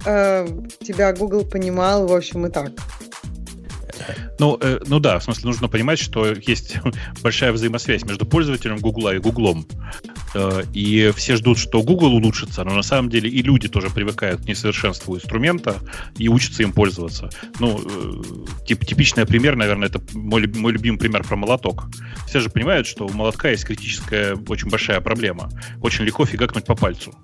э, 0.05 0.47
тебя 0.81 1.13
Google 1.13 1.45
понимал, 1.45 2.07
в 2.07 2.13
общем, 2.13 2.47
и 2.47 2.51
так. 2.51 2.73
Ну, 4.39 4.59
э, 4.61 4.81
ну 4.87 4.99
да, 4.99 5.19
в 5.19 5.25
смысле, 5.25 5.47
нужно 5.47 5.69
понимать, 5.69 5.99
что 5.99 6.27
есть 6.27 6.77
большая 7.23 7.53
взаимосвязь 7.53 8.05
между 8.05 8.27
пользователем 8.27 8.79
Гугла 8.79 9.15
и 9.15 9.19
Гуглом. 9.19 9.67
Э, 10.35 10.63
и 10.73 11.13
все 11.17 11.37
ждут, 11.37 11.59
что 11.59 11.83
Google 11.83 12.15
улучшится, 12.15 12.65
но 12.65 12.75
на 12.75 12.83
самом 12.83 13.09
деле 13.09 13.31
и 13.31 13.43
люди 13.43 13.69
тоже 13.69 13.89
привыкают 13.89 14.43
к 14.43 14.49
несовершенству 14.49 15.17
инструмента 15.17 15.77
и 16.19 16.29
учатся 16.29 16.63
им 16.63 16.73
пользоваться. 16.73 17.31
Ну, 17.61 17.81
э, 17.81 18.67
тип, 18.67 18.85
типичный 18.85 19.27
пример, 19.27 19.57
наверное, 19.57 19.89
это 19.89 20.01
мой, 20.13 20.47
мой 20.49 20.73
любимый 20.73 20.99
пример 20.99 21.23
про 21.25 21.37
молоток. 21.37 21.87
Все 22.27 22.41
же 22.41 22.51
понимают, 22.51 22.87
что 22.87 23.07
у 23.07 23.13
молотка 23.13 23.51
есть 23.51 23.65
критическая, 23.65 24.37
очень 24.49 24.69
большая 24.69 25.01
проблема. 25.01 25.49
Очень 25.81 26.05
легко 26.05 26.27
фигакнуть 26.27 26.65
по 26.65 26.75
пальцу 26.75 27.15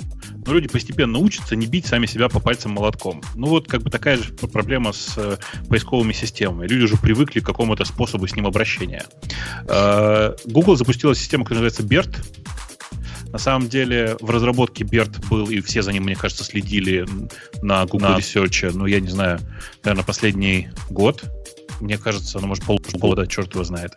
но 0.47 0.55
люди 0.55 0.69
постепенно 0.69 1.19
учатся 1.19 1.55
не 1.55 1.67
бить 1.67 1.85
сами 1.85 2.07
себя 2.07 2.31
по 2.31 2.41
пальцам 2.41 2.73
молотком. 2.73 3.21
Ну 3.35 3.49
вот 3.49 3.69
как 3.69 3.83
бы 3.83 3.91
такая 3.91 4.17
же 4.17 4.33
проблема 4.33 4.93
с 4.95 5.13
э, 5.19 5.37
поисковыми 5.69 6.15
системами. 6.15 6.67
Люди 6.67 6.85
уже 6.85 6.97
привыкли 6.97 7.41
к 7.41 7.47
какому-то 7.47 7.85
способу 7.85 8.27
с 8.27 8.35
ним 8.35 8.47
обращения. 8.47 9.05
Google 10.47 10.77
запустила 10.77 11.15
систему, 11.15 11.45
которая 11.45 11.65
называется 11.65 11.83
BERT. 11.83 12.17
На 13.33 13.39
самом 13.39 13.69
деле 13.69 14.17
в 14.21 14.31
разработке 14.31 14.85
BERT 14.85 15.29
был, 15.29 15.49
и 15.49 15.61
все 15.61 15.83
за 15.83 15.93
ним, 15.93 16.05
мне 16.05 16.17
кажется, 16.17 16.45
следили 16.45 17.07
на 17.63 17.87
Google 17.87 18.09
на... 18.09 18.19
Research, 18.19 18.73
ну, 18.75 18.87
я 18.87 19.01
не 19.01 19.09
знаю, 19.09 19.39
наверное, 19.85 20.05
последний 20.05 20.69
год. 20.91 21.25
Мне 21.81 21.97
кажется, 21.97 22.41
ну, 22.41 22.49
может, 22.49 22.65
полгода, 22.65 23.27
черт 23.27 23.55
его 23.55 23.65
знает. 23.65 23.93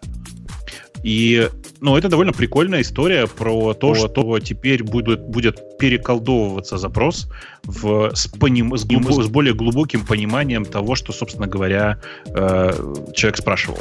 И, 1.03 1.49
ну, 1.81 1.97
это 1.97 2.07
довольно 2.07 2.31
прикольная 2.31 2.81
история 2.81 3.27
про 3.27 3.73
то, 3.73 3.93
что 3.93 4.39
теперь 4.39 4.83
будет, 4.83 5.21
будет 5.21 5.77
переколдовываться 5.77 6.77
запрос 6.77 7.29
в, 7.63 8.11
с, 8.15 8.27
поним, 8.27 8.75
с, 8.77 8.85
глуб, 8.85 9.11
с 9.11 9.27
более 9.27 9.53
глубоким 9.53 10.05
пониманием 10.05 10.63
того, 10.63 10.95
что, 10.95 11.11
собственно 11.11 11.47
говоря, 11.47 11.99
э, 12.27 12.71
человек 13.13 13.37
спрашивал. 13.37 13.79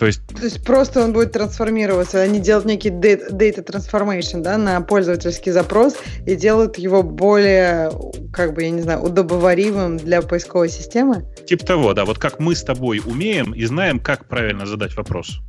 То 0.00 0.06
есть... 0.06 0.26
То 0.28 0.44
есть 0.44 0.64
просто 0.64 1.04
он 1.04 1.12
будет 1.12 1.32
трансформироваться, 1.32 2.22
они 2.22 2.40
делают 2.40 2.64
некий 2.64 2.88
data, 2.88 3.30
data 3.30 3.62
transformation 3.62 4.40
да, 4.40 4.56
на 4.56 4.80
пользовательский 4.80 5.52
запрос 5.52 5.94
и 6.24 6.36
делают 6.36 6.78
его 6.78 7.02
более, 7.02 7.92
как 8.32 8.54
бы, 8.54 8.62
я 8.62 8.70
не 8.70 8.80
знаю, 8.80 9.02
удобоваримым 9.02 9.98
для 9.98 10.22
поисковой 10.22 10.70
системы? 10.70 11.26
Типа 11.46 11.66
того, 11.66 11.92
да. 11.92 12.06
Вот 12.06 12.18
как 12.18 12.40
мы 12.40 12.54
с 12.54 12.62
тобой 12.62 13.02
умеем 13.04 13.52
и 13.52 13.62
знаем, 13.66 14.00
как 14.00 14.24
правильно 14.24 14.64
задать 14.64 14.96
вопрос. 14.96 15.40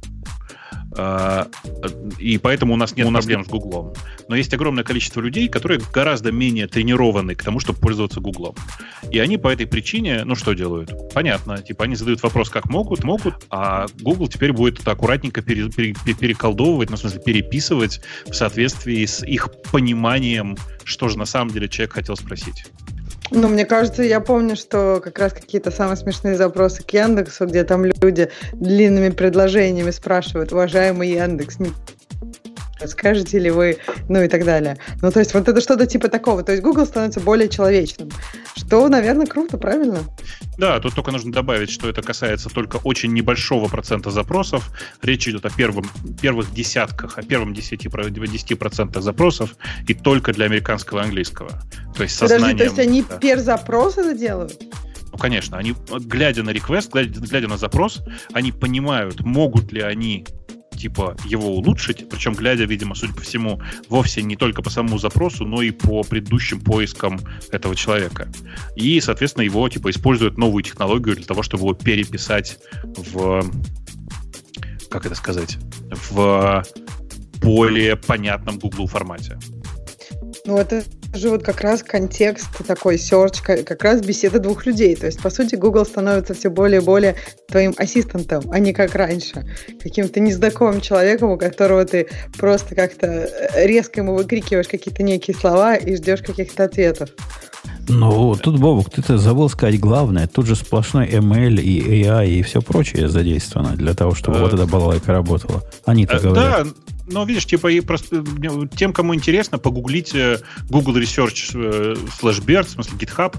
А, 0.98 1.48
и 2.20 2.38
поэтому 2.38 2.74
у 2.74 2.78
нас 2.78 2.96
нет 2.96 3.08
у 3.08 3.12
нас 3.12 3.26
проблем 3.26 3.46
с 3.46 3.48
Гуглом. 3.48 3.94
Но 4.28 4.36
есть 4.36 4.54
огромное 4.54 4.84
количество 4.84 5.22
людей, 5.22 5.48
которые 5.48 5.82
гораздо 5.94 6.32
менее 6.32 6.68
тренированы 6.68 7.36
к 7.36 7.44
тому, 7.44 7.60
чтобы 7.60 7.80
пользоваться 7.80 8.20
Гуглом. 8.20 8.56
И 9.10 9.20
они 9.20 9.38
по 9.38 9.48
этой 9.48 9.68
причине, 9.68 10.24
ну 10.26 10.36
что 10.36 10.54
делают? 10.54 10.92
Понятно, 11.14 11.62
типа 11.62 11.86
они 11.86 11.96
задают 11.96 12.22
вопрос, 12.24 12.50
как 12.50 12.70
могут, 12.70 13.04
могут, 13.04 13.36
а 13.50 13.88
Google 14.02 14.28
теперь 14.28 14.54
будет 14.54 14.80
это 14.80 14.92
аккуратненько 14.92 15.42
пере, 15.42 15.70
пере, 15.70 15.94
переколдовывать, 15.94 16.90
ну, 16.90 16.98
в 16.98 17.00
смысле, 17.00 17.22
переписывать 17.22 18.02
в 18.26 18.34
соответствии 18.34 19.06
с 19.06 19.26
их 19.26 19.50
пониманием, 19.72 20.58
что 20.84 21.08
же 21.08 21.18
на 21.18 21.26
самом 21.26 21.52
деле 21.52 21.70
человек 21.70 21.94
хотел 21.94 22.16
спросить. 22.16 22.66
Ну, 23.34 23.48
мне 23.48 23.66
кажется, 23.66 24.04
я 24.04 24.20
помню, 24.20 24.58
что 24.58 25.00
как 25.02 25.18
раз 25.18 25.32
какие-то 25.32 25.72
самые 25.72 25.96
смешные 25.96 26.36
запросы 26.36 26.84
к 26.84 26.92
Яндексу, 26.92 27.48
где 27.48 27.64
там 27.64 27.86
люди 27.86 28.30
длинными 28.52 29.10
предложениями 29.10 29.92
спрашивают, 29.92 30.52
уважаемый 30.52 31.10
Яндекс, 31.10 31.58
скажете 32.88 33.40
ли 33.40 33.50
вы, 33.50 33.78
ну 34.10 34.22
и 34.22 34.28
так 34.28 34.46
далее. 34.46 34.78
Ну, 35.02 35.12
то 35.12 35.20
есть 35.20 35.34
вот 35.34 35.48
это 35.48 35.62
что-то 35.62 35.86
типа 35.86 36.08
такого. 36.08 36.44
То 36.44 36.52
есть 36.52 36.64
Google 36.64 36.86
становится 36.86 37.20
более 37.20 37.50
человечным, 37.50 38.10
что, 38.56 38.88
наверное, 38.90 39.26
круто, 39.26 39.58
правильно? 39.58 40.00
Да, 40.58 40.80
тут 40.80 40.96
только 40.96 41.12
нужно 41.12 41.32
добавить, 41.32 41.70
что 41.70 41.90
это 41.90 42.02
касается 42.02 42.50
только 42.50 42.78
очень 42.84 43.14
небольшого 43.14 43.68
процента 43.68 44.12
запросов. 44.12 44.70
Речь 45.02 45.28
идет 45.28 45.46
о 45.46 45.50
первом, 45.50 45.90
первых 46.22 46.54
десятках, 46.54 47.18
о 47.18 47.24
первом 47.24 47.54
10%, 47.54 47.90
10% 47.90 49.02
запросов 49.02 49.56
и 49.88 49.94
только 49.94 50.34
для 50.34 50.46
американского 50.46 51.00
и 51.00 51.04
английского. 51.04 51.50
То 51.96 52.04
есть 52.04 52.20
Подожди, 52.20 52.36
сознанием... 52.36 52.58
то 52.58 52.64
есть 52.64 52.80
они 52.80 53.04
да. 53.08 53.18
пер 53.18 53.40
запрос 53.40 53.98
это 53.98 54.14
делают? 54.14 54.62
Ну, 55.12 55.18
конечно, 55.18 55.58
они, 55.58 55.76
глядя 55.90 56.44
на 56.44 56.52
request, 56.52 56.90
глядя, 56.94 57.20
глядя 57.20 57.48
на 57.48 57.58
запрос, 57.58 58.02
они 58.34 58.52
понимают, 58.52 59.20
могут 59.22 59.72
ли 59.72 59.82
они 59.82 60.26
типа 60.82 61.16
его 61.26 61.50
улучшить, 61.50 62.10
причем 62.10 62.34
глядя, 62.34 62.66
видимо, 62.66 62.96
судя 62.96 63.14
по 63.14 63.22
всему, 63.22 63.62
вовсе 63.90 64.24
не 64.24 64.36
только 64.36 64.62
по 64.62 64.70
самому 64.70 64.98
запросу, 64.98 65.46
но 65.46 65.62
и 65.62 65.72
по 65.72 66.04
предыдущим 66.04 66.60
поискам 66.60 67.20
этого 67.52 67.76
человека. 67.76 68.32
И, 68.76 69.00
соответственно, 69.00 69.44
его 69.44 69.68
типа 69.70 69.90
используют 69.90 70.38
новую 70.38 70.64
технологию 70.64 71.16
для 71.16 71.26
того, 71.26 71.44
чтобы 71.44 71.64
его 71.64 71.74
переписать 71.74 72.58
в 72.84 73.44
как 74.90 75.06
это 75.06 75.16
сказать, 75.16 75.58
в 76.12 76.64
более 77.42 77.96
понятном 77.96 78.60
Google 78.60 78.88
формате. 78.88 79.40
Ну, 80.46 80.58
это 80.58 80.84
же 81.14 81.30
вот 81.30 81.44
как 81.44 81.62
раз 81.62 81.84
контекст 81.84 82.50
такой 82.66 82.96
search, 82.96 83.42
как 83.64 83.84
раз 83.84 84.02
беседа 84.02 84.40
двух 84.40 84.66
людей. 84.66 84.96
То 84.96 85.06
есть, 85.06 85.22
по 85.22 85.30
сути, 85.30 85.56
Google 85.56 85.86
становится 85.86 86.34
все 86.34 86.50
более 86.50 86.82
и 86.82 86.84
более 86.84 87.16
твоим 87.48 87.74
ассистентом, 87.78 88.44
а 88.52 88.60
не 88.60 88.74
как 88.74 88.96
раньше. 88.96 89.46
Каким-то 89.82 90.20
незнакомым 90.20 90.82
человеком, 90.82 91.32
у 91.32 91.38
которого 91.38 91.86
ты 91.86 92.08
просто 92.38 92.76
как-то 92.76 93.08
э, 93.08 93.68
резко 93.68 94.02
ему 94.02 94.16
выкрикиваешь 94.16 94.68
какие-то 94.68 95.04
некие 95.04 95.36
слова 95.36 95.76
и 95.76 95.96
ждешь 95.96 96.22
каких-то 96.22 96.64
ответов. 96.64 97.10
Ну, 97.88 98.36
тут, 98.36 98.60
Бобук, 98.60 98.90
ты-то 98.90 99.18
забыл 99.18 99.50
сказать 99.50 99.80
главное. 99.80 100.28
Тут 100.28 100.46
же 100.46 100.56
сплошной 100.56 101.08
ML 101.08 101.60
и 101.60 102.04
AI 102.04 102.30
и 102.30 102.42
все 102.42 102.62
прочее 102.62 103.10
задействовано 103.10 103.76
для 103.76 103.94
того, 103.94 104.14
чтобы 104.16 104.40
вот 104.40 104.54
эта 104.54 104.66
балалайка 104.66 105.12
работала. 105.12 105.62
Они-то 105.86 106.18
э, 106.18 106.20
говорят. 106.22 106.68
Да, 106.68 106.72
но 107.12 107.26
видишь, 107.26 107.46
типа 107.46 107.68
и 107.68 107.82
просто 107.82 108.24
тем, 108.76 108.94
кому 108.94 109.14
интересно, 109.16 109.58
погуглите 109.58 110.40
Google 110.70 110.96
Research 110.98 111.52
э, 111.54 111.96
slash 112.22 112.44
BERT, 112.44 112.64
в 112.64 112.70
смысле 112.70 112.98
GitHub, 112.98 113.36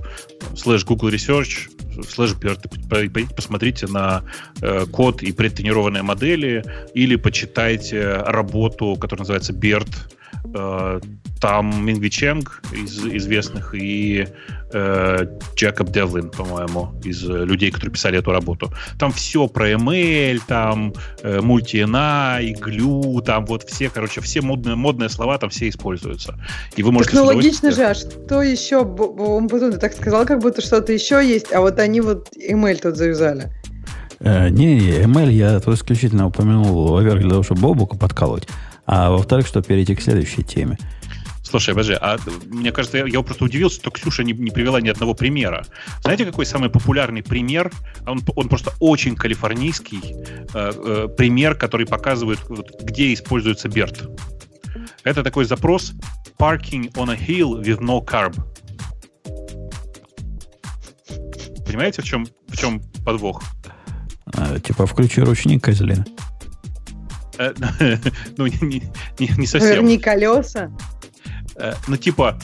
slash 0.55 0.85
Google 0.85 1.11
Research 1.11 1.71
slash 2.03 2.39
BERT. 2.39 3.35
Посмотрите 3.35 3.87
на 3.87 4.23
э, 4.61 4.87
код 4.87 5.23
и 5.23 5.33
предтренированные 5.33 6.03
модели 6.03 6.65
или 6.95 7.17
почитайте 7.17 8.13
работу, 8.13 8.97
которая 8.97 9.23
называется 9.23 9.53
Э, 9.53 10.22
там 11.43 11.85
Мингви 11.85 12.11
Ченг 12.11 12.63
из 12.73 13.05
известных 13.05 13.75
и 13.75 14.29
э, 14.73 15.27
Джекоб 15.57 15.91
Девлин, 15.91 16.31
по-моему, 16.31 16.93
из 17.05 17.23
людей, 17.25 17.71
которые 17.71 17.93
писали 17.93 18.19
эту 18.19 18.31
работу. 18.31 18.73
Там 18.99 19.13
все 19.13 19.49
про 19.49 19.73
ML, 19.73 20.41
там 20.47 20.95
э, 21.23 21.41
и 21.41 22.55
глю, 22.55 23.21
там 23.23 23.47
вот 23.47 23.65
все, 23.69 23.91
короче, 23.91 24.21
все 24.21 24.41
модные, 24.41 24.77
модные 24.77 25.09
слова 25.09 25.37
там 25.39 25.51
все 25.51 25.69
используются. 25.69 26.39
И 26.77 26.83
вы 26.83 26.93
можете... 26.93 27.17
Так, 27.17 27.25
ну 27.25 27.27
логично 27.27 27.73
же, 27.73 27.85
а 27.85 27.95
что 27.95 28.43
еще? 28.43 28.79
Он 28.79 29.49
потом 29.49 29.73
так 29.79 29.95
сказал, 29.95 30.25
как 30.27 30.41
будто 30.41 30.63
что-то 30.63 30.93
еще 30.93 31.27
есть, 31.27 31.53
а 31.53 31.61
вот 31.61 31.79
они 31.79 32.01
вот 32.01 32.29
ML 32.37 32.77
тут 32.81 32.97
завязали. 32.97 33.51
Э, 34.21 34.49
не, 34.49 34.77
не, 34.77 34.91
ML 35.03 35.31
я 35.31 35.59
то 35.59 35.75
исключительно 35.75 36.27
упомянул, 36.27 36.93
во-первых, 36.93 37.23
для 37.23 37.31
того, 37.31 37.43
чтобы 37.43 37.63
Бобука 37.63 37.97
подкалывать. 37.97 38.47
А 38.95 39.11
во-вторых, 39.11 39.47
что 39.47 39.63
перейти 39.63 39.95
к 39.95 40.03
следующей 40.03 40.43
теме. 40.43 40.77
Слушай, 41.43 41.71
подожди, 41.71 41.95
а 41.95 42.19
мне 42.51 42.73
кажется, 42.73 42.99
я, 42.99 43.07
я 43.07 43.23
просто 43.23 43.47
удивился, 43.47 43.77
что 43.77 43.91
Ксюша 43.91 44.23
не, 44.23 44.35
не 44.35 44.51
привела 44.51 44.83
ни 44.83 44.91
одного 44.91 45.15
примера. 45.15 45.65
Знаете, 46.03 46.27
какой 46.27 46.45
самый 46.45 46.69
популярный 46.69 47.23
пример? 47.23 47.73
Он, 48.07 48.21
он 48.37 48.51
просто 48.51 48.75
очень 48.81 49.17
калифорнийский 49.17 50.01
э, 50.03 50.45
э, 50.55 51.09
пример, 51.17 51.55
который 51.55 51.87
показывает, 51.87 52.41
вот, 52.51 52.83
где 52.83 53.15
используется 53.15 53.71
Берт. 53.71 54.11
Это 55.05 55.23
такой 55.23 55.47
запрос 55.47 55.95
parking 56.39 56.93
on 56.93 57.11
a 57.11 57.17
hill 57.17 57.63
with 57.63 57.79
no 57.79 58.05
carb. 58.05 58.37
Понимаете, 61.65 62.03
в 62.03 62.05
чем, 62.05 62.27
в 62.49 62.59
чем 62.59 62.83
подвох? 63.07 63.43
А, 64.27 64.59
типа, 64.59 64.85
включи 64.85 65.23
ручник, 65.23 65.65
козлина. 65.65 66.05
Э, 67.39 67.55
ну, 68.37 68.47
не, 68.47 68.83
не, 69.19 69.31
не 69.37 69.47
совсем. 69.47 69.71
Верни 69.71 69.99
колеса. 69.99 70.71
Э, 71.57 71.75
ну, 71.87 71.97
типа, 71.97 72.39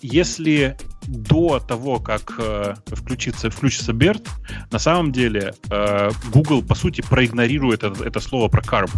если 0.00 0.76
до 1.06 1.58
того, 1.60 1.98
как 1.98 2.34
э, 2.38 2.74
включится, 2.86 3.50
включится 3.50 3.92
BERT, 3.92 4.28
на 4.70 4.78
самом 4.78 5.12
деле 5.12 5.54
э, 5.70 6.10
Google, 6.32 6.62
по 6.62 6.74
сути, 6.74 7.00
проигнорирует 7.00 7.82
это, 7.82 8.04
это 8.04 8.20
слово 8.20 8.48
про 8.48 8.62
carb. 8.62 8.90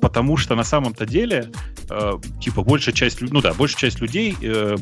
Потому 0.00 0.36
что 0.36 0.56
на 0.56 0.64
самом-то 0.64 1.06
деле 1.06 1.52
э, 1.88 2.12
типа 2.40 2.62
большая 2.62 2.94
часть, 2.94 3.20
ну 3.20 3.40
да, 3.40 3.54
большая 3.54 3.78
часть 3.78 4.00
людей, 4.00 4.36
э, 4.42 4.76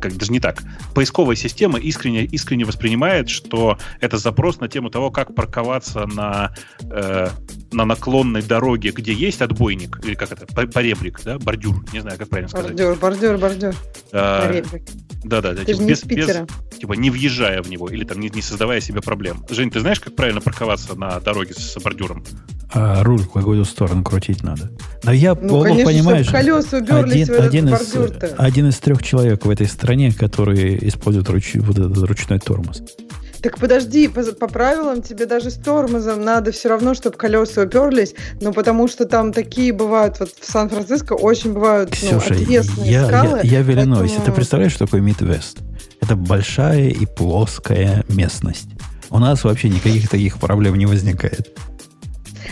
как 0.00 0.16
даже 0.16 0.32
не 0.32 0.40
так, 0.40 0.62
поисковая 0.92 1.36
система 1.36 1.78
искренне, 1.78 2.24
искренне 2.24 2.64
воспринимает, 2.64 3.28
что 3.30 3.78
это 4.00 4.18
запрос 4.18 4.58
на 4.58 4.68
тему 4.68 4.90
того, 4.90 5.10
как 5.10 5.34
парковаться 5.34 6.06
на, 6.06 6.52
э, 6.90 7.28
на 7.72 7.84
наклонной 7.84 8.42
дороге, 8.42 8.90
где 8.90 9.12
есть 9.12 9.42
отбойник, 9.42 10.00
или 10.04 10.14
как 10.14 10.32
это, 10.32 10.46
поребрик, 10.46 11.20
да, 11.24 11.38
бордюр, 11.38 11.84
не 11.92 12.00
знаю, 12.00 12.18
как 12.18 12.28
правильно 12.28 12.48
сказать. 12.48 12.68
Бордюр, 12.70 12.96
бордюр, 12.96 13.38
бордюр. 13.38 13.74
А, 14.12 14.52
да, 15.24 15.40
да, 15.40 15.54
типа, 15.56 15.82
без, 15.82 16.04
без- 16.04 16.46
типа 16.78 16.92
не 16.94 17.10
въезжая 17.10 17.62
в 17.62 17.68
него 17.70 17.88
или 17.88 18.04
там 18.04 18.20
не, 18.20 18.28
не 18.30 18.42
создавая 18.42 18.80
себе 18.80 19.00
проблем. 19.00 19.44
Жень, 19.50 19.70
ты 19.70 19.80
знаешь, 19.80 20.00
как 20.00 20.14
правильно 20.14 20.40
парковаться 20.40 20.94
на 20.94 21.18
дороге 21.20 21.54
с 21.54 21.76
бордюром? 21.82 22.24
А 22.72 23.02
руль 23.02 23.20
в 23.20 23.30
какую 23.30 23.64
сторону 23.64 24.02
крутить 24.04 24.42
надо. 24.42 24.70
Да 25.02 25.12
я, 25.12 25.34
Ну, 25.34 25.62
конечно, 25.62 25.84
понимаешь, 25.92 26.26
чтобы 26.26 26.38
колеса 26.38 26.76
один, 26.78 27.26
в 27.26 27.30
этот 27.30 27.46
один, 27.46 27.68
из, 27.68 27.70
бордюр-то. 27.72 28.34
один 28.38 28.68
из 28.68 28.78
трех 28.78 29.02
человек 29.02 29.44
в 29.44 29.50
этой 29.50 29.66
стране, 29.66 30.12
которые 30.12 30.86
используют 30.88 31.28
руч- 31.28 31.60
вот 31.60 31.78
этот 31.78 31.96
ручной 31.98 32.38
тормоз. 32.38 32.82
Так 33.42 33.58
подожди, 33.58 34.08
по, 34.08 34.22
по 34.22 34.48
правилам 34.48 35.02
тебе 35.02 35.26
даже 35.26 35.50
с 35.50 35.54
тормозом 35.54 36.22
надо 36.22 36.52
все 36.52 36.68
равно, 36.68 36.94
чтобы 36.94 37.16
колеса 37.16 37.62
уперлись, 37.62 38.14
но 38.40 38.52
потому 38.52 38.88
что 38.88 39.06
там 39.06 39.32
такие 39.32 39.72
бывают, 39.72 40.18
вот 40.20 40.30
в 40.40 40.50
Сан-Франциско 40.50 41.12
очень 41.12 41.52
бывают 41.52 41.90
ну, 42.02 42.08
Слушай, 42.20 42.42
отвесные 42.42 42.90
я, 42.90 43.06
скалы. 43.06 43.40
я, 43.42 43.58
я 43.58 43.62
в 43.62 43.70
Иллинойсе. 43.70 44.14
поэтому- 44.14 44.26
Ты 44.26 44.32
представляешь, 44.32 44.72
что 44.72 44.86
такое 44.86 45.00
Мидвест? 45.00 45.58
Это 46.00 46.16
большая 46.16 46.88
и 46.88 47.06
плоская 47.06 48.04
местность. 48.08 48.68
У 49.10 49.18
нас 49.18 49.44
вообще 49.44 49.68
никаких 49.68 50.08
таких 50.08 50.38
проблем 50.38 50.76
не 50.76 50.86
возникает. 50.86 51.56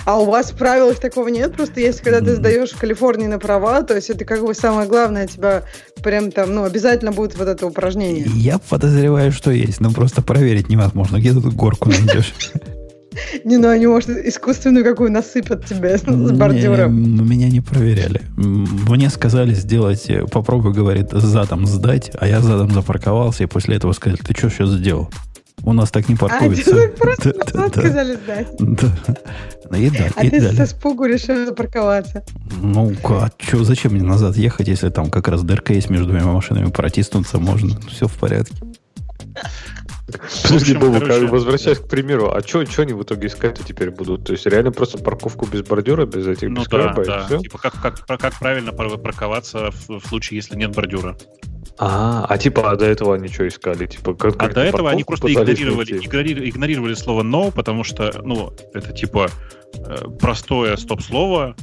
А 0.05 0.21
у 0.21 0.27
вас 0.27 0.53
в 0.53 0.57
правилах 0.57 0.99
такого 0.99 1.29
нет? 1.29 1.55
Просто 1.55 1.81
если 1.81 2.05
когда 2.05 2.21
ты 2.21 2.35
сдаешь 2.35 2.71
в 2.71 2.79
Калифорнии 2.79 3.27
на 3.27 3.39
права, 3.39 3.83
то 3.83 3.95
есть 3.95 4.11
это 4.11 4.25
как 4.25 4.45
бы 4.45 4.55
самое 4.55 4.87
главное, 4.87 5.27
тебя 5.27 5.63
прям 6.03 6.31
там, 6.31 6.55
ну, 6.55 6.65
обязательно 6.65 7.13
будет 7.13 7.39
вот 7.39 7.49
это 7.49 7.67
упражнение. 7.67 8.27
Я 8.35 8.59
подозреваю, 8.59 9.33
что 9.33 9.51
есть, 9.51 9.81
но 9.81 9.91
просто 9.91 10.21
проверить 10.21 10.69
невозможно. 10.69 11.17
Где 11.17 11.33
тут 11.33 11.55
горку 11.55 11.89
найдешь? 11.89 12.35
Не, 13.45 13.59
ну 13.59 13.69
они, 13.69 13.87
может, 13.87 14.11
искусственную 14.11 14.85
какую 14.85 15.11
насыпят 15.13 15.65
тебе 15.65 15.97
с 15.97 16.07
Не, 16.07 16.33
бордюром. 16.33 17.29
Меня 17.29 17.49
не 17.49 17.61
проверяли. 17.61 18.23
Мне 18.37 19.09
сказали 19.09 19.55
сделать, 19.55 20.09
э, 20.09 20.27
попробуй, 20.27 20.73
говорит, 20.73 21.11
задом 21.13 21.67
сдать, 21.67 22.11
а 22.19 22.27
я 22.27 22.41
задом 22.41 22.71
запарковался, 22.71 23.45
и 23.45 23.47
после 23.47 23.77
этого 23.77 23.93
сказали, 23.93 24.19
ты 24.19 24.35
что 24.37 24.51
сейчас 24.51 24.71
сделал? 24.71 25.11
У 25.67 25.73
нас 25.73 25.91
так 25.91 26.09
не 26.09 26.15
А, 26.15 26.19
паркуется. 26.19 26.71
тебе 26.71 26.89
просто 26.99 27.33
Да, 27.53 27.69
да, 27.69 27.83
назад 27.83 28.07
да. 28.07 28.15
сдать. 28.17 28.49
Да. 28.59 29.77
И 29.79 29.91
дали, 29.91 30.12
А 30.17 30.25
и 30.25 30.31
ты 30.31 30.41
дали. 30.41 30.57
со 30.57 30.67
спугу 30.67 31.07
решил 31.07 31.47
запарковаться. 31.47 32.23
Ну, 32.61 32.93
а 33.05 33.31
чё, 33.39 33.65
зачем 33.65 33.93
мне 33.93 34.03
назад 34.03 34.37
ехать, 34.37 34.69
если 34.69 34.91
там 34.91 35.11
как 35.11 35.27
раз 35.29 35.43
дырка 35.43 35.73
есть 35.73 35.89
между 35.91 36.07
двумя 36.09 36.25
машинами, 36.27 36.71
протиснуться 36.71 37.39
можно, 37.39 37.81
все 37.89 38.07
в 38.07 38.12
порядке. 38.15 38.55
Подожди, 40.43 40.75
общем, 40.75 40.81
Бобу, 40.81 41.01
короче, 41.01 41.27
возвращаясь 41.27 41.79
к 41.79 41.89
примеру, 41.89 42.31
а 42.31 42.41
что 42.43 42.61
они 42.83 42.93
в 42.93 43.03
итоге 43.03 43.27
искать 43.29 43.59
теперь 43.67 43.91
будут? 43.91 44.25
То 44.27 44.33
есть 44.33 44.45
реально 44.47 44.71
просто 44.71 44.99
парковку 44.99 45.47
без 45.47 45.62
бордюра, 45.62 46.05
без 46.05 46.27
этих, 46.27 46.51
Ну 46.51 46.61
без 46.61 46.69
да, 46.69 46.83
краба, 46.83 47.03
и 47.03 47.07
да. 47.07 47.25
всё? 47.27 47.39
Типа 47.39 47.59
как, 47.59 47.81
как, 47.81 48.07
как 48.07 48.39
правильно 48.39 48.73
пар- 48.73 48.99
парковаться 48.99 49.71
в, 49.71 49.99
в 50.01 50.07
случае, 50.07 50.37
если 50.37 50.57
нет 50.57 50.73
бордюра. 50.73 51.17
А, 51.79 52.25
а 52.29 52.39
типа 52.39 52.70
а 52.70 52.77
до 52.77 52.85
этого 52.85 53.16
они 53.16 53.29
что 53.29 53.47
искали? 53.49 53.87
Типа, 53.87 54.14
как, 54.14 54.41
А 54.41 54.49
до 54.49 54.61
этого 54.61 54.91
они 54.91 55.03
просто 55.03 55.33
игнорировали, 55.33 55.99
игнорировали, 55.99 56.51
игнорировали 56.51 56.95
слово 56.95 57.22
no, 57.22 57.51
потому 57.51 57.83
что, 57.83 58.12
ну, 58.22 58.53
это 58.72 58.93
типа 58.93 59.29
э, 59.75 59.97
простое 60.20 60.77
стоп-слово, 60.77 61.57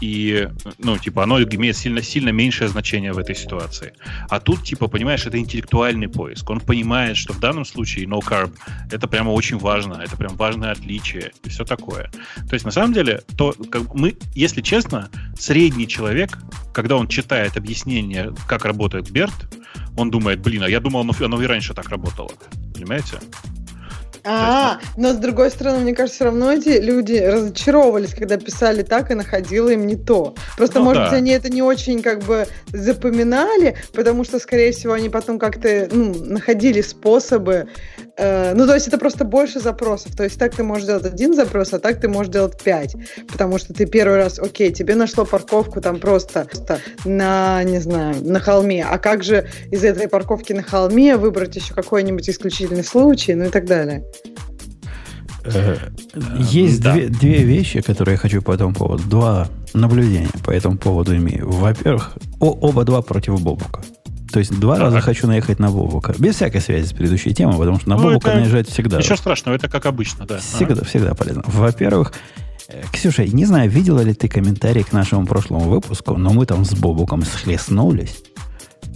и, 0.00 0.48
ну, 0.78 0.98
типа, 0.98 1.24
оно 1.24 1.42
имеет 1.42 1.76
сильно-сильно 1.76 2.30
меньшее 2.30 2.68
значение 2.68 3.12
в 3.12 3.18
этой 3.18 3.34
ситуации. 3.34 3.92
А 4.28 4.40
тут, 4.40 4.64
типа, 4.64 4.88
понимаешь, 4.88 5.26
это 5.26 5.38
интеллектуальный 5.38 6.08
поиск. 6.08 6.48
Он 6.50 6.60
понимает, 6.60 7.16
что 7.16 7.32
в 7.32 7.40
данном 7.40 7.64
случае 7.64 8.06
no 8.06 8.20
carb 8.20 8.52
это 8.90 9.06
прямо 9.06 9.30
очень 9.30 9.58
важно, 9.58 10.00
это 10.02 10.16
прям 10.16 10.36
важное 10.36 10.72
отличие 10.72 11.32
и 11.44 11.48
все 11.48 11.64
такое. 11.64 12.10
То 12.48 12.54
есть, 12.54 12.64
на 12.64 12.70
самом 12.70 12.92
деле, 12.92 13.22
то, 13.36 13.54
как 13.70 13.94
мы, 13.94 14.16
если 14.34 14.62
честно, 14.62 15.10
средний 15.38 15.86
человек, 15.86 16.38
когда 16.72 16.96
он 16.96 17.08
читает 17.08 17.56
объяснение, 17.56 18.32
как 18.46 18.64
работает 18.64 19.10
Берт, 19.10 19.34
он 19.96 20.10
думает, 20.10 20.40
блин, 20.40 20.62
а 20.62 20.68
я 20.68 20.80
думал, 20.80 21.00
оно, 21.00 21.12
оно 21.20 21.42
и 21.42 21.46
раньше 21.46 21.74
так 21.74 21.88
работало. 21.90 22.30
Понимаете? 22.74 23.18
А, 24.24 24.78
но 24.96 25.12
с 25.12 25.16
другой 25.16 25.50
стороны, 25.50 25.78
мне 25.80 25.94
кажется, 25.94 26.16
все 26.16 26.24
равно 26.26 26.52
эти 26.52 26.80
люди 26.80 27.14
разочаровывались, 27.14 28.14
когда 28.14 28.36
писали 28.36 28.82
так 28.82 29.10
и 29.10 29.14
находило 29.14 29.68
им 29.70 29.86
не 29.86 29.96
то. 29.96 30.34
Просто, 30.56 30.78
Ну 30.78 30.84
может 30.84 31.04
да. 31.04 31.10
быть, 31.10 31.18
они 31.18 31.30
это 31.32 31.48
не 31.48 31.62
очень 31.62 32.02
как 32.02 32.22
бы 32.22 32.46
запоминали, 32.72 33.76
потому 33.92 34.24
что, 34.24 34.38
скорее 34.38 34.72
всего, 34.72 34.92
они 34.92 35.08
потом 35.08 35.38
как-то 35.38 35.88
ну, 35.90 36.14
находили 36.24 36.80
способы. 36.80 37.68
Э, 38.20 38.54
ну, 38.54 38.66
то 38.66 38.74
есть 38.74 38.88
это 38.88 38.98
просто 38.98 39.24
больше 39.24 39.60
запросов. 39.60 40.14
То 40.14 40.24
есть 40.24 40.38
так 40.38 40.54
ты 40.54 40.62
можешь 40.62 40.86
делать 40.86 41.06
один 41.06 41.34
запрос, 41.34 41.72
а 41.72 41.78
так 41.78 42.00
ты 42.00 42.08
можешь 42.08 42.32
делать 42.32 42.62
пять. 42.62 42.94
Потому 43.32 43.58
что 43.58 43.72
ты 43.72 43.86
первый 43.86 44.16
раз, 44.16 44.38
окей, 44.38 44.72
тебе 44.72 44.94
нашло 44.94 45.24
парковку 45.24 45.80
там 45.80 45.98
просто, 45.98 46.44
просто 46.44 46.78
на, 47.04 47.62
не 47.64 47.78
знаю, 47.78 48.16
на 48.22 48.40
холме. 48.40 48.84
А 48.84 48.98
как 48.98 49.22
же 49.24 49.48
из 49.70 49.82
этой 49.84 50.08
парковки 50.08 50.52
на 50.52 50.62
холме 50.62 51.16
выбрать 51.16 51.56
еще 51.56 51.74
какой-нибудь 51.74 52.28
исключительный 52.28 52.84
случай, 52.84 53.34
ну 53.34 53.44
и 53.44 53.48
так 53.50 53.66
далее. 53.66 54.04
Э, 55.44 55.76
Есть 56.38 56.82
да. 56.82 56.92
две, 56.92 57.08
две 57.08 57.38
вещи, 57.42 57.80
которые 57.80 58.14
я 58.14 58.18
хочу 58.18 58.42
по 58.42 58.52
этому 58.52 58.74
поводу. 58.74 59.02
Два 59.04 59.48
наблюдения 59.74 60.28
по 60.44 60.50
этому 60.50 60.76
поводу 60.76 61.16
имею. 61.16 61.50
Во-первых, 61.50 62.12
о- 62.40 62.58
оба 62.60 62.84
два 62.84 63.02
против 63.02 63.40
Бобука. 63.40 63.80
То 64.32 64.38
есть 64.38 64.58
два 64.58 64.74
Так. 64.76 64.84
раза 64.84 65.00
хочу 65.00 65.26
наехать 65.26 65.58
на 65.58 65.70
Бобука. 65.70 66.14
Без 66.18 66.36
всякой 66.36 66.60
связи 66.60 66.86
с 66.86 66.92
предыдущей 66.92 67.34
темой, 67.34 67.56
потому 67.58 67.80
что 67.80 67.88
на 67.88 67.96
Ну, 67.96 68.02
Бобука 68.04 68.34
наезжать 68.34 68.68
всегда. 68.68 68.98
Ничего 68.98 69.16
страшного, 69.16 69.56
это 69.56 69.68
как 69.68 69.86
обычно, 69.86 70.26
да. 70.26 70.38
Всегда, 70.38 70.84
всегда 70.84 71.14
полезно. 71.14 71.42
Во-первых, 71.46 72.12
э, 72.68 72.82
Ксюша, 72.92 73.24
не 73.24 73.44
знаю, 73.44 73.68
видела 73.70 74.00
ли 74.00 74.14
ты 74.14 74.28
комментарий 74.28 74.84
к 74.84 74.92
нашему 74.92 75.26
прошлому 75.26 75.68
выпуску, 75.68 76.16
но 76.16 76.32
мы 76.32 76.46
там 76.46 76.64
с 76.64 76.72
Бобуком 76.74 77.24
схлестнулись. 77.24 78.22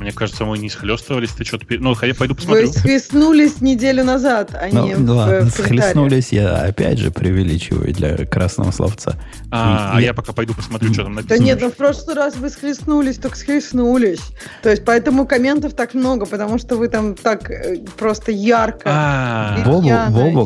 Мне 0.05 0.13
кажется, 0.13 0.45
мы 0.45 0.59
не 0.59 0.69
схлестывались, 0.69 1.31
ты 1.31 1.45
что-то... 1.45 1.65
Ну, 1.71 1.97
я 2.03 2.15
пойду 2.15 2.35
Вы 2.35 2.37
посмотрю. 2.37 2.69
схлестнулись 2.69 3.63
неделю 3.63 4.05
назад, 4.05 4.51
а 4.53 4.69
Ну, 4.71 4.87
не 4.87 4.97
ну 4.97 5.15
в, 5.15 5.17
ладно, 5.17 5.47
в 5.47 5.51
схлестнулись 5.51 6.31
я 6.31 6.57
опять 6.59 6.99
же 6.99 7.11
преувеличиваю 7.11 7.91
для 7.95 8.27
красного 8.27 8.71
словца. 8.71 9.17
А, 9.51 9.93
И 9.95 9.97
а 9.97 10.01
я- 10.01 10.07
я 10.09 10.15
пока 10.15 10.35
пойду 10.35 10.53
посмотрю, 10.53 10.93
что 10.93 11.05
там 11.05 11.15
Да 11.15 11.23
написано. 11.23 11.43
нет, 11.43 11.59
ну 11.63 11.71
в 11.71 11.75
прошлый 11.75 12.17
раз 12.17 12.37
вы 12.37 12.51
схлестнулись, 12.51 13.17
только 13.17 13.39
схлестнулись. 13.39 14.21
То 14.63 14.69
есть 14.69 14.85
поэтому 14.85 15.27
комментов 15.27 15.73
так 15.73 15.95
много, 15.95 16.27
потому 16.27 16.59
что 16.59 16.77
вы 16.77 16.89
там 16.89 17.15
так 17.15 17.51
э, 17.51 17.79
просто 17.97 18.31
ярко. 18.31 18.83
А, 18.85 19.57
и 19.59 19.63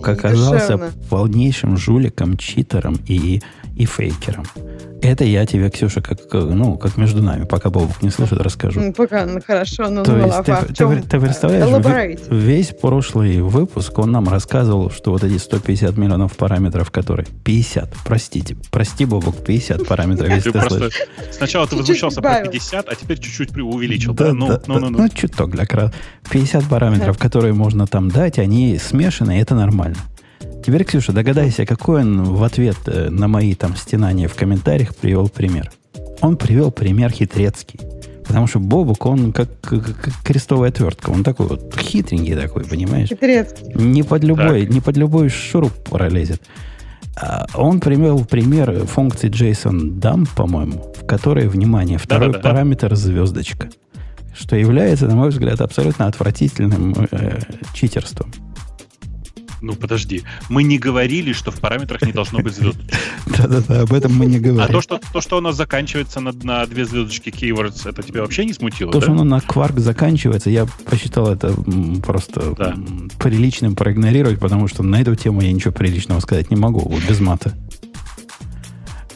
оказался 0.08 0.92
полнейшим 1.10 1.76
жуликом, 1.76 2.36
читером 2.36 3.00
и, 3.08 3.42
и 3.78 3.86
фейкером. 3.86 4.44
Это 5.00 5.24
я 5.24 5.46
тебе, 5.46 5.70
Ксюша, 5.70 6.00
как, 6.00 6.18
э, 6.32 6.38
ну, 6.40 6.76
как 6.76 6.96
между 6.96 7.22
нами, 7.22 7.44
пока 7.44 7.70
Бобук 7.70 8.02
не 8.02 8.10
слушает, 8.10 8.42
расскажу. 8.42 8.80
Ну, 8.80 8.92
пока, 8.92 9.24
ну 9.26 9.40
хорошо, 9.40 9.88
ну, 9.88 10.02
То 10.02 10.10
ну, 10.10 10.24
есть 10.26 10.34
а 10.34 10.42
ты, 10.42 10.52
в 10.52 10.74
ты- 10.74 11.02
ты 11.02 11.20
представляешь, 11.20 11.64
Elaborate. 11.64 12.28
ве- 12.28 12.36
весь 12.36 12.68
прошлый 12.68 13.40
выпуск 13.40 13.96
он 14.00 14.10
нам 14.10 14.28
рассказывал, 14.28 14.90
что 14.90 15.12
вот 15.12 15.22
эти 15.22 15.38
150 15.38 15.96
миллионов 15.96 16.36
параметров, 16.36 16.90
которые... 16.90 17.26
50, 17.44 17.94
простите, 18.04 18.56
прости, 18.72 19.04
Бобук, 19.04 19.44
50 19.44 19.86
параметров, 19.86 20.30
если 20.30 20.50
ты 20.50 20.60
слышишь. 20.62 21.02
Сначала 21.30 21.68
ты 21.68 21.76
возмущался 21.76 22.20
про 22.20 22.30
прибавил. 22.30 22.50
50, 22.50 22.88
а 22.88 22.94
теперь 22.96 23.20
чуть-чуть 23.20 23.56
увеличил. 23.56 24.14
Да, 24.14 24.32
ну, 24.32 24.48
ну, 24.48 24.48
да. 24.48 24.60
ну, 24.66 24.90
ну. 24.90 25.08
Чуток 25.10 25.52
для 25.52 25.64
крас. 25.64 25.92
50 26.28 26.64
параметров, 26.64 27.18
которые 27.18 27.54
можно 27.54 27.86
там 27.86 28.10
дать, 28.10 28.40
они 28.40 28.78
смешаны, 28.78 29.38
и 29.38 29.40
это 29.40 29.54
нормально. 29.54 29.96
Теперь, 30.64 30.84
Ксюша, 30.84 31.12
догадайся, 31.12 31.64
какой 31.64 32.02
он 32.02 32.24
в 32.24 32.42
ответ 32.42 32.76
э, 32.86 33.08
на 33.10 33.26
мои 33.28 33.54
там 33.54 33.76
стенания 33.76 34.28
в 34.28 34.34
комментариях 34.34 34.94
привел 34.94 35.28
пример. 35.28 35.70
Он 36.20 36.36
привел 36.36 36.70
пример 36.70 37.10
хитрецкий. 37.10 37.80
Потому 38.26 38.46
что 38.46 38.58
Бобук, 38.58 39.06
он 39.06 39.32
как, 39.32 39.48
как- 39.62 39.96
как 40.00 40.14
крестовая 40.22 40.68
отвертка. 40.70 41.08
Он 41.10 41.24
такой 41.24 41.46
вот 41.46 41.74
хитренький 41.78 42.34
такой, 42.34 42.64
понимаешь? 42.64 43.08
Хитрец. 43.08 43.54
Не 43.74 44.02
под 44.02 44.24
любой, 44.24 44.66
не 44.66 44.80
под 44.82 44.98
любой 44.98 45.30
шуруп 45.30 45.72
пролезет. 45.88 46.42
А 47.16 47.46
Он 47.54 47.80
привел 47.80 48.24
пример 48.26 48.84
функции 48.84 49.30
JSON 49.30 49.98
dump, 49.98 50.28
по-моему, 50.36 50.92
в 51.00 51.06
которой, 51.06 51.48
внимание, 51.48 51.96
второй 51.98 52.28
Да-да-да. 52.32 52.50
параметр 52.50 52.94
звездочка, 52.94 53.70
что 54.36 54.54
является, 54.56 55.06
на 55.06 55.16
мой 55.16 55.30
взгляд, 55.30 55.60
абсолютно 55.62 56.06
отвратительным 56.06 56.94
э, 57.10 57.38
читерством. 57.72 58.30
Ну, 59.60 59.74
подожди. 59.74 60.22
Мы 60.48 60.62
не 60.62 60.78
говорили, 60.78 61.32
что 61.32 61.50
в 61.50 61.56
параметрах 61.60 62.02
не 62.02 62.12
должно 62.12 62.40
быть 62.40 62.54
звездочек. 62.54 62.90
Да-да-да, 63.38 63.82
об 63.82 63.92
этом 63.92 64.14
мы 64.14 64.26
не 64.26 64.38
говорим. 64.38 64.60
А 64.62 64.68
то, 64.68 64.80
что, 64.80 65.00
то, 65.12 65.20
что 65.20 65.40
нас 65.40 65.56
заканчивается 65.56 66.20
на, 66.20 66.32
на 66.32 66.66
две 66.66 66.84
звездочки 66.84 67.30
keywords, 67.30 67.88
это 67.88 68.02
тебя 68.02 68.22
вообще 68.22 68.44
не 68.44 68.52
смутило, 68.52 68.92
То, 68.92 68.98
да? 69.00 69.04
что 69.06 69.12
оно 69.12 69.24
на 69.24 69.40
кварк 69.40 69.78
заканчивается, 69.78 70.50
я 70.50 70.66
посчитал 70.88 71.32
это 71.32 71.54
просто 72.04 72.54
Да. 72.56 72.76
приличным 73.18 73.74
проигнорировать, 73.74 74.38
потому 74.38 74.68
что 74.68 74.82
на 74.82 75.00
эту 75.00 75.14
тему 75.16 75.40
я 75.42 75.52
ничего 75.52 75.72
приличного 75.72 76.20
сказать 76.20 76.50
не 76.50 76.56
могу, 76.56 76.80
вот 76.80 77.02
без 77.08 77.20
мата. 77.20 77.54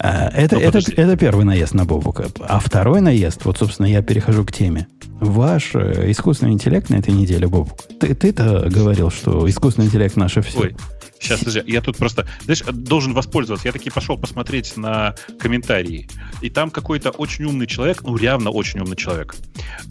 А, 0.03 0.29
Это, 0.35 0.57
Ну, 0.57 0.63
это, 0.63 0.79
это 0.79 1.17
первый 1.17 1.45
наезд 1.45 1.75
на 1.75 1.85
Бобука. 1.85 2.29
А 2.41 2.59
второй 2.59 3.01
наезд, 3.01 3.45
вот, 3.45 3.59
собственно, 3.59 3.87
я 3.87 4.03
перехожу 4.03 4.45
к 4.45 4.51
теме. 4.53 4.89
Ваш 5.21 5.75
э, 5.75 6.11
искусственный 6.11 6.53
интеллект 6.53 6.91
на 6.91 6.97
этой 6.97 7.15
неделе, 7.15 7.47
Бобук, 7.47 7.79
ты, 8.01 8.13
ты-то 8.15 8.69
говорил, 8.69 9.11
что 9.11 9.49
искусственный 9.49 9.87
интеллект 9.87 10.17
наше 10.17 10.43
все. 10.43 10.59
Ой, 10.59 10.77
сейчас, 11.21 11.39
подожди, 11.39 11.63
я 11.67 11.81
тут 11.81 11.97
просто, 11.97 12.27
знаешь, 12.43 12.63
должен 12.73 13.15
воспользоваться. 13.15 13.69
Я 13.69 13.73
таки 13.73 13.91
пошел 13.91 14.19
посмотреть 14.19 14.77
на 14.77 15.15
комментарии. 15.39 16.09
И 16.41 16.51
там 16.51 16.71
какой-то 16.71 17.11
очень 17.11 17.45
умный 17.45 17.69
человек, 17.69 18.03
ну, 18.03 18.17
явно 18.17 18.51
очень 18.51 18.81
умный 18.81 18.97
человек, 18.97 19.37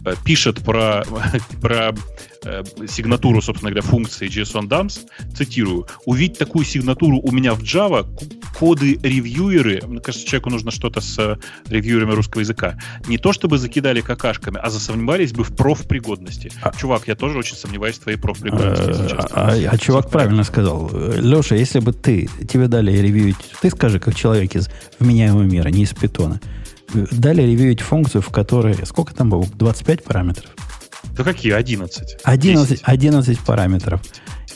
э, 0.04 0.14
пишет 0.26 0.60
про, 0.62 1.04
про 1.62 1.94
э, 2.44 2.62
сигнатуру, 2.88 3.40
собственно 3.42 3.70
говоря, 3.70 3.86
функции 3.86 4.28
JSON-dumps, 4.28 5.00
цитирую, 5.36 5.86
«Увидеть 6.06 6.38
такую 6.38 6.64
сигнатуру 6.64 7.18
у 7.22 7.30
меня 7.32 7.54
в 7.54 7.62
Java, 7.62 8.04
к- 8.04 8.58
коды-ревьюеры, 8.58 9.80
мне 9.86 10.00
кажется, 10.00 10.26
человеку 10.26 10.50
нужно 10.50 10.70
что-то 10.70 11.00
с 11.00 11.18
э, 11.18 11.36
ревьюерами 11.68 12.12
русского 12.12 12.40
языка, 12.40 12.78
не 13.06 13.18
то 13.18 13.32
чтобы 13.32 13.58
закидали 13.58 14.00
какашками, 14.00 14.58
а 14.62 14.70
засомневались 14.70 15.32
бы 15.32 15.44
в 15.44 15.54
профпригодности. 15.54 16.52
А- 16.62 16.72
Чувак, 16.76 17.08
я 17.08 17.14
тоже 17.14 17.38
очень 17.38 17.56
сомневаюсь 17.56 17.96
в 17.96 18.00
твоей 18.00 18.18
профпригодности, 18.18 18.88
если 18.88 19.04
Э, 19.04 19.08
честно. 19.08 19.28
А, 19.32 19.52
а 19.52 19.78
чувак 19.78 20.10
правильно 20.10 20.44
сказал. 20.44 20.90
Леша, 21.16 21.54
если 21.56 21.80
бы 21.80 21.92
ты, 21.92 22.28
тебе 22.50 22.68
дали 22.68 22.92
ревьюить, 22.96 23.36
ты 23.60 23.70
скажи, 23.70 23.98
как 24.00 24.14
человек 24.14 24.54
из 24.54 24.68
вменяемого 24.98 25.42
мира, 25.42 25.68
не 25.68 25.82
из 25.82 25.90
питона, 25.92 26.40
дали 26.92 27.42
ревьюить 27.42 27.80
функцию, 27.80 28.22
в 28.22 28.28
которой, 28.28 28.76
сколько 28.86 29.14
там 29.14 29.30
было, 29.30 29.46
25 29.54 30.04
параметров? 30.04 30.50
Да 31.16 31.24
какие? 31.24 31.52
11. 31.52 32.16
11, 32.24 32.68
10. 32.68 32.82
11 32.84 33.38
параметров. 33.40 34.00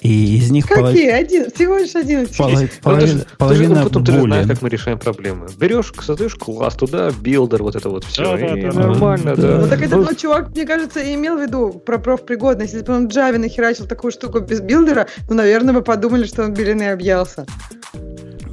И 0.02 0.36
из 0.36 0.50
них 0.50 0.66
Какие? 0.66 1.08
Один, 1.10 1.50
всего 1.50 1.78
лишь 1.78 1.94
один. 1.96 2.26
поло- 2.36 2.50
Ну, 2.50 2.56
ты 2.58 2.66
же- 2.66 2.70
половина, 2.82 3.06
ты 3.12 3.18
же, 3.18 3.26
половина 3.38 3.74
ну, 3.76 3.82
потом 3.84 4.04
ты 4.04 4.12
же 4.12 4.20
знаешь, 4.20 4.44
boolean. 4.44 4.48
как 4.48 4.62
мы 4.62 4.68
решаем 4.68 4.98
проблемы. 4.98 5.46
Берешь, 5.58 5.92
создаешь 6.00 6.34
класс 6.36 6.74
туда, 6.74 7.10
builder, 7.18 7.62
вот 7.62 7.76
это 7.76 7.88
вот 7.88 8.04
все. 8.04 8.22
Да, 8.22 8.36
да, 8.36 8.56
и 8.58 8.62
да, 8.62 8.72
да. 8.72 8.78
нормально, 8.78 9.34
Да. 9.36 9.42
да. 9.42 9.58
Ну 9.58 9.68
так 9.68 9.80
этот 9.80 9.98
Ну, 9.98 10.04
вот 10.04 10.16
чувак, 10.18 10.50
мне 10.50 10.66
кажется, 10.66 11.00
и 11.00 11.14
имел 11.14 11.38
в 11.38 11.40
виду 11.42 11.70
про 11.72 11.98
профпригодность. 11.98 12.74
Если 12.74 12.86
бы 12.86 12.94
он 12.94 13.08
в 13.08 13.10
Java 13.12 13.38
нахерачил 13.38 13.86
такую 13.86 14.12
штуку 14.12 14.40
без 14.40 14.60
builder 14.60 14.96
а, 14.96 15.06
ну, 15.28 15.34
наверное, 15.34 15.72
бы 15.74 15.82
подумали, 15.82 16.24
что 16.24 16.44
он 16.44 16.52
белены 16.52 16.92
объелся. 16.92 17.46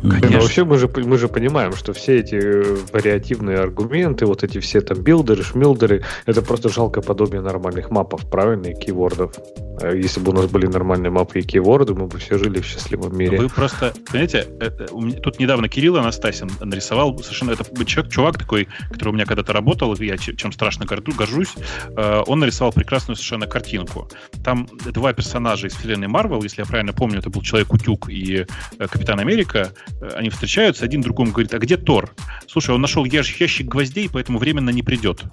Ну, 0.03 0.09
Конечно. 0.09 0.39
вообще 0.41 0.63
мы 0.65 0.77
же, 0.77 0.89
мы 0.97 1.17
же 1.17 1.27
понимаем, 1.29 1.73
что 1.73 1.93
все 1.93 2.19
эти 2.19 2.35
э, 2.35 2.77
вариативные 2.91 3.57
аргументы, 3.59 4.25
вот 4.25 4.43
эти 4.43 4.59
все 4.59 4.81
там 4.81 5.01
билдеры, 5.01 5.43
шмилдеры, 5.43 6.03
это 6.25 6.41
просто 6.41 6.67
жалкое 6.67 7.01
подобие 7.01 7.41
нормальных 7.41 7.89
мапов, 7.89 8.29
правильно, 8.29 8.67
и 8.67 8.73
кейвордов. 8.73 9.33
А 9.81 9.95
Если 9.95 10.19
бы 10.19 10.31
у 10.31 10.35
нас 10.35 10.47
были 10.47 10.67
нормальные 10.67 11.09
мапы 11.09 11.39
и 11.39 11.41
кейворды, 11.41 11.93
мы 11.93 12.07
бы 12.07 12.19
все 12.19 12.37
жили 12.37 12.59
в 12.59 12.65
счастливом 12.65 13.17
мире. 13.17 13.37
Вы 13.37 13.47
просто, 13.47 13.93
понимаете, 14.11 14.45
это- 14.59 14.87
у 14.91 15.01
меня- 15.01 15.19
тут 15.19 15.39
недавно 15.39 15.69
Кирилл 15.69 15.95
Анастасин 15.95 16.49
нарисовал 16.59 17.17
совершенно, 17.19 17.51
это 17.51 17.63
человек, 17.85 18.11
чувак 18.11 18.37
такой, 18.37 18.67
который 18.91 19.09
у 19.09 19.13
меня 19.13 19.25
когда-то 19.25 19.53
работал, 19.53 19.95
я 19.99 20.17
чем 20.17 20.51
страшно 20.51 20.85
горжусь, 20.85 21.55
э, 21.95 22.23
он 22.27 22.39
нарисовал 22.39 22.73
прекрасную 22.73 23.15
совершенно 23.15 23.47
картинку. 23.47 24.09
Там 24.43 24.67
два 24.85 25.13
персонажа 25.13 25.67
из 25.67 25.73
вселенной 25.75 26.07
Марвел, 26.07 26.43
если 26.43 26.61
я 26.61 26.65
правильно 26.65 26.91
помню, 26.91 27.19
это 27.19 27.29
был 27.29 27.41
Человек-утюг 27.41 28.09
и 28.09 28.45
э, 28.79 28.87
Капитан 28.87 29.19
Америка, 29.19 29.53
Э, 29.63 29.92
они 30.15 30.29
встречаются, 30.29 30.85
один 30.85 31.01
другому 31.01 31.31
говорит, 31.31 31.53
а 31.53 31.59
где 31.59 31.77
Тор? 31.77 32.13
Слушай, 32.47 32.75
он 32.75 32.81
нашел 32.81 33.05
ящик, 33.05 33.41
ящик 33.41 33.67
гвоздей, 33.67 34.09
поэтому 34.11 34.39
временно 34.39 34.69
не 34.69 34.83
придет. 34.83 35.23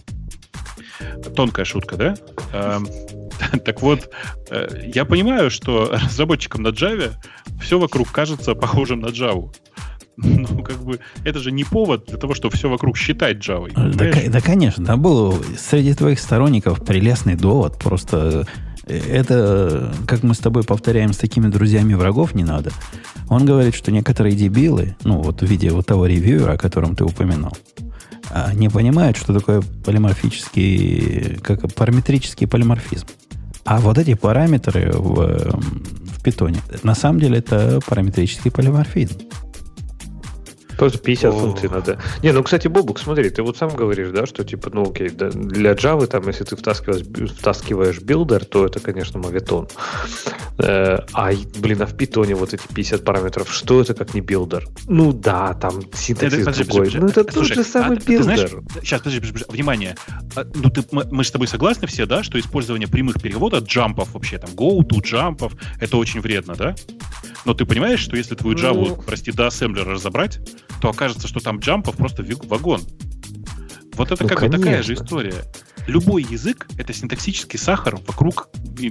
Тонкая 1.35 1.65
шутка, 1.65 1.97
да? 1.97 2.15
Эм, 2.53 2.87
Так 3.65 3.83
вот, 3.83 4.11
э, 4.51 4.91
я 4.95 5.05
понимаю, 5.05 5.51
что 5.51 5.91
разработчикам 6.05 6.63
на 6.63 6.69
Java 6.69 7.13
все 7.61 7.79
вокруг 7.79 8.11
кажется 8.11 8.55
похожим 8.55 9.01
на 9.01 9.07
Java. 9.07 9.53
Ну, 10.23 10.63
как 10.63 10.77
бы, 10.85 11.01
это 11.25 11.39
же 11.39 11.51
не 11.51 11.65
повод 11.65 12.05
для 12.07 12.19
того, 12.19 12.35
чтобы 12.35 12.55
все 12.55 12.69
вокруг 12.69 12.99
считать 12.99 13.39
Java. 13.39 13.71
Да, 13.75 14.13
да, 14.29 14.41
конечно, 14.43 14.85
да, 14.85 14.97
был 14.97 15.43
среди 15.57 15.95
твоих 15.95 16.21
сторонников 16.21 16.85
прелестный 16.85 17.37
довод. 17.37 17.79
Просто 17.79 18.47
это, 18.86 19.94
как 20.07 20.23
мы 20.23 20.35
с 20.35 20.39
тобой 20.39 20.62
повторяем, 20.65 21.12
с 21.12 21.19
такими 21.19 21.48
друзьями 21.48 21.94
врагов 21.94 22.35
не 22.35 22.44
надо. 22.44 22.70
Он 23.28 23.44
говорит, 23.44 23.74
что 23.74 23.93
некоторые 23.93 24.35
дебилы, 24.35 24.97
ну 25.05 25.20
вот 25.20 25.43
в 25.43 25.47
виде 25.47 25.70
вот 25.70 25.86
того 25.86 26.07
ревьюера, 26.07 26.52
о 26.52 26.59
котором 26.59 26.97
ты 26.97 27.05
упоминал, 27.05 27.57
а, 28.31 28.52
не 28.55 28.69
понимают, 28.69 29.16
что 29.16 29.32
такое 29.32 29.62
полиморфический, 29.85 31.39
как 31.43 31.73
параметрический 31.74 32.47
полиморфизм. 32.47 33.07
А 33.65 33.78
вот 33.78 33.98
эти 33.98 34.15
параметры 34.15 34.93
в, 34.93 35.61
в 35.61 36.23
питоне, 36.23 36.61
на 36.82 36.94
самом 36.94 37.20
деле 37.20 37.39
это 37.39 37.81
параметрический 37.86 38.51
полиморфизм. 38.51 39.20
Просто 40.81 40.98
50 40.98 41.35
О. 41.35 41.39
функций 41.39 41.69
надо. 41.69 41.98
Не, 42.23 42.32
ну, 42.32 42.43
кстати, 42.43 42.66
Бобук, 42.66 42.98
смотри, 42.98 43.28
ты 43.28 43.43
вот 43.43 43.59
сам 43.59 43.69
говоришь, 43.69 44.09
да, 44.15 44.24
что 44.24 44.44
типа, 44.44 44.70
ну, 44.73 44.90
окей, 44.90 45.11
да, 45.11 45.28
для 45.28 45.73
Java, 45.73 46.07
там, 46.07 46.27
если 46.27 46.44
ты 46.44 46.57
втаскиваешь, 46.57 47.05
втаскиваешь 47.36 48.01
builder, 48.01 48.47
то 48.47 48.65
это, 48.65 48.81
конечно, 48.81 49.19
моветон. 49.20 49.69
Э, 50.57 51.01
а, 51.12 51.32
блин, 51.59 51.82
а 51.82 51.86
в 51.86 51.94
питоне 51.94 52.35
вот 52.35 52.55
эти 52.55 52.62
50 52.66 53.05
параметров, 53.05 53.52
что 53.52 53.82
это 53.82 53.93
как 53.93 54.15
не 54.15 54.23
builder? 54.23 54.66
Ну, 54.89 55.12
да, 55.12 55.52
там 55.52 55.82
синтаксис 55.93 56.39
Подожди, 56.47 56.65
другой. 56.65 56.78
подожди, 56.86 56.98
ну, 56.98 57.07
это 57.09 57.24
подожди. 57.24 57.24
тот 57.24 57.47
Слушай, 57.47 57.55
же 57.57 57.65
самый 57.65 57.98
а 57.98 58.01
ты 58.01 58.23
знаешь, 58.23 58.40
билдер. 58.51 58.62
Сейчас, 58.82 59.01
подожди, 59.01 59.20
подожди, 59.20 59.32
подожди, 59.39 59.52
внимание. 59.52 59.97
А, 60.35 60.44
Ну, 60.55 60.70
ты, 60.70 60.82
мы, 60.93 61.24
с 61.24 61.31
тобой 61.31 61.47
согласны 61.47 61.86
все, 61.89 62.07
да, 62.07 62.23
что 62.23 62.40
использование 62.40 62.89
прямых 62.89 63.20
переходов, 63.20 63.65
jump 63.65 63.98
ов 63.98 64.15
вообще, 64.15 64.39
там, 64.39 64.51
go 64.55 64.78
to 64.81 65.02
jump 65.03 65.31
ов, 65.31 65.53
это 65.78 65.98
очень 65.98 66.20
вредно, 66.23 66.55
да? 66.55 66.74
Но 67.44 67.52
ты 67.52 67.66
понимаешь, 67.66 68.01
что 68.01 68.16
если 68.16 68.35
твою 68.35 68.57
Java, 68.57 68.89
Ну. 68.89 68.97
прости, 68.97 69.31
до 69.32 69.47
ассемблера 69.47 69.93
разобрать, 69.93 70.40
то 70.81 70.90
окажется, 70.90 71.28
что 71.28 71.40
там 71.40 71.59
jump 71.59 71.84
ов 71.84 71.97
просто 71.97 72.23
вагон. 72.47 72.82
Вот 73.94 74.11
это 74.11 74.23
Ну, 74.23 74.28
как 74.28 74.40
бы 74.40 74.48
такая 74.48 74.82
же 74.82 74.94
история. 74.94 75.35
Любой 75.91 76.23
язык— 76.23 76.67
это 76.79 76.93
синтаксический 76.93 77.59
сахар 77.59 77.97
вокруг, 78.07 78.49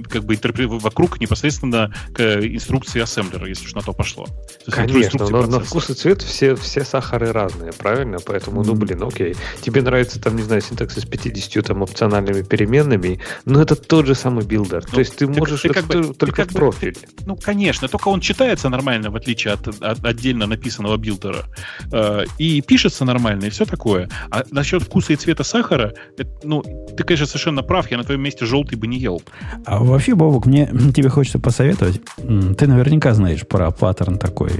как 0.08 0.24
бы, 0.24 0.36
вокруг 0.78 1.20
непосредственно 1.20 1.92
к 2.12 2.20
инструкции 2.46 3.00
ассемблера, 3.00 3.48
если 3.48 3.66
уж 3.66 3.74
на 3.74 3.80
то 3.82 3.92
пошло. 3.92 4.26
То 4.66 4.72
Конечно, 4.72 5.26
но 5.28 5.42
на 5.42 5.48
процесса. 5.58 5.64
вкус 5.66 5.90
и 5.90 5.94
цвет 5.94 6.22
все, 6.22 6.54
все 6.56 6.84
сахары 6.84 7.32
разные, 7.32 7.72
правильно? 7.72 8.18
Поэтому, 8.24 8.62
ну, 8.62 8.74
блин, 8.74 9.02
окей. 9.02 9.34
Тебе 9.62 9.82
нравится, 9.82 10.20
там, 10.20 10.36
не 10.36 10.42
знаю, 10.42 10.60
синтаксис 10.60 11.02
с 11.02 11.06
50 11.06 11.62
там, 11.62 11.82
опциональными 11.82 12.42
переменными, 12.42 13.20
но 13.44 13.62
это 13.62 13.76
тот 13.76 14.06
же 14.06 14.14
самый 14.14 14.44
builder. 14.44 14.84
Ну, 14.88 14.92
То 14.94 14.98
есть 15.00 15.16
ты 15.16 15.26
ты- 15.26 15.32
можешь 15.38 15.62
ты 15.62 15.70
как 15.70 15.86
бы- 15.86 15.92
тоже 15.94 16.08
ты 16.08 16.14
только 16.14 16.36
как 16.42 16.50
в 16.50 16.52
бы- 16.52 16.58
профиль. 16.58 16.96
Ну, 17.26 17.36
конечно, 17.36 17.88
только 17.88 18.08
он 18.08 18.20
читается 18.20 18.68
нормально, 18.68 19.10
в 19.10 19.16
отличие 19.16 19.54
от, 19.54 19.66
от 19.68 20.04
отдельно 20.04 20.46
написанного 20.46 20.96
builder 20.96 21.33
а. 21.33 21.44
Э, 21.92 22.24
и 22.38 22.60
пишется 22.60 23.04
нормально, 23.04 23.46
и 23.46 23.50
все 23.50 23.64
такое. 23.64 24.08
А 24.30 24.44
насчет 24.50 24.82
вкуса 24.82 25.12
и 25.12 25.16
цвета 25.16 25.44
сахара, 25.44 25.94
это, 26.18 26.30
ну, 26.44 26.62
ты, 26.96 27.04
конечно, 27.04 27.26
совершенно 27.26 27.62
прав, 27.62 27.90
я 27.90 27.96
на 27.98 28.04
твоем 28.04 28.22
месте 28.22 28.44
желтый 28.46 28.76
бы 28.78 28.86
не 28.86 28.98
ел. 28.98 29.22
А 29.66 29.78
вообще, 29.82 30.14
Бобук, 30.14 30.46
мне 30.46 30.66
тебе 30.94 31.08
хочется 31.08 31.38
посоветовать. 31.38 32.00
Ты 32.16 32.66
наверняка 32.66 33.14
знаешь 33.14 33.46
про 33.46 33.70
паттерн 33.70 34.18
такой. 34.18 34.50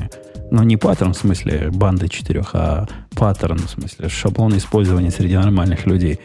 Ну, 0.50 0.62
не 0.64 0.76
паттерн 0.76 1.12
в 1.12 1.16
смысле 1.16 1.70
банды 1.72 2.08
четырех, 2.08 2.50
а 2.54 2.88
паттерн 3.14 3.58
в 3.58 3.70
смысле 3.70 4.08
шаблон 4.08 4.56
использования 4.56 5.10
среди 5.10 5.36
нормальных 5.36 5.86
людей 5.86 6.18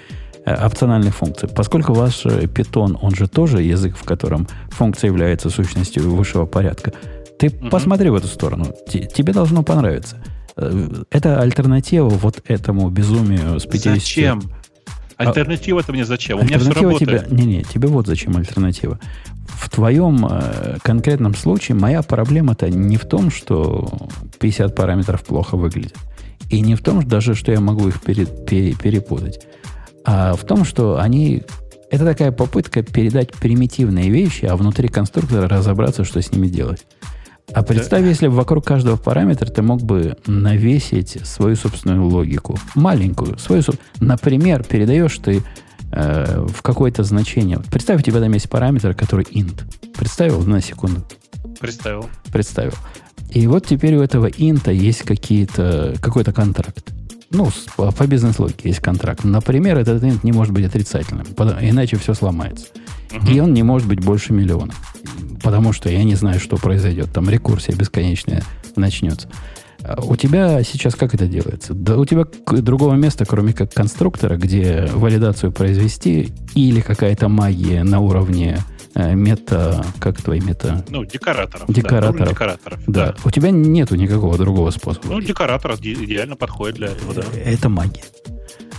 э, 0.45 0.65
опциональных 0.65 1.15
функций. 1.15 1.47
Поскольку 1.47 1.93
ваш 1.93 2.25
э, 2.25 2.47
питон, 2.47 2.97
он 3.01 3.13
же 3.13 3.27
тоже 3.27 3.61
язык, 3.61 3.95
в 3.95 4.03
котором 4.03 4.47
функция 4.69 5.09
является 5.09 5.49
сущностью 5.51 6.09
высшего 6.15 6.45
порядка, 6.47 6.91
ты 7.37 7.49
Мгм. 7.49 7.69
посмотри 7.69 8.09
в 8.09 8.15
эту 8.15 8.27
сторону. 8.27 8.73
Те- 8.89 9.05
тебе 9.05 9.31
должно 9.33 9.61
понравиться. 9.61 10.17
Э, 10.57 10.89
Это 11.11 11.39
альтернатива 11.41 12.07
вот 12.09 12.41
этому 12.47 12.89
безумию 12.89 13.59
с 13.59 13.65
50... 13.65 13.93
Зачем? 13.93 14.41
Альтернатива-то 15.17 15.91
мне 15.93 16.05
зачем? 16.05 16.39
У 16.39 16.43
меня 16.43 16.59
все 16.59 16.71
работает. 16.71 17.27
тебе... 17.27 17.37
Не-не, 17.37 17.63
тебе 17.63 17.87
вот 17.87 18.07
зачем 18.07 18.35
альтернатива. 18.37 18.99
В 19.47 19.69
твоем 19.69 20.27
э, 20.29 20.77
конкретном 20.81 21.35
случае 21.35 21.75
моя 21.75 22.01
проблема-то 22.01 22.69
не 22.69 22.97
в 22.97 23.05
том, 23.05 23.31
что 23.31 23.89
50 24.39 24.75
параметров 24.75 25.23
плохо 25.23 25.55
выглядят. 25.55 25.95
И 26.49 26.61
не 26.61 26.75
в 26.75 26.81
том 26.81 27.07
даже, 27.07 27.33
что 27.35 27.51
я 27.51 27.59
могу 27.59 27.87
их 27.87 28.01
пере- 28.01 28.25
пере- 28.25 28.73
перепутать. 28.75 29.45
А 30.03 30.33
в 30.33 30.43
том, 30.43 30.65
что 30.65 30.99
они... 30.99 31.43
Это 31.89 32.03
такая 32.03 32.31
попытка 32.31 32.81
передать 32.81 33.31
примитивные 33.31 34.09
вещи, 34.09 34.45
а 34.45 34.55
внутри 34.57 34.87
конструктора 34.87 35.47
разобраться, 35.47 36.03
что 36.03 36.21
с 36.21 36.31
ними 36.31 36.47
делать. 36.47 36.85
А 37.53 37.63
представь, 37.63 38.01
да. 38.01 38.09
если 38.09 38.27
вокруг 38.27 38.65
каждого 38.65 38.97
параметра 38.97 39.47
ты 39.47 39.61
мог 39.61 39.81
бы 39.81 40.17
навесить 40.25 41.17
свою 41.25 41.55
собственную 41.55 42.05
логику. 42.05 42.57
Маленькую. 42.73 43.37
Свою, 43.37 43.61
например, 43.99 44.63
передаешь 44.63 45.17
ты 45.19 45.43
э, 45.91 46.45
в 46.47 46.61
какое-то 46.61 47.03
значение. 47.03 47.59
Представь, 47.71 48.01
у 48.01 48.03
тебя 48.03 48.19
там 48.19 48.31
есть 48.33 48.49
параметр, 48.49 48.93
который 48.93 49.25
int. 49.25 49.63
Представил 49.97 50.41
на 50.41 50.61
секунду? 50.61 51.03
Представил. 51.59 52.09
Представил. 52.31 52.73
И 53.31 53.47
вот 53.47 53.65
теперь 53.65 53.95
у 53.95 54.01
этого 54.01 54.27
инта 54.27 54.71
есть 54.71 55.03
какие-то, 55.03 55.95
какой-то 56.01 56.33
контракт. 56.33 56.94
Ну, 57.31 57.49
по, 57.75 57.91
по 57.91 58.07
бизнес-логике 58.07 58.69
есть 58.69 58.79
контракт. 58.79 59.23
Например, 59.23 59.77
этот 59.77 60.03
int 60.03 60.19
не 60.23 60.31
может 60.31 60.53
быть 60.53 60.65
отрицательным, 60.65 61.25
иначе 61.61 61.97
все 61.97 62.13
сломается. 62.13 62.67
И 63.29 63.39
он 63.39 63.53
не 63.53 63.63
может 63.63 63.87
быть 63.87 64.03
больше 64.03 64.33
миллиона. 64.33 64.73
Потому 65.43 65.73
что 65.73 65.89
я 65.89 66.03
не 66.03 66.15
знаю, 66.15 66.39
что 66.39 66.57
произойдет. 66.57 67.11
Там 67.13 67.29
рекурсия 67.29 67.75
бесконечная 67.75 68.43
начнется. 68.75 69.29
А 69.83 70.01
у 70.01 70.15
тебя 70.15 70.63
сейчас 70.63 70.95
как 70.95 71.13
это 71.13 71.27
делается? 71.27 71.73
Да 71.73 71.97
у 71.97 72.05
тебя 72.05 72.25
другого 72.51 72.95
места, 72.95 73.25
кроме 73.25 73.53
как 73.53 73.71
конструктора, 73.71 74.37
где 74.37 74.89
валидацию 74.93 75.51
произвести, 75.51 76.33
или 76.55 76.81
какая-то 76.81 77.29
магия 77.29 77.83
на 77.83 77.99
уровне 77.99 78.59
мета, 78.95 79.85
как 79.99 80.21
твои 80.21 80.39
мета? 80.39 80.85
Ну, 80.89 81.05
декораторов. 81.05 81.67
Декораторов. 81.67 82.17
Да, 82.17 82.25
декораторов. 82.25 82.79
Да. 82.87 83.05
да. 83.07 83.15
У 83.23 83.31
тебя 83.31 83.51
нету 83.51 83.95
никакого 83.95 84.37
другого 84.37 84.71
способа. 84.71 85.07
Ну, 85.09 85.21
декоратор 85.21 85.75
идеально 85.75 86.35
подходит 86.35 86.75
для 86.77 86.87
этого, 86.87 87.13
да. 87.13 87.23
Это 87.35 87.69
магия. 87.69 88.03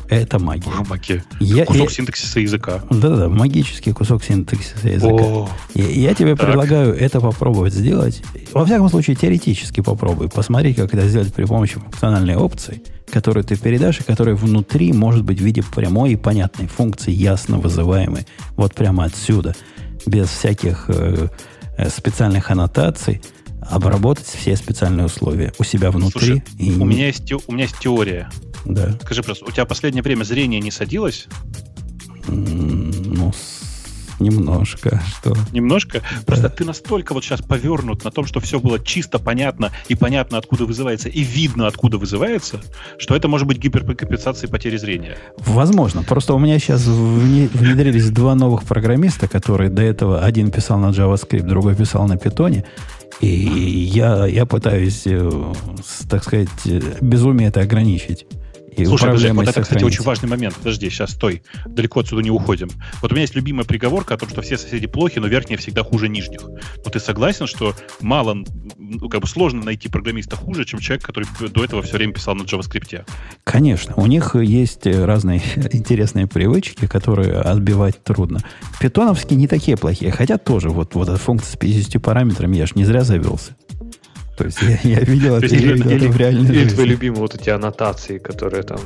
Это 0.09 0.39
магия. 0.39 0.71
О, 0.71 0.85
магия. 0.85 1.25
Я, 1.41 1.65
кусок 1.65 1.91
я, 1.91 1.97
синтаксиса 1.97 2.41
языка. 2.41 2.81
Да-да-да, 2.91 3.29
магический 3.29 3.93
кусок 3.93 4.23
синтаксиса 4.23 4.89
языка. 4.89 5.15
О, 5.15 5.49
я, 5.75 5.89
я 5.89 6.15
тебе 6.15 6.37
так. 6.37 6.47
предлагаю 6.47 6.95
это 6.95 7.21
попробовать 7.21 7.75
сделать. 7.75 8.23
Во 8.53 8.65
всяком 8.65 8.89
случае, 8.89 9.17
теоретически 9.17 9.81
попробуй. 9.81 10.29
Посмотри, 10.29 10.75
как 10.75 10.95
это 10.95 11.09
сделать 11.09 11.35
при 11.35 11.45
помощи 11.45 11.75
функциональной 11.75 12.37
опции, 12.37 12.83
которую 13.11 13.43
ты 13.43 13.57
передашь, 13.57 14.01
и 14.01 14.05
которая 14.05 14.37
внутри 14.37 14.93
может 14.93 15.25
быть 15.25 15.41
в 15.41 15.45
виде 15.45 15.63
прямой 15.63 16.13
и 16.13 16.17
понятной 16.17 16.69
функции, 16.69 17.11
ясно 17.11 17.59
вызываемой. 17.59 18.27
Вот 18.57 18.75
прямо 18.75 19.05
отсюда 19.05 19.57
без 20.07 20.29
всяких 20.29 20.87
э, 20.89 21.29
э, 21.77 21.91
специальных 21.91 22.51
аннотаций 22.51 23.21
обработать 23.61 24.27
все 24.27 24.57
специальные 24.57 25.07
условия 25.07 25.53
у 25.59 25.65
себя 25.65 25.91
внутри. 25.91 26.43
Слушай, 26.43 26.45
и... 26.59 26.73
у, 26.73 26.85
меня 26.85 27.07
есть, 27.07 27.31
у 27.33 27.53
меня 27.53 27.65
есть 27.65 27.79
теория. 27.79 28.31
Да. 28.65 28.93
Скажи 29.03 29.23
просто, 29.23 29.45
у 29.45 29.51
тебя 29.51 29.65
последнее 29.65 30.03
время 30.03 30.25
зрение 30.25 30.61
не 30.61 30.71
садилось? 30.71 31.27
Ну, 32.29 33.33
Немножко. 34.19 35.03
Что? 35.19 35.37
Немножко? 35.53 36.01
Да. 36.01 36.23
Просто 36.27 36.49
ты 36.49 36.65
настолько 36.65 37.13
вот 37.13 37.25
сейчас 37.25 37.43
повернут 37.43 38.05
на 38.05 38.11
том, 38.11 38.27
что 38.27 38.41
все 38.41 38.59
было 38.59 38.79
чисто 38.79 39.19
понятно, 39.19 39.73
и 39.89 39.95
понятно, 39.95 40.39
откуда 40.39 40.65
вызывается, 40.65 41.09
и 41.09 41.23
видно, 41.23 41.67
откуда 41.67 41.99
вызывается, 41.99 42.61
что 42.99 43.15
это 43.15 43.29
может 43.29 43.47
быть 43.47 43.59
гиперкомпенсацией 43.59 44.51
потери 44.51 44.77
зрения. 44.77 45.17
Возможно. 45.39 46.03
Просто 46.03 46.35
у 46.35 46.39
меня 46.39 46.59
сейчас 46.59 46.87
внедрились 46.87 48.11
два 48.11 48.35
новых 48.35 48.65
программиста, 48.65 49.29
которые 49.29 49.71
до 49.71 49.83
этого 49.83 50.21
один 50.21 50.51
писал 50.51 50.79
на 50.79 50.91
JavaScript, 50.91 51.43
другой 51.43 51.75
писал 51.75 52.07
на 52.07 52.15
Python. 52.15 52.65
И 53.21 53.27
я, 53.29 54.27
я 54.27 54.45
пытаюсь, 54.45 55.03
э, 55.07 55.53
так 56.09 56.23
сказать, 56.23 56.49
э, 56.67 56.81
безумие 57.01 57.49
это 57.49 57.61
ограничить. 57.61 58.27
И 58.77 58.85
Слушай, 58.85 59.07
подожди, 59.07 59.31
вот 59.31 59.49
это, 59.49 59.63
кстати, 59.63 59.85
очень 59.85 60.03
важный 60.03 60.29
момент. 60.29 60.55
Подожди, 60.57 60.91
сейчас 60.91 61.13
стой. 61.13 61.43
Далеко 61.65 62.01
отсюда 62.01 62.23
не 62.23 62.31
уходим. 62.31 62.69
Вот 63.01 63.11
у 63.11 63.15
меня 63.15 63.23
есть 63.23 63.35
любимая 63.35 63.65
приговорка 63.65 64.15
о 64.15 64.19
том, 64.19 64.29
что 64.29 64.43
все 64.43 64.59
соседи 64.59 64.87
плохи, 64.87 65.19
но 65.19 65.27
верхние 65.29 65.59
всегда 65.59 65.83
хуже 65.83 66.09
нижних. 66.09 66.43
Но 66.43 66.91
ты 66.91 67.01
согласен, 67.01 67.47
что 67.47 67.75
мало, 68.01 68.45
ну, 68.77 69.09
как 69.09 69.23
бы 69.23 69.27
сложно 69.27 69.65
найти 69.65 69.89
программиста 69.89 70.37
хуже, 70.37 70.67
чем 70.67 70.81
человек, 70.81 71.05
который 71.05 71.27
до 71.41 71.65
этого 71.65 71.83
все 71.83 71.97
время 71.97 72.13
писал 72.13 72.35
на 72.35 72.43
JavaScript? 72.43 73.07
Конечно. 73.45 73.95
У 73.97 74.07
них 74.07 74.37
есть 74.37 74.87
разные 74.87 75.41
интересные 75.73 76.27
привычки, 76.27 76.87
которые 76.87 77.41
отбивать 77.41 78.03
трудно. 78.05 78.41
Питоновские 78.79 79.39
не 79.39 79.49
такие 79.49 79.79
плохие, 79.79 80.11
хотя 80.11 80.37
тоже 80.37 80.69
вот, 80.69 80.95
вот 80.95 81.09
эта 81.09 81.19
функция 81.19 81.53
с 81.53 81.57
50 81.57 82.03
параметрами, 82.03 82.57
я 82.57 82.67
ж 82.67 82.75
не 82.75 82.85
зря 82.85 83.05
завелся. 83.05 83.57
То 84.37 84.45
есть 84.45 84.61
я, 84.63 84.79
я 84.83 85.01
видел 85.01 85.37
это, 85.37 85.47
я 85.47 85.73
видел 85.73 85.91
это 85.91 86.09
в 86.09 86.17
реальной 86.17 86.47
жизни. 86.47 86.63
Или 86.63 86.69
твои 86.69 86.87
любимые 86.87 87.21
вот 87.21 87.35
эти 87.35 87.51
аннотации, 87.51 88.19
которые 88.19 88.63
там... 88.63 88.81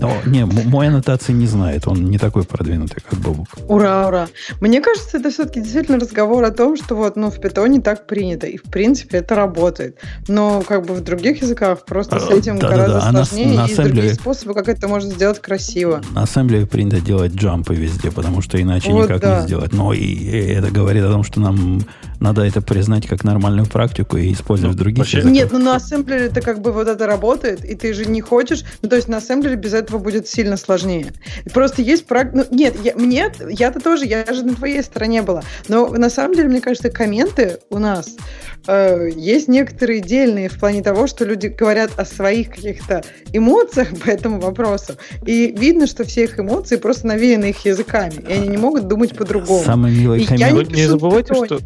Но, 0.00 0.12
не, 0.26 0.44
мой 0.44 0.88
аннотации 0.88 1.32
не 1.32 1.46
знает, 1.46 1.86
он 1.86 2.04
не 2.04 2.18
такой 2.18 2.44
продвинутый, 2.44 3.02
как 3.08 3.18
Бобук. 3.18 3.48
Ура, 3.68 4.08
ура. 4.08 4.28
Мне 4.60 4.80
кажется, 4.80 5.18
это 5.18 5.30
все-таки 5.30 5.60
действительно 5.60 5.98
разговор 5.98 6.44
о 6.44 6.50
том, 6.50 6.76
что 6.76 6.94
вот, 6.94 7.16
ну, 7.16 7.30
в 7.30 7.40
питоне 7.40 7.80
так 7.80 8.06
принято, 8.06 8.46
и 8.46 8.56
в 8.56 8.64
принципе 8.64 9.18
это 9.18 9.34
работает. 9.34 9.98
Но 10.28 10.62
как 10.62 10.86
бы 10.86 10.94
в 10.94 11.00
других 11.02 11.42
языках 11.42 11.84
просто 11.84 12.20
с 12.20 12.30
этим 12.30 12.58
да, 12.58 12.68
гораздо 12.68 13.00
да, 13.00 13.12
да. 13.12 13.24
сложнее, 13.24 13.46
а 13.46 13.48
на, 13.48 13.54
на 13.54 13.60
и 13.60 13.64
ассемблере, 13.72 13.94
другие 13.94 14.14
способы, 14.14 14.54
как 14.54 14.68
это 14.68 14.88
можно 14.88 15.10
сделать 15.10 15.40
красиво. 15.40 16.02
На 16.12 16.22
ассемблере 16.22 16.66
принято 16.66 17.00
делать 17.00 17.32
джампы 17.32 17.74
везде, 17.74 18.10
потому 18.10 18.42
что 18.42 18.60
иначе 18.60 18.90
вот 18.90 19.04
никак 19.04 19.20
да. 19.20 19.40
не 19.40 19.46
сделать. 19.46 19.72
Но 19.72 19.92
и, 19.92 20.00
и 20.00 20.52
это 20.52 20.70
говорит 20.70 21.04
о 21.04 21.10
том, 21.10 21.22
что 21.22 21.40
нам 21.40 21.84
надо 22.20 22.42
это 22.42 22.60
признать 22.60 23.06
как 23.06 23.24
нормальную 23.24 23.66
практику 23.66 24.16
и 24.16 24.32
использовать 24.32 24.74
ну, 24.74 24.78
в 24.78 24.82
других 24.82 25.06
языках. 25.06 25.30
Нет, 25.30 25.52
ну 25.52 25.58
на 25.58 25.76
ассемблере 25.76 26.26
это 26.26 26.40
как 26.40 26.60
бы 26.60 26.72
вот 26.72 26.88
это 26.88 27.06
работает, 27.06 27.64
и 27.64 27.74
ты 27.74 27.94
же 27.94 28.06
не 28.06 28.20
хочешь, 28.20 28.64
ну 28.82 28.88
то 28.88 28.96
есть 28.96 29.08
на 29.08 29.18
ассемблере 29.18 29.56
без 29.68 29.74
этого 29.74 29.98
будет 29.98 30.26
сильно 30.26 30.56
сложнее. 30.56 31.12
Просто 31.52 31.82
есть... 31.82 32.06
Ну, 32.08 32.44
нет, 32.50 32.74
я, 32.82 32.94
мне, 32.94 33.30
я-то 33.50 33.80
тоже, 33.80 34.06
я 34.06 34.24
же 34.32 34.44
на 34.44 34.54
твоей 34.54 34.82
стороне 34.82 35.20
была. 35.20 35.42
Но 35.68 35.88
на 35.88 36.08
самом 36.08 36.34
деле, 36.34 36.48
мне 36.48 36.60
кажется, 36.62 36.88
комменты 36.88 37.58
у 37.68 37.78
нас 37.78 38.16
э, 38.66 39.10
есть 39.14 39.48
некоторые 39.48 40.00
дельные 40.00 40.48
в 40.48 40.58
плане 40.58 40.82
того, 40.82 41.06
что 41.06 41.26
люди 41.26 41.48
говорят 41.48 41.90
о 41.98 42.06
своих 42.06 42.48
каких-то 42.48 43.04
эмоциях 43.34 43.88
по 44.00 44.08
этому 44.08 44.40
вопросу. 44.40 44.94
И 45.26 45.54
видно, 45.54 45.86
что 45.86 46.04
все 46.04 46.24
их 46.24 46.40
эмоции 46.40 46.76
просто 46.76 47.06
навеяны 47.06 47.50
их 47.50 47.62
языками. 47.66 48.24
И 48.26 48.32
они 48.32 48.48
не 48.48 48.56
могут 48.56 48.88
думать 48.88 49.14
по-другому. 49.14 49.64
Самый 49.64 49.92
милый 49.92 50.24
коммент. 50.24 50.70
Не, 50.70 50.76
не 50.76 50.86
забывайте, 50.86 51.34
что 51.34 51.60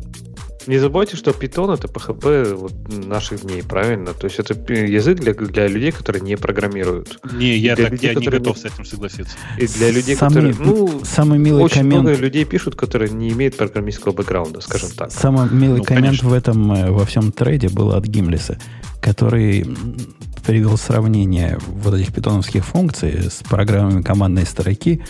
не 0.66 0.78
забывайте, 0.78 1.16
что 1.16 1.30
Python 1.30 1.74
это 1.74 1.88
PHP 1.88 2.54
вот, 2.54 2.72
наших 3.06 3.42
дней, 3.42 3.62
правильно? 3.62 4.12
То 4.12 4.26
есть 4.26 4.38
это 4.38 4.54
язык 4.72 5.20
для, 5.20 5.34
для 5.34 5.66
людей, 5.68 5.92
которые 5.92 6.22
не 6.22 6.36
программируют. 6.36 7.18
Не, 7.32 7.56
я, 7.56 7.76
так, 7.76 7.90
людей, 7.90 8.12
я 8.12 8.20
не 8.20 8.26
готов 8.26 8.56
не... 8.56 8.62
с 8.62 8.64
этим 8.64 8.84
согласиться. 8.84 9.36
И 9.58 9.66
для 9.66 9.90
людей, 9.90 10.16
самый, 10.16 10.52
которые... 10.52 10.54
Ну, 10.58 11.00
самый 11.04 11.38
милый 11.38 11.62
очень 11.62 11.78
коммент... 11.78 12.02
много 12.02 12.16
людей 12.16 12.44
пишут, 12.44 12.76
которые 12.76 13.10
не 13.10 13.30
имеют 13.30 13.56
программистского 13.56 14.12
бэкграунда, 14.12 14.60
скажем 14.60 14.90
так. 14.90 15.10
Самый 15.10 15.50
милый 15.50 15.78
ну, 15.78 15.84
коммент 15.84 16.06
конечно. 16.06 16.28
в 16.28 16.32
этом, 16.32 16.72
э, 16.72 16.90
во 16.90 17.04
всем 17.04 17.32
трейде 17.32 17.68
был 17.68 17.92
от 17.92 18.04
Гимлиса, 18.04 18.58
который 19.00 19.66
привел 20.44 20.76
сравнение 20.76 21.58
вот 21.66 21.94
этих 21.94 22.12
питоновских 22.12 22.64
функций 22.64 23.30
с 23.30 23.42
программами 23.48 24.02
командной 24.02 24.46
строки 24.46 25.02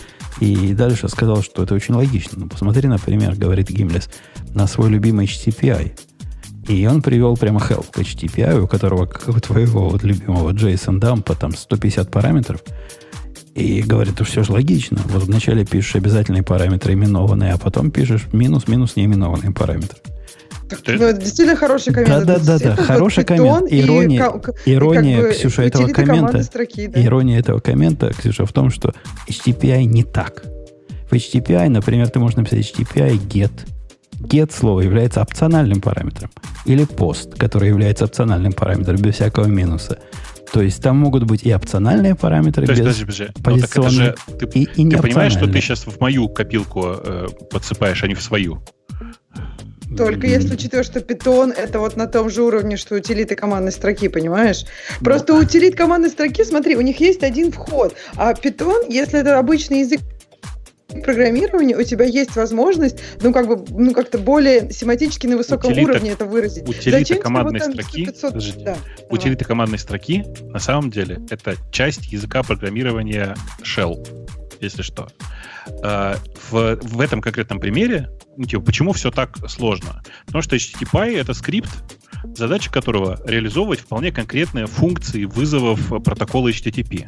и 0.43 0.73
дальше 0.73 1.07
сказал, 1.07 1.41
что 1.41 1.63
это 1.63 1.73
очень 1.73 1.93
логично. 1.93 2.41
Ну, 2.41 2.49
посмотри, 2.49 2.89
например, 2.89 3.35
говорит 3.35 3.69
Гимлес, 3.69 4.09
на 4.53 4.67
свой 4.67 4.89
любимый 4.89 5.25
HTTPI. 5.25 5.93
И 6.67 6.85
он 6.85 7.01
привел 7.01 7.37
прямо 7.37 7.61
help 7.61 7.91
к 7.91 7.99
HTTPI, 7.99 8.59
у 8.59 8.67
которого, 8.67 9.05
как 9.05 9.29
у 9.29 9.39
твоего 9.39 9.87
вот 9.87 10.03
любимого 10.03 10.51
JSON 10.51 10.99
дампа, 10.99 11.35
там 11.35 11.55
150 11.55 12.11
параметров. 12.11 12.61
И 13.55 13.83
говорит, 13.83 14.15
что 14.15 14.25
все 14.25 14.43
же 14.43 14.51
логично. 14.51 14.99
Вот 15.05 15.23
вначале 15.23 15.65
пишешь 15.65 15.95
обязательные 15.95 16.43
параметры 16.43 16.93
именованные, 16.93 17.53
а 17.53 17.57
потом 17.57 17.89
пишешь 17.89 18.27
минус-минус 18.33 18.97
неименованные 18.97 19.51
параметры. 19.51 19.99
Ну, 20.87 21.05
это 21.05 21.21
действительно 21.21 21.55
хороший 21.55 21.93
коммент. 21.93 22.25
Да, 22.25 22.37
да, 22.37 22.57
да, 22.57 22.75
да. 22.75 22.75
Хороший 22.75 23.23
коммент. 23.23 23.67
Ирония, 23.69 24.31
и, 24.65 24.73
ирония 24.73 25.21
как 25.21 25.27
бы, 25.29 25.33
Ксюша, 25.33 25.61
этого 25.63 25.87
коммента. 25.87 26.43
Строки, 26.43 26.87
да? 26.87 27.03
Ирония 27.03 27.39
этого 27.39 27.59
коммента, 27.59 28.11
Ксюша, 28.13 28.45
в 28.45 28.53
том, 28.53 28.69
что 28.69 28.93
HTTPI 29.27 29.83
не 29.85 30.03
так. 30.03 30.43
В 31.09 31.13
HTTPI, 31.13 31.69
например, 31.69 32.09
ты 32.09 32.19
можешь 32.19 32.37
написать 32.37 32.59
HTTPI 32.59 33.19
get. 33.27 33.51
Get 34.19 34.53
слово 34.53 34.81
является 34.81 35.21
опциональным 35.21 35.81
параметром. 35.81 36.31
Или 36.65 36.85
post, 36.85 37.37
который 37.37 37.69
является 37.69 38.05
опциональным 38.05 38.53
параметром 38.53 38.97
без 38.97 39.15
всякого 39.15 39.45
минуса. 39.45 39.99
То 40.53 40.61
есть 40.61 40.81
там 40.83 40.97
могут 40.97 41.23
быть 41.23 41.43
и 41.43 41.53
опциональные 41.53 42.15
параметры, 42.15 42.67
То 42.67 42.73
есть, 42.73 42.83
без 42.83 42.95
подожди, 42.99 43.33
подожди. 43.33 43.61
позиционных, 43.61 43.93
же, 43.93 44.15
ты, 44.37 44.59
и, 44.59 44.63
и 44.63 44.89
Ты 44.89 45.01
понимаешь, 45.01 45.33
что 45.33 45.47
ты 45.47 45.59
сейчас 45.59 45.87
в 45.87 45.99
мою 45.99 46.29
копилку 46.29 46.95
э, 47.03 47.27
подсыпаешь, 47.49 48.03
а 48.03 48.07
не 48.07 48.13
в 48.13 48.21
свою? 48.21 48.61
Только 49.97 50.27
если 50.27 50.53
учитывая, 50.53 50.83
что 50.83 50.99
Python 50.99 51.53
это 51.53 51.79
вот 51.79 51.95
на 51.95 52.07
том 52.07 52.29
же 52.29 52.43
уровне, 52.43 52.77
что 52.77 52.95
утилиты 52.95 53.35
командной 53.35 53.71
строки, 53.71 54.07
понимаешь? 54.07 54.65
Просто 55.01 55.33
ну. 55.33 55.39
утилит 55.39 55.75
командной 55.75 56.09
строки, 56.09 56.43
смотри, 56.43 56.75
у 56.75 56.81
них 56.81 56.99
есть 56.99 57.23
один 57.23 57.51
вход, 57.51 57.95
а 58.15 58.33
Python, 58.33 58.85
если 58.89 59.19
это 59.19 59.37
обычный 59.37 59.81
язык 59.81 60.01
программирования 61.03 61.75
у 61.75 61.83
тебя 61.83 62.05
есть 62.05 62.35
возможность, 62.35 62.99
ну, 63.21 63.33
как 63.33 63.47
бы, 63.47 63.65
ну, 63.71 63.93
как-то 63.93 64.19
более 64.19 64.71
семантически 64.71 65.25
на 65.25 65.37
высоком 65.37 65.71
утилита, 65.71 65.91
уровне 65.91 66.11
это 66.11 66.25
выразить. 66.25 66.69
Утилита 66.69 66.99
Зачем 66.99 67.19
командной 67.19 67.61
строки, 67.61 68.05
500... 68.05 68.33
да, 68.63 68.77
утилита 69.09 69.39
давай. 69.39 69.47
командной 69.47 69.79
строки, 69.79 70.23
на 70.43 70.59
самом 70.59 70.91
деле, 70.91 71.19
это 71.31 71.55
часть 71.71 72.11
языка 72.11 72.43
программирования 72.43 73.35
Shell 73.63 74.05
если 74.63 74.81
что. 74.81 75.09
Э, 75.83 76.15
в, 76.49 76.75
в 76.81 77.01
этом 77.01 77.21
конкретном 77.21 77.59
примере, 77.59 78.09
ну, 78.37 78.45
типа, 78.45 78.63
почему 78.63 78.93
все 78.93 79.11
так 79.11 79.37
сложно? 79.49 80.03
Потому 80.25 80.41
что 80.41 80.55
HTTP 80.55 81.17
это 81.17 81.33
скрипт, 81.33 81.69
задача 82.35 82.71
которого 82.71 83.19
реализовывать 83.25 83.81
вполне 83.81 84.11
конкретные 84.11 84.67
функции 84.67 85.25
вызовов 85.25 86.03
протокола 86.03 86.49
HTTP. 86.49 87.07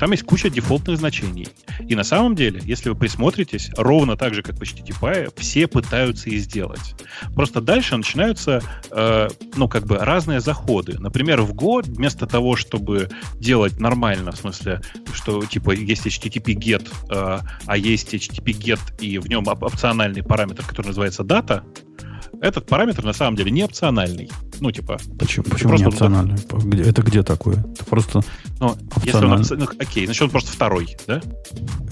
Там 0.00 0.12
есть 0.12 0.24
куча 0.24 0.48
дефолтных 0.48 0.96
значений. 0.96 1.48
И 1.86 1.94
на 1.94 2.04
самом 2.04 2.34
деле, 2.34 2.60
если 2.64 2.88
вы 2.88 2.94
присмотритесь, 2.94 3.70
ровно 3.76 4.16
так 4.16 4.32
же, 4.32 4.42
как 4.42 4.56
в 4.56 4.62
HTTP, 4.62 5.30
все 5.36 5.66
пытаются 5.66 6.30
и 6.30 6.38
сделать. 6.38 6.94
Просто 7.34 7.60
дальше 7.60 7.98
начинаются, 7.98 8.62
э, 8.90 9.28
ну, 9.56 9.68
как 9.68 9.86
бы 9.86 9.98
разные 9.98 10.40
заходы. 10.40 10.98
Например, 10.98 11.42
в 11.42 11.52
Go 11.52 11.82
вместо 11.82 12.26
того, 12.26 12.56
чтобы 12.56 13.10
делать 13.34 13.78
нормально, 13.78 14.32
в 14.32 14.36
смысле, 14.36 14.80
что, 15.12 15.44
типа, 15.44 15.72
есть 15.72 16.06
HTTP 16.06 16.54
get, 16.54 16.88
э, 17.10 17.40
а 17.66 17.76
есть 17.76 18.14
HTTP 18.14 18.58
get, 18.58 18.80
и 19.00 19.18
в 19.18 19.28
нем 19.28 19.46
опциональный 19.48 20.22
параметр, 20.22 20.64
который 20.64 20.88
называется 20.88 21.24
data, 21.24 21.62
этот 22.40 22.66
параметр 22.66 23.04
на 23.04 23.12
самом 23.12 23.36
деле 23.36 23.50
не 23.50 23.64
опциональный. 23.64 24.30
Ну, 24.60 24.70
типа... 24.70 24.98
Почему, 25.18 25.44
почему 25.44 25.74
не 25.74 25.86
опциональный? 25.86 26.36
Где, 26.64 26.82
это 26.82 27.02
где 27.02 27.22
такое? 27.22 27.56
Это 27.56 27.84
просто 27.84 28.22
ну, 28.60 28.76
если 29.04 29.24
он, 29.24 29.44
ну, 29.58 29.68
окей, 29.78 30.04
значит 30.04 30.22
он 30.22 30.30
просто 30.30 30.52
второй, 30.52 30.96
да? 31.06 31.20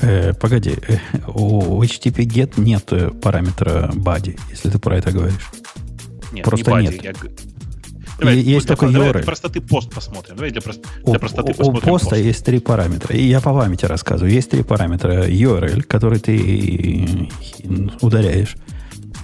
Э, 0.00 0.34
погоди, 0.34 0.74
э, 0.86 0.98
у 1.28 1.82
HTTP 1.82 2.24
GET 2.24 2.60
нет 2.60 2.92
э, 2.92 3.10
параметра 3.10 3.90
body, 3.94 4.38
если 4.50 4.70
ты 4.70 4.78
про 4.78 4.98
это 4.98 5.12
говоришь. 5.12 5.50
Нет, 6.32 6.44
просто 6.44 6.70
не 6.72 6.88
body, 6.88 6.92
нет. 6.92 7.04
Я... 7.04 7.12
Давай, 8.18 8.36
есть 8.36 8.66
для, 8.66 8.76
только 8.76 8.92
давай 8.92 9.08
URL. 9.10 9.12
для 9.12 9.22
простоты 9.22 9.60
пост 9.60 9.94
посмотрим. 9.94 10.36
Давай 10.36 10.50
для, 10.50 10.60
прост, 10.60 10.80
у, 11.04 11.10
для 11.10 11.20
простоты 11.20 11.52
у, 11.52 11.54
посмотрим. 11.54 11.88
У 11.88 11.92
поста 11.92 12.10
пост. 12.10 12.24
есть 12.24 12.44
три 12.44 12.58
параметра. 12.58 13.14
И 13.14 13.22
я 13.22 13.40
по 13.40 13.54
памяти 13.54 13.84
рассказываю. 13.84 14.32
Есть 14.32 14.50
три 14.50 14.64
параметра. 14.64 15.28
URL, 15.28 15.82
который 15.82 16.18
ты 16.18 17.30
ударяешь. 18.00 18.56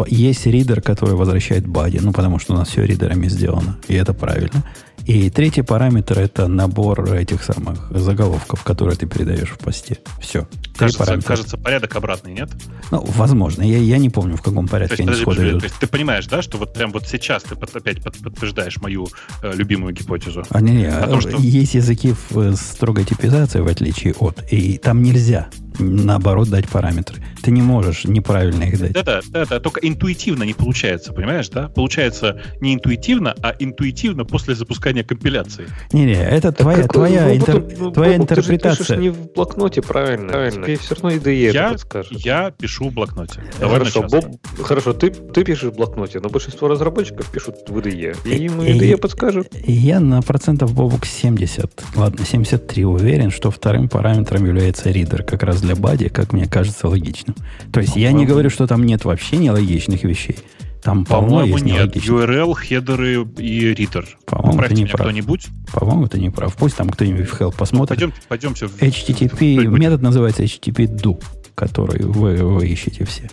Есть 0.06 0.46
ридер, 0.46 0.80
который 0.80 1.14
возвращает 1.14 1.64
body, 1.64 2.00
ну, 2.00 2.12
потому 2.12 2.38
что 2.38 2.54
у 2.54 2.56
нас 2.56 2.68
все 2.68 2.84
ридерами 2.84 3.28
сделано, 3.28 3.78
и 3.88 3.94
это 3.94 4.14
правильно. 4.14 4.64
И 5.06 5.28
третий 5.28 5.62
параметр 5.62 6.18
это 6.18 6.48
набор 6.48 7.12
этих 7.12 7.42
самых 7.42 7.90
заголовков, 7.90 8.62
которые 8.62 8.96
ты 8.96 9.06
передаешь 9.06 9.50
в 9.50 9.58
посте. 9.58 9.98
Все. 10.18 10.48
Кажется, 10.76 11.20
кажется, 11.20 11.58
порядок 11.58 11.94
обратный, 11.96 12.32
нет? 12.32 12.48
Ну, 12.90 13.04
возможно. 13.14 13.62
Я, 13.62 13.78
я 13.78 13.98
не 13.98 14.08
помню, 14.08 14.36
в 14.36 14.42
каком 14.42 14.66
порядке 14.66 14.96
то 14.96 15.02
есть, 15.02 15.12
они 15.12 15.22
сходы 15.22 15.50
идут. 15.50 15.60
То 15.60 15.66
есть 15.66 15.78
ты 15.78 15.86
понимаешь, 15.86 16.26
да, 16.26 16.40
что 16.40 16.56
вот 16.56 16.72
прям 16.72 16.90
вот 16.90 17.06
сейчас 17.06 17.42
ты 17.42 17.54
под, 17.54 17.76
опять 17.76 18.02
под, 18.02 18.16
подтверждаешь 18.16 18.78
мою 18.78 19.08
э, 19.42 19.52
любимую 19.54 19.92
гипотезу? 19.92 20.44
А, 20.48 20.60
не, 20.62 20.72
не, 20.72 20.90
том, 20.90 21.20
что... 21.20 21.36
есть 21.36 21.74
языки 21.74 22.14
в 22.30 22.56
строгой 22.56 23.04
типизации, 23.04 23.60
в 23.60 23.66
отличие 23.66 24.14
от, 24.14 24.42
и 24.50 24.78
там 24.78 25.02
нельзя 25.02 25.48
наоборот 25.78 26.48
дать 26.48 26.68
параметры. 26.68 27.22
Ты 27.42 27.50
не 27.50 27.62
можешь 27.62 28.04
неправильно 28.04 28.64
их 28.64 28.78
дать. 28.78 28.92
Да-да, 28.92 29.20
да-да, 29.28 29.60
только 29.60 29.80
интуитивно 29.80 30.44
не 30.44 30.54
получается, 30.54 31.12
понимаешь, 31.12 31.48
да? 31.48 31.68
Получается 31.68 32.40
не 32.60 32.74
интуитивно, 32.74 33.34
а 33.42 33.54
интуитивно 33.58 34.24
после 34.24 34.54
запускания 34.54 35.04
компиляции. 35.04 35.66
Не-не, 35.92 36.14
это 36.14 36.52
так 36.52 36.58
твоя, 36.58 36.82
как, 36.82 36.92
твоя, 36.92 37.26
ну, 37.26 37.36
интер, 37.36 37.64
ну, 37.78 37.90
твоя 37.90 38.18
Бобок, 38.18 38.32
интерпретация. 38.32 38.86
Ты 38.86 38.94
же 38.94 39.00
не 39.00 39.10
в 39.10 39.32
блокноте, 39.32 39.82
правильно? 39.82 40.28
правильно. 40.28 40.66
Тебе 40.66 40.76
все 40.76 40.94
равно 40.94 41.10
IDE 41.10 41.52
я, 41.52 41.70
подскажет. 41.70 42.12
Я 42.12 42.50
пишу 42.50 42.90
в 42.90 42.92
блокноте. 42.94 43.40
Хорошо, 43.58 44.02
Боб, 44.02 44.24
хорошо 44.62 44.92
ты, 44.92 45.10
ты 45.10 45.44
пишешь 45.44 45.72
в 45.72 45.76
блокноте, 45.76 46.20
но 46.20 46.28
большинство 46.28 46.68
разработчиков 46.68 47.30
пишут 47.30 47.56
в 47.68 47.76
IDE. 47.78 48.16
И 48.24 48.44
им 48.44 48.60
IDE 48.60 48.96
подскажет. 48.96 49.52
Я 49.66 50.00
на 50.00 50.22
процентов 50.22 50.74
Бобок 50.74 51.06
70, 51.06 51.84
ладно, 51.96 52.24
73 52.24 52.84
уверен, 52.84 53.30
что 53.30 53.50
вторым 53.50 53.88
параметром 53.88 54.44
является 54.46 54.90
ридер 54.90 55.22
как 55.22 55.42
раз 55.42 55.62
для 55.64 55.76
бади, 55.76 56.08
как 56.08 56.32
мне 56.32 56.46
кажется 56.46 56.88
логичным. 56.88 57.36
То 57.72 57.80
есть 57.80 57.96
я 57.96 58.12
не 58.12 58.26
говорю, 58.26 58.50
что 58.50 58.66
там 58.66 58.84
нет 58.84 59.04
вообще 59.04 59.36
нелогичных 59.36 60.04
вещей. 60.04 60.36
Там 60.82 61.06
полно 61.06 61.44
есть 61.44 61.64
нет. 61.64 61.96
URL, 61.96 62.54
хедеры 62.54 63.26
и 63.38 63.72
ридер. 63.72 64.06
По-моему, 64.26 64.62
ты 64.62 64.74
не 64.74 64.84
прав. 64.84 65.00
кто-нибудь. 65.00 65.46
По-моему, 65.72 66.08
ты 66.08 66.20
не 66.20 66.28
прав. 66.28 66.54
Пусть 66.56 66.76
там 66.76 66.90
кто-нибудь 66.90 67.26
в 67.26 67.40
help 67.40 67.56
посмотрит. 67.56 67.98
Пойдем, 67.98 68.14
пойдемте 68.28 68.66
в... 68.66 68.82
HTTP, 68.82 69.66
в... 69.66 69.78
метод 69.78 70.02
называется 70.02 70.42
HTTP 70.42 70.86
do, 70.86 71.22
который 71.54 72.04
вы, 72.04 72.36
вы 72.36 72.68
ищете 72.68 73.06
все. 73.06 73.30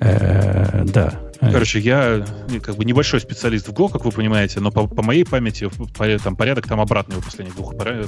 Э, 0.00 0.84
да, 0.84 1.27
Короче, 1.40 1.78
я 1.78 2.24
ну, 2.48 2.60
как 2.60 2.76
бы 2.76 2.84
небольшой 2.84 3.20
специалист 3.20 3.68
в 3.68 3.72
Go, 3.72 3.90
как 3.90 4.04
вы 4.04 4.10
понимаете, 4.10 4.60
но 4.60 4.70
по, 4.70 4.86
по 4.86 5.02
моей 5.02 5.24
памяти 5.24 5.70
там 6.22 6.36
порядок 6.36 6.66
там 6.66 6.80
обратный 6.80 7.16
у 7.16 7.20
последних 7.20 7.54
двух 7.54 7.76
пара, 7.76 8.04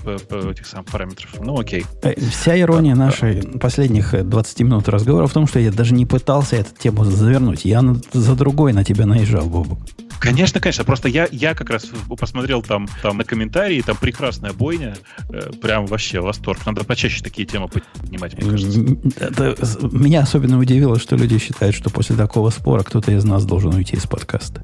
этих 0.50 0.66
самых 0.66 0.86
параметров. 0.86 1.30
Ну, 1.40 1.58
окей. 1.58 1.84
Э, 2.02 2.14
вся 2.18 2.58
ирония 2.58 2.94
нашей 2.94 3.42
последних 3.58 4.28
20 4.28 4.60
минут 4.60 4.88
разговора 4.88 5.26
в 5.26 5.32
том, 5.32 5.46
что 5.46 5.58
я 5.58 5.70
даже 5.70 5.94
не 5.94 6.06
пытался 6.06 6.56
эту 6.56 6.74
тему 6.76 7.04
завернуть. 7.04 7.64
Я 7.64 7.82
за 8.12 8.34
другой 8.34 8.72
на 8.72 8.84
тебя 8.84 9.06
наезжал, 9.06 9.46
Бобу. 9.46 9.78
Конечно, 10.20 10.60
конечно. 10.60 10.84
Просто 10.84 11.08
я, 11.08 11.26
я 11.32 11.54
как 11.54 11.70
раз 11.70 11.86
посмотрел 12.18 12.62
там, 12.62 12.86
там 13.02 13.16
на 13.16 13.24
комментарии, 13.24 13.80
там 13.80 13.96
прекрасная 13.96 14.52
бойня. 14.52 14.94
Э, 15.30 15.50
прям 15.60 15.86
вообще 15.86 16.20
восторг. 16.20 16.64
Надо 16.66 16.84
почаще 16.84 17.22
такие 17.22 17.48
темы 17.48 17.68
поднимать, 17.68 18.36
мне 18.36 18.50
кажется. 18.50 18.80
Это, 19.18 19.56
меня 19.90 20.20
особенно 20.20 20.58
удивило, 20.58 20.98
что 20.98 21.16
люди 21.16 21.38
считают, 21.38 21.74
что 21.74 21.88
после 21.88 22.16
такого 22.16 22.50
спора 22.50 22.82
кто-то 22.82 23.12
из 23.12 23.19
нас 23.24 23.44
должен 23.44 23.74
уйти 23.74 23.96
из 23.96 24.06
подкаста. 24.06 24.62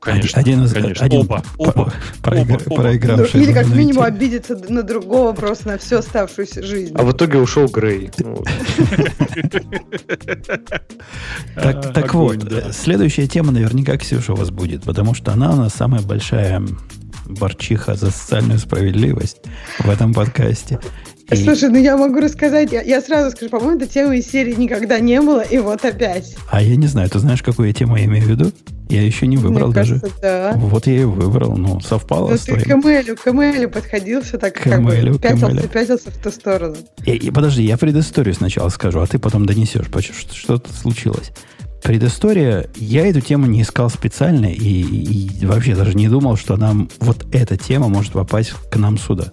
Конечно, 0.00 0.40
один 0.40 0.64
из, 0.64 0.72
конечно. 0.72 1.06
Один 1.06 1.20
оба, 1.20 1.44
оба, 1.58 1.92
проигра, 2.22 2.58
оба, 2.66 2.74
проигравший. 2.74 3.38
Ну, 3.38 3.46
или 3.46 3.52
как 3.52 3.68
минимум 3.68 4.02
обидеться 4.02 4.56
на 4.56 4.82
другого 4.82 5.32
просто 5.32 5.68
на 5.68 5.78
всю 5.78 5.98
оставшуюся 5.98 6.60
жизнь. 6.60 6.92
А 6.96 7.04
в 7.04 7.12
итоге 7.12 7.38
ушел 7.38 7.68
Грей. 7.68 8.10
Так 11.54 12.14
вот, 12.14 12.52
следующая 12.72 13.28
тема 13.28 13.52
наверняка, 13.52 13.96
Ксюша, 13.96 14.32
у 14.32 14.36
вас 14.36 14.50
будет, 14.50 14.82
потому 14.82 15.14
что 15.14 15.32
она 15.32 15.52
у 15.52 15.56
нас 15.56 15.72
самая 15.72 16.02
большая 16.02 16.66
борчиха 17.26 17.94
за 17.94 18.10
социальную 18.10 18.58
справедливость 18.58 19.42
в 19.78 19.88
этом 19.88 20.12
подкасте. 20.12 20.80
Слушай, 21.36 21.70
ну 21.70 21.78
я 21.78 21.96
могу 21.96 22.20
рассказать, 22.20 22.72
я, 22.72 22.82
я 22.82 23.00
сразу 23.00 23.30
скажу, 23.30 23.50
по-моему, 23.50 23.76
этой 23.76 23.88
темы 23.88 24.18
из 24.18 24.26
серии 24.30 24.54
никогда 24.54 24.98
не 24.98 25.20
было, 25.20 25.40
и 25.40 25.58
вот 25.58 25.84
опять. 25.84 26.34
А 26.50 26.62
я 26.62 26.76
не 26.76 26.86
знаю, 26.86 27.08
ты 27.10 27.18
знаешь, 27.18 27.42
какую 27.42 27.68
я 27.68 27.74
тему 27.74 27.96
я 27.96 28.04
имею 28.04 28.24
в 28.24 28.28
виду? 28.28 28.52
Я 28.88 29.02
еще 29.02 29.26
не 29.26 29.38
выбрал 29.38 29.68
Мне 29.68 29.74
даже. 29.74 30.00
Кажется, 30.00 30.18
да. 30.20 30.52
Вот 30.56 30.86
я 30.86 31.00
и 31.00 31.04
выбрал, 31.04 31.56
ну, 31.56 31.80
совпало 31.80 32.28
ну, 32.28 32.36
с 32.36 32.42
ты 32.42 32.58
твоим. 32.58 32.82
к 32.82 32.84
Эмэлю, 32.84 33.16
к 33.16 33.26
Эмэлю 33.26 33.70
подходил, 33.70 34.20
все 34.22 34.36
так 34.36 34.54
к 34.54 34.62
как 34.64 34.82
бы 34.82 35.18
пятился, 35.18 35.68
пятился 35.68 36.10
в 36.10 36.18
ту 36.18 36.30
сторону. 36.30 36.76
И, 37.06 37.12
и 37.12 37.30
подожди, 37.30 37.62
я 37.62 37.78
предысторию 37.78 38.34
сначала 38.34 38.68
скажу, 38.68 39.00
а 39.00 39.06
ты 39.06 39.18
потом 39.18 39.46
донесешь, 39.46 39.86
что, 39.86 40.02
что-то 40.02 40.70
случилось. 40.74 41.30
Предыстория, 41.82 42.68
я 42.76 43.06
эту 43.06 43.22
тему 43.22 43.46
не 43.46 43.62
искал 43.62 43.88
специально 43.88 44.46
и, 44.46 44.82
и, 44.82 45.40
и 45.40 45.46
вообще 45.46 45.74
даже 45.74 45.94
не 45.94 46.08
думал, 46.08 46.36
что 46.36 46.56
нам 46.56 46.90
вот 47.00 47.26
эта 47.32 47.56
тема 47.56 47.88
может 47.88 48.12
попасть 48.12 48.52
к 48.70 48.76
нам 48.76 48.98
сюда. 48.98 49.32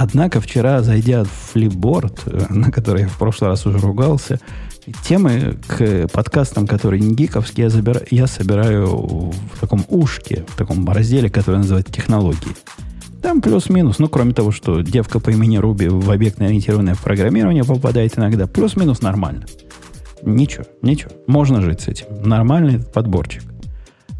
Однако 0.00 0.40
вчера, 0.40 0.80
зайдя 0.82 1.24
в 1.24 1.28
флипборд, 1.52 2.22
э, 2.26 2.46
на 2.50 2.70
который 2.70 3.02
я 3.02 3.08
в 3.08 3.18
прошлый 3.18 3.50
раз 3.50 3.66
уже 3.66 3.78
ругался, 3.78 4.38
темы 5.02 5.58
к 5.66 6.06
подкастам, 6.12 6.68
которые 6.68 7.00
не 7.00 7.16
гиковские, 7.16 7.64
я, 7.64 7.70
забира, 7.70 8.02
я 8.08 8.28
собираю 8.28 8.86
в 8.86 9.58
таком 9.60 9.84
ушке, 9.88 10.44
в 10.46 10.56
таком 10.56 10.88
разделе, 10.88 11.28
который 11.28 11.56
называется 11.56 11.92
«Технологии». 11.92 12.54
Там 13.20 13.40
плюс-минус, 13.40 13.98
ну, 13.98 14.08
кроме 14.08 14.34
того, 14.34 14.52
что 14.52 14.82
девка 14.82 15.18
по 15.18 15.30
имени 15.30 15.56
Руби 15.56 15.88
в 15.88 16.08
объектно-ориентированное 16.08 16.94
программирование 16.94 17.64
попадает 17.64 18.16
иногда, 18.16 18.46
плюс-минус 18.46 19.02
нормально. 19.02 19.46
Ничего, 20.22 20.64
ничего. 20.80 21.10
Можно 21.26 21.60
жить 21.60 21.80
с 21.80 21.88
этим. 21.88 22.06
Нормальный 22.22 22.78
подборчик. 22.78 23.42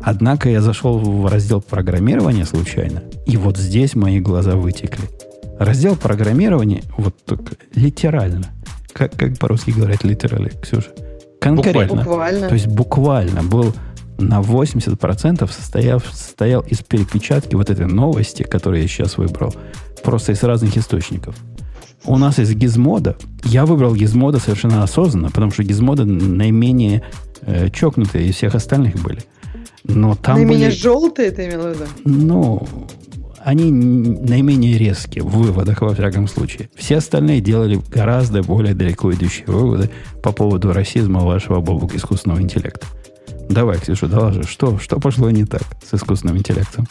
Однако 0.01 0.51
я 0.51 0.61
зашел 0.61 0.99
в 0.99 1.27
раздел 1.27 1.61
программирования 1.61 2.47
случайно, 2.47 3.05
и 3.27 3.37
вот 3.37 3.57
здесь 3.57 3.95
мои 3.95 4.19
глаза 4.19 4.57
вытекли. 4.57 5.09
Раздел 5.59 5.97
программирования, 5.97 6.82
вот 6.97 7.16
только 7.24 7.56
литерально, 7.74 8.47
как, 8.93 9.16
как 9.16 9.39
по-русски 9.39 9.70
говорят 9.70 10.05
литерали, 10.05 10.52
Ксюша? 10.62 10.90
Конкретно. 11.40 11.97
Буквально. 11.97 12.48
То 12.48 12.55
есть 12.55 12.66
буквально 12.66 13.43
был 13.43 13.74
на 14.18 14.40
80% 14.40 15.51
состояв, 15.51 16.05
состоял 16.12 16.62
из 16.62 16.78
перепечатки 16.82 17.55
вот 17.55 17.70
этой 17.70 17.86
новости, 17.86 18.43
которую 18.43 18.82
я 18.82 18.89
сейчас 18.89 19.16
выбрал, 19.16 19.55
просто 20.02 20.32
из 20.32 20.43
разных 20.43 20.76
источников. 20.76 21.36
У 22.05 22.16
нас 22.16 22.39
из 22.39 22.52
гизмода, 22.55 23.16
я 23.44 23.66
выбрал 23.66 23.94
гизмода 23.94 24.39
совершенно 24.39 24.82
осознанно, 24.82 25.30
потому 25.30 25.51
что 25.51 25.62
гизмоды 25.62 26.05
наименее 26.05 27.02
э, 27.43 27.70
чокнутые 27.70 28.28
из 28.28 28.36
всех 28.36 28.55
остальных 28.55 28.97
были. 29.02 29.22
Но 29.85 30.14
там 30.14 30.36
наименее 30.36 30.68
были, 30.68 30.78
желтые, 30.78 31.30
ты 31.30 31.47
имел 31.47 31.62
в 31.62 31.70
виду? 31.70 31.85
Ну, 32.05 32.66
они 33.44 33.70
наименее 33.70 34.78
резкие 34.78 35.24
в 35.24 35.28
выводах, 35.28 35.81
во 35.81 35.94
всяком 35.94 36.28
случае. 36.28 36.70
Все 36.74 36.97
остальные 36.97 37.40
делали 37.40 37.81
гораздо 37.90 38.43
более 38.43 38.74
далеко 38.74 39.12
идущие 39.12 39.47
выводы 39.47 39.90
по 40.23 40.32
поводу 40.32 40.73
расизма 40.73 41.20
вашего 41.20 41.60
бобука 41.60 41.97
искусственного 41.97 42.40
интеллекта. 42.40 42.86
Давай, 43.48 43.78
Ксюша, 43.78 44.06
доложи, 44.06 44.43
что, 44.43 44.78
что 44.78 45.01
пошло 45.01 45.31
не 45.31 45.44
так 45.44 45.62
с 45.89 45.94
искусственным 45.94 46.36
интеллектом? 46.36 46.86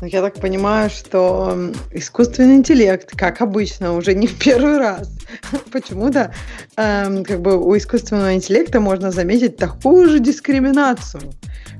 Ну, 0.00 0.08
я 0.08 0.20
так 0.20 0.34
понимаю, 0.34 0.90
что 0.90 1.72
искусственный 1.92 2.56
интеллект, 2.56 3.12
как 3.16 3.40
обычно, 3.40 3.94
уже 3.94 4.14
не 4.14 4.26
в 4.26 4.36
первый 4.36 4.78
раз, 4.78 5.08
почему-то 5.72 6.34
эм, 6.76 7.24
как 7.24 7.40
бы 7.40 7.56
у 7.56 7.76
искусственного 7.76 8.34
интеллекта 8.34 8.80
можно 8.80 9.12
заметить 9.12 9.56
такую 9.56 10.08
же 10.08 10.18
дискриминацию, 10.18 11.32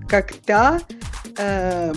как 0.09 0.33
та, 0.47 0.81
э, 1.39 1.93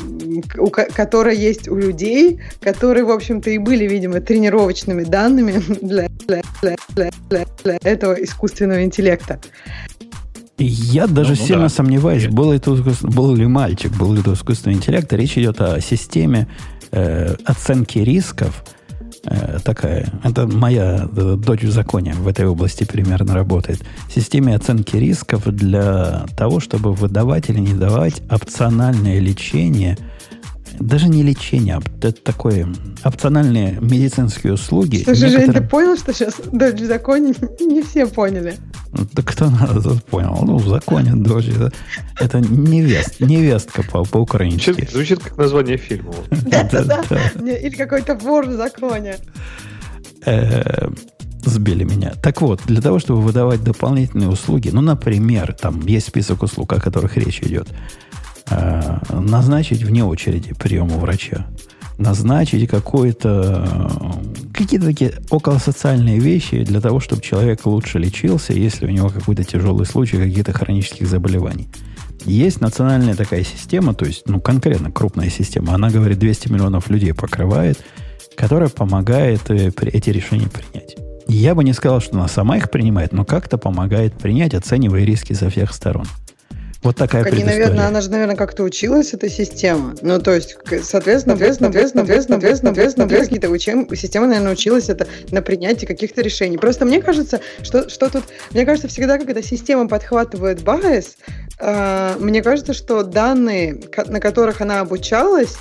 у, 0.57 0.69
которая 0.69 1.35
есть 1.35 1.67
у 1.67 1.75
людей, 1.75 2.39
которые, 2.61 3.05
в 3.05 3.11
общем-то, 3.11 3.49
и 3.49 3.57
были, 3.57 3.87
видимо, 3.87 4.21
тренировочными 4.21 5.03
данными 5.03 5.53
для, 5.81 6.07
для, 6.27 6.41
для, 6.61 7.11
для, 7.29 7.45
для 7.63 7.77
этого 7.83 8.13
искусственного 8.13 8.83
интеллекта. 8.83 9.39
Я 10.57 11.07
даже 11.07 11.31
ну, 11.31 11.37
ну, 11.39 11.45
сильно 11.47 11.61
да. 11.63 11.69
сомневаюсь, 11.69 12.27
был, 12.27 12.53
это, 12.53 12.71
был 13.03 13.35
ли 13.35 13.45
мальчик, 13.45 13.91
был 13.97 14.13
ли 14.13 14.21
это 14.21 14.33
искусственный 14.33 14.75
интеллект. 14.75 15.11
Речь 15.11 15.37
идет 15.37 15.59
о 15.59 15.81
системе 15.81 16.47
э, 16.91 17.35
оценки 17.43 17.99
рисков. 17.99 18.63
Э, 19.25 19.59
такая, 19.63 20.07
это 20.23 20.47
моя 20.47 21.07
э, 21.15 21.35
дочь 21.37 21.63
в 21.63 21.71
законе 21.71 22.13
в 22.13 22.27
этой 22.27 22.45
области 22.45 22.83
примерно 22.83 23.33
работает. 23.33 23.83
Системе 24.13 24.55
оценки 24.55 24.95
рисков 24.95 25.45
для 25.45 26.25
того, 26.37 26.59
чтобы 26.59 26.93
выдавать 26.93 27.49
или 27.49 27.59
не 27.59 27.73
давать 27.73 28.21
опциональное 28.29 29.19
лечение– 29.19 29.97
даже 30.79 31.07
не 31.07 31.23
лечение, 31.23 31.75
а 31.75 31.81
это 32.05 32.13
такое 32.13 32.67
опциональные 33.03 33.77
медицинские 33.81 34.53
услуги. 34.53 35.03
Слушай, 35.03 35.29
некоторые... 35.29 35.45
Жень, 35.45 35.53
ты 35.53 35.61
понял, 35.61 35.97
что 35.97 36.13
сейчас 36.13 36.35
дочь 36.51 36.79
в 36.79 36.85
законе 36.85 37.33
не 37.59 37.81
все 37.81 38.07
поняли? 38.07 38.55
Да 38.91 39.23
кто 39.23 39.49
надо 39.49 39.95
понял? 40.09 40.39
Ну, 40.43 40.57
в 40.57 40.67
законе 40.67 41.13
дочь. 41.15 41.47
Это, 41.49 41.71
это 42.19 42.39
невест, 42.39 43.19
невестка 43.19 43.83
по, 43.83 44.03
по-украински. 44.03 44.71
Звучит, 44.71 44.91
звучит 44.91 45.19
как 45.19 45.37
название 45.37 45.77
фильма. 45.77 46.13
Или 46.31 47.75
какой-то 47.75 48.15
вор 48.15 48.47
в 48.47 48.53
законе. 48.53 49.17
Э, 50.25 50.89
сбили 51.43 51.83
меня. 51.83 52.13
Так 52.21 52.41
вот, 52.41 52.61
для 52.65 52.81
того, 52.81 52.99
чтобы 52.99 53.21
выдавать 53.21 53.63
дополнительные 53.63 54.29
услуги, 54.29 54.69
ну, 54.69 54.81
например, 54.81 55.53
там 55.53 55.85
есть 55.85 56.07
список 56.07 56.43
услуг, 56.43 56.73
о 56.73 56.81
которых 56.81 57.17
речь 57.17 57.41
идет, 57.41 57.67
Э, 58.49 58.97
назначить 59.09 59.83
вне 59.83 60.03
очереди 60.03 60.53
приема 60.53 60.97
врача, 60.97 61.47
назначить 61.97 62.69
какое-то 62.69 63.89
какие-то 64.53 64.85
такие 64.85 65.13
околосоциальные 65.29 66.19
вещи 66.19 66.63
для 66.63 66.79
того, 66.79 66.99
чтобы 66.99 67.21
человек 67.21 67.65
лучше 67.65 67.99
лечился, 67.99 68.53
если 68.53 68.85
у 68.85 68.89
него 68.89 69.09
какой-то 69.09 69.43
тяжелый 69.43 69.85
случай 69.85 70.17
каких-то 70.17 70.53
хронических 70.53 71.07
заболеваний. 71.07 71.67
Есть 72.23 72.61
национальная 72.61 73.15
такая 73.15 73.43
система, 73.43 73.93
то 73.93 74.05
есть, 74.05 74.27
ну, 74.27 74.39
конкретно 74.39 74.91
крупная 74.91 75.29
система, 75.29 75.73
она, 75.73 75.89
говорит, 75.89 76.17
200 76.17 76.51
миллионов 76.51 76.89
людей 76.89 77.13
покрывает, 77.13 77.83
которая 78.35 78.69
помогает 78.69 79.49
э, 79.49 79.71
эти 79.81 80.09
решения 80.09 80.47
принять. 80.47 80.95
Я 81.27 81.55
бы 81.55 81.63
не 81.63 81.73
сказал, 81.73 82.01
что 82.01 82.15
она 82.15 82.27
сама 82.27 82.57
их 82.57 82.69
принимает, 82.69 83.11
но 83.11 83.25
как-то 83.25 83.57
помогает 83.57 84.17
принять, 84.17 84.53
оценивая 84.53 85.03
риски 85.03 85.33
со 85.33 85.49
всех 85.49 85.73
сторон. 85.73 86.05
Вот 86.85 86.97
такая 86.97 87.23
так 87.23 87.33
они, 87.33 87.43
наверное, 87.43 87.87
она 87.87 87.99
же, 87.99 88.11
наверное, 88.11 88.35
как-то 88.35 88.61
училась, 88.61 89.11
эта 89.11 89.27
система. 89.27 89.95
Ну, 90.03 90.19
то 90.19 90.35
есть, 90.35 90.55
соответственно, 90.83 91.35
соответственно, 91.35 91.71
соответственно, 91.71 92.05
соответственно, 92.05 92.05
соответственно, 92.37 92.75
соответственно, 92.75 93.07
какие-то 93.07 93.49
учим, 93.49 93.95
система, 93.95 94.27
наверное, 94.27 94.51
училась 94.51 94.87
это 94.87 95.07
на 95.31 95.41
принятии 95.41 95.87
каких-то 95.87 96.21
решений. 96.21 96.59
Просто 96.59 96.85
мне 96.85 97.01
кажется, 97.01 97.41
что, 97.63 97.89
что 97.89 98.11
тут, 98.11 98.25
мне 98.51 98.67
кажется, 98.67 98.87
всегда, 98.87 99.17
как 99.17 99.27
эта 99.27 99.41
система 99.41 99.87
подхватывает 99.87 100.61
байс, 100.61 101.17
мне 101.59 102.43
кажется, 102.43 102.73
что 102.73 103.03
данные, 103.03 103.79
на 104.07 104.19
которых 104.19 104.61
она 104.61 104.81
обучалась, 104.81 105.55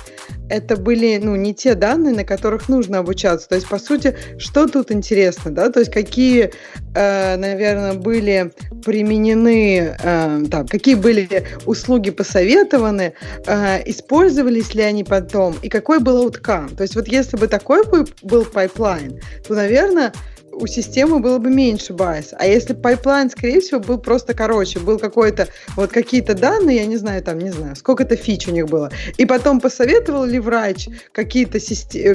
это 0.49 0.77
были, 0.77 1.19
ну, 1.21 1.35
не 1.35 1.53
те 1.53 1.75
данные, 1.75 2.13
на 2.13 2.23
которых 2.23 2.69
нужно 2.69 2.99
обучаться. 2.99 3.49
То 3.49 3.55
есть, 3.55 3.67
по 3.67 3.79
сути, 3.79 4.15
что 4.37 4.67
тут 4.67 4.91
интересно, 4.91 5.51
да? 5.51 5.69
То 5.69 5.79
есть, 5.79 5.91
какие, 5.91 6.51
э, 6.93 7.35
наверное, 7.35 7.93
были 7.93 8.51
применены, 8.85 9.95
э, 9.97 10.43
там, 10.51 10.67
какие 10.67 10.95
были 10.95 11.45
услуги 11.65 12.11
посоветованы, 12.11 13.13
э, 13.47 13.89
использовались 13.89 14.73
ли 14.75 14.83
они 14.83 15.03
потом, 15.03 15.55
и 15.61 15.69
какой 15.69 15.99
был 15.99 16.27
outcome. 16.27 16.75
То 16.75 16.83
есть 16.83 16.95
вот 16.95 17.07
если 17.07 17.37
бы 17.37 17.47
такой 17.47 17.83
был 18.21 18.45
pipeline, 18.45 19.19
то, 19.47 19.55
наверное, 19.55 20.13
у 20.59 20.67
системы 20.67 21.19
было 21.19 21.37
бы 21.37 21.49
меньше 21.49 21.93
bias. 21.93 22.33
А 22.37 22.45
если 22.45 22.73
pipeline, 22.73 23.29
скорее 23.29 23.59
всего, 23.61 23.79
был 23.79 23.97
просто 23.97 24.33
короче, 24.33 24.79
был 24.79 24.97
какой-то, 24.97 25.47
вот 25.75 25.91
какие-то 25.91 26.33
данные, 26.33 26.77
я 26.77 26.85
не 26.85 26.97
знаю, 26.97 27.21
там, 27.21 27.39
не 27.39 27.51
знаю, 27.51 27.75
сколько-то 27.75 28.15
фич 28.15 28.47
у 28.47 28.51
них 28.51 28.67
было. 28.67 28.91
И 29.17 29.25
потом 29.25 29.59
посоветовал 29.59 30.25
ли 30.25 30.39
врач 30.39 30.87
какие-то 31.11 31.59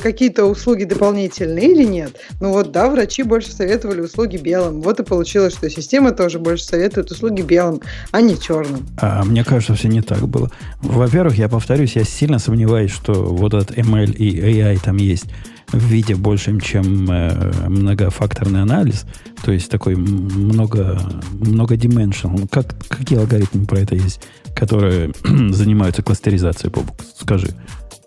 какие 0.01 0.31
услуги 0.41 0.85
дополнительные 0.85 1.71
или 1.71 1.85
нет? 1.85 2.13
Ну 2.41 2.53
вот, 2.53 2.73
да, 2.73 2.89
врачи 2.89 3.23
больше 3.23 3.53
советовали 3.53 4.01
услуги 4.01 4.37
белым. 4.37 4.81
Вот 4.81 5.01
и 5.01 5.03
получилось, 5.03 5.55
что 5.55 5.69
система 5.69 6.13
тоже 6.13 6.39
больше 6.39 6.65
советует 6.65 7.11
услуги 7.11 7.43
белым, 7.43 7.81
а 8.11 8.21
не 8.21 8.39
черным. 8.39 8.87
А 8.99 9.25
мне 9.25 9.45
кажется, 9.45 9.75
все 9.75 9.89
не 9.89 10.03
так 10.03 10.27
было. 10.29 10.51
Во-первых, 10.81 11.37
я 11.37 11.49
повторюсь, 11.49 11.97
я 11.97 12.05
сильно 12.05 12.39
сомневаюсь, 12.39 12.91
что 12.91 13.13
вот 13.13 13.55
этот 13.55 13.77
ML 13.77 14.15
и 14.15 14.41
AI 14.41 14.79
там 14.83 14.97
есть 14.97 15.27
в 15.73 15.85
виде 15.85 16.15
большим, 16.15 16.61
чем 16.61 17.11
э, 17.11 17.69
многофакторный 17.69 18.63
анализ, 18.63 19.05
то 19.43 19.53
есть 19.53 19.71
такой 19.71 19.97
много, 19.97 21.01
много 21.33 21.77
dimensional. 21.77 22.49
Как, 22.51 22.75
какие 22.89 23.19
алгоритмы 23.19 23.67
про 23.67 23.81
это 23.81 23.95
есть, 23.95 24.21
которые 24.55 25.13
занимаются 25.51 26.03
кластеризацией, 26.03 26.73
Бобук? 26.73 26.97
Скажи. 27.19 27.49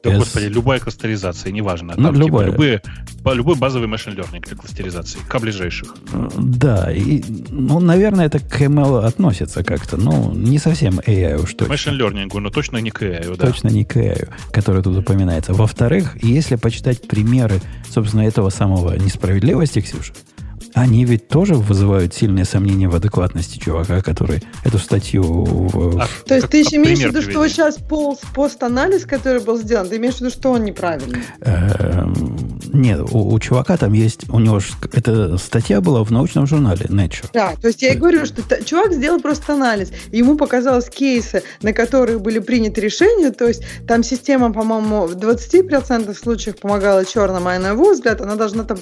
Да, 0.04 0.12
S... 0.12 0.20
господи, 0.20 0.46
любая 0.46 0.80
кластеризация, 0.80 1.52
неважно. 1.52 1.94
Ну, 1.96 2.04
Там, 2.04 2.16
ну, 2.16 2.28
любая. 2.28 2.46
Типа, 2.48 2.56
любые, 2.56 2.82
любой 3.26 3.56
базовый 3.56 3.88
машин 3.88 4.14
learning 4.14 4.46
для 4.46 4.58
кластеризации, 4.58 5.20
к 5.28 5.40
ближайших. 5.40 5.96
Да, 6.38 6.92
и, 6.92 7.24
ну, 7.50 7.80
наверное, 7.80 8.26
это 8.26 8.40
к 8.40 8.62
ML 8.62 9.06
относится 9.06 9.64
как-то, 9.64 9.96
но 9.98 10.34
не 10.34 10.58
совсем 10.58 11.00
AI 11.00 11.42
уж 11.42 11.54
точно. 11.54 11.70
Машин 11.70 12.00
learning, 12.00 12.40
но 12.40 12.50
точно 12.50 12.78
не 12.78 12.92
к 12.92 13.02
AI, 13.02 13.38
да. 13.38 13.48
Точно 13.48 13.70
не 13.70 13.86
к 13.86 13.96
AI, 13.96 14.30
который 14.52 14.84
тут 14.84 14.98
упоминается. 14.98 15.54
Во-вторых, 15.54 16.22
если 16.22 16.58
почитать 16.58 17.08
примеры, 17.08 17.62
собственно, 17.90 18.22
этого 18.22 18.50
самого 18.50 18.98
несправедливости, 18.98 19.80
Ксюша, 19.80 20.14
они 20.74 21.06
ведь 21.06 21.28
тоже 21.28 21.56
вызывают 21.56 22.14
сильные 22.14 22.46
сомнения 22.46 22.88
в 22.88 22.96
адекватности 22.96 23.60
чувака, 23.60 24.02
который 24.02 24.42
эту 24.64 24.80
статью... 24.80 25.24
В... 25.24 26.00
А, 26.00 26.08
То 26.28 26.36
есть 26.36 26.50
ты 26.50 26.62
имеешь 26.62 27.00
в 27.00 27.06
виду, 27.06 27.22
что 27.22 27.48
сейчас 27.48 27.78
пол, 27.78 28.20
пост-анализ, 28.34 29.06
который 29.06 29.42
был 29.42 29.58
сделан, 29.58 29.88
ты 29.88 29.98
имеешь 29.98 30.16
в 30.16 30.22
виду, 30.22 30.32
что 30.32 30.52
он 30.52 30.64
неправильный? 30.64 31.20
Эм, 31.42 32.60
нет, 32.74 33.02
у, 33.12 33.34
у 33.34 33.40
чувака 33.40 33.78
там 33.78 33.94
есть, 33.94 34.30
у 34.30 34.40
него 34.40 34.60
ж, 34.60 34.72
эта 34.94 35.38
статья 35.38 35.80
была 35.80 36.04
в 36.04 36.12
научном 36.12 36.48
журнале 36.48 36.86
Nature. 36.88 37.28
Да, 37.34 37.54
то 37.62 37.68
есть 37.68 37.82
я 37.82 37.94
и 37.94 37.96
говорю, 37.96 38.26
что 38.26 38.42
чувак 38.64 38.94
сделал 38.94 39.20
просто 39.20 39.54
анализ, 39.54 39.92
ему 40.12 40.38
показалось 40.38 40.90
кейсы, 40.90 41.44
на 41.62 41.74
которые 41.74 42.18
были 42.18 42.40
приняты 42.40 42.82
решения, 42.82 43.32
то 43.32 43.48
есть 43.48 43.64
там 43.88 44.04
система, 44.04 44.52
по-моему, 44.52 45.06
в 45.06 45.16
20% 45.16 46.14
случаев 46.18 46.58
помогала 46.58 47.06
черным, 47.06 47.48
а 47.48 47.60
на 47.60 47.70
его 47.70 47.94
взгляд 47.94 48.22
она 48.22 48.36
должна 48.36 48.64
там 48.64 48.78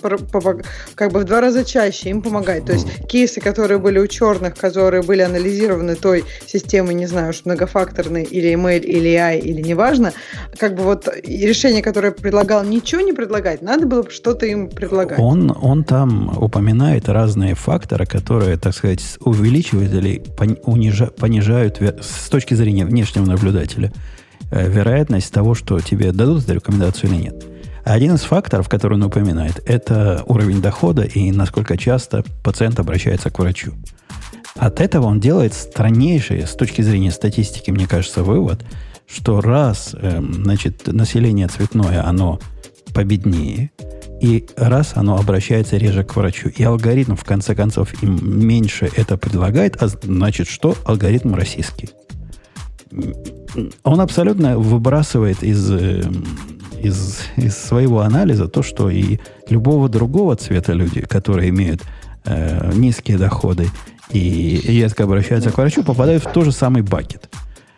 как 0.95 1.11
бы 1.11 1.19
в 1.19 1.23
два 1.25 1.41
раза 1.41 1.65
чаще 1.65 1.80
чаще 1.81 2.09
им 2.09 2.21
помогать. 2.21 2.65
То 2.65 2.73
есть 2.73 3.07
кейсы, 3.07 3.41
которые 3.41 3.79
были 3.79 3.97
у 3.97 4.07
черных, 4.07 4.55
которые 4.55 5.01
были 5.01 5.21
анализированы 5.21 5.95
той 5.95 6.23
системой, 6.45 6.93
не 6.93 7.07
знаю, 7.07 7.29
уж 7.29 7.41
многофакторной 7.45 8.23
или 8.23 8.53
email, 8.53 8.81
или 8.81 9.09
AI, 9.09 9.39
или 9.39 9.61
неважно, 9.61 10.13
как 10.57 10.75
бы 10.75 10.83
вот 10.83 11.07
решение, 11.23 11.81
которое 11.81 12.11
предлагал, 12.11 12.63
ничего 12.63 13.01
не 13.01 13.13
предлагать, 13.13 13.63
надо 13.63 13.87
было 13.87 14.09
что-то 14.11 14.45
им 14.45 14.69
предлагать. 14.69 15.19
Он, 15.19 15.55
он 15.59 15.83
там 15.83 16.37
упоминает 16.37 17.09
разные 17.09 17.55
факторы, 17.55 18.05
которые, 18.05 18.57
так 18.57 18.75
сказать, 18.75 19.01
увеличивают 19.19 19.93
или 19.93 20.21
понижают, 21.17 21.81
с 21.81 22.29
точки 22.29 22.53
зрения 22.53 22.85
внешнего 22.85 23.25
наблюдателя 23.25 23.91
э, 24.51 24.69
вероятность 24.69 25.33
того, 25.33 25.55
что 25.55 25.79
тебе 25.79 26.11
дадут 26.11 26.43
эту 26.43 26.53
рекомендацию 26.53 27.09
или 27.11 27.21
нет. 27.23 27.43
Один 27.83 28.15
из 28.15 28.21
факторов, 28.21 28.69
который 28.69 28.93
он 28.93 29.03
упоминает, 29.03 29.61
это 29.65 30.23
уровень 30.27 30.61
дохода 30.61 31.03
и 31.03 31.31
насколько 31.31 31.77
часто 31.77 32.23
пациент 32.43 32.79
обращается 32.79 33.29
к 33.29 33.39
врачу. 33.39 33.73
От 34.55 34.81
этого 34.81 35.07
он 35.07 35.19
делает 35.19 35.53
страннейший, 35.53 36.45
с 36.45 36.51
точки 36.51 36.81
зрения 36.81 37.11
статистики, 37.11 37.71
мне 37.71 37.87
кажется, 37.87 38.23
вывод, 38.23 38.63
что 39.07 39.41
раз 39.41 39.93
э, 39.93 40.21
значит, 40.21 40.87
население 40.87 41.47
цветное, 41.47 42.05
оно 42.05 42.39
победнее, 42.93 43.71
и 44.21 44.45
раз 44.55 44.91
оно 44.95 45.17
обращается 45.17 45.77
реже 45.77 46.03
к 46.03 46.15
врачу, 46.15 46.49
и 46.49 46.63
алгоритм, 46.63 47.15
в 47.15 47.23
конце 47.23 47.55
концов, 47.55 48.03
им 48.03 48.19
меньше 48.47 48.89
это 48.95 49.17
предлагает, 49.17 49.81
а 49.81 49.87
значит, 49.87 50.47
что 50.47 50.75
алгоритм 50.85 51.33
российский. 51.33 51.89
Он 53.83 54.01
абсолютно 54.01 54.57
выбрасывает 54.57 55.43
из 55.43 55.71
э, 55.71 56.01
из, 56.81 57.19
из 57.37 57.57
своего 57.57 58.01
анализа 58.01 58.47
то, 58.47 58.63
что 58.63 58.89
и 58.89 59.19
любого 59.49 59.89
другого 59.89 60.35
цвета 60.35 60.73
люди, 60.73 61.01
которые 61.01 61.49
имеют 61.49 61.81
э, 62.25 62.71
низкие 62.73 63.17
доходы 63.17 63.67
и 64.11 64.61
редко 64.65 65.03
обращаются 65.03 65.51
к 65.51 65.57
врачу, 65.57 65.83
попадают 65.83 66.23
в 66.23 66.31
тот 66.31 66.45
же 66.45 66.51
самый 66.51 66.81
бакет. 66.81 67.29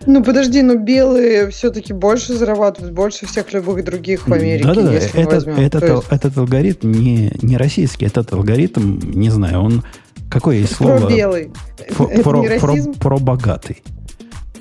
Ну 0.06 0.24
подожди, 0.24 0.62
но 0.62 0.76
белые 0.76 1.50
все-таки 1.50 1.94
больше 1.94 2.34
зарабатывают, 2.34 2.94
больше 2.94 3.26
всех 3.26 3.54
любых 3.54 3.86
других 3.86 4.28
в 4.28 4.34
Америке, 4.34 4.66
Да-да-да, 4.66 4.94
если 4.94 5.22
этот, 5.22 5.48
этот, 5.48 5.82
То 5.82 5.94
есть 5.94 6.08
этот 6.10 6.38
алгоритм 6.38 6.92
не, 6.92 7.32
не 7.42 7.56
российский, 7.56 8.06
этот 8.06 8.34
алгоритм, 8.34 9.00
не 9.02 9.30
знаю, 9.30 9.62
он 9.62 9.84
какое 10.30 10.58
есть 10.58 10.76
слово? 10.76 11.00
про 11.00 11.10
белый. 11.10 11.52
Про, 11.96 12.08
про, 12.08 12.44
расизм? 12.44 12.94
про 12.96 13.18
богатый. 13.18 13.82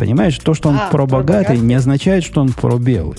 Понимаешь, 0.03 0.37
то, 0.41 0.53
что 0.53 0.71
он 0.71 0.79
А, 0.81 0.91
про 0.91 1.07
богатый, 1.07 1.61
не 1.61 1.75
означает, 1.75 2.25
что 2.25 2.41
он 2.41 2.53
про 2.53 2.77
белый. 2.77 3.19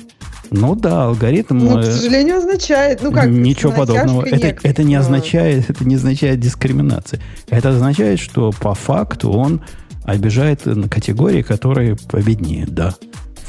Ну 0.51 0.75
да, 0.75 1.05
алгоритм. 1.05 1.57
Ну, 1.59 1.75
к 1.75 1.77
э, 1.77 1.83
сожалению, 1.85 2.39
означает. 2.39 2.99
Ну 3.01 3.13
как? 3.13 3.27
Ничего 3.27 3.71
подобного. 3.71 4.25
Это, 4.25 4.47
некой. 4.47 4.69
это 4.69 4.83
не 4.83 4.95
Ну, 4.95 4.99
означает, 4.99 5.69
это 5.69 5.85
не 5.85 5.95
означает 5.95 6.41
дискриминации. 6.41 7.21
Это 7.47 7.69
означает, 7.69 8.19
что 8.19 8.51
по 8.51 8.73
факту 8.73 9.31
он 9.31 9.61
обижает 10.03 10.63
категории, 10.91 11.41
которые 11.41 11.95
победнее, 11.95 12.65
да. 12.67 12.93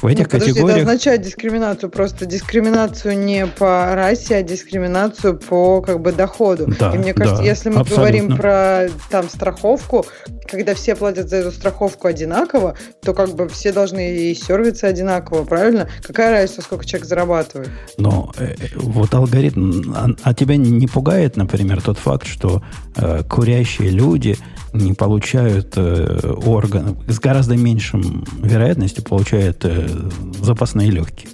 В 0.00 0.06
этих 0.06 0.24
ну, 0.24 0.30
подожди, 0.30 0.50
это 0.50 0.60
категориях. 0.60 0.86
означает 0.86 1.22
дискриминацию, 1.22 1.90
просто 1.90 2.26
дискриминацию 2.26 3.18
не 3.18 3.46
по 3.46 3.94
расе, 3.94 4.36
а 4.36 4.42
дискриминацию 4.42 5.38
по 5.38 5.80
как 5.80 6.00
бы 6.00 6.12
доходу. 6.12 6.66
Да, 6.78 6.92
И 6.94 6.98
мне 6.98 7.14
кажется, 7.14 7.42
да, 7.42 7.48
если 7.48 7.70
мы 7.70 7.80
абсолютно. 7.80 7.96
говорим 7.96 8.36
про 8.36 8.88
там 9.10 9.28
страховку, 9.28 10.04
когда 10.46 10.74
все 10.74 10.94
платят 10.94 11.28
за 11.28 11.36
эту 11.36 11.52
страховку 11.52 12.08
одинаково, 12.08 12.76
то 13.02 13.14
как 13.14 13.34
бы 13.34 13.48
все 13.48 13.72
должны 13.72 14.16
и 14.16 14.34
сервисы 14.34 14.84
одинаково, 14.84 15.44
правильно? 15.44 15.88
Какая 16.02 16.32
разница, 16.32 16.62
сколько 16.62 16.84
человек 16.84 17.08
зарабатывает? 17.08 17.70
Но 17.98 18.32
э, 18.36 18.54
э, 18.58 18.66
вот 18.76 19.14
алгоритм, 19.14 19.92
а, 19.94 20.08
а 20.22 20.34
тебя 20.34 20.56
не 20.56 20.86
пугает, 20.86 21.36
например, 21.36 21.80
тот 21.80 21.98
факт, 21.98 22.26
что 22.26 22.62
э, 22.96 23.22
курящие 23.28 23.90
люди 23.90 24.36
не 24.74 24.92
получают 24.92 25.74
э, 25.76 26.34
органы, 26.46 26.96
с 27.06 27.18
гораздо 27.20 27.56
меньшим 27.56 28.24
вероятностью 28.42 29.04
получают 29.04 29.64
э, 29.64 29.83
запасные 30.40 30.90
легкие. 30.90 31.28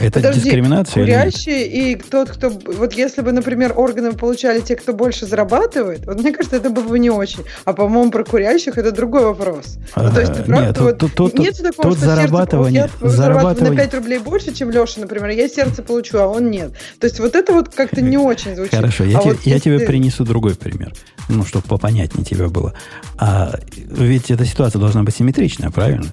Это 0.00 0.18
Подожди, 0.18 0.40
дискриминация 0.40 1.04
или 1.04 1.10
нет? 1.12 1.20
Курящие 1.20 1.66
и 1.68 1.94
тот, 1.94 2.28
кто... 2.28 2.50
Вот 2.50 2.94
если 2.94 3.22
бы, 3.22 3.30
например, 3.30 3.74
органы 3.76 4.10
получали 4.12 4.58
те, 4.60 4.74
кто 4.74 4.92
больше 4.92 5.24
зарабатывает, 5.24 6.04
вот 6.04 6.18
мне 6.20 6.32
кажется, 6.32 6.56
это 6.56 6.70
было 6.70 6.82
бы 6.88 6.98
не 6.98 7.10
очень. 7.10 7.44
А, 7.64 7.72
по-моему, 7.74 8.10
про 8.10 8.24
курящих 8.24 8.76
это 8.76 8.90
другой 8.90 9.22
вопрос. 9.22 9.76
Ну, 9.94 10.10
то 10.10 10.18
есть, 10.20 10.32
А, 10.32 10.34
ты 10.34 10.42
правда, 10.42 10.66
нет, 10.66 10.78
вот 10.80 10.98
тут- 10.98 11.14
тут- 11.14 11.38
нет 11.38 11.56
такого, 11.58 11.90
тут 11.90 11.98
что 11.98 12.06
сердце 12.06 12.22
зарабатывание- 12.22 12.88
получ- 12.98 13.04
я 13.04 13.08
зарабатываю 13.08 13.70
на 13.70 13.76
5 13.76 13.94
рублей 13.94 14.18
больше, 14.18 14.52
чем 14.52 14.70
Леша, 14.72 15.00
например, 15.00 15.28
я 15.30 15.48
сердце 15.48 15.80
получу, 15.84 16.18
а 16.18 16.26
он 16.26 16.50
нет. 16.50 16.72
То 16.98 17.06
есть 17.06 17.20
вот 17.20 17.36
это 17.36 17.52
вот 17.52 17.68
как-то 17.72 18.00
не 18.02 18.18
очень 18.18 18.56
звучит. 18.56 18.74
Хорошо, 18.74 19.04
я, 19.04 19.18
А 19.18 19.22
тебе, 19.22 19.32
вот 19.34 19.42
я 19.44 19.60
тебе 19.60 19.78
принесу 19.78 20.24
другой 20.24 20.56
пример, 20.56 20.92
ну, 21.28 21.44
чтобы 21.44 21.68
попонятнее 21.68 22.24
тебе 22.24 22.48
было. 22.48 22.74
А 23.16 23.54
ведь 23.76 24.32
эта 24.32 24.44
ситуация 24.44 24.80
должна 24.80 25.04
быть 25.04 25.14
симметричная, 25.14 25.70
правильно? 25.70 26.12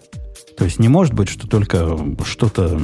То 0.58 0.66
есть 0.66 0.80
не 0.80 0.90
может 0.90 1.14
быть, 1.14 1.30
что 1.30 1.48
только 1.48 1.98
что-то 2.26 2.82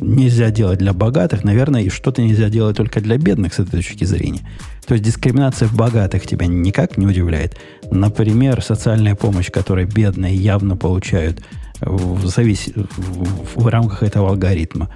нельзя 0.00 0.50
делать 0.50 0.78
для 0.78 0.92
богатых, 0.92 1.44
наверное, 1.44 1.82
и 1.82 1.88
что-то 1.88 2.22
нельзя 2.22 2.48
делать 2.48 2.76
только 2.76 3.00
для 3.00 3.16
бедных 3.16 3.54
с 3.54 3.58
этой 3.58 3.78
точки 3.78 4.04
зрения. 4.04 4.40
То 4.86 4.94
есть 4.94 5.04
дискриминация 5.04 5.68
в 5.68 5.74
богатых 5.74 6.26
тебя 6.26 6.46
никак 6.46 6.98
не 6.98 7.06
удивляет. 7.06 7.56
Например, 7.90 8.62
социальная 8.62 9.14
помощь, 9.14 9.50
которую 9.50 9.86
бедные 9.86 10.34
явно 10.34 10.76
получают 10.76 11.42
в, 11.80 12.26
завис... 12.26 12.70
в, 12.74 13.66
рамках 13.66 14.02
этого 14.02 14.30
алгоритма. 14.30 14.90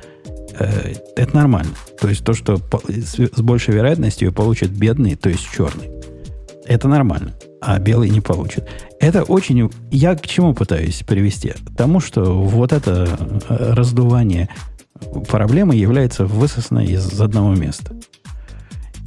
Э, 0.59 0.95
Это 1.17 1.35
нормально. 1.37 1.73
То 2.01 2.09
есть 2.09 2.25
то, 2.25 2.35
что 2.35 2.61
с 2.89 3.41
большей 3.41 3.75
вероятностью 3.75 4.33
получит 4.33 4.71
бедный, 4.71 5.15
то 5.15 5.29
есть 5.29 5.47
черный. 5.55 5.91
Это 6.67 6.89
нормально. 6.89 7.35
А 7.61 7.79
белый 7.79 8.11
не 8.11 8.21
получит. 8.21 8.69
Это 9.01 9.23
очень... 9.23 9.71
Я 9.91 10.15
к 10.15 10.27
чему 10.27 10.55
пытаюсь 10.55 11.03
привести? 11.07 11.51
К 11.51 11.77
тому, 11.77 12.01
что 12.01 12.41
вот 12.41 12.73
это 12.73 13.09
э, 13.49 13.73
раздувание 13.73 14.49
проблемы 15.29 15.75
является 15.75 16.25
высосанной 16.25 16.87
из 16.87 17.21
одного 17.21 17.55
места. 17.55 17.95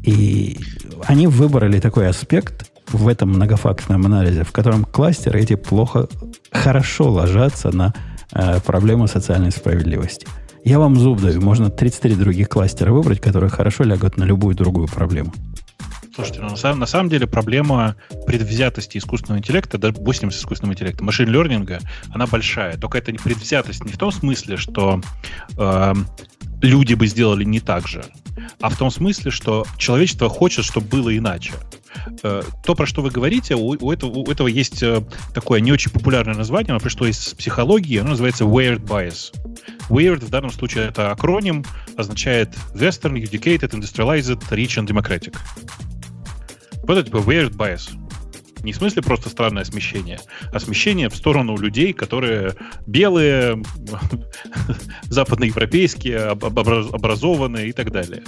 И 0.03 0.59
они 1.05 1.27
выбрали 1.27 1.79
такой 1.79 2.07
аспект 2.07 2.71
в 2.91 3.07
этом 3.07 3.29
многофакторном 3.29 4.05
анализе, 4.05 4.43
в 4.43 4.51
котором 4.51 4.85
кластеры 4.85 5.41
эти 5.41 5.55
плохо, 5.55 6.07
хорошо 6.51 7.11
ложатся 7.11 7.75
на 7.75 7.93
э, 8.31 8.59
проблему 8.61 9.07
социальной 9.07 9.51
справедливости. 9.51 10.27
Я 10.63 10.79
вам 10.79 10.97
зуб 10.97 11.21
даю, 11.21 11.41
можно 11.41 11.69
33 11.69 12.15
других 12.15 12.49
кластера 12.49 12.91
выбрать, 12.91 13.21
которые 13.21 13.49
хорошо 13.49 13.83
лягут 13.83 14.17
на 14.17 14.23
любую 14.23 14.55
другую 14.55 14.87
проблему. 14.87 15.33
Слушайте, 16.17 16.41
ну, 16.41 16.49
на, 16.49 16.55
самом, 16.55 16.79
на 16.79 16.87
самом 16.87 17.09
деле 17.09 17.27
проблема 17.27 17.95
предвзятости 18.25 18.97
искусственного 18.97 19.37
интеллекта, 19.37 19.77
допустим, 19.77 20.31
с 20.31 20.39
искусственным 20.39 20.73
интеллектом, 20.73 21.05
машин-лернинга, 21.05 21.79
она 22.09 22.25
большая. 22.25 22.75
Только 22.75 22.97
это 22.97 23.11
не 23.11 23.19
предвзятость 23.19 23.85
не 23.85 23.91
в 23.91 23.99
том 23.99 24.11
смысле, 24.11 24.57
что 24.57 24.99
э, 25.59 25.93
люди 26.63 26.95
бы 26.95 27.05
сделали 27.05 27.43
не 27.43 27.59
так 27.59 27.87
же, 27.87 28.03
а 28.59 28.69
в 28.69 28.77
том 28.79 28.89
смысле, 28.89 29.29
что 29.29 29.67
человечество 29.77 30.27
хочет, 30.27 30.65
чтобы 30.65 30.87
было 30.87 31.15
иначе. 31.15 31.53
Э, 32.23 32.41
то, 32.63 32.73
про 32.73 32.87
что 32.87 33.03
вы 33.03 33.11
говорите, 33.11 33.53
у, 33.53 33.77
у 33.79 33.91
этого, 33.91 34.09
у 34.09 34.31
этого 34.31 34.47
есть 34.47 34.81
э, 34.81 35.03
такое 35.35 35.59
не 35.59 35.71
очень 35.71 35.91
популярное 35.91 36.33
название, 36.33 36.71
оно 36.71 36.79
пришло 36.79 37.05
из 37.05 37.35
психологии, 37.35 37.99
оно 37.99 38.09
называется 38.09 38.43
weird 38.43 38.83
bias. 38.83 39.35
Weird 39.89 40.25
в 40.25 40.29
данном 40.31 40.49
случае 40.49 40.87
это 40.87 41.11
акроним, 41.11 41.63
означает 41.95 42.49
Western, 42.73 43.21
Educated, 43.21 43.69
Industrialized, 43.69 44.41
Rich 44.49 44.83
and 44.83 44.87
Democratic. 44.87 45.35
Вот 46.87 46.97
это 46.97 47.03
типа 47.03 47.17
weird 47.17 47.55
bias. 47.55 47.89
Не 48.63 48.71
в 48.73 48.75
смысле 48.77 49.03
просто 49.03 49.29
странное 49.29 49.63
смещение, 49.65 50.19
а 50.51 50.59
смещение 50.59 51.09
в 51.09 51.15
сторону 51.15 51.57
людей, 51.57 51.93
которые 51.93 52.55
белые, 52.87 53.61
западноевропейские, 55.03 56.17
об- 56.19 56.43
образ- 56.43 56.91
образованные 56.91 57.69
и 57.69 57.71
так 57.71 57.91
далее. 57.91 58.23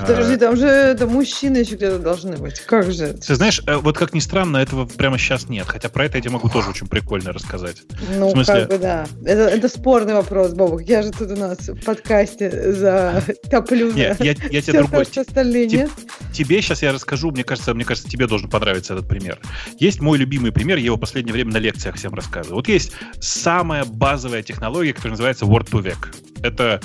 Подожди, 0.00 0.34
А, 0.34 0.38
там 0.38 0.56
же 0.56 0.66
это 0.66 1.06
мужчины 1.06 1.58
еще 1.58 1.76
где-то 1.76 1.98
должны 1.98 2.36
быть. 2.36 2.60
Как 2.60 2.90
же? 2.92 3.14
Ты 3.14 3.34
знаешь, 3.36 3.62
э, 3.66 3.76
вот 3.76 3.96
как 3.96 4.12
ни 4.12 4.18
странно, 4.18 4.56
этого 4.58 4.86
прямо 4.86 5.18
сейчас 5.18 5.48
нет. 5.48 5.66
Хотя 5.68 5.88
про 5.88 6.06
это 6.06 6.18
я 6.18 6.22
тебе 6.22 6.32
могу 6.32 6.48
тоже 6.48 6.70
очень 6.70 6.86
прикольно 6.88 7.32
рассказать. 7.32 7.82
Ну, 8.16 8.28
В 8.28 8.32
смысле? 8.32 8.54
как 8.60 8.68
бы 8.70 8.78
да. 8.78 9.06
Это, 9.24 9.42
это 9.48 9.68
спорный 9.68 10.14
вопрос, 10.14 10.52
Бобок. 10.52 10.82
Я 10.82 11.02
же 11.02 11.10
тут 11.12 11.30
у 11.30 11.36
нас 11.36 11.58
в 11.68 11.84
подкасте 11.84 12.72
за 12.72 13.22
топлю 13.50 13.92
Нет, 13.92 14.18
я, 14.24 14.34
я 14.50 14.62
тебе 14.62 14.80
другой. 14.80 15.04
то, 15.04 15.20
остальные 15.20 15.68
Ти- 15.68 15.76
нет. 15.78 15.90
Тебе 16.32 16.60
сейчас 16.60 16.82
я 16.82 16.92
расскажу, 16.92 17.30
мне 17.30 17.44
кажется, 17.44 17.72
мне 17.74 17.84
кажется, 17.84 18.08
тебе 18.08 18.26
должен 18.26 18.50
понравиться 18.50 18.94
этот 18.94 19.06
пример. 19.08 19.38
Есть 19.78 20.00
мой 20.00 20.18
любимый 20.18 20.50
пример, 20.50 20.78
я 20.78 20.86
его 20.86 20.96
в 20.96 21.00
последнее 21.00 21.32
время 21.32 21.52
на 21.52 21.58
лекциях 21.58 21.94
всем 21.96 22.14
рассказываю. 22.14 22.56
Вот 22.56 22.68
есть 22.68 22.92
самая 23.20 23.84
базовая 23.84 24.42
технология, 24.42 24.92
которая 24.92 25.12
называется 25.12 25.44
Word 25.44 25.70
to 25.70 25.82
Vec. 25.82 25.96
Это 26.42 26.80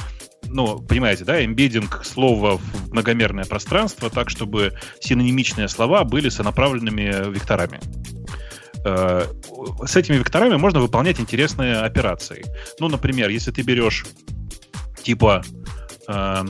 ну, 0.47 0.79
понимаете, 0.79 1.25
да, 1.25 1.43
эмбеддинг 1.43 2.03
слова 2.03 2.57
в 2.57 2.91
многомерное 2.91 3.45
пространство 3.45 4.09
так, 4.09 4.29
чтобы 4.29 4.73
синонимичные 4.99 5.67
слова 5.67 6.03
были 6.03 6.29
сонаправленными 6.29 7.31
векторами. 7.31 7.79
Э, 8.85 9.25
С 9.85 9.95
этими 9.95 10.17
векторами 10.17 10.55
можно 10.55 10.79
выполнять 10.79 11.19
интересные 11.19 11.77
операции. 11.77 12.45
Ну, 12.79 12.87
например, 12.87 13.29
если 13.29 13.51
ты 13.51 13.61
берешь 13.61 14.05
типа 15.03 15.43
э, 16.07 16.43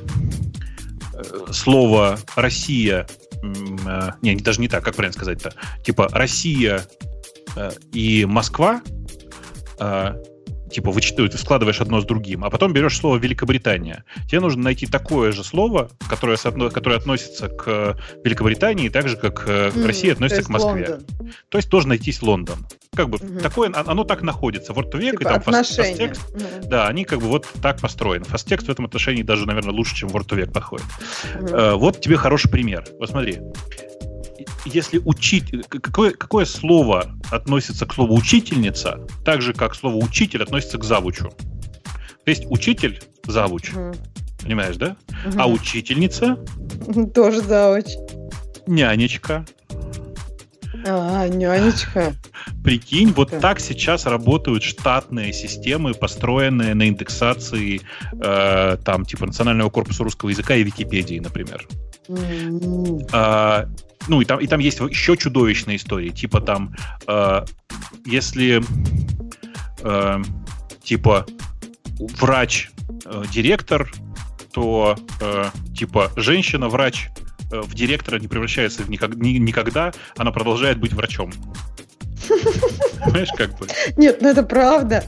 э, 1.13 1.51
слово 1.51 2.17
Россия, 2.35 3.07
э, 3.43 4.11
не, 4.21 4.35
даже 4.35 4.61
не 4.61 4.67
так, 4.67 4.83
как 4.83 4.95
правильно 4.95 5.13
сказать-то, 5.13 5.53
типа 5.83 6.07
Россия 6.11 6.85
э, 7.55 7.71
и 7.91 8.25
Москва, 8.25 8.81
э, 9.79 10.15
типа 10.69 10.91
вычитывают, 10.91 11.33
ты 11.33 11.37
складываешь 11.37 11.81
одно 11.81 12.01
с 12.01 12.05
другим, 12.05 12.43
а 12.43 12.49
потом 12.49 12.73
берешь 12.73 12.97
слово 12.97 13.17
Великобритания. 13.17 14.03
Тебе 14.27 14.39
нужно 14.39 14.63
найти 14.63 14.85
такое 14.85 15.31
же 15.31 15.43
слово, 15.43 15.89
которое, 16.09 16.37
соотно- 16.37 16.69
которое 16.69 16.97
относится 16.97 17.47
к 17.49 17.97
Великобритании, 18.23 18.89
так 18.89 19.07
же, 19.09 19.17
как 19.17 19.43
э, 19.47 19.71
М, 19.75 19.85
Россия 19.85 20.13
относится 20.13 20.43
к 20.43 20.49
Москве. 20.49 20.69
Лондон. 20.89 21.05
То 21.49 21.57
есть 21.57 21.69
должен 21.69 21.89
найтись 21.89 22.21
Лондон. 22.21 22.65
Как 22.95 23.09
бы 23.09 23.17
Мгм. 23.17 23.39
такое, 23.39 23.69
о- 23.69 23.91
оно 23.91 24.03
так 24.03 24.21
находится. 24.21 24.73
Вот 24.73 24.93
век, 24.95 25.15
и 25.15 25.17
Типа 25.17 25.29
там 25.31 25.41
фас- 25.41 25.47
отношения. 25.71 25.89
фастекст, 26.13 26.21
Ну, 26.35 26.67
да, 26.69 26.87
они 26.87 27.03
как 27.05 27.19
бы 27.19 27.27
вот 27.27 27.47
так 27.61 27.79
построены. 27.79 28.25
Фастекст 28.25 28.67
в 28.67 28.71
этом 28.71 28.85
отношении 28.85 29.23
даже, 29.23 29.45
наверное, 29.45 29.73
лучше, 29.73 29.95
чем 29.95 30.09
Word 30.09 30.27
to 30.27 30.37
Vec 30.37 30.51
подходит. 30.51 30.85
мгм. 31.35 31.45
Э, 31.47 31.73
вот 31.75 31.99
тебе 32.01 32.15
хороший 32.17 32.49
пример. 32.51 32.85
Вот 32.99 33.09
смотри. 33.09 33.39
Если 34.65 34.99
учить... 35.03 35.45
Какое, 35.69 36.11
какое 36.11 36.45
слово 36.45 37.11
относится 37.31 37.85
к 37.85 37.93
слову 37.93 38.15
учительница, 38.15 39.05
так 39.25 39.41
же, 39.41 39.53
как 39.53 39.75
слово 39.75 39.95
учитель 39.95 40.43
относится 40.43 40.77
к 40.77 40.83
завучу? 40.83 41.29
То 42.25 42.31
есть 42.31 42.45
учитель— 42.49 43.01
завуч, 43.25 43.71
Мгм. 43.73 43.93
понимаешь, 44.41 44.75
да? 44.77 44.95
Мгм. 45.25 45.41
А 45.41 45.47
учительница 45.47 46.37
Тоже 47.15 47.41
завуч.— 47.41 47.85
нянечка. 48.67 49.45
А, 50.87 51.27
нянечка. 51.27 52.13
Прикинь, 52.63 53.11
вот 53.11 53.31
Да. 53.31 53.39
так 53.39 53.59
сейчас 53.59 54.05
работают 54.05 54.63
штатные 54.63 55.33
системы, 55.33 55.93
построенные 55.93 56.73
на 56.73 56.87
индексации 56.87 57.81
э, 58.21 58.77
там 58.85 59.05
типа 59.05 59.25
Национального 59.25 59.69
корпуса 59.69 60.03
русского 60.03 60.29
языка 60.29 60.55
и 60.55 60.63
Википедии, 60.63 61.19
например. 61.19 61.67
М. 62.09 62.99
А, 63.11 63.65
ну, 64.07 64.21
и 64.21 64.25
там, 64.25 64.39
и 64.39 64.47
там 64.47 64.59
есть 64.59 64.79
еще 64.79 65.15
чудовищные 65.15 65.77
истории. 65.77 66.09
Типа 66.09 66.41
там, 66.41 66.75
э, 67.07 67.45
если... 68.05 68.63
э, 69.81 70.21
типа 70.83 71.25
врач-директор, 72.19 73.91
то 74.51 74.95
э, 75.21 75.45
типа 75.77 76.11
женщина-врач 76.15 77.09
э, 77.51 77.61
в 77.61 77.75
директора 77.75 78.17
не 78.19 78.27
превращается 78.27 78.81
в 78.81 78.89
никак, 78.89 79.15
ни, 79.15 79.37
никогда, 79.37 79.91
она 80.17 80.31
продолжает 80.31 80.79
быть 80.79 80.93
врачом. 80.93 81.31
Понимаешь, 83.03 83.29
как 83.37 83.57
бы? 83.59 83.67
Нет, 83.97 84.21
ну 84.21 84.29
это 84.29 84.43
правда. 84.43 85.03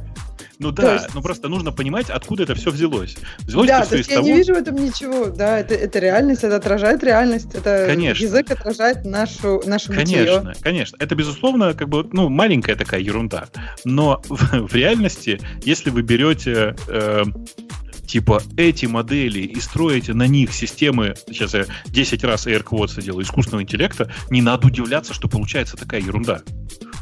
Ну 0.61 0.71
да, 0.71 0.93
есть... 0.93 1.13
ну 1.15 1.21
просто 1.23 1.49
нужно 1.49 1.71
понимать, 1.71 2.09
откуда 2.11 2.43
это 2.43 2.53
все 2.53 2.69
взялось. 2.69 3.15
Взялось 3.39 3.67
да, 3.67 3.83
то 3.83 3.97
есть 3.97 4.09
я 4.09 4.17
того... 4.17 4.27
не 4.27 4.35
вижу 4.35 4.53
в 4.53 4.57
этом 4.57 4.75
ничего. 4.75 5.25
Да, 5.25 5.57
это, 5.57 5.73
это 5.73 5.97
реальность, 5.97 6.43
это 6.43 6.57
отражает 6.57 7.03
реальность. 7.03 7.55
Это 7.55 7.85
конечно. 7.87 8.23
язык 8.23 8.51
отражает 8.51 9.03
нашу, 9.03 9.63
нашу 9.65 9.91
Конечно, 9.91 10.41
бытие. 10.41 10.55
конечно. 10.61 10.97
Это, 10.99 11.15
безусловно, 11.15 11.73
как 11.73 11.89
бы, 11.89 12.07
ну, 12.11 12.29
маленькая 12.29 12.75
такая 12.75 13.01
ерунда. 13.01 13.47
Но 13.85 14.21
в, 14.29 14.67
в 14.67 14.75
реальности, 14.75 15.41
если 15.63 15.89
вы 15.89 16.03
берете 16.03 16.75
э, 16.87 17.23
типа 18.11 18.43
эти 18.57 18.87
модели 18.87 19.39
и 19.39 19.59
строите 19.61 20.13
на 20.13 20.27
них 20.27 20.53
системы, 20.53 21.15
сейчас 21.27 21.53
я 21.53 21.65
10 21.85 22.23
раз 22.25 22.45
Air 22.45 22.61
Quotes 22.61 23.01
делаю, 23.01 23.23
искусственного 23.23 23.63
интеллекта, 23.63 24.11
не 24.29 24.41
надо 24.41 24.67
удивляться, 24.67 25.13
что 25.13 25.29
получается 25.29 25.77
такая 25.77 26.01
ерунда. 26.01 26.41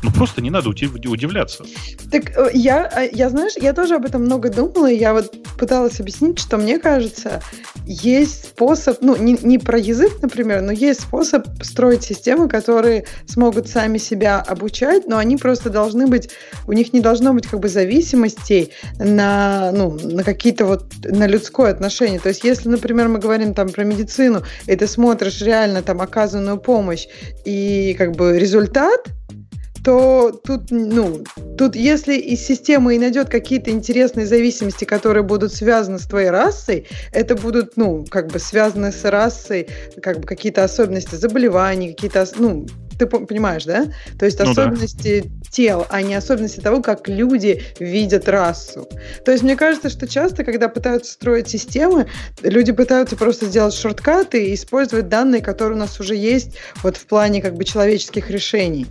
Ну, 0.02 0.12
просто 0.12 0.42
не 0.42 0.50
надо 0.50 0.70
удивляться. 0.70 1.66
Так 2.10 2.30
э, 2.38 2.52
я, 2.54 2.90
э, 2.96 3.10
я, 3.12 3.30
знаешь, 3.30 3.54
я 3.58 3.74
тоже 3.74 3.96
об 3.96 4.06
этом 4.06 4.22
много 4.22 4.50
думала, 4.50 4.90
и 4.90 4.98
я 4.98 5.14
вот 5.14 5.36
пыталась 5.58 6.00
объяснить, 6.00 6.40
что 6.40 6.58
мне 6.58 6.80
кажется, 6.80 7.42
есть 7.86 8.46
способ, 8.46 9.02
ну, 9.02 9.18
не, 9.18 9.38
не 9.42 9.58
про 9.58 9.78
язык, 9.78 10.22
например, 10.22 10.62
но 10.62 10.72
есть 10.72 11.02
способ 11.02 11.48
строить 11.62 12.04
системы, 12.04 12.48
которые 12.48 13.06
смогут 13.26 13.68
сами 13.68 13.98
себя 13.98 14.40
обучать, 14.40 15.06
но 15.06 15.18
они 15.18 15.36
просто 15.36 15.70
должны 15.70 16.08
быть, 16.08 16.30
у 16.66 16.72
них 16.72 16.94
не 16.94 17.02
должно 17.02 17.34
быть 17.34 17.48
как 17.48 17.60
бы 17.60 17.68
зависимостей 17.68 18.72
на, 18.98 19.72
ну, 19.74 19.92
на 19.92 20.24
какие-то 20.24 20.66
вот, 20.66 20.86
на 21.04 21.28
людское 21.28 21.72
отношение. 21.72 22.20
То 22.20 22.30
есть, 22.30 22.44
если, 22.44 22.70
например, 22.70 23.08
мы 23.08 23.20
говорим 23.20 23.54
там 23.54 23.70
про 23.70 23.84
медицину, 23.84 24.44
и 24.68 24.76
ты 24.76 24.88
смотришь 24.88 25.42
реально 25.42 25.82
там 25.82 26.02
оказанную 26.02 26.58
помощь, 26.58 27.08
и 27.46 27.96
как 27.98 28.14
бы 28.16 28.38
результат, 28.38 29.02
то 29.84 30.32
тут, 30.44 30.72
ну, 30.72 31.24
тут 31.58 31.76
если 31.76 32.16
из 32.16 32.46
системы 32.46 32.96
и 32.96 33.00
найдет 33.00 33.30
какие-то 33.30 33.72
интересные 33.72 34.26
зависимости, 34.26 34.86
которые 34.86 35.24
будут 35.24 35.54
связаны 35.54 36.00
с 36.00 36.06
твоей 36.06 36.30
расой, 36.30 36.88
это 37.12 37.36
будут, 37.36 37.78
ну, 37.78 38.06
как 38.10 38.28
бы 38.28 38.40
связаны 38.40 38.92
с 38.92 39.04
расой, 39.10 39.68
как 40.02 40.20
бы 40.20 40.28
какие-то 40.28 40.64
особенности 40.64 41.16
заболеваний, 41.16 41.94
какие-то, 41.94 42.28
ну, 42.38 42.68
ты 43.00 43.08
понимаешь, 43.08 43.64
да? 43.64 43.88
То 44.20 44.26
есть 44.26 44.40
ну, 44.40 44.52
особенности 44.52 45.22
да. 45.22 45.30
тел, 45.50 45.88
а 45.90 46.02
не 46.02 46.16
особенности 46.16 46.60
того, 46.60 46.82
как 46.82 47.08
люди 47.08 47.64
видят 47.80 48.28
расу. 48.28 48.88
То 49.26 49.32
есть 49.32 49.44
мне 49.44 49.56
кажется, 49.56 49.90
что 49.90 50.08
часто, 50.08 50.44
когда 50.44 50.68
пытаются 50.68 51.14
строить 51.14 51.48
системы, 51.48 52.08
люди 52.44 52.74
пытаются 52.74 53.16
просто 53.16 53.46
сделать 53.46 53.74
шорткаты 53.74 54.48
и 54.48 54.54
использовать 54.54 55.08
данные, 55.08 55.42
которые 55.42 55.78
у 55.78 55.80
нас 55.80 56.00
уже 56.00 56.16
есть 56.16 56.58
вот 56.84 56.98
в 56.98 57.06
плане 57.06 57.42
как 57.42 57.56
бы 57.56 57.64
человеческих 57.64 58.30
решений. 58.30 58.88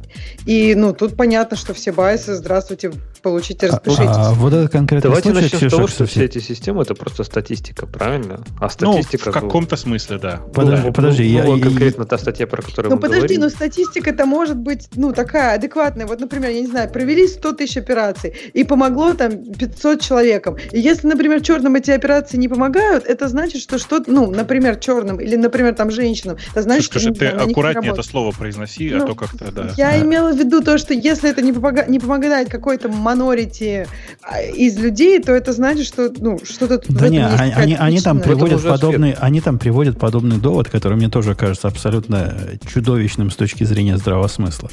И, 0.47 0.75
ну, 0.75 0.95
тут 0.95 1.17
понятно, 1.17 1.57
что 1.57 1.75
все 1.75 1.93
байсы, 1.93 2.35
здравствуйте, 2.35 2.93
получите, 3.21 3.67
распишитесь. 3.67 4.07
А, 4.07 4.31
а 4.31 4.33
вот 4.33 4.53
это 4.53 4.69
конкретно 4.69 5.11
Давайте 5.11 5.31
случай, 5.31 5.51
начнем 5.53 5.71
с 5.71 5.73
того, 5.73 5.87
что 5.87 6.07
все 6.07 6.25
эти 6.25 6.39
системы 6.39 6.83
это 6.83 6.95
просто 6.95 7.25
статистика, 7.25 7.87
правильно? 7.87 8.45
А 8.61 8.69
статистика... 8.69 9.27
Ну, 9.27 9.33
в 9.33 9.35
каком-то 9.35 9.77
смысле, 9.77 10.19
да. 10.19 10.41
Подожди, 10.55 10.87
ну, 10.87 10.93
подожди. 10.93 11.23
Ну, 11.23 11.39
я, 11.39 11.45
ну, 11.45 11.61
конкретно 11.61 12.05
та 12.05 12.19
статья, 12.19 12.47
про 12.47 12.63
которую 12.63 12.91
ну, 12.91 12.97
мы 12.97 13.03
подожди, 13.03 13.37
говорим. 13.37 13.41
но 13.43 13.49
статистика 13.49 14.11
это 14.11 14.27
может 14.27 14.57
быть, 14.57 14.89
ну, 14.97 15.13
такая 15.13 15.55
адекватная. 15.55 16.07
Вот, 16.07 16.21
например, 16.21 16.51
я 16.51 16.61
не 16.61 16.67
знаю, 16.67 16.91
провели 16.91 17.27
100 17.27 17.53
тысяч 17.53 17.77
операций, 17.77 18.35
и 18.53 18.65
помогло 18.65 19.15
там 19.15 19.45
500 19.53 20.01
человекам. 20.01 20.57
И 20.73 20.81
если, 20.81 21.07
например, 21.07 21.41
черным 21.41 21.77
эти 21.77 21.91
операции 21.91 22.37
не 22.37 22.49
помогают, 22.49 23.05
это 23.05 23.29
значит, 23.29 23.63
что 23.63 23.79
что-то, 23.79 24.11
ну, 24.11 24.31
например, 24.31 24.77
черным 24.77 25.21
или, 25.21 25.37
например, 25.37 25.75
там 25.75 25.91
женщинам, 25.91 26.37
это 26.53 26.63
значит, 26.63 26.93
Слушай, 26.93 27.15
что... 27.15 27.21
ты 27.21 27.27
аккуратнее 27.27 27.93
это 27.93 28.03
слово 28.03 28.33
произноси, 28.33 28.93
а 28.93 28.99
ну, 28.99 29.05
а 29.05 29.07
то 29.09 29.15
как-то, 29.15 29.53
да. 29.53 29.71
Я 29.77 29.91
да. 29.91 30.01
имела 30.01 30.33
в 30.33 30.37
виду 30.37 30.63
то, 30.63 30.79
что 30.79 30.95
если 30.95 31.31
это 31.31 31.43
не, 31.43 31.53
помога... 31.53 31.85
не 31.87 31.99
помогает 31.99 32.49
какой-то 32.49 32.89
монорити 33.09 33.87
а, 34.23 34.43
из 34.43 34.77
людей, 34.77 35.19
то 35.21 35.33
это 35.33 35.53
значит, 35.53 35.87
что 35.87 36.13
ну, 36.19 36.39
что-то 36.45 36.81
Да 36.89 37.09
не, 37.09 37.27
они, 37.27 37.53
они, 37.53 37.75
они 37.75 38.01
там 38.01 38.21
приводят 38.21 38.63
подобный, 38.63 39.13
они 39.13 39.41
там 39.41 39.59
приводят 39.59 39.99
подобный 39.99 40.37
довод, 40.37 40.69
который 40.69 40.97
мне 40.97 41.09
тоже 41.09 41.35
кажется 41.35 41.69
абсолютно 41.69 42.35
чудовищным 42.71 43.31
с 43.31 43.37
точки 43.37 43.65
зрения 43.65 43.97
здравого 43.97 44.29
смысла. 44.29 44.69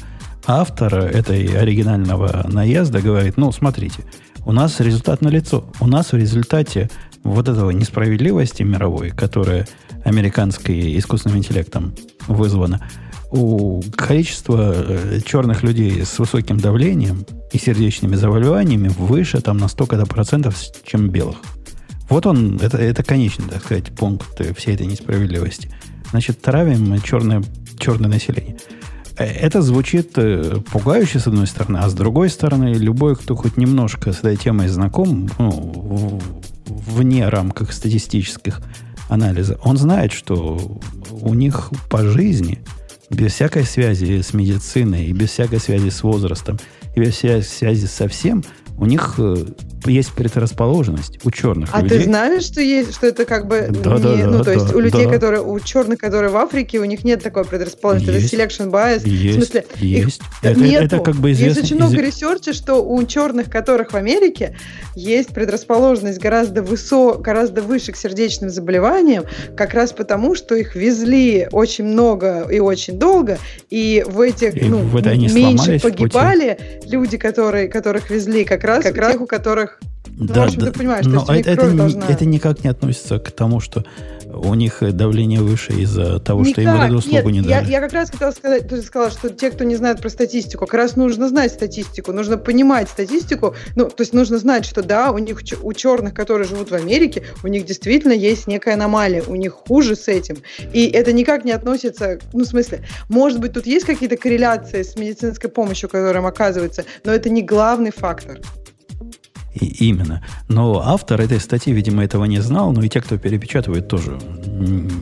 Автор 0.46 0.94
этой 0.96 1.46
оригинального 1.46 2.46
наезда 2.48 3.00
говорит, 3.00 3.38
ну, 3.38 3.50
смотрите, 3.52 4.02
у 4.44 4.52
нас 4.52 4.80
результат 4.80 5.22
на 5.22 5.28
лицо. 5.28 5.64
У 5.80 5.86
нас 5.86 6.12
в 6.12 6.16
результате 6.16 6.90
вот 7.24 7.48
этого 7.48 7.70
несправедливости 7.70 8.62
мировой, 8.62 9.10
которая 9.10 9.66
американской 10.04 10.96
искусственным 10.98 11.38
интеллектом 11.38 11.94
вызвана, 12.28 12.86
у 13.30 13.82
количества 13.96 14.72
э, 14.74 15.20
черных 15.24 15.62
людей 15.62 16.04
с 16.04 16.18
высоким 16.18 16.58
давлением 16.58 17.26
и 17.52 17.58
сердечными 17.58 18.14
заболеваниями 18.14 18.88
выше 18.88 19.40
там 19.40 19.58
на 19.58 19.68
столько-то 19.68 20.06
процентов, 20.06 20.56
чем 20.84 21.10
белых. 21.10 21.36
Вот 22.08 22.26
он, 22.26 22.58
это, 22.60 22.78
это 22.78 23.02
конечный, 23.02 23.48
так 23.48 23.64
сказать, 23.64 23.94
пункт 23.94 24.40
всей 24.56 24.74
этой 24.74 24.86
несправедливости. 24.86 25.70
Значит, 26.10 26.40
травим 26.40 27.00
черное, 27.02 27.42
черное 27.78 28.08
население. 28.08 28.56
Э, 29.16 29.24
это 29.24 29.60
звучит 29.60 30.12
э, 30.16 30.60
пугающе, 30.70 31.18
с 31.18 31.26
одной 31.26 31.48
стороны, 31.48 31.78
а 31.78 31.88
с 31.88 31.94
другой 31.94 32.30
стороны, 32.30 32.74
любой, 32.74 33.16
кто 33.16 33.34
хоть 33.34 33.56
немножко 33.56 34.12
с 34.12 34.20
этой 34.20 34.36
темой 34.36 34.68
знаком, 34.68 35.28
ну, 35.38 36.20
вне 36.66 37.28
рамках 37.28 37.72
статистических 37.72 38.60
анализа, 39.08 39.58
он 39.62 39.76
знает, 39.76 40.12
что 40.12 40.78
у 41.10 41.34
них 41.34 41.70
по 41.90 42.02
жизни– 42.02 42.60
без 43.10 43.32
всякой 43.32 43.64
связи 43.64 44.20
с 44.20 44.34
медициной, 44.34 45.06
и 45.06 45.12
без 45.12 45.30
всякой 45.30 45.60
связи 45.60 45.90
с 45.90 46.02
возрастом, 46.02 46.58
и 46.94 47.00
без 47.00 47.14
всякой 47.14 47.42
связи 47.42 47.86
со 47.86 48.08
всем, 48.08 48.44
у 48.78 48.86
них 48.86 49.14
э, 49.18 49.36
есть 49.88 50.12
предрасположенность 50.12 51.18
у 51.24 51.30
черных 51.30 51.70
а 51.72 51.82
людей. 51.82 51.98
А 51.98 52.00
ты 52.00 52.04
знаешь, 52.06 52.44
что 52.44 52.60
есть, 52.60 52.94
что 52.94 53.06
это 53.06 53.24
как 53.24 53.48
бы 53.48 53.68
да, 53.70 53.96
не, 53.96 54.22
да, 54.22 54.26
ну 54.26 54.38
да, 54.38 54.44
то 54.44 54.52
есть 54.52 54.68
да, 54.68 54.76
у 54.76 54.80
людей, 54.80 55.06
да. 55.06 55.12
которые 55.12 55.42
у 55.42 55.58
черных, 55.60 55.98
которые 55.98 56.30
в 56.30 56.36
Африке, 56.36 56.78
у 56.78 56.84
них 56.84 57.04
нет 57.04 57.22
такой 57.22 57.44
предрасположенности, 57.44 58.10
есть, 58.10 58.32
это 58.32 58.42
selection 58.44 58.70
bias. 58.70 59.08
Есть, 59.08 59.36
в 59.36 59.40
смысле, 59.40 59.66
есть. 59.76 60.20
это, 60.42 60.60
нету. 60.60 60.84
это 60.84 60.98
как 61.00 61.16
бы 61.16 61.32
известно. 61.32 61.60
Есть 61.60 61.72
очень 61.72 61.76
много 61.76 62.00
research 62.00 62.42
а, 62.42 62.52
что 62.52 62.76
у 62.76 63.04
черных, 63.04 63.50
которых 63.50 63.92
в 63.92 63.96
Америке 63.96 64.56
есть 64.94 65.30
предрасположенность 65.30 66.20
гораздо 66.20 66.62
высо, 66.62 67.14
гораздо 67.14 67.62
выше 67.62 67.92
к 67.92 67.96
сердечным 67.96 68.50
заболеваниям, 68.50 69.24
как 69.56 69.74
раз 69.74 69.92
потому, 69.92 70.34
что 70.34 70.54
их 70.54 70.76
везли 70.76 71.48
очень 71.52 71.84
много 71.84 72.46
и 72.50 72.60
очень 72.60 72.98
долго, 72.98 73.38
и 73.70 74.04
в 74.06 74.20
этих 74.20 74.56
и 74.56 74.66
ну, 74.66 74.78
в 74.78 74.96
это 74.96 75.16
меньше 75.16 75.80
погибали 75.80 76.80
люди, 76.86 77.16
которые, 77.18 77.68
которых 77.68 78.10
везли 78.10 78.44
как 78.44 78.62
раз, 78.64 78.84
как 78.84 78.96
раз 78.96 79.16
тех, 79.16 79.22
у 79.22 79.26
которых 79.26 79.75
ну, 80.18 80.26
да, 80.26 80.44
общем, 80.44 80.60
да, 80.60 80.66
ты 80.66 80.78
понимаешь, 80.78 81.04
но 81.04 81.26
это, 81.28 81.50
это, 81.50 81.70
должна... 81.72 82.06
это 82.08 82.24
никак 82.24 82.64
не 82.64 82.70
относится 82.70 83.18
к 83.18 83.30
тому, 83.30 83.60
что 83.60 83.84
у 84.32 84.54
них 84.54 84.78
давление 84.80 85.40
выше 85.40 85.72
из-за 85.74 86.18
того, 86.20 86.40
никак. 86.40 86.52
что 86.52 86.62
им 86.62 86.68
эту 86.80 86.96
услугу 86.96 87.28
Нет, 87.28 87.44
не 87.44 87.48
дали. 87.48 87.64
Я, 87.66 87.70
я 87.70 87.80
как 87.80 87.92
раз 87.92 88.10
хотела 88.10 88.30
сказать, 88.30 88.68
ты 88.68 88.80
сказала, 88.82 89.10
что 89.10 89.28
те, 89.30 89.50
кто 89.50 89.64
не 89.64 89.76
знает 89.76 90.00
про 90.00 90.08
статистику, 90.08 90.66
как 90.66 90.74
раз 90.74 90.96
нужно 90.96 91.28
знать 91.28 91.52
статистику, 91.52 92.12
нужно 92.12 92.38
понимать 92.38 92.88
статистику, 92.88 93.54
ну, 93.74 93.88
то 93.88 94.02
есть 94.02 94.14
нужно 94.14 94.38
знать, 94.38 94.64
что 94.64 94.82
да, 94.82 95.10
у 95.10 95.18
них, 95.18 95.40
у 95.62 95.72
черных, 95.72 96.14
которые 96.14 96.48
живут 96.48 96.70
в 96.70 96.74
Америке, 96.74 97.24
у 97.42 97.48
них 97.48 97.66
действительно 97.66 98.12
есть 98.12 98.46
некая 98.46 98.74
аномалия, 98.74 99.22
у 99.26 99.34
них 99.34 99.52
хуже 99.52 99.96
с 99.96 100.08
этим. 100.08 100.38
И 100.72 100.86
это 100.86 101.12
никак 101.12 101.44
не 101.44 101.52
относится, 101.52 102.18
ну, 102.32 102.44
в 102.44 102.48
смысле, 102.48 102.86
может 103.08 103.38
быть, 103.38 103.52
тут 103.52 103.66
есть 103.66 103.84
какие-то 103.84 104.16
корреляции 104.16 104.82
с 104.82 104.96
медицинской 104.96 105.50
помощью, 105.50 105.88
которая 105.88 106.22
им 106.22 106.26
оказывается, 106.26 106.84
но 107.04 107.12
это 107.12 107.28
не 107.28 107.42
главный 107.42 107.90
фактор. 107.90 108.40
И 109.60 109.88
именно. 109.88 110.22
Но 110.48 110.82
автор 110.84 111.20
этой 111.20 111.40
статьи, 111.40 111.72
видимо, 111.72 112.04
этого 112.04 112.26
не 112.26 112.40
знал, 112.40 112.72
но 112.72 112.82
и 112.82 112.88
те, 112.88 113.00
кто 113.00 113.16
перепечатывает, 113.16 113.88
тоже 113.88 114.18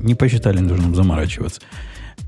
не 0.02 0.14
посчитали 0.14 0.60
нужным 0.60 0.94
заморачиваться. 0.94 1.60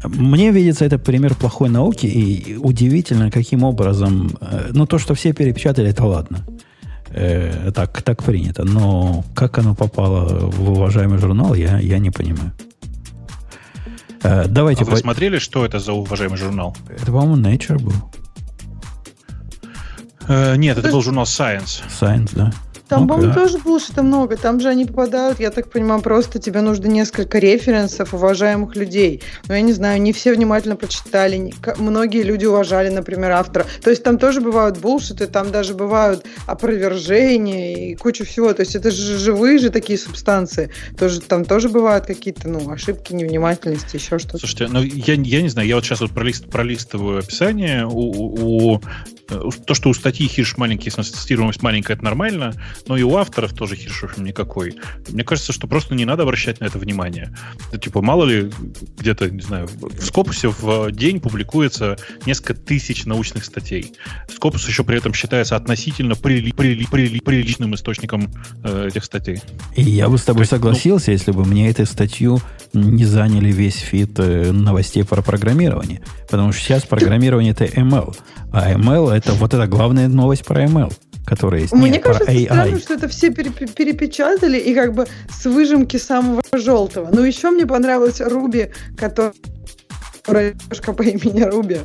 Мне 0.04 0.50
видится 0.50 0.84
это 0.84 0.98
пример 0.98 1.34
плохой 1.34 1.68
науки, 1.68 2.06
и 2.06 2.56
удивительно, 2.56 3.30
каким 3.30 3.62
образом... 3.62 4.36
Э, 4.40 4.70
ну, 4.72 4.86
то, 4.86 4.98
что 4.98 5.14
все 5.14 5.32
перепечатали, 5.32 5.90
это 5.90 6.04
ладно. 6.04 6.44
Э, 7.10 7.70
так, 7.72 8.02
так 8.02 8.22
принято. 8.22 8.64
Но 8.64 9.24
как 9.34 9.58
оно 9.58 9.74
попало 9.74 10.50
в 10.50 10.70
уважаемый 10.70 11.18
журнал, 11.18 11.54
я, 11.54 11.78
я 11.78 11.98
не 11.98 12.10
понимаю. 12.10 12.52
Э, 14.22 14.46
давайте 14.48 14.82
а 14.82 14.84
вы 14.84 14.92
по... 14.92 14.96
смотрели, 14.96 15.38
что 15.38 15.64
это 15.64 15.78
за 15.78 15.92
уважаемый 15.92 16.36
журнал? 16.36 16.76
Это, 16.88 17.06
по-моему, 17.06 17.36
Nature 17.36 17.78
был. 17.78 17.94
Э, 20.28 20.56
нет, 20.56 20.78
это 20.78 20.90
был 20.90 21.02
журнал 21.02 21.24
Science. 21.24 21.82
Science, 22.00 22.30
да. 22.34 22.52
Там, 22.88 23.02
Ну, 23.02 23.08
по-моему, 23.08 23.32
да. 23.34 23.40
тоже 23.40 23.58
булшита 23.58 24.04
много. 24.04 24.36
Там 24.36 24.60
же 24.60 24.68
они 24.68 24.84
попадают, 24.84 25.40
я 25.40 25.50
так 25.50 25.68
понимаю, 25.72 26.00
просто 26.02 26.38
тебе 26.38 26.60
нужно 26.60 26.86
несколько 26.86 27.40
референсов 27.40 28.14
уважаемых 28.14 28.76
людей. 28.76 29.22
Но 29.48 29.56
я 29.56 29.60
не 29.62 29.72
знаю, 29.72 30.00
не 30.00 30.12
все 30.12 30.32
внимательно 30.32 30.76
прочитали. 30.76 31.36
не- 31.36 31.54
Многие 31.78 32.22
люди 32.22 32.46
уважали, 32.46 32.88
например, 32.88 33.32
автора. 33.32 33.66
То 33.82 33.90
есть 33.90 34.04
там 34.04 34.18
тоже 34.18 34.40
бывают 34.40 34.78
булшиты, 34.78 35.26
там 35.26 35.50
даже 35.50 35.74
бывают 35.74 36.24
опровержения 36.46 37.90
и 37.90 37.94
куча 37.96 38.24
всего. 38.24 38.52
То 38.52 38.60
есть 38.60 38.76
это 38.76 38.90
же 38.92 39.18
живые 39.18 39.58
же 39.58 39.70
такие 39.70 39.98
субстанции. 39.98 40.70
Тоже, 40.98 41.20
там 41.20 41.44
тоже 41.44 41.68
бывают 41.68 42.06
какие-то 42.06 42.48
ну, 42.48 42.70
ошибки, 42.70 43.12
невнимательности, 43.12 43.96
еще 43.96 44.18
что-то. 44.18 44.38
Слушайте, 44.38 44.68
ну 44.68 44.82
я, 44.82 45.14
я 45.14 45.42
не 45.42 45.48
знаю, 45.48 45.66
я 45.66 45.74
вот 45.74 45.84
сейчас 45.84 46.00
вот 46.00 46.12
пролист, 46.12 46.46
пролистываю 46.48 47.18
описание. 47.18 47.86
У, 47.86 47.90
у- 47.90 48.74
у- 48.74 48.80
то, 49.28 49.74
что 49.74 49.88
у 49.88 49.94
статьи 49.94 50.26
хирш 50.28 50.56
маленький, 50.56 50.90
в 50.90 50.92
смысле, 50.94 51.16
цитируемость 51.16 51.62
маленькая, 51.62 51.94
это 51.94 52.04
нормально, 52.04 52.54
но 52.86 52.96
и 52.96 53.02
у 53.02 53.16
авторов 53.16 53.52
тоже 53.52 53.76
хирш, 53.76 54.02
в 54.02 54.04
общем, 54.04 54.24
никакой. 54.24 54.76
Мне 55.08 55.24
кажется, 55.24 55.52
что 55.52 55.66
просто 55.66 55.94
не 55.94 56.04
надо 56.04 56.22
обращать 56.22 56.60
на 56.60 56.66
это 56.66 56.78
внимание. 56.78 57.36
Это, 57.68 57.78
типа, 57.78 58.02
мало 58.02 58.24
ли, 58.24 58.50
где-то, 58.98 59.30
не 59.30 59.42
знаю, 59.42 59.68
в 59.80 60.04
Скопусе 60.04 60.48
в 60.48 60.90
день 60.92 61.20
публикуется 61.20 61.96
несколько 62.24 62.54
тысяч 62.54 63.04
научных 63.04 63.44
статей. 63.44 63.92
Скопус 64.32 64.66
еще 64.68 64.84
при 64.84 64.98
этом 64.98 65.12
считается 65.12 65.56
относительно 65.56 66.12
прили- 66.12 66.54
прили- 66.54 66.86
прили- 66.90 67.20
приличным 67.20 67.74
источником 67.74 68.32
э, 68.62 68.88
этих 68.88 69.04
статей. 69.04 69.40
И 69.74 69.82
я 69.82 70.08
бы 70.08 70.18
с 70.18 70.22
тобой 70.22 70.40
То 70.40 70.42
есть, 70.42 70.52
ну- 70.52 70.58
согласился, 70.58 71.12
если 71.12 71.32
бы 71.32 71.44
мне 71.44 71.68
эту 71.70 71.86
статью 71.86 72.40
не 72.72 73.04
заняли 73.04 73.50
весь 73.50 73.76
фит 73.76 74.18
э, 74.18 74.52
новостей 74.52 75.04
про 75.04 75.22
программирование. 75.22 76.02
Потому 76.30 76.52
что 76.52 76.62
сейчас 76.62 76.84
программирование 76.84 77.52
это 77.52 77.64
ML. 77.64 78.16
А 78.52 78.72
ML 78.72 79.15
это 79.16 79.32
вот 79.32 79.54
эта 79.54 79.66
главная 79.66 80.08
новость 80.08 80.44
про 80.44 80.64
ML, 80.64 80.92
которая 81.24 81.62
есть. 81.62 81.72
Мне 81.72 81.90
Нет, 81.90 82.02
про 82.02 82.12
кажется 82.12 82.32
AI. 82.32 82.44
странно, 82.44 82.78
что 82.78 82.94
это 82.94 83.08
все 83.08 83.30
пере- 83.30 83.50
перепечатали 83.50 84.58
и 84.58 84.74
как 84.74 84.94
бы 84.94 85.06
с 85.30 85.44
выжимки 85.46 85.96
самого 85.96 86.42
желтого. 86.52 87.08
Но 87.12 87.24
еще 87.24 87.50
мне 87.50 87.66
понравилась 87.66 88.20
Руби, 88.20 88.70
которая 88.96 89.32
девушка 90.54 90.92
по 90.92 91.02
имени 91.02 91.42
Руби. 91.42 91.78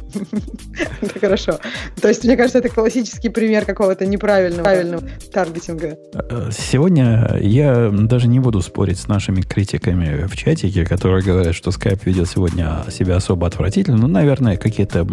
Это 1.01 1.19
хорошо. 1.19 1.59
То 2.01 2.07
есть, 2.07 2.23
мне 2.23 2.35
кажется, 2.35 2.57
это 2.57 2.69
классический 2.69 3.29
пример 3.29 3.65
какого-то 3.65 4.05
неправильного 4.07 4.63
правильного 4.63 5.03
таргетинга. 5.31 5.95
Э, 6.13 6.49
Сегодня 6.51 7.37
я 7.39 7.89
даже 7.91 8.27
не 8.27 8.39
буду 8.39 8.61
спорить 8.61 8.97
с 8.99 9.07
нашими 9.07 9.41
критиками 9.41 10.25
в 10.25 10.35
чатике, 10.35 10.85
которые 10.85 11.23
говорят, 11.23 11.53
что 11.53 11.69
Skype 11.69 12.01
ведет 12.05 12.29
сегодня 12.29 12.83
себя 12.91 13.17
особо 13.17 13.45
отвратительно. 13.45 13.97
Ну, 13.97 14.07
наверное, 14.07 14.57
какие-то 14.57 15.07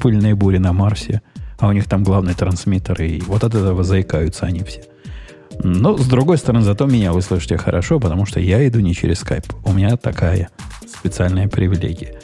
пыльные 0.00 0.34
бури 0.34 0.58
на 0.58 0.72
Марсе, 0.72 1.22
а 1.58 1.68
у 1.68 1.72
них 1.72 1.86
там 1.86 2.02
главный 2.02 2.34
трансмиттер, 2.34 3.02
и 3.02 3.20
вот 3.20 3.44
от 3.44 3.54
этого 3.54 3.84
заикаются 3.84 4.46
они 4.46 4.62
все. 4.64 4.82
Но, 5.62 5.96
с 5.96 6.06
другой 6.06 6.38
стороны, 6.38 6.64
зато 6.64 6.86
меня 6.86 7.12
вы 7.12 7.22
слышите 7.22 7.58
хорошо, 7.58 8.00
потому 8.00 8.24
что 8.24 8.40
я 8.40 8.66
иду 8.66 8.80
не 8.80 8.94
через 8.94 9.22
Skype. 9.22 9.54
У 9.64 9.72
меня 9.72 9.96
такая 9.96 10.48
специальная 10.88 11.48
привилегия. 11.48 12.18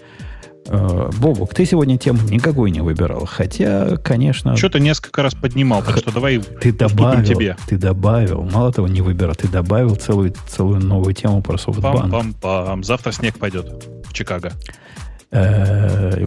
Э, 0.68 1.10
Бобук, 1.18 1.54
ты 1.54 1.66
сегодня 1.66 1.98
тему 1.98 2.20
никакой 2.30 2.70
не 2.70 2.80
выбирал. 2.80 3.26
Хотя, 3.26 3.96
конечно... 3.98 4.56
Что-то 4.56 4.80
несколько 4.80 5.22
раз 5.22 5.34
поднимал, 5.34 5.82
так 5.82 5.98
что 5.98 6.12
давай 6.12 6.38
Ты 6.38 6.72
добавил, 6.72 7.24
тебе. 7.24 7.56
ты 7.68 7.76
добавил, 7.76 8.42
мало 8.42 8.72
того, 8.72 8.88
не 8.88 9.02
выбирал, 9.02 9.34
ты 9.34 9.48
добавил 9.48 9.94
целую, 9.96 10.34
целую 10.48 10.80
новую 10.80 11.14
тему 11.14 11.42
про 11.42 11.58
софтбанк. 11.58 12.12
Пам-пам-пам. 12.12 12.82
Завтра 12.82 13.12
снег 13.12 13.38
пойдет 13.38 13.86
в 14.08 14.12
Чикаго 14.12 14.52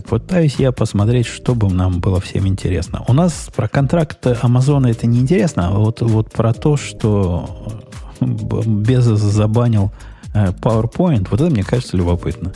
пытаюсь 0.08 0.56
я 0.56 0.72
посмотреть, 0.72 1.26
чтобы 1.26 1.70
нам 1.72 2.00
было 2.00 2.20
всем 2.20 2.48
интересно. 2.48 3.04
У 3.08 3.14
нас 3.14 3.50
про 3.56 3.68
контракт 3.68 4.26
Амазона 4.42 4.88
это 4.88 5.08
не 5.08 5.20
интересно, 5.20 5.70
а 5.70 5.72
вот, 5.72 6.02
вот 6.02 6.32
про 6.32 6.54
то, 6.54 6.78
что 6.78 7.82
Безос 8.22 9.20
забанил 9.20 9.92
PowerPoint, 10.34 11.28
вот 11.32 11.42
это, 11.42 11.50
мне 11.50 11.64
кажется, 11.64 11.98
любопытно. 11.98 12.54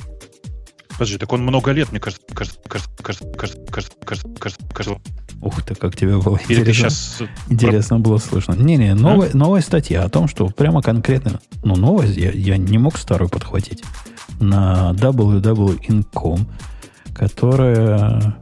Подожди, 0.89 1.17
так 1.17 1.33
он 1.33 1.41
много 1.41 1.71
лет, 1.71 1.91
мне 1.91 1.99
кажется, 1.99 2.23
кажется, 2.33 2.59
кажется, 2.67 2.91
кажется, 3.01 3.27
кажется, 3.35 3.61
кажется, 4.05 4.29
кажется, 4.39 4.65
кажется. 4.71 5.01
Ух 5.41 5.61
ты, 5.63 5.75
как 5.75 5.95
тебе 5.95 6.17
было 6.17 6.39
Или 6.47 6.61
интересно. 6.61 6.89
Сейчас... 6.89 7.29
Интересно 7.49 7.99
было 7.99 8.17
слышно. 8.17 8.53
Не-не, 8.53 8.93
новая, 8.93 9.31
а? 9.33 9.37
новая 9.37 9.61
статья 9.61 10.03
о 10.03 10.09
том, 10.09 10.27
что 10.27 10.47
прямо 10.47 10.81
конкретно... 10.81 11.41
Ну, 11.63 11.75
новость, 11.75 12.15
я, 12.15 12.31
я 12.31 12.57
не 12.57 12.77
мог 12.77 12.97
старую 12.97 13.29
подхватить 13.29 13.83
на 14.43 14.91
www.incom, 14.93 16.45
которая 17.13 18.35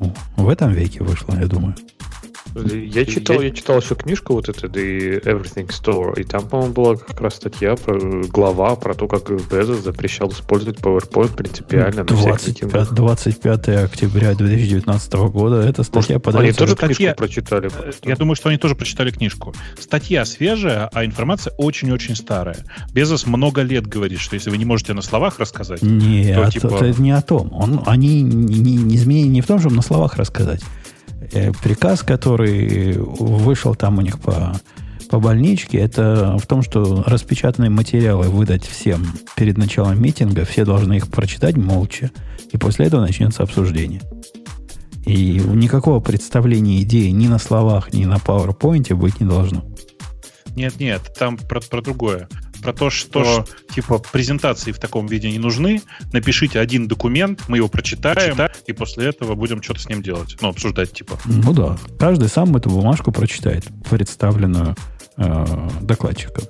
ну, 0.00 0.12
в 0.36 0.48
этом 0.48 0.72
веке 0.72 1.02
вышла, 1.02 1.34
я 1.40 1.46
думаю. 1.46 1.74
Я 2.54 3.04
читал, 3.06 3.40
я 3.40 3.50
читал 3.50 3.78
еще 3.80 3.94
книжку 3.94 4.34
вот 4.34 4.48
эту 4.48 4.68
The 4.68 5.22
Everything 5.22 5.68
Store, 5.68 6.20
и 6.20 6.24
там, 6.24 6.46
по-моему, 6.48 6.72
была 6.74 6.96
как 6.96 7.20
раз 7.20 7.36
статья, 7.36 7.76
про, 7.76 7.98
глава 7.98 8.76
про 8.76 8.94
то, 8.94 9.08
как 9.08 9.30
Безос 9.50 9.80
запрещал 9.82 10.30
использовать 10.30 10.78
PowerPoint 10.78 11.34
принципиально 11.34 12.04
на 12.04 12.16
всех 12.16 12.24
25, 12.26 12.48
митингах. 12.48 12.92
25 12.92 13.68
октября 13.68 14.34
2019 14.34 15.12
года 15.14 15.56
эта 15.62 15.82
статья 15.82 16.16
Они 16.16 16.22
подается... 16.22 16.58
тоже 16.60 16.74
Статья- 16.74 16.96
книжку 16.96 17.16
прочитали? 17.16 17.66
Э, 17.68 17.70
просто? 17.70 18.08
Я 18.08 18.16
думаю, 18.16 18.36
что 18.36 18.48
они 18.48 18.58
тоже 18.58 18.74
прочитали 18.74 19.10
книжку. 19.10 19.54
Статья 19.78 20.24
свежая, 20.24 20.88
а 20.92 21.04
информация 21.04 21.52
очень-очень 21.56 22.16
старая. 22.16 22.58
Безос 22.92 23.26
много 23.26 23.62
лет 23.62 23.86
говорит, 23.86 24.20
что 24.20 24.34
если 24.34 24.50
вы 24.50 24.58
не 24.58 24.64
можете 24.64 24.92
на 24.92 25.02
словах 25.02 25.38
рассказать, 25.38 25.82
Нет, 25.82 26.36
то, 26.36 26.50
типа- 26.50 26.84
это 26.84 27.00
не 27.00 27.12
о 27.12 27.22
том. 27.22 27.52
Он, 27.52 27.82
они 27.86 28.22
не, 28.22 28.58
не, 28.58 28.76
не 28.76 28.96
изменения 28.96 29.28
не 29.30 29.40
в 29.40 29.46
том, 29.46 29.58
чтобы 29.58 29.74
на 29.76 29.82
словах 29.82 30.16
рассказать. 30.16 30.62
Э, 31.32 31.52
Приказ, 31.62 32.02
который 32.02 32.96
вышел 32.98 33.74
там 33.74 33.98
у 33.98 34.00
них 34.02 34.20
по, 34.20 34.54
по 35.10 35.18
больничке, 35.18 35.78
это 35.78 36.36
в 36.38 36.46
том, 36.46 36.62
что 36.62 37.02
распечатанные 37.06 37.70
материалы 37.70 38.28
выдать 38.28 38.66
всем 38.66 39.06
перед 39.34 39.56
началом 39.56 40.00
митинга, 40.00 40.44
все 40.44 40.64
должны 40.64 40.94
их 40.94 41.08
прочитать 41.08 41.56
молча, 41.56 42.10
и 42.50 42.58
после 42.58 42.86
этого 42.86 43.00
начнется 43.00 43.42
обсуждение. 43.42 44.02
И 45.06 45.40
никакого 45.40 46.00
представления 46.00 46.82
идеи 46.82 47.08
ни 47.08 47.26
на 47.26 47.38
словах, 47.38 47.92
ни 47.92 48.04
на 48.04 48.16
PowerPoint 48.16 48.94
быть 48.94 49.20
не 49.20 49.26
должно. 49.26 49.64
Нет-нет, 50.54 51.00
там 51.18 51.38
про, 51.38 51.60
про 51.60 51.80
другое. 51.80 52.28
Про 52.62 52.72
то, 52.72 52.90
что 52.90 53.44
типа 53.74 53.98
презентации 53.98 54.72
в 54.72 54.78
таком 54.78 55.06
виде 55.06 55.30
не 55.30 55.38
нужны. 55.38 55.82
Напишите 56.12 56.60
один 56.60 56.88
документ, 56.88 57.42
мы 57.48 57.58
его 57.58 57.68
прочитаем, 57.68 58.36
и 58.66 58.72
после 58.72 59.06
этого 59.06 59.34
будем 59.34 59.62
что-то 59.62 59.80
с 59.80 59.88
ним 59.88 60.02
делать. 60.02 60.36
Ну, 60.40 60.48
обсуждать, 60.48 60.92
типа. 60.92 61.18
Ну 61.24 61.52
да, 61.52 61.76
каждый 61.98 62.28
сам 62.28 62.56
эту 62.56 62.70
бумажку 62.70 63.12
прочитает, 63.12 63.64
представленную 63.88 64.76
э, 65.16 65.68
докладчиком. 65.80 66.44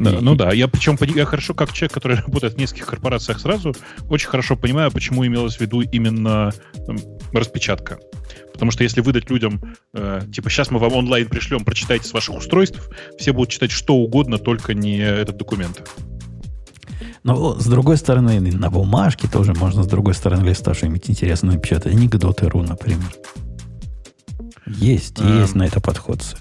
Да, 0.00 0.18
ну 0.20 0.34
да, 0.34 0.52
я 0.52 0.66
причем 0.66 0.96
я 1.14 1.26
хорошо, 1.26 1.52
как 1.54 1.72
человек, 1.72 1.92
который 1.92 2.16
работает 2.26 2.54
в 2.54 2.56
нескольких 2.56 2.86
корпорациях 2.86 3.38
сразу, 3.38 3.74
очень 4.08 4.28
хорошо 4.28 4.56
понимаю, 4.56 4.90
почему 4.90 5.26
имелось 5.26 5.56
в 5.56 5.60
виду 5.60 5.82
именно 5.82 6.52
м, 6.88 6.98
распечатка. 7.32 7.98
Потому 8.52 8.70
что 8.70 8.82
если 8.82 9.00
выдать 9.00 9.30
людям, 9.30 9.76
э, 9.94 10.22
типа, 10.32 10.48
сейчас 10.50 10.70
мы 10.70 10.78
вам 10.78 10.94
онлайн 10.94 11.28
пришлем, 11.28 11.64
прочитайте 11.64 12.06
с 12.08 12.12
ваших 12.12 12.36
устройств, 12.36 12.90
все 13.18 13.32
будут 13.32 13.50
читать 13.50 13.70
что 13.70 13.96
угодно, 13.96 14.38
только 14.38 14.74
не 14.74 14.98
этот 14.98 15.36
документ. 15.36 15.82
Но 17.22 17.58
с 17.58 17.66
другой 17.66 17.98
стороны, 17.98 18.40
на 18.40 18.70
бумажке 18.70 19.28
тоже 19.28 19.52
можно 19.52 19.82
с 19.82 19.86
другой 19.86 20.14
стороны 20.14 20.48
листа 20.48 20.72
что-нибудь 20.72 21.10
интересное 21.10 21.54
напечатать. 21.54 21.92
Анекдоты 21.92 22.48
РУ, 22.48 22.62
например. 22.62 23.12
Есть, 24.66 25.20
Эм. 25.20 25.40
есть 25.40 25.54
на 25.54 25.64
это 25.64 25.80
подходцы. 25.80 26.36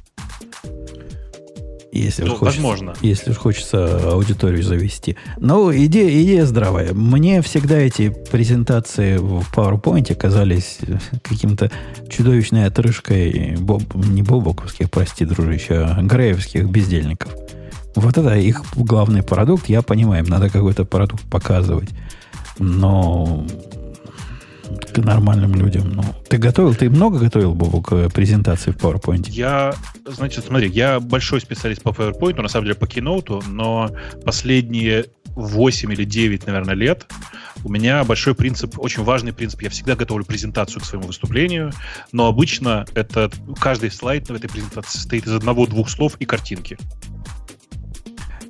Если 1.92 2.24
Ну, 2.24 2.36
хочется, 2.36 2.62
возможно. 2.62 2.94
Если 3.02 3.34
хочется 3.34 4.12
аудиторию 4.12 4.64
завести. 4.64 5.16
Но 5.38 5.74
идея, 5.74 6.24
идея 6.24 6.46
здравая. 6.46 6.94
Мне 6.94 7.42
всегда 7.42 7.78
эти 7.78 8.10
презентации 8.10 9.18
в 9.18 9.44
PowerPoint 9.54 10.14
казались 10.16 10.80
каким-то 11.24 11.72
чудовищной 12.10 12.66
отрыжкой 12.66 13.56
боб, 13.58 13.84
не 13.96 14.22
бобоковских, 14.22 14.92
прости, 14.92 15.26
дружище, 15.26 15.80
а 15.80 16.02
греевских 16.02 16.70
бездельников. 16.70 17.36
Вот 17.96 18.18
это 18.18 18.36
их 18.38 18.64
главный 18.76 19.24
продукт. 19.24 19.68
Я 19.68 19.82
понимаю, 19.82 20.24
им 20.24 20.30
надо 20.30 20.50
какой-то 20.50 20.86
продукт 20.86 21.24
показывать. 21.24 21.90
Но 22.60 23.46
к 24.94 24.98
нормальным 24.98 25.56
людям. 25.56 25.92
Ну, 25.94 26.04
ты 26.30 26.38
готовил, 26.38 26.76
ты 26.76 26.90
много 26.90 27.20
готовил, 27.20 27.54
Бобу, 27.54 27.82
к 27.82 28.10
презентации 28.10 28.72
в 28.72 28.78
PowerPoint? 28.78 29.30
Я, 29.30 29.74
значит, 30.06 30.46
смотри, 30.46 30.70
я 30.70 31.00
большой 31.00 31.42
специалист 31.42 31.82
по 31.82 31.90
PowerPoint, 31.90 32.42
на 32.42 32.48
самом 32.48 32.66
деле 32.66 32.76
по 32.76 32.86
Keynote, 32.86 33.44
но 33.48 33.92
последние 34.26 35.06
8 35.36 35.92
или 35.94 36.04
9, 36.04 36.48
наверное, 36.48 36.76
лет 36.76 37.08
у 37.64 37.70
меня 37.70 38.04
большой 38.04 38.36
принцип, 38.36 38.80
очень 38.80 39.04
важный 39.04 39.34
принцип. 39.34 39.62
Я 39.62 39.70
всегда 39.70 39.96
готовлю 39.96 40.26
презентацию 40.26 40.82
к 40.82 40.86
своему 40.86 41.08
выступлению, 41.08 41.72
но 42.12 42.28
обычно 42.28 42.86
это 42.96 43.30
каждый 43.60 43.92
слайд 43.92 44.30
в 44.30 44.34
этой 44.34 44.50
презентации 44.50 44.98
состоит 44.98 45.26
из 45.26 45.34
одного-двух 45.34 45.90
слов 45.90 46.16
и 46.20 46.26
картинки. 46.26 46.78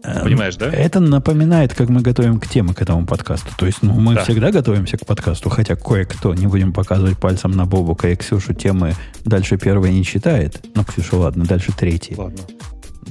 Эм, 0.04 0.24
Понимаешь, 0.24 0.56
да? 0.56 0.68
Это 0.72 1.00
напоминает, 1.00 1.74
как 1.74 1.90
мы 1.90 2.02
готовим 2.02 2.40
к 2.40 2.48
теме 2.48 2.74
к 2.74 2.82
этому 2.82 3.06
подкасту. 3.06 3.50
То 3.58 3.66
есть, 3.66 3.80
ну, 3.82 3.94
мы 4.00 4.16
Да. 4.16 4.24
всегда 4.24 4.52
готовимся 4.52 4.98
к 4.98 5.06
подкасту, 5.06 5.50
хотя 5.50 5.76
кое-кто, 5.76 6.34
не 6.34 6.48
будем 6.48 6.72
показывать 6.74 7.18
пальцем 7.18 7.52
на 7.52 7.66
Бобука 7.66 8.10
и 8.10 8.16
Ксюшу, 8.16 8.54
темы 8.54 8.96
дальше 9.26 9.58
первой 9.58 9.92
не 9.92 10.04
читает. 10.06 10.66
Ну, 10.76 10.84
Ксюша, 10.86 11.18
ладно, 11.18 11.44
дальше 11.46 11.72
третий. 11.78 12.16
Ладно. 12.16 12.40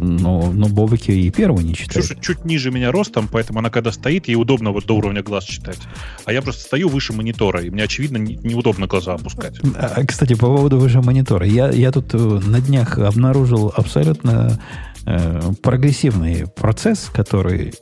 Но, 0.00 0.52
но 0.52 0.68
Бобуки 0.68 1.10
и 1.10 1.28
первый 1.30 1.64
не 1.64 1.74
читает. 1.74 2.04
Ксюша 2.06 2.20
чуть 2.20 2.44
ниже 2.44 2.70
меня 2.70 2.92
ростом, 2.92 3.28
поэтому 3.30 3.58
она 3.58 3.68
когда 3.68 3.90
стоит, 3.90 4.28
ей 4.28 4.36
удобно 4.36 4.70
вот 4.70 4.86
до 4.86 4.94
уровня 4.96 5.22
глаз 5.22 5.44
читать. 5.44 5.78
А 6.24 6.32
я 6.32 6.40
просто 6.40 6.62
стою 6.62 6.88
выше 6.88 7.12
монитора, 7.12 7.62
и 7.62 7.70
мне, 7.70 7.82
очевидно, 7.82 8.16
не- 8.18 8.36
неудобно 8.36 8.86
глаза 8.86 9.14
опускать. 9.14 9.58
А, 9.76 10.04
Кстати, 10.06 10.34
по 10.34 10.46
поводу 10.46 10.78
выше 10.78 11.00
монитора. 11.02 11.46
Я, 11.46 11.70
я 11.70 11.90
тут 11.90 12.14
э, 12.14 12.16
на 12.18 12.60
днях 12.60 12.96
обнаружил 12.98 13.72
абсолютно 13.76 14.60
э, 15.08 15.52
прогрессивный 15.62 16.46
процесс, 16.46 17.10
который, 17.12 17.74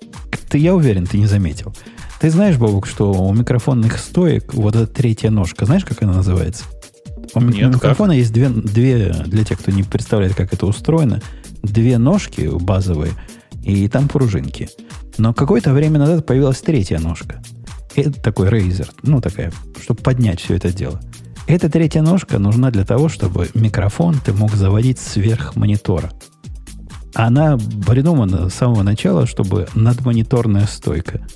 ты, 0.48 0.59
я 0.59 0.74
уверен, 0.74 1.07
ты 1.07 1.19
не 1.19 1.27
заметил. 1.27 1.74
Ты 2.20 2.31
знаешь, 2.31 2.57
Бобук, 2.57 2.86
что 2.86 3.12
у 3.12 3.32
микрофонных 3.35 3.98
стоек 3.98 4.55
вот 4.55 4.77
эта 4.77 4.86
третья 4.86 5.31
ножка, 5.31 5.66
знаешь, 5.66 5.85
как 5.85 6.03
она 6.03 6.15
называется? 6.15 6.65
У 7.35 7.40
Нет, 7.40 7.74
микрофона 7.74 8.12
есть 8.12 8.32
две, 8.32 8.48
две, 8.48 9.12
для 9.27 9.44
тех, 9.44 9.59
кто 9.59 9.70
не 9.70 9.82
представляет, 9.82 10.35
как 10.35 10.53
это 10.53 10.66
устроено, 10.66 11.20
две 11.62 11.98
ножки 11.98 12.48
базовые, 12.48 13.12
и 13.62 13.89
там 13.89 14.09
пружинки. 14.09 14.70
Но 15.19 15.35
какое-то 15.35 15.73
время 15.73 15.98
назад 15.98 16.24
появилась 16.24 16.61
третья 16.61 16.98
ножка. 16.98 17.43
Это 17.94 18.12
такой 18.12 18.48
рейзер, 18.51 18.90
ну 19.03 19.20
такая, 19.20 19.53
чтобы 19.82 20.01
поднять 20.03 20.40
все 20.40 20.55
это 20.55 20.73
дело. 20.73 21.01
Эта 21.47 21.69
третья 21.70 22.03
ножка 22.03 22.39
нужна 22.39 22.70
для 22.70 22.85
того, 22.85 23.09
чтобы 23.09 23.48
микрофон 23.55 24.16
ты 24.24 24.32
мог 24.32 24.53
заводить 24.55 24.98
сверх 24.98 25.57
монитора. 25.57 26.11
Она 27.18 27.56
придумана 27.86 28.51
с 28.51 28.55
самого 28.55 28.82
начала, 28.82 29.26
чтобы 29.26 29.66
надмониторная 29.74 30.66
стойка. 30.66 31.26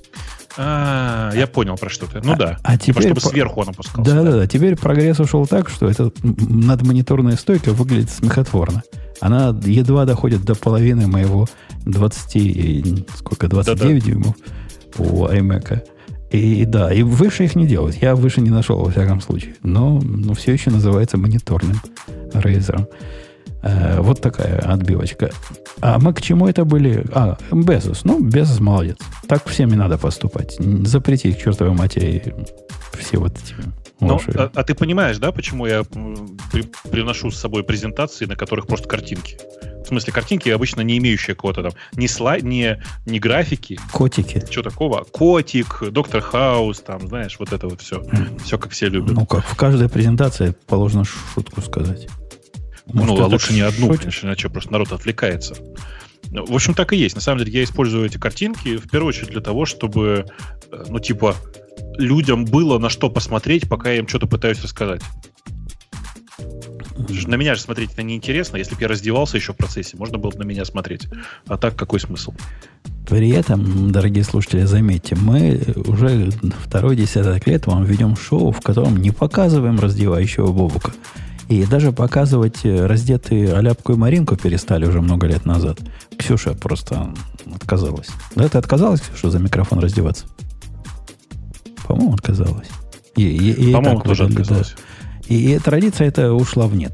А, 0.59 1.31
я 1.35 1.47
понял 1.47 1.77
про 1.77 1.89
что 1.89 2.07
ты. 2.07 2.21
Ну 2.23 2.33
А- 2.35 2.37
да. 2.37 2.59
а 2.63 2.77
Типа, 2.77 3.01
теперь 3.01 3.17
чтобы 3.17 3.21
сверху 3.23 3.61
он 3.63 3.71
опускался. 3.71 4.11
Да, 4.15 4.23
да, 4.23 4.33
да. 4.33 4.47
Теперь 4.47 4.77
прогресс 4.77 5.19
ушел 5.21 5.47
так, 5.47 5.71
что 5.71 5.89
эта 5.89 6.13
надмониторная 6.23 7.37
стойка 7.37 7.73
выглядит 7.73 8.11
смехотворно. 8.11 8.83
Она 9.21 9.59
едва 9.65 10.05
доходит 10.05 10.45
до 10.45 10.55
половины 10.55 11.07
моего 11.07 11.47
20, 11.87 12.37
и- 12.37 13.07
сколько, 13.17 13.49
29 13.49 14.05
дюймов 14.05 14.35
у 14.99 15.25
iMac. 15.29 15.81
И 16.31 16.65
да, 16.67 16.93
и 16.93 17.03
выше 17.03 17.45
их 17.45 17.57
не 17.57 17.67
делают. 17.67 17.97
Я 18.03 18.15
выше 18.15 18.43
не 18.43 18.51
нашел, 18.51 18.79
во 18.81 18.91
всяком 18.91 19.23
случае. 19.23 19.55
Но, 19.63 19.99
но 20.03 20.35
все 20.35 20.53
еще 20.53 20.71
называется 20.71 21.17
мониторным 21.17 21.81
рейзером. 22.35 22.87
Э, 23.63 24.01
вот 24.01 24.21
такая 24.21 24.59
отбивочка. 24.61 25.31
А 25.81 25.99
мы 25.99 26.15
к 26.15 26.21
чему 26.23 26.47
это 26.49 26.65
были? 26.65 27.05
А, 27.13 27.37
Безос. 27.53 28.05
Ну, 28.05 28.21
Безос 28.21 28.61
молодец. 28.61 28.97
Так 29.29 29.47
всем 29.49 29.69
не 29.71 29.77
надо 29.77 29.99
поступать. 29.99 30.57
Запретить 30.87 31.39
к 31.39 31.43
чертовой 31.43 31.75
матери 31.75 32.35
все 32.99 33.19
вот 33.19 33.33
эти 33.37 33.55
Ну, 34.01 34.15
ваши- 34.15 34.31
а, 34.33 34.51
а 34.55 34.63
ты 34.63 34.75
понимаешь, 34.75 35.19
да, 35.19 35.31
почему 35.33 35.67
я 35.67 35.85
при- 35.85 36.71
приношу 36.91 37.31
с 37.31 37.39
собой 37.39 37.63
презентации, 37.65 38.25
на 38.27 38.35
которых 38.37 38.67
просто 38.67 38.89
картинки? 38.89 39.37
В 39.85 39.89
смысле, 39.89 40.13
картинки 40.13 40.49
обычно 40.51 40.83
не 40.83 40.99
имеющие 40.99 41.35
какого-то 41.35 41.63
там 41.63 41.73
ни 41.97 42.07
слайд, 42.07 42.43
ни, 42.45 42.81
ни 43.07 43.19
графики, 43.19 43.79
котики. 43.93 44.43
чего 44.49 44.63
такого. 44.63 45.05
Котик, 45.11 45.83
Доктор 45.91 46.21
Хаус, 46.21 46.81
там, 46.81 47.09
знаешь, 47.09 47.37
вот 47.39 47.53
это 47.53 47.67
вот 47.67 47.81
все. 47.81 48.03
Все, 48.45 48.57
как 48.59 48.73
все 48.73 48.89
любят. 48.89 49.13
Ну, 49.15 49.27
как 49.27 49.45
в 49.45 49.57
каждой 49.57 49.89
презентации 49.89 50.55
положено 50.67 51.05
шутку 51.05 51.61
сказать. 51.63 52.09
Ну, 52.93 53.01
Может, 53.05 53.21
а 53.21 53.25
ты 53.27 53.33
лучше 53.33 53.53
не 53.53 53.61
одну, 53.61 53.87
шутишь? 53.87 54.01
конечно, 54.01 54.27
иначе 54.27 54.49
просто 54.49 54.73
народ 54.73 54.93
отвлекается. 54.93 55.55
Ну, 56.31 56.45
В 56.47 56.55
общем, 56.55 56.75
так 56.75 56.93
и 56.93 56.97
есть. 56.97 57.15
На 57.17 57.21
самом 57.21 57.39
деле, 57.39 57.53
я 57.53 57.65
использую 57.65 58.07
эти 58.07 58.19
картинки 58.19 58.77
в 58.77 58.89
первую 58.89 59.09
очередь 59.09 59.31
для 59.31 59.41
того, 59.41 59.65
чтобы, 59.67 60.27
э, 60.71 60.85
ну, 60.89 60.99
типа, 60.99 61.35
людям 61.99 62.45
было 62.45 62.79
на 62.79 62.89
что 62.89 63.11
посмотреть, 63.11 63.69
пока 63.69 63.91
я 63.91 63.99
им 63.99 64.09
что-то 64.09 64.27
пытаюсь 64.27 64.63
рассказать. 64.63 65.03
На 67.27 67.37
меня 67.37 67.55
же 67.55 67.63
смотреть 67.63 67.93
это 67.93 68.03
неинтересно. 68.03 68.57
Если 68.59 68.75
бы 68.75 68.83
я 68.83 68.89
раздевался 68.89 69.37
еще 69.39 69.53
в 69.53 69.57
процессе, 69.57 69.97
можно 69.97 70.19
было 70.19 70.31
бы 70.31 70.39
на 70.39 70.43
меня 70.43 70.65
смотреть. 70.65 71.09
А 71.47 71.57
так 71.57 71.75
какой 71.75 71.99
смысл? 71.99 72.35
При 73.09 73.31
этом, 73.31 73.91
дорогие 73.91 74.23
слушатели, 74.23 74.65
заметьте, 74.65 75.17
мы 75.17 75.61
уже 75.87 76.31
второй 76.65 76.97
десяток 76.97 77.47
лет 77.47 77.67
вам 77.67 77.85
ведем 77.85 78.17
шоу, 78.17 78.53
в 78.53 78.61
котором 78.61 78.99
не 78.99 79.11
показываем 79.11 79.81
раздевающего 79.81 80.53
Бобука. 80.53 80.93
И 81.51 81.67
даже 81.67 81.91
показывать 81.93 82.65
э, 82.65 82.87
раздетые 82.87 83.53
Аляпку 83.55 83.93
и 83.93 83.97
Маринку 83.97 84.37
перестали 84.37 84.87
уже 84.87 85.01
много 85.01 85.27
лет 85.27 85.45
назад. 85.45 85.81
Ксюша 86.17 86.55
просто 86.55 87.13
отказалась. 87.53 88.07
Да, 88.37 88.49
ты 88.49 88.57
отказалась, 88.57 89.01
Ксюша, 89.01 89.31
за 89.31 89.41
микрофон 89.41 89.81
раздеваться? 89.81 90.27
По-моему, 91.87 92.15
отказалась. 92.15 92.69
И, 93.17 93.25
и- 93.25 93.71
и 93.71 93.73
По-моему, 93.73 94.01
тоже 94.01 94.23
выдали, 94.25 94.37
да. 94.37 94.43
отказалось. 94.43 94.75
И, 95.29 95.55
и 95.55 95.59
традиция 95.59 96.07
эта 96.07 96.33
ушла 96.33 96.69
в 96.69 96.77
нет. 96.77 96.93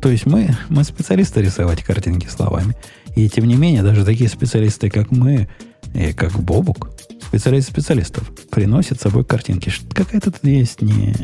То 0.00 0.08
есть 0.08 0.26
мы, 0.26 0.56
мы 0.68 0.82
специалисты 0.82 1.40
рисовать 1.40 1.84
картинки 1.84 2.26
словами. 2.26 2.74
И 3.14 3.28
тем 3.28 3.44
не 3.44 3.54
менее, 3.54 3.82
даже 3.84 4.04
такие 4.04 4.28
специалисты, 4.28 4.90
как 4.90 5.12
мы, 5.12 5.48
и 5.94 6.12
как 6.12 6.32
Бобук, 6.32 6.90
специалист 7.28 7.68
специалистов, 7.68 8.28
приносят 8.50 8.98
с 8.98 9.02
собой 9.02 9.24
картинки. 9.24 9.72
Какая-то 9.94 10.32
тут 10.32 10.42
есть 10.44 10.82
не, 10.82 11.14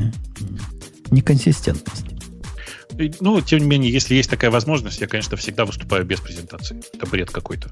неконсистентность. 1.11 2.05
Ну, 3.21 3.41
тем 3.41 3.61
не 3.61 3.67
менее, 3.67 3.93
если 3.93 4.15
есть 4.15 4.31
такая 4.31 4.51
возможность, 4.51 5.01
я, 5.01 5.07
конечно, 5.07 5.37
всегда 5.37 5.65
выступаю 5.65 6.05
без 6.05 6.21
презентации. 6.21 6.81
Это 6.93 7.07
бред 7.07 7.31
какой-то. 7.31 7.71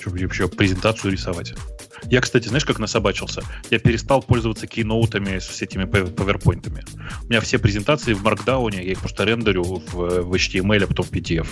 Чтобы 0.00 0.18
вообще 0.20 0.48
презентацию 0.48 1.12
рисовать. 1.12 1.54
Я, 2.04 2.20
кстати, 2.20 2.48
знаешь, 2.48 2.64
как 2.64 2.78
насобачился? 2.78 3.42
Я 3.70 3.78
перестал 3.78 4.22
пользоваться 4.22 4.66
кейноутами 4.66 5.38
с 5.38 5.62
этими 5.62 5.84
паверпоинтами. 5.84 6.84
У 7.24 7.26
меня 7.28 7.40
все 7.40 7.58
презентации 7.58 8.12
в 8.12 8.22
маркдауне, 8.22 8.84
я 8.84 8.92
их 8.92 8.98
просто 8.98 9.24
рендерю 9.24 9.62
в, 9.62 9.94
в 9.94 10.34
HTML, 10.34 10.84
а 10.84 10.86
потом 10.86 11.06
в 11.06 11.12
PDF. 11.12 11.46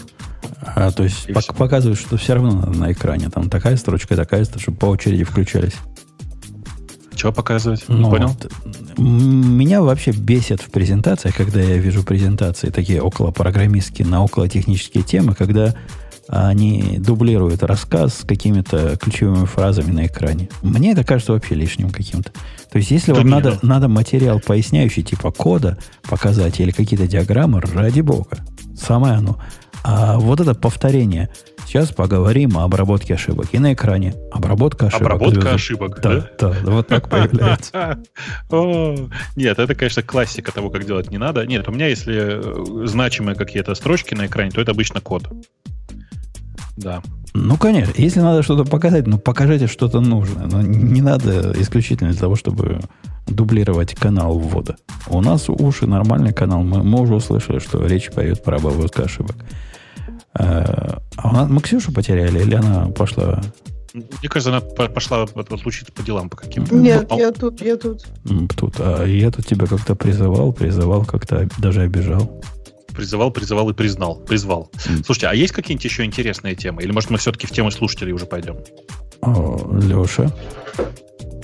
А, 0.62 0.90
то 0.90 1.04
есть 1.04 1.28
пок- 1.28 1.42
всё. 1.42 1.52
показывают, 1.52 2.00
что 2.00 2.16
все 2.16 2.34
равно 2.34 2.66
на 2.66 2.92
экране. 2.92 3.30
Там 3.30 3.48
такая 3.48 3.76
строчка, 3.76 4.16
такая 4.16 4.44
строчка, 4.44 4.62
чтобы 4.62 4.78
по 4.78 4.86
очереди 4.86 5.24
включались. 5.24 5.74
Чего 7.20 7.32
показывать? 7.32 7.84
Ну, 7.86 8.08
понял? 8.08 8.28
вот, 8.28 8.50
меня 8.96 9.82
вообще 9.82 10.10
бесит 10.12 10.62
в 10.62 10.70
презентациях, 10.70 11.36
когда 11.36 11.60
я 11.60 11.76
вижу 11.76 12.02
презентации 12.02 12.70
такие 12.70 13.02
около 13.02 13.30
программистские 13.30 14.08
на 14.08 14.24
около 14.24 14.48
технические 14.48 15.02
темы, 15.02 15.34
когда 15.34 15.74
они 16.28 16.96
дублируют 16.98 17.62
рассказ 17.62 18.20
с 18.20 18.24
какими-то 18.26 18.96
ключевыми 18.96 19.44
фразами 19.44 19.90
на 19.90 20.06
экране. 20.06 20.48
Мне 20.62 20.92
это 20.92 21.04
кажется 21.04 21.32
вообще 21.32 21.56
лишним 21.56 21.90
каким-то. 21.90 22.30
То 22.72 22.78
есть, 22.78 22.90
если 22.90 23.12
Да 23.12 23.18
вам 23.18 23.28
надо, 23.28 23.58
надо 23.60 23.88
материал 23.88 24.40
поясняющий, 24.40 25.02
типа 25.02 25.30
кода 25.30 25.76
показать 26.08 26.58
или 26.58 26.70
какие-то 26.70 27.06
диаграммы, 27.06 27.60
ради 27.60 28.00
бога. 28.00 28.38
Самое 28.80 29.14
оно. 29.14 29.38
А 29.82 30.18
вот 30.18 30.40
это 30.40 30.54
повторение. 30.54 31.30
Сейчас 31.66 31.90
поговорим 31.90 32.58
о 32.58 32.64
обработке 32.64 33.14
ошибок. 33.14 33.46
И 33.52 33.58
на 33.58 33.72
экране 33.72 34.14
обработка 34.32 34.86
ошибок. 34.86 35.06
Обработка 35.06 35.40
Звезды. 35.40 35.54
ошибок, 35.54 36.00
Да, 36.02 36.30
да, 36.38 36.54
вот 36.64 36.88
так 36.88 37.08
появляется. 37.08 37.98
Нет, 39.36 39.58
это, 39.58 39.74
конечно, 39.74 40.02
классика 40.02 40.52
того, 40.52 40.70
как 40.70 40.84
делать 40.84 41.10
не 41.10 41.18
надо. 41.18 41.46
Нет, 41.46 41.68
у 41.68 41.72
меня, 41.72 41.86
если 41.86 42.84
э, 42.84 42.86
значимые 42.86 43.36
какие-то 43.36 43.74
строчки 43.74 44.14
на 44.14 44.26
экране, 44.26 44.50
то 44.50 44.60
это 44.60 44.72
обычно 44.72 45.00
код. 45.00 45.30
Да. 46.76 47.02
Ну, 47.34 47.56
конечно. 47.56 47.92
Если 47.96 48.20
надо 48.20 48.42
что-то 48.42 48.68
показать, 48.68 49.06
ну, 49.06 49.18
покажите 49.18 49.66
что-то 49.66 50.00
нужное. 50.00 50.46
Но 50.46 50.62
не 50.62 51.00
надо 51.00 51.52
исключительно 51.56 52.10
для 52.10 52.18
того, 52.18 52.34
чтобы 52.34 52.80
дублировать 53.28 53.94
канал 53.94 54.38
ввода. 54.38 54.76
У 55.06 55.20
нас 55.20 55.48
уши 55.48 55.86
нормальный 55.86 56.32
канал. 56.32 56.62
Мы, 56.62 56.82
мы 56.82 57.00
уже 57.00 57.14
услышали, 57.14 57.60
что 57.60 57.86
речь 57.86 58.10
пойдет 58.10 58.42
про 58.42 58.56
обработку 58.56 59.02
ошибок. 59.02 59.36
Э, 60.38 60.98
А 61.16 61.28
у 61.28 61.32
нас, 61.32 61.48
мы 61.50 61.60
Ксюшу 61.60 61.92
потеряли, 61.92 62.40
или 62.40 62.54
она 62.54 62.86
пошла 62.86 63.40
Мне 63.92 64.28
кажется, 64.28 64.50
она 64.50 64.60
по- 64.60 64.88
пошла 64.88 65.22
от- 65.24 65.36
отлучиться 65.36 65.92
по 65.92 66.02
делам 66.02 66.28
по 66.30 66.36
каким-то. 66.36 66.74
Нет, 66.74 67.06
А- 67.10 67.16
я 67.16 67.32
тут, 67.32 67.60
я 67.60 67.76
тут. 67.76 68.04
тут? 68.56 68.74
А 68.78 69.04
я 69.04 69.30
тут 69.32 69.46
тебя 69.46 69.66
как-то 69.66 69.96
призывал, 69.96 70.52
призывал, 70.52 71.04
как-то 71.04 71.48
даже 71.58 71.82
обижал. 71.82 72.40
Призывал, 72.94 73.30
призывал 73.32 73.68
и 73.70 73.72
признал. 73.74 74.16
Призвал. 74.16 74.70
М. 74.86 75.02
Слушайте, 75.04 75.26
а 75.28 75.34
есть 75.34 75.52
какие-нибудь 75.52 75.84
еще 75.84 76.04
интересные 76.04 76.54
темы? 76.54 76.82
Или, 76.82 76.92
может, 76.92 77.10
мы 77.10 77.18
все-таки 77.18 77.46
в 77.46 77.50
тему 77.50 77.70
слушателей 77.72 78.12
уже 78.12 78.26
пойдем? 78.26 78.58
О, 79.22 79.70
Леша, 79.82 80.30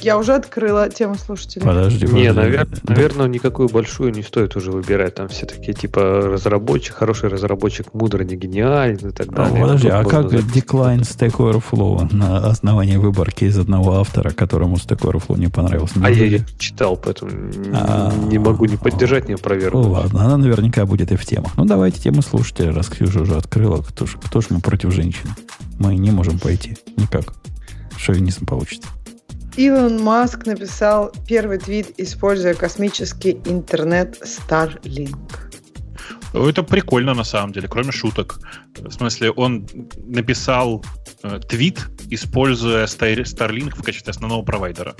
Я 0.00 0.18
уже 0.18 0.34
открыла 0.34 0.88
тему 0.88 1.14
слушателей. 1.16 1.64
подожди. 1.64 2.06
Не, 2.06 2.28
подожди. 2.28 2.32
наверное, 2.34 2.78
наверное, 2.84 3.26
никакую 3.28 3.68
большую 3.68 4.12
не 4.12 4.22
стоит 4.22 4.54
уже 4.56 4.70
выбирать. 4.70 5.14
Там 5.14 5.28
все 5.28 5.46
такие, 5.46 5.72
типа, 5.72 6.00
разработчик, 6.32 6.94
хороший 6.94 7.28
разработчик, 7.28 7.92
мудрый, 7.94 8.26
не 8.26 8.36
гениален 8.36 8.96
и 8.96 9.12
так 9.12 9.28
А, 9.32 9.32
далее. 9.46 9.60
подожди, 9.62 9.88
Тут 9.88 9.96
а 9.96 10.04
как 10.04 10.26
decline. 10.26 11.00
Stack 11.00 11.36
Overflow 11.38 12.14
на 12.14 12.46
основании 12.48 12.96
выборки 12.96 13.44
из 13.44 13.58
одного 13.58 13.98
автора, 14.00 14.30
которому 14.30 14.76
Stack 14.76 14.98
Overflow 15.00 15.38
не 15.38 15.48
понравился? 15.48 15.94
А 16.02 16.10
я 16.10 16.24
ее 16.24 16.44
читал, 16.58 16.96
поэтому 16.96 17.30
А, 17.74 18.12
не 18.28 18.38
могу 18.38 18.66
не 18.66 18.76
поддержать, 18.76 19.28
не 19.28 19.34
Ну, 19.34 19.38
опровергнуть. 19.40 19.86
ладно, 19.86 20.24
она 20.24 20.36
наверняка 20.36 20.84
будет 20.86 21.10
и 21.12 21.16
в 21.16 21.24
темах. 21.24 21.52
Ну, 21.56 21.64
давайте 21.64 22.00
тему 22.00 22.22
слушателя, 22.22 22.72
раз 22.72 22.88
Ксюша 22.88 23.20
уже 23.22 23.36
открыла. 23.36 23.82
Кто 23.82 24.06
ж, 24.06 24.16
кто 24.24 24.40
ж 24.40 24.46
мы 24.50 24.60
против 24.60 24.92
женщин? 24.92 25.28
Мы 25.78 25.96
не 25.96 26.10
можем 26.10 26.38
пойти. 26.38 26.76
Никак. 26.96 27.24
шовинизм 27.98 28.44
получится. 28.46 28.88
Илон 29.56 30.02
Маск 30.02 30.44
написал 30.44 31.12
первый 31.26 31.56
твит, 31.56 31.94
используя 31.96 32.52
космический 32.52 33.40
интернет 33.46 34.18
Starlink. 34.22 35.45
Это 36.36 36.62
прикольно 36.62 37.14
на 37.14 37.24
самом 37.24 37.52
деле, 37.52 37.66
кроме 37.66 37.92
шуток. 37.92 38.40
В 38.76 38.90
смысле, 38.90 39.30
он 39.30 39.66
написал 40.06 40.84
э, 41.22 41.40
твит, 41.48 41.88
используя 42.10 42.84
Star- 42.84 43.22
Starlink 43.22 43.74
в 43.74 43.82
качестве 43.82 44.10
основного 44.10 44.42
провайдера. 44.42 44.94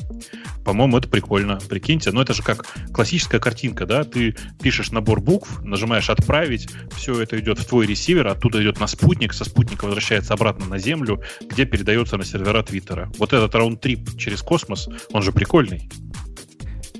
По-моему, 0.64 0.96
это 0.98 1.08
прикольно. 1.08 1.58
Прикиньте, 1.68 2.10
ну 2.10 2.22
это 2.22 2.32
же 2.32 2.42
как 2.42 2.66
классическая 2.92 3.38
картинка, 3.38 3.84
да? 3.86 4.04
Ты 4.04 4.34
пишешь 4.62 4.92
набор 4.92 5.20
букв, 5.20 5.62
нажимаешь 5.62 6.08
«Отправить», 6.08 6.68
все 6.96 7.20
это 7.20 7.38
идет 7.38 7.58
в 7.58 7.66
твой 7.66 7.86
ресивер, 7.86 8.26
оттуда 8.28 8.62
идет 8.62 8.80
на 8.80 8.86
спутник, 8.86 9.34
со 9.34 9.44
спутника 9.44 9.84
возвращается 9.84 10.34
обратно 10.34 10.66
на 10.66 10.78
Землю, 10.78 11.22
где 11.42 11.66
передается 11.66 12.16
на 12.16 12.24
сервера 12.24 12.62
Твиттера. 12.62 13.12
Вот 13.18 13.32
этот 13.32 13.54
раунд-трип 13.54 14.16
через 14.16 14.42
космос, 14.42 14.88
он 15.12 15.22
же 15.22 15.32
прикольный. 15.32 15.88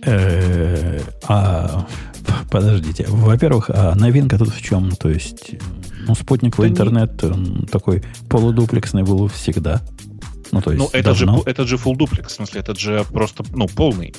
Э, 0.07 1.01
А, 1.29 1.87
подождите. 2.51 3.07
Во-первых, 3.09 3.71
а 3.71 3.95
новинка 3.95 4.39
тут 4.39 4.49
в 4.51 4.63
чем? 4.63 4.93
То 4.93 5.09
есть, 5.09 5.55
ну, 6.07 6.15
спутниковый 6.15 6.71
Да 6.71 6.85
не- 6.85 6.89
интернет 6.91 7.25
он 7.25 7.67
такой 7.67 8.03
полудуплексный 8.29 9.03
был 9.03 9.27
всегда. 9.29 9.83
Ну, 10.53 10.61
то 10.63 10.71
есть, 10.71 10.83
Ну, 10.83 10.89
этот 10.93 11.17
же, 11.17 11.27
этот 11.45 11.67
же 11.69 11.77
full 11.77 11.97
duplex, 11.97 12.29
в 12.29 12.31
смысле, 12.31 12.61
этот 12.61 12.79
же 12.79 13.05
просто, 13.13 13.45
ну, 13.53 13.67
полный. 13.67 14.15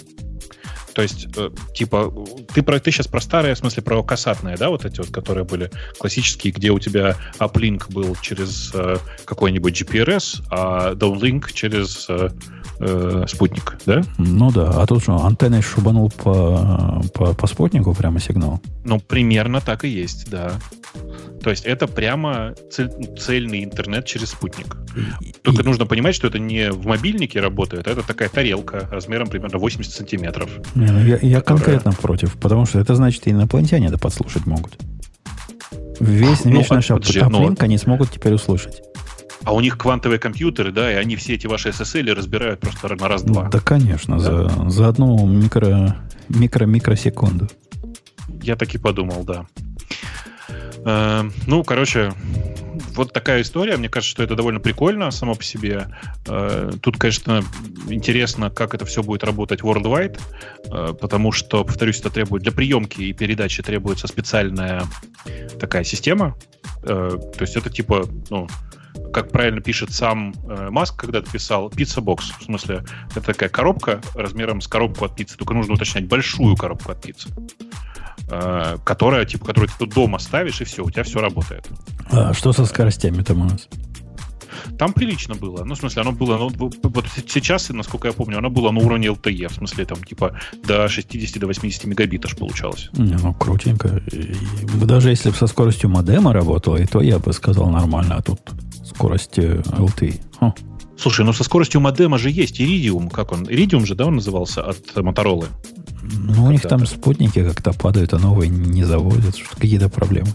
То 0.98 1.04
есть, 1.04 1.28
э, 1.38 1.52
типа, 1.76 2.12
ты, 2.56 2.64
про, 2.64 2.80
ты 2.80 2.90
сейчас 2.92 3.06
про 3.06 3.22
старые, 3.22 3.54
в 3.54 3.60
смысле, 3.60 3.84
про 3.84 4.02
касатные, 4.02 4.58
да, 4.58 4.70
вот 4.70 4.84
эти 4.84 4.98
вот, 4.98 5.12
которые 5.12 5.44
были 5.44 5.70
классические, 6.00 6.52
где 6.52 6.72
у 6.72 6.80
тебя 6.80 7.16
uplink 7.38 7.94
был 7.94 8.16
через 8.20 8.72
э, 8.74 8.98
какой-нибудь 9.24 9.80
GPRS, 9.80 10.42
а 10.50 10.94
downlink 10.96 11.54
через 11.54 12.08
э, 12.10 12.30
э, 12.80 13.26
спутник, 13.28 13.78
да? 13.86 14.02
Ну 14.18 14.50
да, 14.52 14.72
а 14.72 14.88
тут 14.88 15.04
что, 15.04 15.24
антенной 15.24 15.62
шубанул 15.62 16.10
по, 16.10 17.04
по, 17.14 17.36
по 17.36 17.46
спутнику 17.46 17.94
прямо 17.94 18.20
сигнал? 18.20 18.60
Ну, 18.84 19.00
примерно 19.00 19.62
так 19.62 19.86
и 19.86 19.90
есть, 19.90 20.32
да. 20.32 20.54
То 21.44 21.52
есть 21.52 21.66
это 21.66 21.88
прямо 21.88 22.56
цель- 22.72 23.16
цельный 23.20 23.64
интернет 23.64 24.06
через 24.06 24.32
спутник. 24.32 24.76
И- 25.22 25.34
Только 25.44 25.62
и- 25.62 25.66
нужно 25.66 25.86
понимать, 25.86 26.16
что 26.16 26.28
это 26.28 26.40
не 26.40 26.72
в 26.72 26.88
мобильнике 26.88 27.40
работает, 27.40 27.88
а 27.88 27.92
это 27.92 28.02
такая 28.02 28.30
тарелка 28.30 28.88
размером 28.92 29.28
примерно 29.28 29.60
80 29.60 29.94
сантиметров. 29.94 30.50
Не, 30.88 30.92
ну 30.94 31.06
я, 31.06 31.18
я 31.22 31.40
которая- 31.42 31.42
конкретно 31.42 31.92
против, 31.94 32.34
потому 32.38 32.66
что 32.66 32.80
это 32.80 32.96
значит, 32.96 33.28
инопланетяне 33.28 33.88
это 33.88 33.98
подслушать 33.98 34.46
могут. 34.46 34.78
Весь, 36.00 36.46
Ну, 36.46 36.52
весь 36.52 36.72
а- 36.72 36.76
наш 36.76 36.88
подожди, 36.88 37.22
ну- 37.30 37.56
они 37.60 37.78
смогут 37.78 38.12
теперь 38.12 38.34
услышать. 38.34 38.82
А 39.44 39.54
у 39.54 39.62
них 39.62 39.78
квантовые 39.78 40.20
компьютеры, 40.20 40.72
да, 40.72 40.92
и 40.92 40.96
они 40.96 41.16
все 41.16 41.34
эти 41.36 41.48
ваши 41.48 41.70
SSL 41.70 42.14
разбирают 42.14 42.60
просто 42.60 42.94
на 42.96 43.08
раз-два. 43.08 43.50
Да, 43.50 43.60
конечно, 43.60 44.20
За, 44.20 44.50
за 44.70 44.88
одну 44.88 45.26
микро, 45.26 45.96
микро-микросекунду. 46.30 47.48
Я 48.42 48.56
так 48.56 48.74
и 48.76 48.78
подумал, 48.78 49.24
да. 49.24 49.46
Э, 50.86 51.24
ну, 51.48 51.64
короче, 51.64 52.14
вот 52.98 53.14
такая 53.14 53.42
история. 53.42 53.78
Мне 53.78 53.90
кажется, 53.90 54.12
что 54.12 54.24
это 54.24 54.36
довольно 54.36 54.60
прикольно 54.60 55.12
само 55.12 55.36
по 55.36 55.44
себе. 55.44 55.88
Э, 56.28 56.72
тут, 56.82 56.98
конечно, 56.98 57.44
интересно, 57.88 58.50
как 58.50 58.74
это 58.74 58.86
все 58.86 59.04
будет 59.04 59.24
работать 59.24 59.62
worldwide, 59.62 60.20
э, 60.66 60.94
потому 61.00 61.32
что, 61.32 61.64
повторюсь, 61.64 62.00
это 62.00 62.10
требует 62.10 62.44
для 62.44 62.52
приемки 62.52 63.02
и 63.02 63.14
передачи 63.14 63.64
требуется 63.64 64.08
специальная 64.08 64.84
такая 65.60 65.84
система. 65.84 66.36
Э, 66.84 67.12
то 67.12 67.42
есть 67.42 67.56
это 67.56 67.70
типа, 67.70 68.08
ну, 68.30 68.48
как 69.14 69.32
правильно 69.32 69.62
пишет 69.62 69.92
сам 69.92 70.34
э, 70.50 70.70
Маск, 70.70 70.96
когда 71.00 71.22
писал, 71.22 71.70
пицца-бокс. 71.70 72.34
В 72.40 72.44
смысле, 72.44 72.84
это 73.12 73.22
такая 73.22 73.50
коробка 73.50 74.02
размером 74.14 74.62
с 74.62 74.68
коробку 74.68 75.06
от 75.06 75.16
пиццы. 75.16 75.38
Только 75.38 75.54
нужно 75.54 75.74
уточнять 75.74 76.08
большую 76.08 76.56
коробку 76.56 76.92
от 76.92 77.02
пиццы. 77.02 77.30
Э, 78.30 78.78
которая, 78.84 79.26
типа, 79.26 79.46
которую 79.46 79.70
ты 79.70 79.76
тут 79.80 79.94
дома 79.94 80.20
ставишь, 80.20 80.60
и 80.62 80.66
все, 80.66 80.84
у 80.84 80.92
тебя 80.92 81.04
все 81.04 81.20
работает. 81.20 81.68
А 82.12 82.34
что 82.34 82.52
со 82.52 82.66
скоростями 82.66 83.22
там 83.24 83.42
у 83.42 83.46
нас? 83.46 83.70
Там 84.78 84.92
прилично 84.92 85.36
было. 85.36 85.64
Ну, 85.64 85.76
в 85.76 85.78
смысле, 85.78 86.02
оно 86.02 86.12
было, 86.12 86.38
ну, 86.38 86.50
вот 86.84 87.06
сейчас, 87.28 87.70
насколько 87.70 88.10
я 88.10 88.14
помню, 88.14 88.40
оно 88.40 88.50
было 88.50 88.72
на 88.72 88.80
уровне 88.80 89.08
LTE. 89.08 89.48
В 89.48 89.54
смысле, 89.54 89.86
там, 89.86 90.04
типа, 90.04 90.38
до 90.66 90.90
60 90.90 91.40
до 91.40 91.48
80 91.48 91.86
мегабит 91.86 92.26
аж 92.26 92.36
получалось. 92.36 92.90
Не, 92.94 93.16
ну, 93.16 93.34
крутенько. 93.34 94.02
И 94.12 94.36
даже 94.86 95.10
если 95.10 95.30
бы 95.30 95.36
со 95.36 95.48
скоростью 95.48 95.90
модема 95.90 96.34
работало, 96.34 96.76
и 96.76 96.86
то 96.86 97.02
я 97.02 97.20
бы 97.20 97.32
сказал 97.32 97.70
нормально, 97.70 98.16
а 98.18 98.22
тут 98.22 98.42
скорость 98.86 99.40
э, 99.40 99.62
LTE. 99.62 100.20
Хм. 100.42 100.52
Слушай, 100.98 101.26
ну 101.26 101.32
со 101.32 101.44
скоростью 101.44 101.80
модема 101.80 102.18
же 102.18 102.30
есть 102.30 102.60
Iridium. 102.60 103.10
Как 103.10 103.32
он? 103.32 103.44
Iridium 103.44 103.86
же, 103.86 103.96
да, 103.96 104.06
он 104.06 104.16
назывался 104.16 104.64
от 104.64 104.96
Моторолы? 104.96 105.48
Ну, 106.14 106.46
у 106.46 106.52
них 106.52 106.64
Да, 106.64 106.70
там 106.70 106.80
да. 106.82 106.86
спутники 106.86 107.44
как-то 107.44 107.74
падают, 107.74 108.14
а 108.14 108.20
новые 108.20 108.50
не 108.50 108.84
заводят. 108.84 109.36
Какие-то 109.58 109.90
проблемы. 109.90 110.30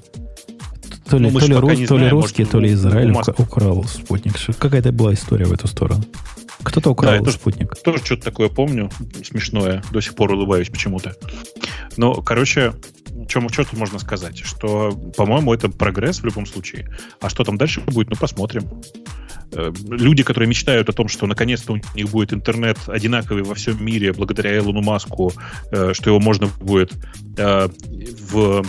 То 1.09 1.19
ли, 1.19 1.31
Ну, 1.31 1.39
то 1.41 1.47
ли, 1.47 1.55
рус- 1.55 1.87
то 1.89 1.99
ли 1.99 2.09
русский, 2.09 2.43
может, 2.43 2.53
то 2.53 2.61
ли 2.61 2.73
Израиль 2.73 3.11
ука- 3.11 3.35
украл 3.43 3.85
спутник. 3.85 4.35
Какая-то 4.59 4.93
была 4.93 5.13
история 5.15 5.45
в 5.47 5.53
эту 5.53 5.67
сторону. 5.67 6.03
Кто-то 6.63 6.91
украл 6.91 7.25
ж- 7.25 7.33
спутник. 7.33 7.75
Тоже 7.83 7.99
что-то 8.05 8.23
такое 8.23 8.49
помню, 8.49 8.91
смешное. 9.25 9.83
До 9.91 10.01
сих 10.01 10.15
пор 10.15 10.33
улыбаюсь 10.33 10.69
почему-то. 10.71 11.15
Но, 11.97 12.15
короче, 12.23 12.73
что 13.29 13.41
тут 13.49 13.73
можно 13.75 13.99
сказать? 13.99 14.39
Что, 14.39 14.93
по-моему, 15.17 15.53
это 15.53 15.69
прогресс 15.69 16.21
в 16.21 16.25
любом 16.25 16.47
случае. 16.47 16.89
А 17.21 17.29
что 17.29 17.45
там 17.45 17.57
дальше 17.59 17.81
будет, 17.81 18.11
ну, 18.11 18.17
посмотрим. 18.17 18.63
Э, 19.53 19.73
Люди, 19.89 20.23
которые 20.23 20.49
мечтают 20.49 20.89
о 20.89 20.93
том, 20.93 21.09
что 21.09 21.27
наконец-то 21.27 21.73
у 21.73 21.77
них 21.77 22.09
будет 22.11 22.33
интернет 22.33 22.79
одинаковый 22.87 23.43
во 23.43 23.55
всем 23.55 23.85
мире 23.85 24.13
благодаря 24.13 24.57
Элону 24.57 24.83
Маску, 24.83 25.33
э, 25.71 25.93
что 25.95 26.11
его 26.11 26.21
можно 26.21 26.47
будет 26.61 26.93
э, 27.37 27.69
в 28.31 28.65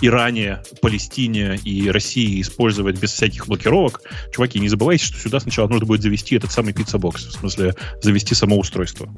Иране, 0.00 0.62
Палестине 0.82 1.58
и 1.64 1.90
России 1.90 2.40
использовать 2.40 3.00
без 3.00 3.12
всяких 3.12 3.46
блокировок. 3.46 4.02
Чуваки, 4.32 4.58
не 4.58 4.68
забывайте, 4.68 5.04
что 5.04 5.18
сюда 5.18 5.40
сначала 5.40 5.68
нужно 5.68 5.86
будет 5.86 6.02
завести 6.02 6.36
этот 6.36 6.52
самый 6.52 6.74
пицца-бокс. 6.74 7.26
В 7.26 7.32
смысле, 7.32 7.74
завести 8.02 8.34
само 8.34 8.58
устройство. 8.58 9.08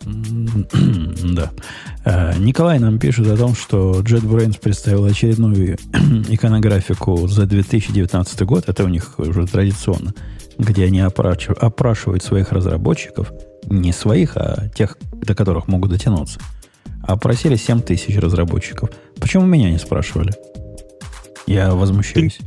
Да. 1.34 1.50
Э, 2.04 2.34
Николай 2.38 2.78
нам 2.78 2.98
пишет 2.98 3.26
о 3.28 3.36
том, 3.36 3.54
что 3.54 4.00
JetBrains 4.00 4.58
представил 4.60 5.04
очередную 5.04 5.78
иконографику 6.28 7.28
за 7.28 7.46
2019 7.46 8.42
год. 8.42 8.68
Это 8.68 8.84
у 8.84 8.88
них 8.88 9.18
уже 9.18 9.46
традиционно, 9.46 10.14
где 10.58 10.84
они 10.84 11.00
опрашивают 11.00 12.22
своих 12.22 12.52
разработчиков, 12.52 13.32
не 13.66 13.92
своих, 13.92 14.36
а 14.36 14.68
тех, 14.74 14.96
до 15.12 15.34
которых 15.34 15.68
могут 15.68 15.90
дотянуться. 15.90 16.40
Опросили 17.02 17.56
7 17.56 17.80
тысяч 17.80 18.16
разработчиков. 18.16 18.90
Почему 19.20 19.44
меня 19.44 19.70
не 19.70 19.78
спрашивали? 19.78 20.32
Я 21.46 21.74
возмущаюсь. 21.74 22.38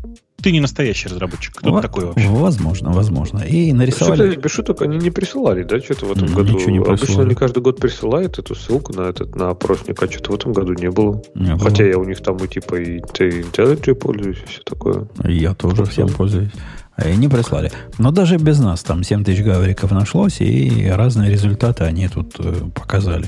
Не 0.52 0.60
настоящий 0.60 1.08
разработчик. 1.08 1.56
Кто 1.56 1.72
Во- 1.72 1.82
ты 1.82 1.88
такой 1.88 2.06
вообще? 2.06 2.28
Возможно, 2.28 2.92
возможно. 2.92 3.40
И 3.40 3.68
Что-то 3.68 3.78
нарисовали... 3.78 4.36
без 4.36 4.52
шуток 4.52 4.82
они 4.82 4.98
не 4.98 5.10
присылали, 5.12 5.64
да, 5.64 5.80
что-то 5.80 6.06
в 6.08 6.12
этом 6.12 6.28
Ну, 6.28 6.36
году. 6.36 6.54
ничего 6.54 6.72
не 6.72 6.78
Обычно 6.80 6.98
присылали. 7.06 7.26
они 7.28 7.36
каждый 7.36 7.64
год 7.64 7.80
присылают 7.80 8.40
эту 8.40 8.56
ссылку 8.56 8.94
на 8.94 9.10
этот 9.10 9.36
на 9.36 9.50
опросник, 9.50 10.02
а 10.02 10.10
что-то 10.12 10.32
в 10.32 10.36
этом 10.36 10.54
году 10.54 10.74
не 10.74 10.90
было. 10.90 11.22
Не 11.36 11.52
было. 11.56 11.60
Хотя 11.60 11.86
я 11.86 11.98
у 11.98 12.04
них 12.06 12.22
там 12.22 12.38
и 12.38 12.48
типа 12.48 12.76
и 12.76 13.00
IntelliJ 13.00 13.96
пользуюсь, 13.96 14.38
и 14.46 14.50
все 14.50 14.62
такое. 14.64 15.08
Я 15.24 15.54
тоже 15.54 15.76
Просто- 15.78 15.92
всем 15.94 16.10
пользуюсь. 16.10 16.52
А 16.96 17.10
и 17.10 17.16
не 17.18 17.28
прислали. 17.28 17.72
Но 17.98 18.12
даже 18.12 18.38
без 18.38 18.60
нас 18.60 18.84
там 18.84 19.04
7 19.04 19.24
тысяч 19.24 19.42
гавриков 19.44 19.90
нашлось, 19.92 20.42
и 20.42 20.88
разные 20.94 21.32
результаты 21.32 21.86
они 21.86 22.08
тут 22.08 22.36
э, 22.38 22.54
показали. 22.76 23.26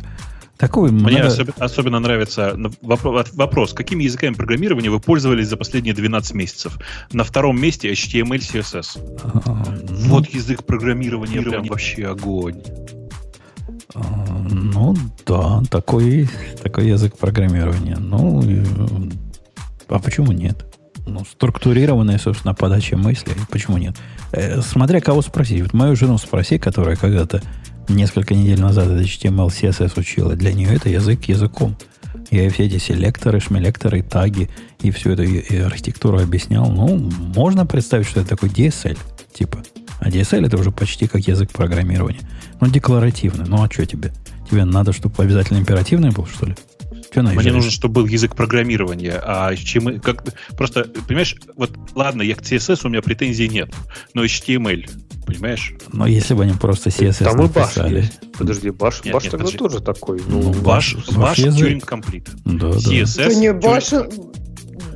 Такой 0.58 0.90
Мне 0.92 1.02
много- 1.18 1.28
особи- 1.28 1.54
особенно 1.60 2.00
нравится 2.00 2.54
на- 2.56 2.70
вопро- 2.82 3.28
вопрос, 3.34 3.74
какими 3.74 4.04
языками 4.04 4.34
программирования 4.36 4.90
вы 4.90 5.00
пользовались 5.02 5.48
за 5.50 5.58
последние 5.58 5.94
12 5.94 6.34
месяцев? 6.34 6.78
На 7.12 7.24
втором 7.26 7.60
месте 7.60 7.92
HTML, 7.92 8.40
CSS. 8.40 8.98
А, 9.46 9.66
ну, 9.90 9.96
Вот 10.10 10.28
язык 10.30 10.64
программирования 10.64 11.42
прям 11.42 11.66
вообще 11.66 12.08
огонь. 12.08 12.62
а, 13.94 14.02
ну 14.50 14.96
да, 15.26 15.62
такой, 15.70 16.30
такой 16.64 16.88
язык 16.88 17.18
программирования. 17.18 17.98
Ну, 17.98 18.42
а 19.90 20.00
почему 20.00 20.32
нет? 20.32 20.66
Ну, 21.08 21.24
структурированная, 21.26 22.18
собственно, 22.18 22.54
подача 22.56 22.98
мыслей. 22.98 23.36
Почему 23.52 23.78
нет? 23.78 23.96
Э, 24.32 24.62
смотря 24.62 25.02
кого 25.02 25.22
спросить. 25.22 25.62
Вот 25.62 25.74
мою 25.74 25.96
жену 25.96 26.18
спроси, 26.18 26.58
которая 26.58 26.96
когда-то 26.96 27.42
несколько 27.90 28.34
недель 28.34 28.60
назад 28.60 28.88
это 28.88 29.02
HTML, 29.02 29.48
CSS 29.48 30.00
учила. 30.00 30.36
Для 30.36 30.54
нее 30.54 30.74
это 30.76 30.90
язык 30.90 31.26
языком. 31.26 31.76
Я 32.32 32.44
ей 32.44 32.50
все 32.50 32.66
эти 32.66 32.78
селекторы, 32.78 33.40
шмелекторы, 33.40 34.02
таги 34.02 34.50
и 34.82 34.92
всю 34.92 35.12
эту 35.12 35.24
и- 35.24 35.40
и 35.40 35.58
архитектуру 35.58 36.20
объяснял. 36.20 36.70
Ну, 36.72 36.98
можно 37.36 37.66
представить, 37.66 38.08
что 38.08 38.22
это 38.22 38.30
такой 38.30 38.50
DSL, 38.50 38.98
типа. 39.34 39.64
А 40.00 40.10
DSL 40.10 40.46
это 40.46 40.58
уже 40.58 40.72
почти 40.72 41.08
как 41.08 41.28
язык 41.28 41.52
программирования. 41.52 42.22
Ну, 42.62 42.68
декларативный. 42.68 43.46
Ну, 43.48 43.64
а 43.64 43.70
что 43.72 43.86
тебе? 43.86 44.12
Тебе 44.50 44.66
надо, 44.66 44.92
чтобы 44.94 45.24
обязательно 45.24 45.58
императивный 45.60 46.10
был, 46.12 46.26
что 46.26 46.46
ли? 46.48 46.56
Что 47.12 47.22
Мне 47.24 47.54
нужно, 47.54 47.72
чтобы 47.72 47.94
был 48.02 48.06
язык 48.08 48.36
программирования. 48.36 49.14
А 49.24 49.56
чем 49.56 50.02
как 50.02 50.26
просто, 50.58 50.84
понимаешь, 51.08 51.36
вот 51.56 51.72
ладно, 51.96 52.22
я 52.22 52.36
к 52.36 52.42
CSS 52.42 52.82
у 52.86 52.90
меня 52.90 53.02
претензий 53.02 53.48
нет, 53.48 53.74
но 54.14 54.26
HTML. 54.26 54.86
Понимаешь? 55.26 55.74
Но 55.92 56.06
если 56.06 56.34
бы 56.34 56.44
они 56.44 56.54
просто 56.54 56.90
CSS 56.90 57.24
Там 57.24 57.42
и 57.42 57.48
баш 57.48 57.56
написали. 57.76 57.98
есть. 58.02 58.20
Подожди, 58.38 58.70
баш, 58.70 59.04
Нет, 59.04 59.14
баш 59.14 59.24
нет, 59.24 59.32
тогда 59.32 59.46
подожди. 59.46 59.58
тоже 59.58 59.80
такой. 59.82 60.22
Ну, 60.28 60.42
Ну, 60.42 60.54
Баш, 60.54 60.96
Баш 60.96 61.16
баш 61.16 61.38
язык. 61.40 61.68
Turing 61.68 61.86
Complete. 61.88 62.30
Да, 62.46 62.72
да. 62.72 62.78
CSS. 62.78 63.28
Да 63.30 63.34
не, 63.34 63.54
баш, 63.54 63.92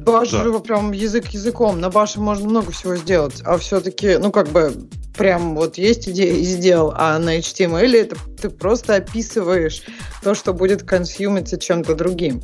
баш 0.06 0.30
Да. 0.32 0.44
же 0.44 0.60
прям 0.60 0.92
язык 0.92 1.28
языком. 1.30 1.80
На 1.80 1.90
баше 1.90 2.20
можно 2.20 2.48
много 2.48 2.72
всего 2.72 2.96
сделать. 2.96 3.42
А 3.46 3.58
все-таки, 3.58 4.18
ну 4.18 4.32
как 4.32 4.50
бы, 4.50 4.74
прям 5.18 5.56
вот 5.56 5.78
есть 5.78 6.08
идея 6.10 6.34
и 6.36 6.44
сделал. 6.44 6.94
А 6.96 7.18
на 7.20 7.38
HTML 7.38 7.96
это 7.96 8.16
ты 8.42 8.50
просто 8.50 8.96
описываешь 8.96 9.82
то, 10.24 10.36
что 10.36 10.54
будет 10.54 10.84
консюмиться 10.84 11.58
чем-то 11.58 11.96
другим. 11.96 12.42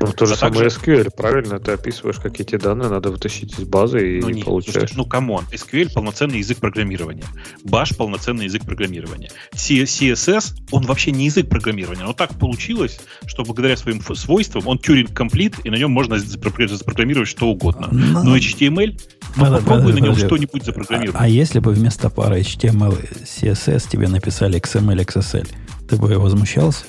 Ну, 0.00 0.12
то 0.12 0.26
же 0.26 0.34
А 0.34 0.36
самое 0.36 0.68
также- 0.70 0.78
SQL, 0.80 1.10
правильно? 1.16 1.58
Ты 1.58 1.72
описываешь, 1.72 2.16
какие 2.16 2.46
тебе 2.46 2.58
данные 2.58 2.88
надо 2.88 3.10
вытащить 3.10 3.58
из 3.58 3.64
базы 3.64 4.18
и 4.18 4.20
Ну, 4.20 4.28
не, 4.30 4.42
получаешь. 4.42 4.92
ну, 4.94 5.04
come 5.04 5.27
on. 5.27 5.44
SQL 5.52 5.92
полноценный 5.92 6.38
язык 6.38 6.58
программирования. 6.58 7.24
Bash 7.64 7.96
полноценный 7.96 8.44
язык 8.44 8.64
программирования. 8.64 9.30
CSS, 9.54 10.54
он 10.70 10.84
вообще 10.84 11.10
не 11.12 11.24
язык 11.26 11.48
программирования. 11.48 12.04
Но 12.04 12.12
так 12.12 12.34
получилось, 12.38 13.00
что 13.26 13.42
благодаря 13.44 13.76
своим 13.76 14.00
свойствам 14.02 14.66
он 14.66 14.78
Turing 14.78 15.12
Complete, 15.12 15.56
и 15.64 15.70
на 15.70 15.76
нем 15.76 15.90
можно 15.90 16.14
запро- 16.14 16.68
запрограммировать 16.68 17.28
что 17.28 17.48
угодно. 17.48 17.88
Ну, 17.90 18.22
Но 18.24 18.36
HTML, 18.36 18.98
ну, 19.36 19.44
Подожди, 19.44 19.66
попробуй 19.66 19.92
на 19.92 19.98
нем 19.98 20.16
что-нибудь 20.16 20.62
А, 20.62 20.64
запрограммировать. 20.66 21.16
а 21.20 21.28
если 21.28 21.58
бы 21.58 21.72
вместо 21.72 22.10
пары 22.10 22.40
HTML 22.40 22.96
и 23.02 23.24
CSS 23.24 23.88
тебе 23.90 24.08
написали 24.08 24.58
XML, 24.60 25.04
XSL, 25.04 25.46
ты 25.88 25.96
бы 25.96 26.08
возмущался? 26.18 26.84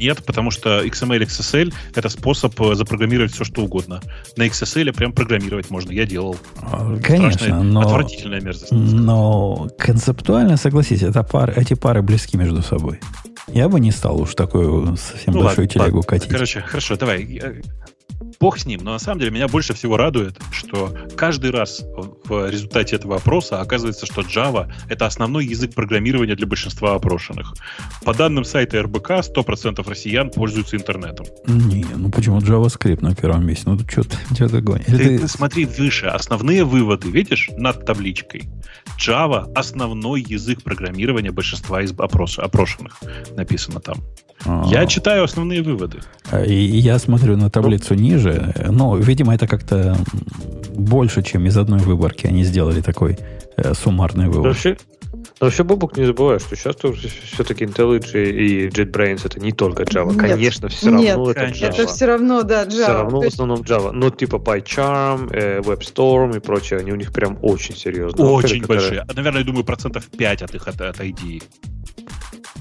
Нет, 0.00 0.24
потому 0.24 0.50
что 0.50 0.82
XML, 0.84 1.24
XSL— 1.26 1.72
это 1.94 2.08
способ 2.08 2.58
э, 2.60 2.74
запрограммировать 2.74 3.32
все, 3.32 3.44
что 3.44 3.62
угодно. 3.62 4.00
На 4.36 4.46
XSL 4.46 4.92
прям 4.94 5.12
программировать 5.12 5.70
можно. 5.70 5.92
Я 5.92 6.06
делал. 6.06 6.36
А, 6.62 6.96
Конечно, 7.02 7.32
Страшная, 7.32 7.62
но, 7.62 7.80
Отвратительная 7.82 8.40
мерзость. 8.40 8.72
но 8.72 9.68
концептуально, 9.78 10.56
согласись, 10.56 11.02
это 11.02 11.22
пары, 11.22 11.52
эти 11.56 11.74
пары 11.74 12.02
близки 12.02 12.36
между 12.36 12.62
собой. 12.62 12.98
Я 13.48 13.68
бы 13.68 13.78
не 13.80 13.90
стал 13.90 14.20
уж 14.20 14.34
такую 14.34 14.96
совсем 14.96 15.34
Ну 15.34 15.42
большую 15.42 15.66
ладно, 15.66 15.68
телегу 15.84 15.96
ладно. 15.98 16.02
катить. 16.02 16.30
Короче, 16.30 16.60
хорошо, 16.60 16.96
давай. 16.96 17.22
Я- 17.24 17.52
Бог 18.38 18.58
с 18.58 18.64
ним, 18.64 18.80
но 18.82 18.92
на 18.92 18.98
самом 18.98 19.18
деле 19.18 19.32
меня 19.32 19.48
больше 19.48 19.74
всего 19.74 19.96
радует, 19.96 20.38
что 20.50 20.94
каждый 21.16 21.50
раз 21.50 21.82
в 22.30 22.48
результате 22.50 22.96
этого 22.96 23.16
опроса 23.16 23.60
оказывается, 23.60 24.06
что 24.06 24.22
Java— 24.22 24.72
это 24.88 25.06
основной 25.06 25.44
язык 25.44 25.74
программирования 25.74 26.36
для 26.36 26.46
большинства 26.46 26.94
опрошенных. 26.94 27.54
По 28.04 28.14
данным 28.14 28.44
сайта 28.44 28.80
РБК, 28.82 29.10
100% 29.10 29.88
россиян 29.88 30.30
пользуются 30.30 30.76
интернетом. 30.76 31.26
Не, 31.46 31.84
ну 31.96 32.10
почему 32.10 32.38
JavaScript 32.38 33.02
на 33.02 33.14
первом 33.14 33.44
месте? 33.46 33.64
Ну 33.66 33.78
что 33.80 34.02
ты, 34.04 34.16
что 34.34 34.48
ты 34.48 34.60
гонишь? 34.60 34.86
Или 34.88 34.96
Ты, 35.04 35.18
ты- 35.18 35.28
смотри 35.28 35.64
выше. 35.64 36.06
Основные 36.06 36.64
выводы, 36.64 37.10
видишь, 37.10 37.50
над 37.56 37.84
табличкой. 37.84 38.44
Java— 38.98 39.50
основной 39.54 40.22
язык 40.22 40.62
программирования 40.62 41.32
большинства 41.32 41.82
из 41.82 41.92
опрос- 41.92 42.38
опрошенных. 42.38 42.98
Написано 43.36 43.80
там. 43.80 43.96
А, 44.46 44.64
Я 44.70 44.86
читаю 44.86 45.24
основные 45.24 45.62
выводы. 45.62 45.98
а, 46.30 46.42
И 46.44 46.54
я 46.54 46.98
смотрю 46.98 47.36
на 47.36 47.50
таблицу 47.50 47.94
ниже. 47.94 48.54
Ну, 48.70 48.96
видимо, 48.96 49.34
это 49.34 49.46
как-то 49.46 49.96
больше, 50.74 51.22
чем 51.22 51.46
из 51.46 51.56
одной 51.58 51.80
выборки 51.80 52.19
они 52.26 52.44
сделали 52.44 52.80
такой 52.80 53.18
э, 53.56 53.74
суммарный 53.74 54.26
Ну, 54.26 54.32
вывод. 54.32 54.46
Вообще, 54.48 54.76
ну, 55.12 55.46
вообще, 55.46 55.64
Бобук, 55.64 55.96
не 55.96 56.04
забывай, 56.06 56.38
что 56.38 56.54
сейчас 56.54 56.76
все-таки 56.76 57.64
IntelliJ 57.64 58.30
и 58.30 58.68
JetBrains 58.68 59.22
это 59.24 59.40
не 59.40 59.52
только 59.52 59.82
Java. 59.84 60.12
Нет. 60.12 60.18
Конечно, 60.20 60.68
все 60.68 60.90
Нет, 60.90 61.16
равно 61.16 61.30
это 61.30 61.40
конечно. 61.40 61.64
Java. 61.66 61.68
Это 61.72 61.86
все 61.86 62.06
равно, 62.06 62.42
да, 62.42 62.64
Java. 62.64 62.70
Все 62.70 62.86
равно 62.92 63.10
То 63.10 63.18
в 63.20 63.22
есть 63.24 63.34
основном 63.34 63.60
Java. 63.62 63.90
Но 63.92 64.10
типа 64.10 64.36
PyCharm, 64.36 65.30
э, 65.32 65.60
WebStorm 65.60 66.36
и 66.36 66.40
прочее, 66.40 66.80
они 66.80 66.92
у 66.92 66.96
них 66.96 67.12
прям 67.12 67.38
очень 67.42 67.76
серьезные. 67.76 68.26
Очень 68.28 68.60
которые- 68.60 68.80
большие. 68.80 69.00
А, 69.08 69.12
Наверное, 69.14 69.40
я 69.40 69.46
думаю, 69.46 69.64
процентов 69.64 70.06
5 70.08 70.42
от 70.42 70.54
их 70.54 70.68
от, 70.68 70.80
от 70.80 71.00
идеи. 71.00 71.42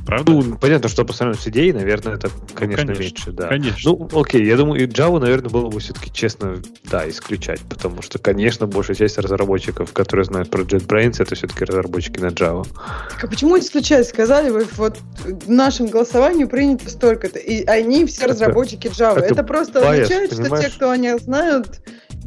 Правда? 0.09 0.31
Ну, 0.31 0.57
понятно, 0.57 0.89
что 0.89 1.05
по 1.05 1.13
сравнению 1.13 1.41
с 1.43 1.47
идеей, 1.47 1.71
наверное, 1.71 2.15
это, 2.15 2.29
конечно, 2.55 2.83
конечно. 2.85 3.01
меньше, 3.03 3.31
да. 3.31 3.47
Конечно. 3.47 3.91
Ну, 3.91 4.09
окей, 4.19 4.43
я 4.43 4.57
думаю, 4.57 4.81
и 4.81 4.87
Java, 4.87 5.19
наверное, 5.19 5.51
было 5.51 5.69
бы 5.69 5.79
все-таки 5.79 6.11
честно, 6.11 6.59
да, 6.89 7.07
исключать, 7.07 7.61
потому 7.61 8.01
что, 8.01 8.17
конечно, 8.17 8.65
большая 8.65 8.95
часть 8.95 9.19
разработчиков, 9.19 9.93
которые 9.93 10.25
знают 10.25 10.49
про 10.49 10.63
JetBrains, 10.63 11.21
это 11.21 11.35
все-таки 11.35 11.63
разработчики 11.63 12.19
на 12.19 12.27
Java. 12.27 12.65
Так 13.11 13.23
а 13.23 13.27
почему 13.27 13.59
исключать? 13.59 14.07
Сказали 14.07 14.49
вы, 14.49 14.65
вот 14.77 14.97
в 15.25 15.49
нашем 15.49 15.85
голосовании 15.87 16.45
принято 16.45 16.89
столько-то, 16.89 17.37
и 17.37 17.63
они 17.65 18.05
все 18.05 18.23
Это- 18.23 18.33
разработчики 18.33 18.87
Java. 18.87 19.19
это 19.19 19.33
Это, 19.35 19.43
просто 19.43 19.79
bias, 19.79 19.91
означает, 20.01 20.33
что 20.33 20.57
те, 20.57 20.69
кто 20.69 20.89
они 20.89 21.15
знают, 21.19 21.81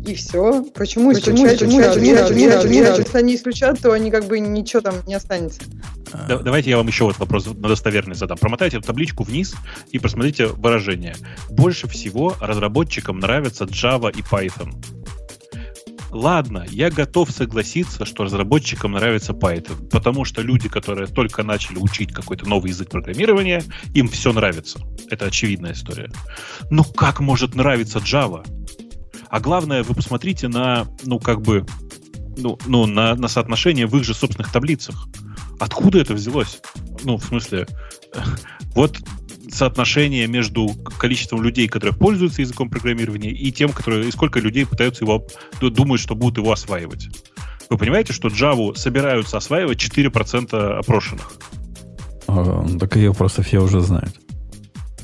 и 0.06 0.14
все. 0.14 0.64
Почему 0.74 1.12
Почему 1.12 1.12
исключать? 1.12 1.60
Почему 1.60 1.80
исключать? 1.80 2.30
Исключать? 2.30 2.98
Если 2.98 3.18
они 3.18 3.36
исключат, 3.36 3.80
то 3.80 3.92
они 3.92 4.10
как 4.10 4.26
бы 4.26 4.40
ничего 4.40 4.80
там 4.80 4.94
не 5.06 5.14
останется. 5.14 5.62
Да- 6.28 6.38
давайте 6.38 6.70
я 6.70 6.76
вам 6.76 6.86
еще 6.88 7.04
вот 7.04 7.18
вопрос 7.18 7.46
на 7.46 7.68
достоверный 7.68 8.14
задам. 8.14 8.36
Промотайте 8.38 8.78
эту 8.78 8.86
табличку 8.86 9.22
вниз 9.22 9.54
и 9.90 9.98
посмотрите 9.98 10.46
выражение. 10.46 11.14
Больше 11.50 11.88
всего 11.88 12.34
разработчикам 12.40 13.18
нравятся 13.18 13.64
Java 13.64 14.12
и 14.12 14.22
Python. 14.22 14.74
Ладно, 16.10 16.66
я 16.68 16.90
готов 16.90 17.30
согласиться, 17.30 18.04
что 18.04 18.24
разработчикам 18.24 18.92
нравится 18.92 19.32
Python, 19.32 19.88
потому 19.88 20.26
что 20.26 20.42
люди, 20.42 20.68
которые 20.68 21.06
только 21.06 21.42
начали 21.42 21.78
учить 21.78 22.12
какой-то 22.12 22.46
новый 22.46 22.70
язык 22.70 22.90
программирования, 22.90 23.64
им 23.94 24.08
все 24.08 24.34
нравится. 24.34 24.78
Это 25.08 25.26
очевидная 25.26 25.72
история. 25.72 26.10
Но 26.70 26.84
как 26.84 27.20
может 27.20 27.54
нравиться 27.54 27.98
Java? 27.98 28.44
А 29.32 29.40
главное, 29.40 29.82
вы 29.82 29.94
посмотрите 29.94 30.46
на, 30.46 30.86
ну, 31.04 31.18
как 31.18 31.40
бы, 31.40 31.64
ну, 32.36 32.58
ну 32.66 32.84
на, 32.84 33.14
на 33.14 33.28
соотношение 33.28 33.86
в 33.86 33.96
их 33.96 34.04
же 34.04 34.12
собственных 34.12 34.52
таблицах. 34.52 35.08
Откуда 35.58 36.00
это 36.00 36.12
взялось? 36.12 36.60
Ну, 37.02 37.16
в 37.16 37.24
смысле, 37.24 37.66
вот 38.74 38.98
соотношение 39.48 40.26
между 40.26 40.68
количеством 40.98 41.42
людей, 41.42 41.66
которые 41.66 41.96
пользуются 41.96 42.42
языком 42.42 42.68
программирования, 42.68 43.30
и 43.30 43.50
тем, 43.52 43.70
которые, 43.70 44.06
и 44.06 44.10
сколько 44.10 44.38
людей 44.38 44.66
пытаются 44.66 45.04
его, 45.04 45.26
ду- 45.62 45.70
думают, 45.70 46.02
что 46.02 46.14
будут 46.14 46.36
его 46.36 46.52
осваивать. 46.52 47.08
Вы 47.70 47.78
понимаете, 47.78 48.12
что 48.12 48.28
Java 48.28 48.76
собираются 48.76 49.38
осваивать 49.38 49.78
4% 49.78 50.78
опрошенных? 50.78 51.32
А, 52.26 52.66
так 52.78 52.96
ее 52.96 53.14
просто 53.14 53.42
все 53.42 53.62
уже 53.62 53.80
знают. 53.80 54.14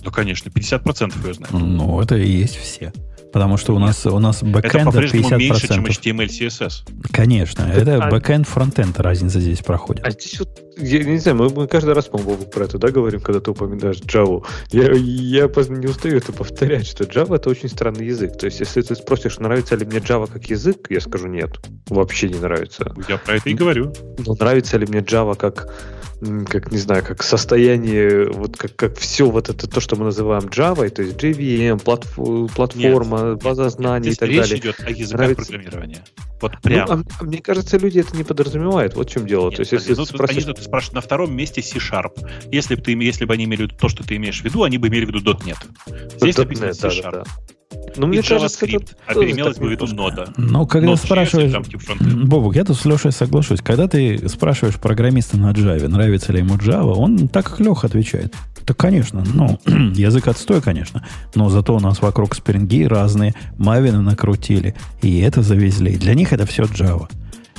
Ну, 0.04 0.10
конечно, 0.10 0.50
50% 0.50 1.26
ее 1.26 1.32
знают. 1.32 1.52
Ну, 1.52 1.98
это 1.98 2.18
и 2.18 2.28
есть 2.30 2.56
все. 2.56 2.92
Потому 3.32 3.56
что 3.58 3.74
у 3.74 3.78
нас, 3.78 4.06
у 4.06 4.18
нас 4.18 4.38
Это 4.42 4.46
бэкэнд 4.46 4.84
по-прежнему 4.86 5.28
50%. 5.28 5.38
меньше, 5.38 5.68
чем 5.68 5.84
HTML, 5.84 6.26
CSS. 6.28 6.72
Конечно, 7.12 7.62
это 7.64 8.02
А- 8.04 8.10
бэкэнд, 8.10 8.48
фронтенд 8.48 8.98
разница 9.00 9.40
здесь 9.40 9.60
проходит. 9.60 10.04
А 10.06 10.10
здесь 10.10 10.38
вот, 10.38 10.48
я 10.78 11.04
не 11.04 11.18
знаю, 11.18 11.36
мы, 11.36 11.48
мы 11.50 11.66
каждый 11.66 11.94
раз, 11.94 12.06
по-моему, 12.06 12.44
про 12.44 12.64
это, 12.64 12.78
да, 12.78 12.88
говорим, 12.90 13.20
когда 13.20 13.40
ты 13.40 13.50
упоминаешь 13.50 13.98
Java. 13.98 14.44
Я, 14.70 14.92
я 14.92 15.48
не 15.68 15.86
устаю 15.86 16.16
это 16.18 16.32
повторять, 16.32 16.86
что 16.86 17.04
Java 17.04 17.36
это 17.36 17.50
очень 17.50 17.68
странный 17.68 18.06
язык. 18.06 18.36
То 18.38 18.46
есть, 18.46 18.60
если 18.60 18.82
ты 18.82 18.94
спросишь, 18.94 19.38
нравится 19.38 19.76
ли 19.76 19.84
мне 19.84 19.98
Java 19.98 20.30
как 20.30 20.44
язык, 20.46 20.86
я 20.90 21.00
скажу 21.00 21.28
нет. 21.28 21.50
Вообще 21.88 22.28
не 22.28 22.38
нравится. 22.38 22.94
Я 23.08 23.18
про 23.18 23.36
это 23.36 23.48
и 23.50 23.54
говорю. 23.54 23.92
Но 24.24 24.34
нравится 24.38 24.78
ли 24.78 24.86
мне 24.86 25.00
Java 25.00 25.36
как, 25.36 25.72
как 26.48 26.72
не 26.72 26.78
знаю, 26.78 27.04
как 27.04 27.22
состояние, 27.22 28.30
вот 28.30 28.56
как, 28.56 28.74
как 28.76 28.96
все 28.98 29.28
вот 29.30 29.48
это 29.48 29.68
то, 29.68 29.80
что 29.80 29.96
мы 29.96 30.06
называем 30.06 30.44
Java, 30.44 30.88
то 30.88 31.02
есть 31.02 31.16
JVM, 31.16 31.82
платф- 31.82 32.50
платформа, 32.54 33.36
база 33.36 33.68
знаний 33.68 34.10
и 34.10 34.14
так 34.14 34.28
речь 34.28 34.40
далее. 34.40 34.58
идет 34.58 34.76
о 34.84 34.90
языках 34.90 35.18
Нравится. 35.20 35.52
программирования. 35.52 36.04
Вот 36.40 36.52
Ну, 36.52 36.58
прям. 36.62 36.90
а, 36.90 37.02
а 37.20 37.24
мне 37.24 37.38
кажется, 37.38 37.78
люди 37.78 37.98
это 38.00 38.16
не 38.16 38.22
подразумевают. 38.24 38.94
Вот 38.94 39.08
в 39.08 39.12
чем 39.12 39.26
дело. 39.26 39.46
Нет, 39.48 39.56
то 39.56 39.60
есть, 39.62 39.72
если 39.72 39.90
ну, 39.94 40.04
тут 40.04 40.10
они 40.10 40.16
спросишь, 40.18 40.44
тут 40.44 40.58
спрашивают 40.68 40.94
на 40.94 41.00
втором 41.00 41.34
месте 41.34 41.62
C-Sharp. 41.62 42.12
Если 42.52 42.74
бы, 42.74 42.82
ты, 42.82 42.92
если 42.92 43.24
бы 43.24 43.34
они 43.34 43.44
имели 43.44 43.62
в 43.62 43.64
виду 43.64 43.74
то, 43.76 43.88
что 43.88 44.04
ты 44.04 44.16
имеешь 44.16 44.40
в 44.40 44.44
виду, 44.44 44.62
они 44.62 44.78
бы 44.78 44.88
имели 44.88 45.04
в 45.04 45.08
виду 45.08 45.20
.NET. 45.20 45.56
Здесь 46.16 46.36
.NET, 46.36 46.38
написано 46.38 46.72
C-Sharp. 46.72 47.02
да, 47.02 47.10
да. 47.10 47.24
Ну, 47.96 48.06
мне 48.06 48.22
кажется, 48.22 48.64
это 48.64 48.76
JavaScript, 48.76 48.96
а 49.06 49.14
так 49.14 49.58
бы 49.58 49.68
в 49.68 49.70
виду 49.70 49.86
нода. 49.88 50.32
Ну, 50.36 50.66
когда 50.66 50.88
Node.js 50.88 51.04
спрашиваешь... 51.04 51.52
там 51.52 51.64
типа. 51.64 51.94
Бобук, 52.00 52.56
я 52.56 52.64
тут 52.64 52.78
с 52.78 52.84
Лешей 52.84 53.12
соглашусь. 53.12 53.60
Когда 53.60 53.88
ты 53.88 54.28
спрашиваешь 54.28 54.76
программиста 54.76 55.36
на 55.36 55.52
Java, 55.52 55.88
нравится 55.88 56.32
ли 56.32 56.38
ему 56.38 56.54
Java, 56.56 56.92
он 56.92 57.28
так 57.28 57.46
как 57.46 57.60
Леха 57.60 57.86
отвечает. 57.86 58.34
Да, 58.66 58.74
конечно, 58.74 59.24
ну, 59.34 59.58
язык 59.94 60.28
отстой, 60.28 60.60
конечно, 60.60 61.06
но 61.34 61.48
зато 61.48 61.74
у 61.74 61.80
нас 61.80 62.00
вокруг 62.02 62.34
спринги 62.34 62.84
разные, 62.84 63.34
мавины 63.56 64.00
накрутили, 64.00 64.74
и 65.02 65.20
это 65.20 65.42
завезли. 65.42 65.92
И 65.92 65.96
для 65.98 66.14
них 66.14 66.32
это 66.32 66.46
все 66.46 66.64
Java. 66.64 67.08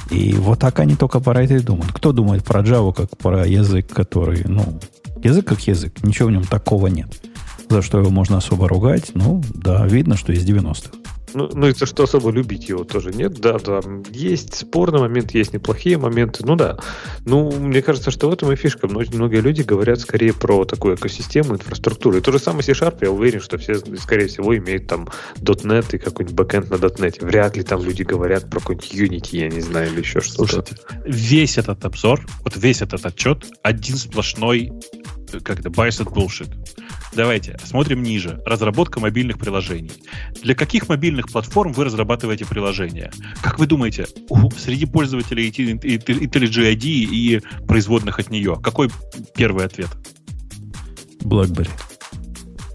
И 0.10 0.34
вот 0.34 0.60
так 0.60 0.80
они 0.80 0.96
только 0.96 1.20
про 1.20 1.44
это 1.44 1.56
и 1.56 1.60
думают. 1.60 1.92
Кто 1.94 2.12
думает 2.12 2.44
про 2.44 2.62
Java 2.62 2.94
как 2.94 3.18
про 3.18 3.46
язык, 3.46 3.88
который, 3.94 4.44
ну, 4.46 4.80
язык 5.24 5.48
как 5.48 5.60
язык, 5.68 6.04
ничего 6.04 6.30
в 6.30 6.32
нем 6.32 6.44
такого 6.44 6.88
нет. 6.88 7.10
За 7.70 7.82
что 7.82 8.00
его 8.00 8.10
можно 8.10 8.38
особо 8.38 8.68
ругать? 8.68 9.12
Ну, 9.14 9.44
да, 9.54 9.86
видно, 9.86 10.18
что 10.18 10.34
из 10.34 10.44
90-х. 10.44 10.99
Ну, 11.34 11.50
ну 11.54 11.68
это 11.68 11.86
что 11.86 12.04
особо 12.04 12.32
любить 12.32 12.70
его 12.70 12.84
тоже 12.84 13.12
нет. 13.12 13.34
Да, 13.40 13.58
да, 13.60 13.82
есть 14.12 14.56
спорный 14.56 15.00
момент, 15.00 15.32
есть 15.32 15.54
неплохие 15.54 15.98
моменты. 15.98 16.46
Ну 16.46 16.56
да. 16.56 16.78
Ну, 17.26 17.52
мне 17.52 17.82
кажется, 17.82 18.12
что 18.12 18.30
в 18.30 18.34
этом 18.34 18.52
и 18.52 18.56
фишка. 18.56 18.88
Многие, 18.88 19.42
люди 19.42 19.62
говорят 19.62 20.00
скорее 20.00 20.34
про 20.34 20.66
такую 20.66 20.96
экосистему, 20.96 21.56
инфраструктуру. 21.56 22.18
И 22.18 22.22
то 22.22 22.32
же 22.32 22.40
самое 22.40 22.64
C-Sharp, 22.64 22.98
я 23.02 23.12
уверен, 23.12 23.42
что 23.42 23.58
все, 23.58 23.76
скорее 23.98 24.28
всего, 24.28 24.56
имеют 24.58 24.88
там 24.88 25.08
.NET 25.38 25.96
и 25.96 25.98
какой-нибудь 25.98 26.36
бэкэнд 26.36 26.70
на 26.70 26.76
.NET. 26.76 27.26
Вряд 27.26 27.58
ли 27.58 27.64
там 27.64 27.84
люди 27.84 28.04
говорят 28.04 28.50
про 28.50 28.60
какой-нибудь 28.60 28.94
Unity, 28.94 29.38
я 29.38 29.50
не 29.50 29.62
знаю, 29.62 29.92
или 29.92 30.00
еще 30.00 30.22
что-то. 30.22 30.48
Слушайте, 30.48 30.78
весь 31.06 31.58
этот 31.58 31.84
обзор, 31.86 32.26
вот 32.44 32.56
весь 32.56 32.82
этот 32.82 33.06
отчет, 33.06 33.46
один 33.64 33.98
сплошной 33.98 34.72
как 35.44 35.60
это, 35.60 35.70
biased 35.70 36.12
bullshit. 36.12 36.50
Давайте 37.14 37.58
смотрим 37.64 38.04
ниже. 38.04 38.42
Разработка 38.46 39.00
мобильных 39.00 39.40
приложений. 39.40 39.92
Для 40.44 40.56
каких 40.56 40.90
мобильных 40.90 41.30
платформ 41.32 41.74
вы 41.74 41.86
разрабатываете 41.86 42.46
приложения? 42.46 43.12
Как 43.42 43.60
вы 43.60 43.66
думаете, 43.66 44.08
среди 44.58 44.86
пользователей 44.86 45.50
IntelliJ 45.50 46.76
ID 46.76 46.86
и 46.86 47.42
производных 47.68 48.20
от 48.20 48.30
нее, 48.30 48.60
какой 48.62 48.90
первый 49.36 49.66
ответ? 49.66 49.90
BlackBerry. 51.22 51.70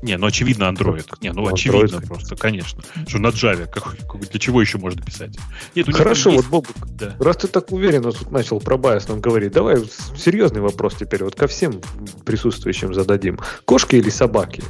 Не, 0.05 0.19
ну 0.19 0.27
очевидно 0.27 0.65
Android. 0.65 1.07
Не, 1.23 1.33
ну 1.33 1.47
Android. 1.47 1.53
очевидно 1.55 2.01
просто, 2.03 2.37
конечно. 2.37 2.83
Что 3.09 3.19
на 3.19 3.29
Java, 3.29 3.67
как, 3.67 3.97
для 4.31 4.39
чего 4.39 4.61
еще 4.61 4.77
можно 4.77 5.03
писать? 5.03 5.39
Нет, 5.75 5.91
Хорошо, 5.95 6.31
вот, 6.31 6.45
Бобук, 6.47 6.77
да. 6.91 7.17
раз 7.19 7.39
ты 7.39 7.49
так 7.49 7.73
уверенно 7.73 8.13
тут 8.13 8.31
начал 8.31 8.61
про 8.61 8.77
байс 8.77 9.09
нам 9.09 9.23
говорить, 9.23 9.53
давай 9.53 9.83
серьезный 10.15 10.61
вопрос 10.61 10.97
теперь 10.97 11.25
вот 11.25 11.37
ко 11.37 11.47
всем 11.47 11.81
присутствующим 12.27 12.93
зададим. 12.93 13.39
Кошки 13.65 13.97
или 13.97 14.11
собаки? 14.11 14.63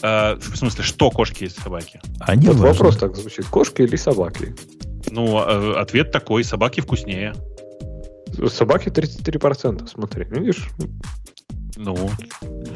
А, 0.00 0.36
в 0.36 0.56
смысле, 0.56 0.84
что 0.84 1.10
кошки 1.10 1.44
и 1.44 1.48
собаки? 1.50 2.00
Они 2.20 2.46
вот 2.46 2.56
вопрос 2.56 2.96
так 2.96 3.14
звучит. 3.16 3.44
Кошки 3.44 3.82
или 3.82 3.96
собаки? 3.96 4.56
Ну, 5.10 5.36
а, 5.36 5.78
ответ 5.82 6.12
такой, 6.12 6.44
собаки 6.44 6.80
вкуснее. 6.80 7.34
Собаки 8.48 8.88
33%, 8.88 9.86
смотри, 9.86 10.24
видишь? 10.30 10.70
Ну, 11.76 12.10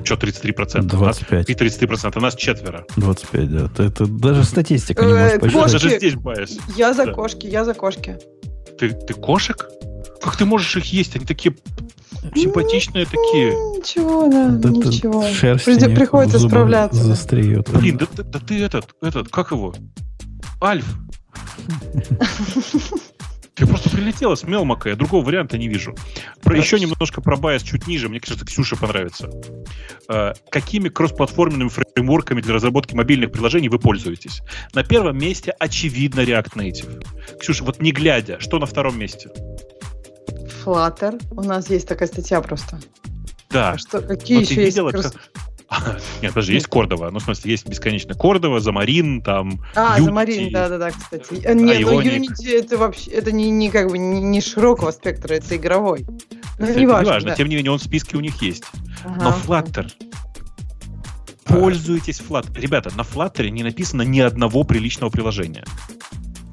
что 0.05 0.15
33%? 0.17 0.83
25. 0.83 1.51
И 1.51 1.55
33%, 1.55 2.13
у 2.17 2.21
нас 2.21 2.35
четверо. 2.35 2.85
25, 2.97 3.51
да. 3.51 3.65
Это, 3.67 3.83
это 3.85 4.07
даже 4.07 4.45
статистика 4.45 5.05
не 5.05 5.15
может 5.15 5.41
посчитать. 5.41 5.73
Даже 5.73 5.97
здесь 5.97 6.15
байс. 6.15 6.59
Я 6.77 6.95
за 6.95 7.07
кошки, 7.13 7.47
я 7.47 7.65
за 7.65 7.75
кошки. 7.75 8.19
Ты, 8.79 8.91
ты 8.91 9.15
кошек? 9.15 9.69
Как 10.23 10.37
ты 10.37 10.45
можешь 10.45 10.77
их 10.77 10.87
есть? 10.93 11.17
Они 11.17 11.25
такие 11.25 11.55
симпатичные 12.35 13.05
такие. 13.05 13.53
Ничего, 13.53 14.29
да, 14.29 14.49
да 14.49 14.71
ничего. 14.71 15.25
Шерсть 15.29 15.65
приходится 15.65 16.39
справляться. 16.39 17.03
Застреет. 17.03 17.71
Блин, 17.71 17.99
да, 17.99 18.07
да, 18.17 18.23
да 18.25 18.41
ты 18.41 18.63
этот, 18.63 18.95
этот, 19.01 19.29
как 19.29 19.53
его? 19.53 19.75
Альф. 20.63 20.87
Ты 23.59 23.67
просто 23.67 23.91
прилетела 23.91 24.37
с 24.37 24.45
Мелмака, 24.45 24.91
я 24.91 24.95
другого 24.95 25.25
варианта 25.25 25.59
не 25.59 25.67
вижу. 25.67 25.97
Про, 26.43 26.57
еще 26.57 26.79
немножко 26.79 27.21
про 27.21 27.37
bias 27.37 27.63
чуть 27.65 27.89
ниже, 27.89 28.09
мне 28.09 28.21
кажется, 28.21 28.47
Ксюше 28.47 28.77
понравится. 28.77 29.29
Э, 30.09 30.35
какими 30.49 30.89
кроссплатформенными 30.89 31.69
фреймворками 31.69 32.41
для 32.41 32.55
разработки 32.55 32.95
мобильных 32.95 33.33
приложений 33.33 33.71
вы 33.71 33.81
пользуетесь? 33.81 34.43
На 34.75 34.85
первом 34.85 35.19
месте, 35.19 35.53
очевидно, 35.59 36.21
React 36.21 36.55
Native. 36.55 37.39
Ксюша, 37.41 37.65
вот 37.65 37.81
не 37.83 37.91
глядя, 37.91 38.39
что 38.39 38.61
на 38.61 38.67
втором 38.67 38.97
месте? 38.97 39.29
Flutter. 40.65 41.21
У 41.33 41.43
нас 41.43 41.69
есть 41.69 41.89
такая 41.89 42.07
статья 42.07 42.41
просто. 42.41 42.79
Да. 43.51 43.73
А 43.73 43.79
что, 43.79 44.01
какие 44.01 44.41
еще 44.41 44.63
есть 44.63 44.79
кросс... 44.79 45.15
Нет, 46.23 46.33
даже 46.35 46.53
есть 46.53 46.67
Cordova. 46.67 47.11
Ну, 47.11 47.19
в 47.19 47.23
смысле, 47.23 47.51
есть 47.51 47.69
бесконечно 47.69 48.15
Cordova, 48.15 48.61
Xamarin, 48.61 49.21
там. 49.23 49.61
А. 49.75 50.01
Замарин, 50.01 50.51
да, 50.51 50.69
да, 50.69 50.79
да, 50.79 50.91
кстати. 50.91 51.45
А, 51.45 51.53
нет, 51.53 51.81
ну 51.83 52.01
Unity 52.01 52.59
это 52.59 52.79
вообще 52.79 53.11
это 53.11 53.33
не, 53.33 53.51
не 53.51 53.71
как 53.71 53.89
бы 53.89 53.99
не, 53.99 54.41
широкого 54.41 54.91
спектра, 54.93 55.35
это 55.35 55.57
игровой. 55.57 56.07
Это, 56.59 56.71
это 56.71 56.81
не 56.81 56.87
важно. 56.87 57.35
Тем 57.35 57.49
не 57.49 57.57
менее, 57.57 57.73
он 57.73 57.79
в 57.79 57.83
списке 57.83 58.17
у 58.17 58.21
них 58.21 58.41
есть. 58.43 58.65
Но 59.05 59.31
Flutter. 59.31 59.91
Пользуйтесь 61.45 62.21
Flutter. 62.21 62.59
Ребята, 62.59 62.91
на 62.97 63.03
Flutter 63.03 63.49
не 63.51 63.63
написано 63.63 64.03
ни 64.03 64.21
одного 64.21 64.65
приличного 64.65 65.11
приложения 65.11 65.65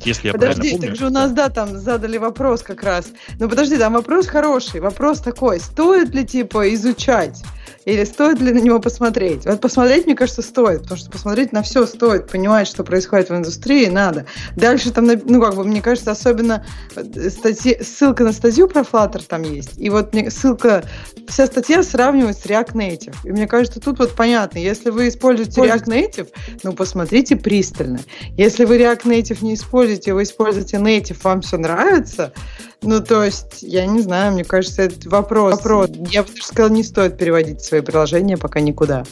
если 0.06 0.28
я 0.28 0.34
подожди, 0.34 0.62
правильно 0.62 0.78
помню. 0.78 0.88
так 0.90 1.00
же 1.00 1.08
у 1.08 1.10
нас, 1.10 1.32
да, 1.32 1.50
там 1.50 1.78
задали 1.80 2.18
вопрос 2.18 2.62
как 2.62 2.84
раз. 2.84 3.08
Ну, 3.40 3.50
подожди, 3.50 3.76
там 3.76 3.94
вопрос 3.94 4.28
хороший. 4.28 4.80
Вопрос 4.80 5.20
такой, 5.20 5.60
стоит 5.60 6.14
ли, 6.14 6.24
типа, 6.24 6.72
изучать 6.76 7.44
или 7.86 8.04
стоит 8.04 8.42
ли 8.42 8.52
на 8.52 8.60
него 8.60 8.80
посмотреть? 8.80 9.46
Вот 9.46 9.62
посмотреть, 9.62 10.06
мне 10.06 10.16
кажется, 10.16 10.42
стоит, 10.42 10.82
потому 10.82 10.98
что 10.98 11.12
посмотреть 11.12 11.52
на 11.52 11.62
все 11.62 11.86
стоит, 11.86 12.30
понимать, 12.30 12.68
что 12.68 12.84
происходит 12.84 13.30
в 13.30 13.36
индустрии, 13.36 13.86
надо. 13.88 14.26
Дальше 14.56 14.92
там, 14.92 15.06
ну, 15.06 15.42
как 15.42 15.56
бы, 15.56 15.64
мне 15.64 15.82
кажется, 15.82 16.12
особенно 16.12 16.66
э, 16.96 17.30
статьи, 17.30 17.78
ссылка 17.82 18.24
на 18.24 18.34
статью 18.34 18.68
про 18.68 18.82
Flutter 18.82 19.24
там 19.28 19.44
есть, 19.44 19.78
и 19.78 19.90
вот 19.90 20.14
мне 20.14 20.32
ссылка, 20.32 20.84
вся 21.28 21.46
статья 21.46 21.84
сравнивает 21.84 22.38
с 22.38 22.46
React 22.46 22.74
Native. 22.74 23.16
И 23.24 23.32
мне 23.32 23.48
кажется, 23.48 23.80
тут 23.80 24.00
вот 24.00 24.16
понятно, 24.16 24.58
если 24.58 24.90
вы 24.90 25.08
используете 25.08 25.62
React 25.62 25.86
Native, 25.86 26.30
ну, 26.64 26.74
посмотрите 26.74 27.36
пристально. 27.36 28.00
Если 28.36 28.66
вы 28.66 28.78
React 28.78 29.04
Native 29.04 29.44
не 29.44 29.54
используете, 29.54 30.14
вы 30.14 30.24
используете 30.24 30.78
Native, 30.78 31.18
вам 31.24 31.42
все 31.42 31.58
нравится, 31.58 32.34
ну, 32.82 33.02
то 33.02 33.24
есть, 33.24 33.62
я 33.62 33.86
не 33.86 34.02
знаю, 34.02 34.34
мне 34.34 34.44
кажется, 34.44 34.84
это 34.84 35.10
вопрос. 35.10 35.56
вопрос. 35.56 35.90
Я 36.12 36.24
бы 36.24 36.30
даже 36.30 36.44
сказала, 36.44 36.72
не 36.72 36.84
стоит 36.84 37.18
переводить 37.18 37.62
свои 37.62 37.82
приложения 37.82 38.38
пока 38.38 38.60
никуда. 38.60 39.04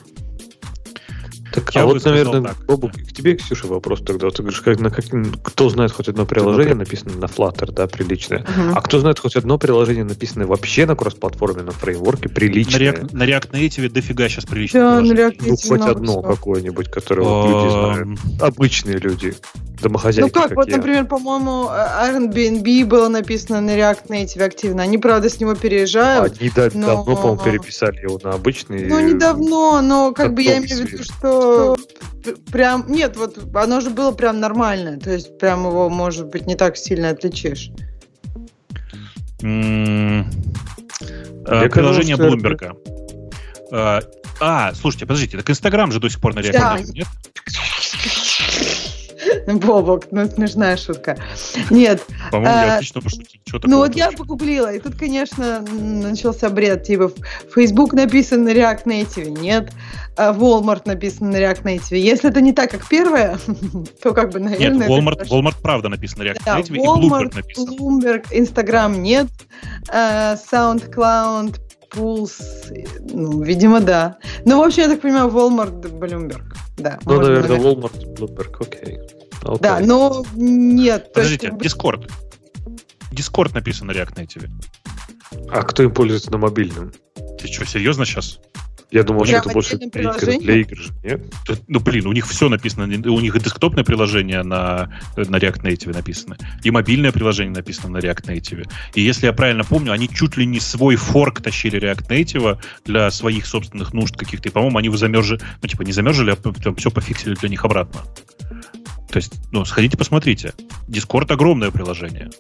Так, 1.54 1.76
я 1.76 1.84
а 1.84 1.86
вот, 1.86 2.04
наверное, 2.04 2.42
так. 2.42 2.66
Бобук, 2.66 2.94
к 2.94 3.14
тебе, 3.14 3.36
Ксюша, 3.36 3.68
вопрос 3.68 4.02
тогда. 4.04 4.32
Ты 4.32 4.42
говоришь, 4.42 4.62
как, 4.62 4.80
на 4.80 4.90
как, 4.90 5.06
кто 5.44 5.70
знает 5.70 5.92
хоть 5.92 6.08
одно 6.08 6.26
приложение, 6.26 6.74
написанное 6.74 7.16
на 7.16 7.26
Flutter, 7.26 7.72
да, 7.72 7.86
приличное. 7.86 8.40
Uh-huh. 8.40 8.74
А 8.74 8.82
кто 8.82 9.00
знает 9.00 9.20
хоть 9.20 9.36
одно 9.36 9.60
приложение, 9.60 10.04
написанное 10.04 10.48
вообще 10.48 10.88
на 10.88 10.96
кроссплатформе, 10.96 11.62
на 11.62 11.72
фреймворке, 11.72 12.28
приличное? 12.28 12.94
На 12.94 12.96
React, 12.96 13.16
на 13.16 13.24
React 13.24 13.52
Native 13.52 13.90
дофига 13.90 14.30
сейчас 14.30 14.46
приличное 14.46 14.82
да, 14.82 15.02
на 15.02 15.12
React 15.12 15.38
Native 15.38 15.46
Ну, 15.48 15.56
хоть 15.58 15.82
одно 15.82 16.22
какое-нибудь, 16.24 16.90
которое 16.90 17.22
вот 17.22 17.48
люди 17.48 17.72
знают. 17.72 18.20
Обычные 18.42 18.98
люди 18.98 19.36
домохозяйки. 19.80 20.28
Ну 20.28 20.34
как, 20.34 20.50
как 20.50 20.58
вот, 20.58 20.70
я. 20.70 20.78
например, 20.78 21.06
по-моему, 21.06 21.70
Airbnb 21.70 22.86
было 22.86 23.10
написано 23.10 23.62
на 23.62 23.78
React 23.78 24.08
Native 24.08 24.44
активно. 24.44 24.84
Они, 24.84 24.98
правда, 24.98 25.30
с 25.30 25.40
него 25.40 25.54
переезжают. 25.54 26.38
Они 26.40 26.50
да, 26.56 26.70
но... 26.74 26.88
давно, 26.88 27.16
по-моему, 27.16 27.44
переписали 27.44 28.02
его 28.02 28.20
на 28.24 28.32
обычный. 28.32 28.88
Ну, 28.88 29.00
недавно, 29.00 29.82
но 29.82 30.14
как 30.14 30.34
бы 30.34 30.42
я 30.42 30.58
имею 30.58 30.88
в 30.88 30.90
виду, 30.90 31.04
что 31.04 31.43
прям... 32.52 32.86
Нет, 32.88 33.18
вот 33.18 33.38
оно 33.56 33.82
же 33.82 33.90
было 33.90 34.12
прям 34.12 34.40
нормальное. 34.40 34.98
То 34.98 35.12
есть 35.12 35.38
прям 35.38 35.66
его, 35.66 35.90
может 35.90 36.28
быть, 36.28 36.48
не 36.48 36.56
так 36.56 36.78
сильно 36.78 37.10
отличишь. 37.10 37.72
Mm. 39.42 40.26
Приложение 41.70 42.16
Блумберга. 42.18 42.76
А, 44.40 44.74
слушайте, 44.74 45.06
подождите, 45.06 45.38
так 45.38 45.50
Инстаграм 45.50 45.92
же 45.92 46.00
до 46.00 46.10
сих 46.10 46.20
пор 46.20 46.36
на 46.36 46.42
да. 46.42 46.80
нет? 46.80 47.08
Бобок, 49.48 50.12
ну 50.12 50.26
смешная 50.28 50.78
шутка. 50.78 51.18
Нет. 51.70 52.04
По-моему, 52.32 52.56
я 52.56 52.74
а, 52.74 52.76
отлично 52.76 53.02
пошутил. 53.02 53.42
Ну 53.64 53.78
вот 53.78 53.96
я 53.96 54.12
погуглила, 54.12 54.74
и 54.74 54.80
тут, 54.80 54.96
конечно, 54.96 55.62
начался 55.62 56.50
бред. 56.50 56.84
Типа, 56.84 57.12
Facebook 57.54 57.94
написан 57.94 58.44
на 58.44 58.50
React 58.50 58.86
Native, 58.86 59.30
нет. 59.30 59.72
А 60.16 60.32
Walmart 60.32 60.84
написан 60.86 61.32
на 61.32 61.38
React 61.38 61.64
Native. 61.64 61.98
Если 61.98 62.30
это 62.30 62.42
не 62.42 62.54
так, 62.54 62.72
как 62.72 62.88
первое, 62.88 63.38
то 64.04 64.14
как 64.14 64.32
бы, 64.32 64.40
наверное... 64.40 64.88
Нет, 64.88 64.90
Walmart, 64.90 65.28
Walmart 65.28 65.56
правда 65.62 65.90
написан 65.90 66.20
на 66.20 66.24
React 66.24 66.42
да, 66.46 66.60
Native, 66.60 66.76
Walmart, 66.76 66.76
и 66.76 67.10
Bloomberg 67.10 67.36
написан. 67.36 67.70
Bloomberg, 67.70 68.26
Instagram 68.32 69.02
нет, 69.02 69.28
uh, 69.92 70.38
SoundCloud, 70.52 71.60
Pulse, 71.92 72.88
ну, 73.12 73.42
видимо, 73.42 73.82
да. 73.82 74.18
Ну, 74.46 74.60
в 74.60 74.64
общем, 74.64 74.84
я 74.84 74.90
так 74.90 75.02
понимаю, 75.02 75.30
Walmart, 75.30 75.82
Bloomberg. 75.82 76.54
Да, 76.78 77.00
ну, 77.06 77.20
наверное, 77.20 77.60
Walmart, 77.60 78.16
Bloomberg, 78.16 78.56
окей. 78.60 78.98
Okay. 78.98 79.23
Да, 79.60 79.80
но 79.80 80.26
нет. 80.36 81.12
Подождите, 81.14 81.52
есть... 81.60 81.76
Discord. 81.76 82.10
Discord 83.12 83.54
написан 83.54 83.88
на 83.88 83.92
React 83.92 84.16
Native. 84.16 84.50
А 85.50 85.64
кто 85.64 85.84
им 85.84 85.94
пользуется 85.94 86.32
на 86.32 86.38
мобильном? 86.38 86.92
Ты 87.40 87.48
что, 87.48 87.66
серьезно 87.66 88.06
сейчас? 88.06 88.40
Я 88.94 89.02
думал, 89.02 89.26
что 89.26 89.38
это 89.38 89.50
больше 89.50 89.78
для 89.78 90.04
игр, 90.04 90.40
для 90.40 90.56
игр 90.58 90.78
же, 90.78 90.94
нет? 91.04 91.26
Ну, 91.68 91.80
блин, 91.80 92.06
у 92.06 92.14
них 92.14 92.28
все 92.28 92.48
написано. 92.48 92.84
У 92.86 93.20
них 93.20 93.36
и 93.36 93.40
десктопное 93.40 93.84
приложение 93.84 94.44
на, 94.44 94.94
на 95.18 95.38
React 95.38 95.64
Native 95.64 95.94
написано, 95.94 96.38
и 96.62 96.70
мобильное 96.70 97.12
приложение 97.12 97.56
написано 97.56 97.90
на 97.94 97.98
React 97.98 98.26
Native. 98.28 98.70
И 98.94 99.02
если 99.02 99.26
я 99.26 99.34
правильно 99.34 99.64
помню, 99.64 99.94
они 99.94 100.08
чуть 100.08 100.38
ли 100.38 100.46
не 100.46 100.60
свой 100.60 100.96
форк 100.96 101.42
тащили 101.42 101.82
React 101.82 102.08
Native 102.08 102.60
для 102.86 103.10
своих 103.10 103.48
собственных 103.48 103.94
нужд 103.94 104.16
каких-то. 104.16 104.50
И, 104.50 104.52
по-моему, 104.52 104.78
они 104.78 104.90
его 104.90 104.98
замерзли, 104.98 105.40
ну, 105.60 105.68
типа, 105.68 105.82
не 105.82 105.92
замерзли, 105.92 106.30
а 106.30 106.36
там 106.36 106.76
все 106.76 106.92
пофиксили 106.92 107.34
для 107.34 107.50
них 107.50 107.66
обратно. 107.66 108.02
То 109.14 109.18
есть, 109.18 109.34
ну, 109.52 109.64
сходите, 109.64 109.96
посмотрите. 109.96 110.54
Discord 110.88 111.32
огромное 111.32 111.70
приложение. 111.70 112.32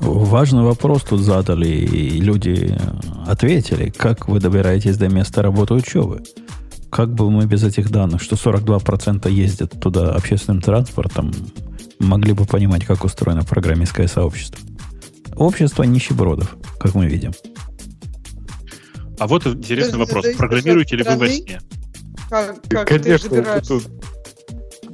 Важный 0.00 0.62
вопрос 0.62 1.02
тут 1.02 1.20
задали, 1.20 1.68
и 1.68 2.18
люди 2.20 2.74
ответили, 3.26 3.90
как 3.90 4.28
вы 4.28 4.40
добираетесь 4.40 4.96
до 4.96 5.10
места 5.10 5.42
работы 5.42 5.74
учебы. 5.74 6.22
как 6.90 7.12
бы 7.12 7.30
мы 7.30 7.44
без 7.44 7.64
этих 7.64 7.90
данных, 7.90 8.22
что 8.22 8.36
42% 8.36 9.30
ездят 9.30 9.78
туда 9.78 10.14
общественным 10.14 10.62
транспортом, 10.62 11.34
могли 11.98 12.32
бы 12.32 12.46
понимать, 12.46 12.86
как 12.86 13.04
устроено 13.04 13.44
программистское 13.44 14.08
сообщество. 14.08 14.58
Общество 15.36 15.82
нищебродов, 15.82 16.56
как 16.80 16.94
мы 16.94 17.08
видим. 17.08 17.32
А 19.18 19.26
вот 19.26 19.46
интересный 19.46 19.98
вопрос. 19.98 20.24
Программируете 20.38 20.96
ли 20.96 21.02
вы 21.02 21.16
во 21.16 21.28
сне? 21.28 21.60
Как, 22.30 22.56
как 22.68 22.88
Конечно, 22.88 23.28
ты 23.28 23.36
это 23.36 23.68
тут 23.68 23.84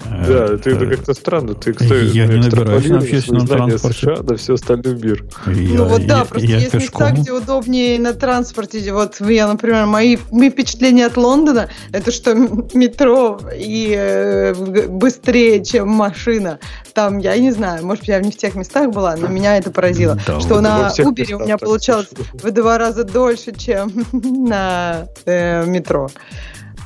Да, 0.05 0.45
это, 0.47 0.71
это 0.71 0.87
как-то 0.87 1.15
странно. 1.15 1.55
Ты 1.55 1.75
Я 2.13 2.27
не 2.27 2.37
набираюсь 2.37 2.87
на 2.89 2.99
общественном 2.99 3.47
транспорте. 3.47 3.99
США 3.99 4.23
на 4.23 4.37
все 4.37 4.55
остальной 4.55 4.95
мир. 4.95 5.25
Я- 5.47 5.79
ну 5.79 5.85
вот 5.87 6.07
да, 6.07 6.19
я- 6.19 6.25
просто 6.25 6.47
я 6.47 6.57
есть 6.59 6.75
места, 6.75 6.79
пешком. 6.79 7.15
где 7.15 7.33
удобнее 7.33 7.99
на 7.99 8.13
транспорте. 8.13 8.93
Вот 8.93 9.21
я, 9.21 9.49
например, 9.49 9.87
мои, 9.87 10.19
мои 10.31 10.51
впечатления 10.51 11.07
от 11.07 11.17
Лондона, 11.17 11.69
это 11.93 12.11
что 12.11 12.35
метро 12.35 13.41
и 13.57 13.95
э, 13.97 14.55
быстрее, 14.89 15.65
чем 15.65 15.89
машина. 15.89 16.59
Там, 16.93 17.19
я 17.19 17.37
не 17.39 17.51
знаю, 17.51 17.85
может, 17.85 18.05
я 18.05 18.21
не 18.21 18.31
в 18.31 18.37
тех 18.37 18.55
местах 18.55 18.91
была, 18.91 19.17
но 19.17 19.27
меня 19.29 19.57
это 19.57 19.71
поразило. 19.71 20.19
Да, 20.27 20.39
что 20.41 20.55
вот 20.55 20.61
на 20.63 20.89
Uber 20.97 21.33
у 21.35 21.41
меня 21.41 21.59
получалось 21.59 22.09
в 22.35 22.51
два 22.51 22.79
раза 22.79 23.05
дольше, 23.05 23.53
чем 23.57 23.93
на 24.13 25.07
э, 25.25 25.65
метро. 25.67 26.09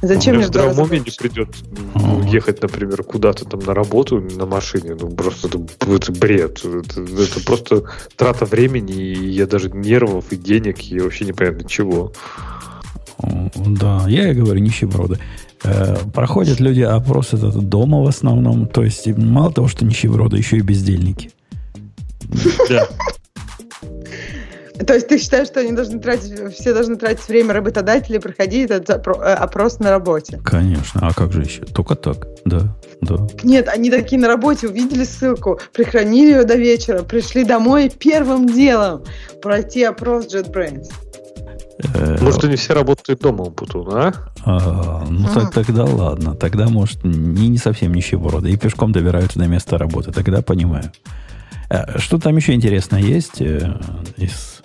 Зачем 0.00 0.34
Мне 0.34 0.38
мне 0.38 0.46
в 0.46 0.48
здравом 0.48 0.78
уме 0.78 1.00
не 1.00 1.10
придет 1.10 1.48
ну, 1.94 2.22
ехать, 2.24 2.62
например, 2.62 3.02
куда-то 3.02 3.44
там 3.44 3.60
на 3.60 3.74
работу 3.74 4.20
на 4.20 4.46
машине. 4.46 4.96
Ну, 4.98 5.10
просто 5.10 5.48
это, 5.48 5.60
это 5.92 6.12
бред. 6.12 6.64
Это, 6.64 7.00
это 7.00 7.44
просто 7.44 7.82
трата 8.16 8.44
времени, 8.44 8.94
и 8.94 9.28
я 9.30 9.46
даже 9.46 9.70
нервов 9.70 10.26
и 10.30 10.36
денег, 10.36 10.80
и 10.90 11.00
вообще 11.00 11.24
непонятно 11.24 11.68
чего. 11.68 12.12
Да, 13.56 14.04
я 14.08 14.30
и 14.30 14.34
говорю, 14.34 14.60
нищеброды. 14.60 15.18
Э, 15.64 15.96
проходят 16.14 16.60
люди 16.60 16.82
опрос 16.82 17.32
этот 17.32 17.68
дома 17.68 18.00
в 18.00 18.06
основном. 18.06 18.68
То 18.68 18.84
есть, 18.84 19.06
мало 19.16 19.52
того, 19.52 19.66
что 19.66 19.84
нищеброды, 19.84 20.36
еще 20.36 20.58
и 20.58 20.60
бездельники. 20.60 21.32
Да. 22.68 22.86
То 24.86 24.94
есть 24.94 25.08
ты 25.08 25.18
считаешь, 25.18 25.48
что 25.48 25.60
они 25.60 25.72
должны 25.72 25.98
тратить, 25.98 26.54
все 26.54 26.72
должны 26.72 26.96
тратить 26.96 27.26
время 27.28 27.52
работодателей, 27.54 28.20
проходить 28.20 28.70
этот 28.70 29.06
э, 29.06 29.10
опрос 29.10 29.78
на 29.80 29.90
работе? 29.90 30.40
Конечно, 30.44 31.00
а 31.02 31.12
как 31.12 31.32
же 31.32 31.42
еще? 31.42 31.64
Только 31.64 31.94
так, 31.96 32.26
да, 32.44 32.76
да. 33.00 33.26
Нет, 33.42 33.68
они 33.68 33.90
такие 33.90 34.20
на 34.20 34.28
работе 34.28 34.68
увидели 34.68 35.04
ссылку, 35.04 35.60
прихранили 35.72 36.32
ее 36.32 36.44
до 36.44 36.54
вечера, 36.54 37.02
пришли 37.02 37.44
домой 37.44 37.90
первым 37.96 38.46
делом 38.46 39.02
пройти 39.42 39.82
опрос 39.82 40.32
JetBrains. 40.32 40.86
Э, 41.94 42.18
Может, 42.20 42.44
они 42.44 42.56
все 42.56 42.74
работают 42.74 43.20
дома, 43.20 43.46
Путун, 43.46 43.88
а? 43.92 44.12
а, 44.44 45.04
ну, 45.08 45.28
так, 45.32 45.52
тогда 45.52 45.84
ладно. 45.84 46.34
Тогда, 46.34 46.68
может, 46.68 47.04
не, 47.04 47.48
не 47.48 47.58
совсем 47.58 47.94
нищеброды. 47.94 48.50
И 48.50 48.56
пешком 48.56 48.92
добираются 48.92 49.38
до 49.38 49.46
места 49.46 49.78
работы. 49.78 50.10
Тогда 50.10 50.42
понимаю. 50.42 50.90
Э, 51.70 51.98
Что 51.98 52.18
там 52.18 52.36
еще 52.36 52.54
интересное 52.54 53.00
есть 53.00 53.40
из, 53.40 54.57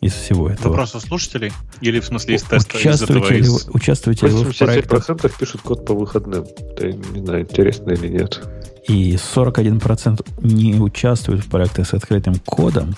из 0.00 0.12
всего 0.12 0.48
этого? 0.48 0.68
Вопрос 0.70 0.94
у 0.94 1.00
слушателей? 1.00 1.52
Или 1.80 2.00
в 2.00 2.04
смысле 2.06 2.36
из 2.36 2.42
теста 2.42 2.78
из 2.78 3.02
этого? 3.02 3.18
Участвуете 3.18 3.34
ли, 3.34 3.40
из- 3.40 3.64
вы- 3.66 3.70
участвуете 3.72 4.26
ли 4.26 4.32
вы 4.32 4.44
в 4.52 4.58
проектах 4.58 5.08
87% 5.08 5.38
пишут 5.38 5.60
код 5.62 5.84
по 5.84 5.94
выходным. 5.94 6.44
Это, 6.44 6.92
не 6.92 7.24
знаю, 7.24 7.42
интересно 7.42 7.90
или 7.92 8.08
нет. 8.08 8.40
И 8.88 9.16
41% 9.16 10.24
не 10.42 10.76
участвуют 10.76 11.44
в 11.44 11.48
проектах 11.50 11.86
с 11.88 11.94
открытым 11.94 12.36
кодом, 12.44 12.94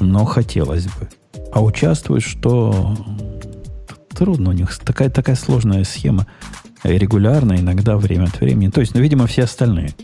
но 0.00 0.24
хотелось 0.24 0.84
бы. 0.84 1.08
А 1.52 1.62
участвуют, 1.62 2.22
что 2.24 2.96
трудно 4.14 4.50
у 4.50 4.52
них. 4.52 4.76
Такая, 4.78 5.10
такая 5.10 5.36
сложная 5.36 5.84
схема. 5.84 6.26
Регулярно, 6.82 7.54
иногда 7.54 7.96
время 7.96 8.24
от 8.24 8.40
времени. 8.40 8.70
То 8.70 8.80
есть, 8.80 8.94
ну, 8.94 9.00
видимо, 9.00 9.26
все 9.26 9.44
остальные. 9.44 9.94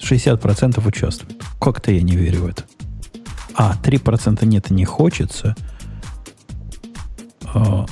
60% 0.00 0.86
участвуют. 0.86 1.42
Как-то 1.60 1.90
я 1.92 2.00
не 2.02 2.16
верю 2.16 2.42
в 2.44 2.46
это. 2.46 2.64
А, 3.54 3.76
3% 3.82 4.44
нет, 4.46 4.70
не 4.70 4.84
хочется. 4.84 5.56
А, 7.54 7.86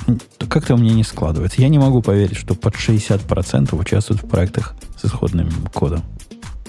Как-то 0.49 0.75
у 0.75 0.77
меня 0.77 0.93
не 0.93 1.03
складывается. 1.03 1.61
Я 1.61 1.69
не 1.69 1.79
могу 1.79 2.01
поверить, 2.01 2.37
что 2.37 2.55
под 2.55 2.75
60% 2.75 3.75
участвуют 3.77 4.23
в 4.23 4.27
проектах 4.27 4.75
с 4.97 5.05
исходным 5.05 5.49
кодом. 5.73 6.03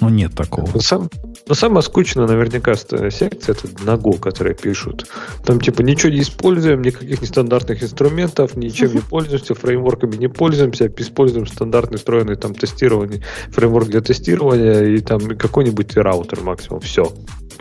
Ну, 0.01 0.09
нет 0.09 0.35
такого. 0.35 0.67
Но, 0.73 0.81
сам, 0.81 1.11
но 1.47 1.55
самая 1.55 1.83
скучная 1.83 2.27
наверняка 2.27 2.75
секция 2.75 3.55
это 3.55 3.69
на 3.85 3.97
Go, 3.97 4.19
которые 4.19 4.55
пишут. 4.55 5.07
Там 5.45 5.61
типа 5.61 5.83
ничего 5.83 6.11
не 6.11 6.23
используем, 6.23 6.81
никаких 6.81 7.21
нестандартных 7.21 7.83
инструментов, 7.83 8.57
ничем 8.57 8.95
не 8.95 9.01
пользуемся, 9.01 9.55
фреймворками 9.55 10.17
не 10.17 10.29
пользуемся, 10.29 10.91
используем 10.97 11.47
стандартный 11.47 11.99
встроенный 11.99 12.37
там 12.37 12.55
тестирование, 12.55 13.23
фреймворк 13.51 13.89
для 13.89 14.01
тестирования 14.01 14.85
и 14.85 15.01
там 15.01 15.37
какой-нибудь 15.37 15.97
раутер 15.97 16.41
максимум. 16.41 16.81
Все. 16.81 17.13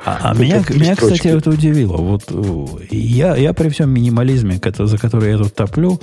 А, 0.06 0.32
а 0.32 0.34
меня, 0.34 0.64
меня, 0.70 0.96
кстати, 0.96 1.28
это 1.28 1.50
удивило. 1.50 1.98
Вот 1.98 2.24
э, 2.30 2.66
я, 2.92 3.36
я 3.36 3.54
при 3.54 3.70
всем 3.70 3.90
минимализме, 3.90 4.60
за 4.78 4.98
который 4.98 5.32
я 5.32 5.38
тут 5.38 5.54
топлю, 5.54 6.00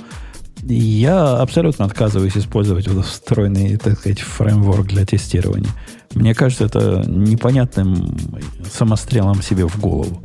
я 0.63 1.37
абсолютно 1.37 1.85
отказываюсь 1.85 2.37
использовать 2.37 2.87
вот 2.87 3.05
встроенный, 3.05 3.77
так 3.77 3.97
сказать, 3.97 4.19
фреймворк 4.19 4.87
для 4.87 5.05
тестирования. 5.05 5.69
Мне 6.13 6.33
кажется, 6.33 6.65
это 6.65 7.03
непонятным 7.07 8.17
самострелом 8.71 9.41
себе 9.41 9.67
в 9.67 9.79
голову. 9.79 10.23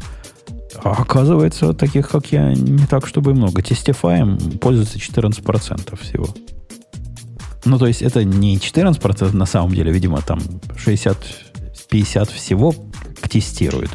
А 0.83 0.93
оказывается, 0.93 1.75
таких, 1.75 2.09
как 2.09 2.33
я, 2.33 2.55
не 2.55 2.87
так, 2.87 3.07
чтобы 3.07 3.35
много. 3.35 3.61
Testify 3.61 4.59
пользуется 4.59 4.99
14% 4.99 5.99
всего. 6.01 6.29
Ну, 7.65 7.79
то 7.79 7.87
есть, 7.87 8.03
это 8.03 8.25
не 8.25 8.57
14% 8.57 9.37
на 9.37 9.47
самом 9.47 9.75
деле, 9.75 9.93
видимо, 9.93 10.21
там 10.23 10.41
60-50 10.85 12.33
всего 12.33 12.75
тестирует. 13.33 13.91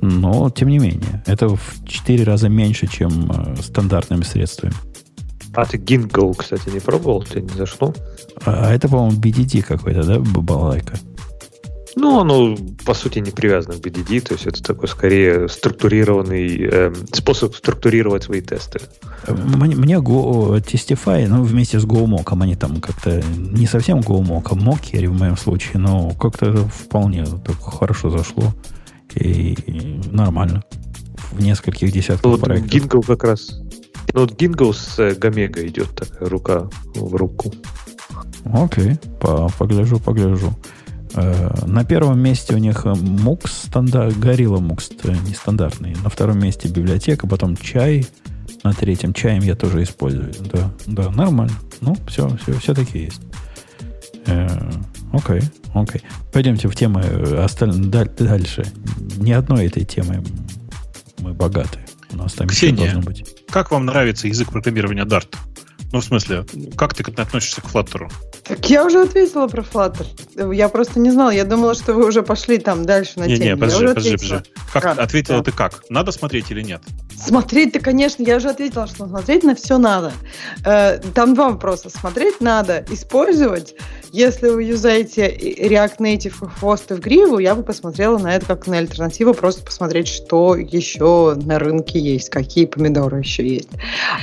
Но, 0.00 0.50
тем 0.50 0.68
не 0.68 0.78
менее, 0.78 1.22
это 1.26 1.48
в 1.48 1.86
4 1.86 2.24
раза 2.24 2.48
меньше, 2.48 2.86
чем 2.86 3.30
э, 3.30 3.56
стандартными 3.62 4.22
средствами. 4.22 4.74
А 5.54 5.64
ты 5.64 5.78
Gingo, 5.78 6.34
кстати, 6.34 6.68
не 6.68 6.80
пробовал? 6.80 7.22
Тебе 7.22 7.42
не 7.42 7.56
зашло? 7.56 7.94
А 8.44 8.72
это, 8.72 8.88
по-моему, 8.88 9.20
BDD 9.20 9.62
какой-то, 9.62 10.02
да, 10.02 10.18
балалайка? 10.18 10.98
Ну, 11.96 12.20
оно, 12.20 12.56
по 12.84 12.94
сути, 12.94 13.20
не 13.20 13.30
привязано 13.30 13.74
к 13.74 13.78
BDD, 13.78 14.20
то 14.20 14.34
есть 14.34 14.46
это 14.46 14.62
такой, 14.62 14.88
скорее, 14.88 15.48
структурированный 15.48 16.64
эм, 16.64 16.94
способ 17.12 17.54
структурировать 17.54 18.24
свои 18.24 18.40
тесты. 18.40 18.80
Мне, 19.28 19.76
мне 19.76 19.94
Go, 19.96 20.60
Testify, 20.60 21.26
ну, 21.28 21.42
вместе 21.44 21.78
с 21.78 21.84
GoMock, 21.84 22.36
они 22.42 22.56
там 22.56 22.80
как-то 22.80 23.22
не 23.36 23.66
совсем 23.66 24.00
GoMock, 24.00 24.48
а 24.50 24.54
Mockeri 24.54 25.08
в 25.08 25.18
моем 25.18 25.36
случае, 25.36 25.78
но 25.78 26.10
как-то 26.10 26.52
вполне 26.68 27.24
так 27.24 27.56
хорошо 27.60 28.10
зашло 28.10 28.52
и, 29.14 29.54
и 29.66 30.00
нормально. 30.10 30.64
В 31.32 31.40
нескольких 31.40 31.92
десятках 31.92 32.24
вот 32.24 32.40
проектов. 32.40 32.72
Gingo 32.72 33.06
как 33.06 33.24
раз... 33.24 33.60
Ну, 34.12 34.20
вот 34.20 34.32
Gingo 34.40 34.72
с 34.72 34.98
э, 34.98 35.14
Гомега 35.14 35.66
идет 35.66 35.94
такая 35.94 36.28
рука 36.28 36.68
в 36.94 37.14
руку. 37.16 37.52
Окей, 38.44 38.96
по- 39.20 39.48
погляжу, 39.58 39.98
погляжу. 39.98 40.54
Э, 41.14 41.50
На 41.66 41.84
первом 41.84 42.18
месте 42.20 42.54
у 42.54 42.58
них 42.58 42.84
Mux, 42.86 43.46
стандарт, 43.48 44.14
Gorilla 44.16 44.58
Mux, 44.60 44.90
нестандартный. 45.28 45.94
На 46.02 46.10
втором 46.10 46.38
месте 46.38 46.68
библиотека, 46.68 47.26
потом 47.26 47.56
чай. 47.56 48.06
На 48.62 48.72
третьем 48.72 49.12
чаем 49.12 49.42
я 49.42 49.54
тоже 49.54 49.82
использую. 49.82 50.32
Да, 50.52 50.72
да, 50.86 51.10
нормально. 51.10 51.54
Ну, 51.80 51.96
все, 52.08 52.28
все, 52.42 52.58
все-таки 52.58 52.98
есть. 53.04 53.20
Э, 54.26 54.48
Окей, 55.12 55.42
окей. 55.74 56.02
Пойдемте 56.32 56.66
в 56.66 56.74
темы 56.74 57.00
э, 57.04 57.44
осталь- 57.44 57.72
даль- 57.72 58.10
дальше. 58.18 58.66
Ни 59.18 59.30
одной 59.30 59.66
этой 59.66 59.84
темы 59.84 60.24
мы 61.18 61.32
богаты. 61.34 61.78
У 62.12 62.16
нас 62.16 62.32
там 62.32 62.48
еще 62.48 62.66
Ксения. 62.66 62.76
должно 62.84 63.00
быть. 63.02 63.24
Как 63.48 63.70
вам 63.70 63.86
нравится 63.86 64.26
язык 64.26 64.50
программирования 64.50 65.04
Dart? 65.04 65.28
Ну, 65.94 66.00
в 66.00 66.04
смысле, 66.04 66.44
как 66.76 66.92
ты 66.92 67.04
относишься 67.04 67.60
к 67.62 67.66
Flutter? 67.66 68.10
Так 68.42 68.68
я 68.68 68.84
уже 68.84 69.00
ответила 69.00 69.46
про 69.46 69.62
Flutter. 69.62 70.52
Я 70.52 70.68
просто 70.68 70.98
не 70.98 71.12
знала. 71.12 71.30
Я 71.30 71.44
думала, 71.44 71.76
что 71.76 71.94
вы 71.94 72.04
уже 72.08 72.24
пошли 72.24 72.58
там 72.58 72.84
дальше 72.84 73.20
на 73.20 73.26
Не, 73.28 73.36
теме. 73.36 73.50
не, 73.50 73.56
подожди, 73.56 73.86
подожди, 73.86 74.14
ответила. 74.14 74.38
подожди. 74.38 74.54
Как 74.72 74.84
Рано, 74.84 75.02
ответила 75.04 75.38
да. 75.38 75.44
ты 75.44 75.52
как? 75.52 75.84
Надо 75.90 76.10
смотреть 76.10 76.50
или 76.50 76.62
нет? 76.62 76.82
Смотреть-то, 77.16 77.78
конечно, 77.78 78.24
я 78.24 78.38
уже 78.38 78.48
ответила, 78.50 78.88
что 78.88 79.06
смотреть 79.06 79.44
на 79.44 79.54
все 79.54 79.78
надо. 79.78 80.12
Э, 80.64 80.98
Там 81.14 81.34
два 81.34 81.50
вопроса. 81.50 81.90
Смотреть 81.90 82.40
надо, 82.40 82.84
использовать. 82.90 83.76
Если 84.14 84.48
вы 84.48 84.62
юзаете 84.62 85.26
React 85.26 85.98
Native 85.98 86.48
хвост 86.48 86.88
и 86.92 86.94
в 86.94 87.00
гриву, 87.00 87.40
я 87.40 87.56
бы 87.56 87.64
посмотрела 87.64 88.16
на 88.16 88.36
это 88.36 88.46
как 88.46 88.68
на 88.68 88.78
альтернативу, 88.78 89.34
просто 89.34 89.64
посмотреть, 89.64 90.06
что 90.06 90.54
еще 90.54 91.34
на 91.34 91.58
рынке 91.58 91.98
есть, 91.98 92.30
какие 92.30 92.66
помидоры 92.66 93.18
еще 93.18 93.44
есть. 93.44 93.70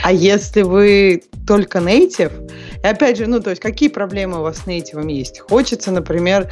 А 0.02 0.14
если 0.14 0.62
вы 0.62 1.24
только 1.46 1.80
native, 1.80 2.50
и 2.82 2.88
опять 2.88 3.18
же, 3.18 3.28
ну, 3.28 3.42
то 3.42 3.50
есть, 3.50 3.62
какие 3.62 3.90
проблемы 3.90 4.40
у 4.40 4.44
вас 4.44 4.60
с 4.60 4.62
native 4.66 5.12
есть? 5.12 5.42
Хочется, 5.42 5.92
например, 5.92 6.50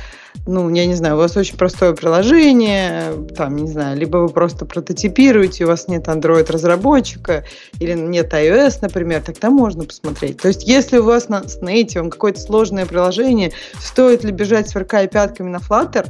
ну, 0.47 0.69
я 0.73 0.85
не 0.85 0.95
знаю, 0.95 1.15
у 1.15 1.19
вас 1.19 1.37
очень 1.37 1.57
простое 1.57 1.93
приложение, 1.93 3.13
там, 3.35 3.55
не 3.55 3.69
знаю, 3.69 3.97
либо 3.97 4.17
вы 4.17 4.29
просто 4.29 4.65
прототипируете, 4.65 5.65
у 5.65 5.67
вас 5.67 5.87
нет 5.87 6.07
Android 6.07 6.39
настроить 6.39 6.49
разработчика, 6.49 7.43
или 7.79 7.93
нет 7.93 8.33
iOS, 8.33 8.79
например, 8.81 9.21
тогда 9.21 9.49
можно 9.49 9.83
посмотреть. 9.85 10.37
То 10.37 10.47
есть, 10.47 10.67
если 10.67 10.97
у 10.97 11.03
вас 11.03 11.29
на, 11.29 11.47
с 11.47 11.61
Native 11.61 12.09
какое-то 12.09 12.39
сложное 12.39 12.85
приложение, 12.85 13.51
стоит 13.79 14.23
ли 14.23 14.31
бежать 14.31 14.69
сверкая 14.69 15.07
пятками 15.07 15.49
на 15.49 15.57
Flutter, 15.57 16.07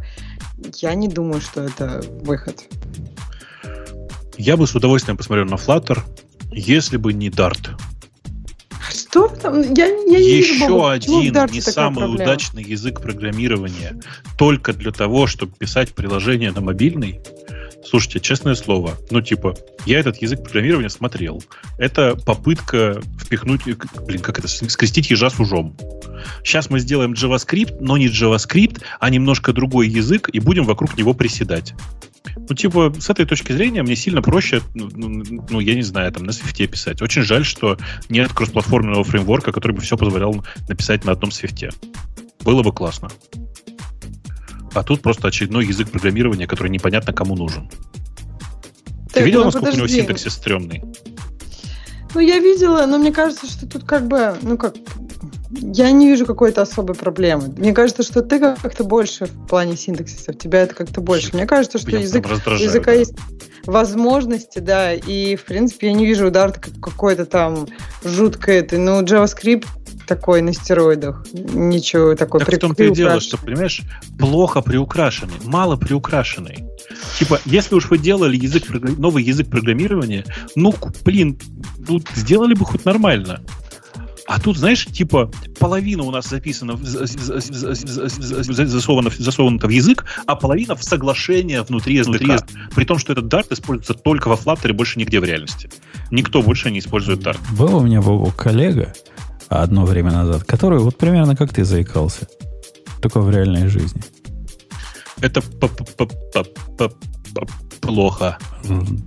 я 0.75 0.93
не 0.93 1.07
думаю, 1.07 1.41
что 1.41 1.63
это 1.63 2.01
выход. 2.21 2.63
Я 4.37 4.55
бы 4.57 4.67
с 4.67 4.75
удовольствием 4.75 5.17
посмотрел 5.17 5.45
на 5.45 5.55
Flutter, 5.55 5.99
если 6.51 6.97
бы 6.97 7.13
не 7.13 7.29
Dart. 7.29 7.69
Что 9.09 9.27
там? 9.27 9.61
Я, 9.73 9.87
я 9.87 10.19
не 10.19 10.37
Еще 10.37 10.59
почему 10.59 10.79
в 10.81 10.85
один 10.87 11.45
не 11.51 11.61
самый 11.61 11.97
проблема? 11.97 12.23
удачный 12.23 12.63
язык 12.63 13.01
программирования 13.01 13.99
только 14.37 14.71
для 14.73 14.91
того, 14.91 15.25
чтобы 15.25 15.53
писать 15.57 15.93
приложение 15.93 16.51
на 16.51 16.61
мобильный. 16.61 17.19
Слушайте, 17.89 18.19
честное 18.19 18.53
слово, 18.53 18.95
ну 19.09 19.19
типа, 19.19 19.55
я 19.87 19.99
этот 19.99 20.21
язык 20.21 20.43
программирования 20.43 20.91
смотрел. 20.91 21.41
Это 21.79 22.15
попытка 22.15 23.01
впихнуть, 23.19 23.61
э, 23.65 23.73
блин, 24.05 24.21
как 24.21 24.37
это, 24.37 24.47
скрестить 24.47 25.09
ежа 25.09 25.31
с 25.31 25.39
ужом. 25.39 25.75
Сейчас 26.43 26.69
мы 26.69 26.79
сделаем 26.79 27.13
JavaScript, 27.13 27.77
но 27.79 27.97
не 27.97 28.05
JavaScript, 28.07 28.83
а 28.99 29.09
немножко 29.09 29.53
другой 29.53 29.87
язык, 29.87 30.29
и 30.31 30.39
будем 30.39 30.65
вокруг 30.65 30.99
него 30.99 31.15
приседать. 31.15 31.73
Ну, 32.35 32.55
типа, 32.55 32.93
с 32.99 33.09
этой 33.09 33.25
точки 33.25 33.53
зрения 33.53 33.81
мне 33.81 33.95
сильно 33.95 34.21
проще, 34.21 34.61
ну, 34.75 34.87
ну, 34.93 35.23
ну, 35.49 35.59
я 35.59 35.73
не 35.73 35.81
знаю, 35.81 36.11
там, 36.11 36.25
на 36.25 36.31
свифте 36.31 36.67
писать. 36.67 37.01
Очень 37.01 37.23
жаль, 37.23 37.43
что 37.43 37.79
нет 38.07 38.31
кроссплатформенного 38.33 39.03
фреймворка, 39.03 39.51
который 39.51 39.71
бы 39.71 39.81
все 39.81 39.97
позволял 39.97 40.45
написать 40.67 41.05
на 41.05 41.13
одном 41.13 41.31
свифте. 41.31 41.71
Было 42.41 42.61
бы 42.61 42.71
классно. 42.71 43.09
А 44.73 44.83
тут 44.83 45.01
просто 45.01 45.27
очередной 45.27 45.65
язык 45.65 45.89
программирования, 45.89 46.47
который 46.47 46.69
непонятно 46.69 47.13
кому 47.13 47.35
нужен. 47.35 47.69
Ты 49.07 49.15
Так, 49.15 49.25
видел, 49.25 49.39
ну, 49.39 49.45
насколько 49.45 49.69
у 49.69 49.71
него 49.71 49.81
подожди. 49.83 50.01
синтаксис 50.01 50.33
стрёмный? 50.33 50.83
Ну, 52.13 52.19
я 52.19 52.39
видела, 52.39 52.85
но 52.85 52.97
мне 52.97 53.11
кажется, 53.11 53.47
что 53.47 53.67
тут 53.67 53.83
как 53.83 54.07
бы, 54.07 54.35
ну 54.41 54.57
как, 54.57 54.75
я 55.51 55.91
не 55.91 56.07
вижу 56.07 56.25
какой-то 56.25 56.61
особой 56.61 56.95
проблемы. 56.95 57.53
Мне 57.57 57.73
кажется, 57.73 58.03
что 58.03 58.21
ты 58.21 58.39
как-то 58.39 58.83
больше 58.83 59.25
в 59.25 59.47
плане 59.47 59.75
синтаксиса, 59.75 60.31
у 60.31 60.33
тебя 60.33 60.61
это 60.61 60.75
как-то 60.75 61.01
больше. 61.01 61.31
Мне 61.33 61.45
кажется, 61.45 61.77
что 61.77 61.91
язык, 61.91 62.25
языка 62.27 62.91
да. 62.91 62.97
есть 62.97 63.13
возможности, 63.65 64.59
да, 64.59 64.93
и, 64.93 65.35
в 65.35 65.45
принципе, 65.45 65.87
я 65.87 65.93
не 65.93 66.05
вижу 66.05 66.27
у 66.27 66.31
Дарта 66.31 66.59
как 66.59 66.79
какой-то 66.79 67.25
там 67.25 67.67
жуткой 68.03 68.57
этой, 68.57 68.79
ну, 68.79 69.01
JavaScript 69.01 69.65
такой 70.09 70.41
на 70.41 70.53
стероидах, 70.53 71.23
ничего 71.33 72.15
такой 72.15 72.39
Так 72.39 72.51
в 72.51 72.57
том-то 72.59 72.83
и 72.83 72.91
дело, 72.91 73.19
что, 73.21 73.37
понимаешь, 73.37 73.81
плохо 74.17 74.61
приукрашенный, 74.61 75.35
мало 75.45 75.75
приукрашенный. 75.77 76.65
Типа, 77.19 77.39
если 77.45 77.75
уж 77.75 77.89
вы 77.91 77.99
делали 77.99 78.35
язык, 78.35 78.63
новый 78.97 79.23
язык 79.23 79.47
программирования, 79.49 80.25
ну, 80.55 80.73
блин, 81.05 81.39
ну, 81.87 82.01
сделали 82.15 82.55
бы 82.55 82.65
хоть 82.65 82.85
нормально. 82.85 83.41
А 84.25 84.39
тут, 84.39 84.57
знаешь, 84.57 84.85
типа, 84.85 85.31
половина 85.57 86.03
у 86.03 86.11
нас 86.11 86.27
записана, 86.29 86.77
засована, 88.67 89.09
в- 89.09 89.17
засована 89.17 89.59
в 89.59 89.69
язык, 89.69 90.05
а 90.27 90.35
половина 90.35 90.75
в 90.75 90.83
соглашение 90.83 91.63
внутри 91.63 91.97
SDK. 91.99 92.37
При 92.75 92.85
том, 92.85 92.99
что 92.99 93.13
этот 93.13 93.25
Dart 93.25 93.47
используется 93.51 93.95
только 93.95 94.27
во 94.27 94.35
Flutter 94.35 94.69
и 94.69 94.73
больше 94.73 94.99
нигде 94.99 95.19
в 95.19 95.23
реальности. 95.23 95.69
Никто 96.11 96.43
больше 96.43 96.69
не 96.69 96.77
использует 96.77 97.19
Dart. 97.19 97.39
Был 97.57 97.77
у 97.77 97.81
меня 97.81 98.01
Бобок, 98.01 98.35
коллега 98.35 98.93
одно 99.49 99.85
время 99.85 100.11
назад, 100.11 100.43
который 100.43 100.79
вот 100.79 100.97
примерно 100.97 101.35
как 101.35 101.53
ты 101.53 101.63
заикался. 101.63 102.27
Только 103.01 103.21
в 103.21 103.29
реальной 103.29 103.67
жизни. 103.67 104.01
Это 105.21 105.41
плохо. 107.81 108.37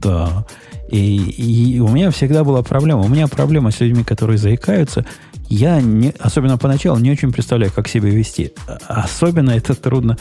Да. 0.01 0.47
И, 0.91 1.17
и 1.17 1.81
у 1.81 1.89
меня 1.89 2.11
всегда 2.11 2.45
была 2.45 2.63
проблема. 2.63 3.01
У 3.03 3.09
меня 3.09 3.27
проблема 3.29 3.71
с 3.71 3.81
людьми, 3.81 4.05
которые 4.05 4.39
заикаются. 4.39 5.07
Я, 5.49 5.81
не, 5.81 6.15
особенно 6.19 6.59
поначалу, 6.59 6.99
не 6.99 7.11
очень 7.11 7.33
представляю, 7.33 7.73
как 7.73 7.89
себя 7.89 8.11
вести. 8.11 8.53
А- 8.67 9.03
Особенно 9.03 9.51
это 9.51 9.75
трудно. 9.75 10.19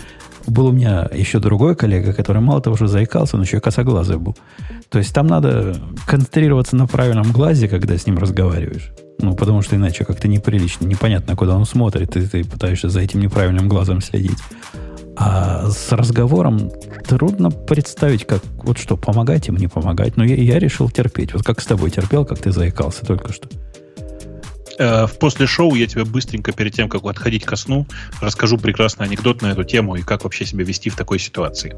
Был 0.47 0.67
у 0.67 0.71
меня 0.71 1.07
еще 1.13 1.39
другой 1.39 1.75
коллега, 1.75 2.13
который 2.13 2.41
мало 2.41 2.61
того, 2.61 2.75
что 2.75 2.87
заикался, 2.87 3.37
он 3.37 3.43
еще 3.43 3.57
и 3.57 3.59
косоглазый 3.59 4.17
был. 4.17 4.35
То 4.89 4.97
есть 4.97 5.13
там 5.13 5.27
надо 5.27 5.77
концентрироваться 6.07 6.75
на 6.75 6.87
правильном 6.87 7.31
глазе, 7.31 7.67
когда 7.67 7.97
с 7.97 8.05
ним 8.05 8.17
разговариваешь. 8.17 8.91
Ну, 9.21 9.35
потому 9.35 9.61
что 9.61 9.75
иначе 9.75 10.03
как-то 10.03 10.27
неприлично, 10.27 10.85
непонятно, 10.85 11.35
куда 11.35 11.55
он 11.55 11.65
смотрит, 11.65 12.15
и 12.17 12.25
ты 12.25 12.43
пытаешься 12.43 12.89
за 12.89 13.01
этим 13.01 13.19
неправильным 13.19 13.69
глазом 13.69 14.01
следить. 14.01 14.39
А 15.15 15.69
с 15.69 15.91
разговором 15.91 16.71
трудно 17.07 17.51
представить, 17.51 18.25
как 18.25 18.41
вот 18.63 18.77
что, 18.77 18.97
помогать 18.97 19.47
им, 19.47 19.57
не 19.57 19.67
помогать. 19.67 20.17
Но 20.17 20.23
я, 20.23 20.35
я 20.35 20.57
решил 20.57 20.89
терпеть. 20.89 21.33
Вот 21.33 21.43
как 21.43 21.61
с 21.61 21.65
тобой 21.65 21.91
терпел, 21.91 22.25
как 22.25 22.39
ты 22.39 22.51
заикался 22.51 23.05
только 23.05 23.31
что. 23.31 23.47
Э, 24.81 25.05
в 25.05 25.19
после 25.19 25.45
шоу 25.45 25.75
я 25.75 25.85
тебе 25.85 26.05
быстренько 26.05 26.51
перед 26.53 26.73
тем, 26.73 26.89
как 26.89 27.03
отходить 27.05 27.45
ко 27.45 27.55
сну, 27.55 27.85
расскажу 28.19 28.57
прекрасный 28.57 29.05
анекдот 29.05 29.43
на 29.43 29.51
эту 29.51 29.63
тему 29.63 29.95
и 29.95 30.01
как 30.01 30.23
вообще 30.23 30.43
себя 30.43 30.63
вести 30.63 30.89
в 30.89 30.95
такой 30.95 31.19
ситуации. 31.19 31.75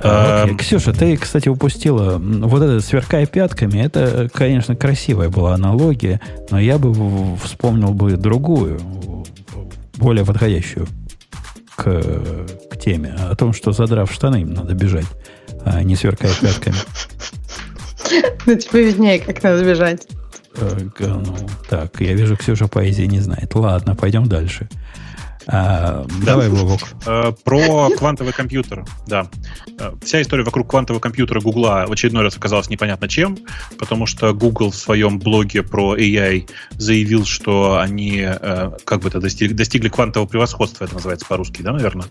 А, 0.00 0.44
окей. 0.44 0.56
Ксюша, 0.56 0.94
ты, 0.94 1.18
кстати, 1.18 1.50
упустила 1.50 2.16
вот 2.16 2.62
это 2.62 2.80
сверкая 2.80 3.26
пятками. 3.26 3.80
Это, 3.80 4.30
конечно, 4.32 4.74
красивая 4.74 5.28
была 5.28 5.52
аналогия, 5.52 6.22
но 6.50 6.58
я 6.58 6.78
бы 6.78 7.36
вспомнил 7.36 7.90
бы 7.90 8.16
другую, 8.16 8.80
более 9.98 10.24
подходящую 10.24 10.88
к, 11.76 11.84
к 12.70 12.76
теме. 12.78 13.14
О 13.28 13.36
том, 13.36 13.52
что 13.52 13.72
задрав 13.72 14.10
штаны, 14.10 14.40
им 14.40 14.54
надо 14.54 14.72
бежать, 14.72 15.06
а 15.66 15.82
не 15.82 15.96
сверкая 15.96 16.32
пятками. 16.40 16.76
Ну, 18.46 18.56
тебе 18.56 18.86
виднее, 18.86 19.20
как 19.20 19.42
надо 19.42 19.64
бежать. 19.64 20.06
Э, 20.56 20.78
ну, 20.98 21.24
так, 21.68 22.00
я 22.00 22.12
вижу, 22.14 22.36
Ксюша 22.36 22.68
поэзии 22.68 23.04
не 23.04 23.20
знает. 23.20 23.54
Ладно, 23.54 23.94
пойдем 23.94 24.26
дальше. 24.26 24.68
А, 25.48 26.06
Давай, 26.24 26.48
Бобок. 26.48 26.82
Э, 27.04 27.32
Про 27.42 27.90
квантовый 27.98 28.32
компьютер, 28.32 28.84
да. 29.08 29.26
Э, 29.76 29.90
Вся 30.04 30.22
история 30.22 30.44
вокруг 30.44 30.70
квантового 30.70 31.00
компьютера 31.00 31.40
Гугла 31.40 31.84
в 31.88 31.90
очередной 31.92 32.22
раз 32.22 32.36
оказалась 32.36 32.70
непонятно 32.70 33.08
чем, 33.08 33.36
потому 33.76 34.06
что 34.06 34.32
Google 34.34 34.70
в 34.70 34.76
своем 34.76 35.18
блоге 35.18 35.64
про 35.64 35.96
AI 35.96 36.48
заявил, 36.72 37.24
что 37.24 37.78
они 37.80 38.20
э, 38.24 38.70
как 38.84 39.00
бы 39.00 39.08
это 39.08 39.18
достигли, 39.20 39.54
достигли 39.54 39.88
квантового 39.88 40.28
превосходства, 40.28 40.84
это 40.84 40.94
называется 40.94 41.26
по-русски, 41.26 41.62
да, 41.62 41.72
наверное? 41.72 42.06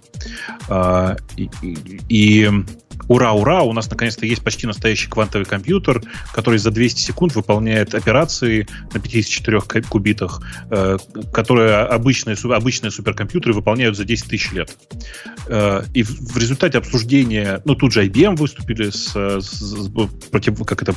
И, 1.38 1.50
и- 1.62 2.02
и 2.10 2.50
ура, 3.08 3.32
ура, 3.34 3.62
у 3.64 3.74
нас 3.74 3.90
наконец-то 3.90 4.26
есть 4.26 4.44
почти 4.44 4.68
настоящий 4.68 5.08
квантовый 5.08 5.46
компьютер, 5.46 6.02
который 6.34 6.60
за 6.60 6.72
200 6.72 7.00
секунд 7.02 7.36
выполняет 7.36 7.94
операции 7.96 8.68
на 8.94 9.00
54 9.00 9.62
ка- 9.62 9.82
кубитах, 9.82 10.42
э, 10.70 10.98
которые 11.34 11.76
обычные, 11.78 12.36
обычные 12.54 12.92
суперкомпьютеры 12.92 13.54
выполняют 13.54 13.98
за 13.98 14.06
10 14.06 14.30
тысяч 14.30 14.52
лет. 14.52 14.76
Э, 15.48 15.84
И 15.94 16.04
в 16.04 16.32
в 16.32 16.38
результате 16.38 16.78
обсуждения, 16.78 17.62
ну 17.66 17.76
тут 17.76 17.92
же 17.92 18.06
IBM 18.06 18.36
выступили 18.38 18.90
с, 18.90 19.14
с- 19.16 19.42
с 19.42 19.90
против, 20.30 20.64
как 20.66 20.82
это, 20.82 20.96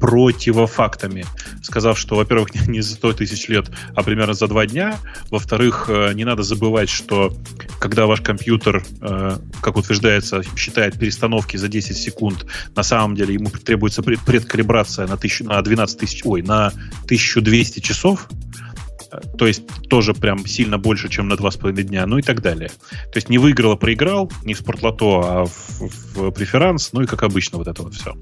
противофактами, 0.00 1.24
сказав, 1.62 1.98
что, 1.98 2.16
во-первых, 2.16 2.54
не- 2.54 2.66
не 2.78 2.80
за 2.80 2.94
100 2.94 3.12
тысяч 3.14 3.48
лет, 3.48 3.70
а 3.94 4.02
примерно 4.02 4.34
за 4.34 4.46
два 4.48 4.66
дня. 4.66 4.96
Во-вторых, 5.30 5.86
э, 5.88 6.12
не 6.14 6.24
надо 6.24 6.42
забывать, 6.42 6.88
что 6.88 7.32
когда 7.80 8.06
ваш 8.06 8.20
компьютер, 8.20 8.84
э, 9.00 9.36
как 9.60 9.76
утверждается, 9.76 10.42
считает 10.56 10.96
перестановки 11.38 11.56
за 11.56 11.68
10 11.68 11.96
секунд, 11.96 12.46
на 12.76 12.82
самом 12.82 13.14
деле 13.14 13.34
ему 13.34 13.50
требуется 13.50 14.02
пред- 14.02 14.20
предкалибрация 14.20 15.06
на, 15.06 15.14
1000, 15.14 15.44
на 15.44 15.62
12 15.62 15.98
тысяч, 15.98 16.22
ой, 16.24 16.42
на 16.42 16.72
1200 17.06 17.80
часов, 17.80 18.28
то 19.38 19.46
есть 19.46 19.62
тоже 19.88 20.12
прям 20.12 20.46
сильно 20.46 20.76
больше, 20.76 21.08
чем 21.08 21.28
на 21.28 21.34
2,5 21.34 21.82
дня, 21.82 22.06
ну 22.06 22.18
и 22.18 22.22
так 22.22 22.42
далее. 22.42 22.70
То 22.90 23.16
есть 23.16 23.30
не 23.30 23.38
выиграл, 23.38 23.72
а 23.72 23.76
проиграл, 23.76 24.30
не 24.44 24.52
в 24.52 24.58
спортлото, 24.58 25.06
а 25.06 25.44
в, 25.46 25.80
в 26.14 26.30
преферанс, 26.30 26.92
ну 26.92 27.02
и 27.02 27.06
как 27.06 27.22
обычно 27.22 27.58
вот 27.58 27.68
это 27.68 27.82
вот 27.82 27.94
все. 27.94 28.14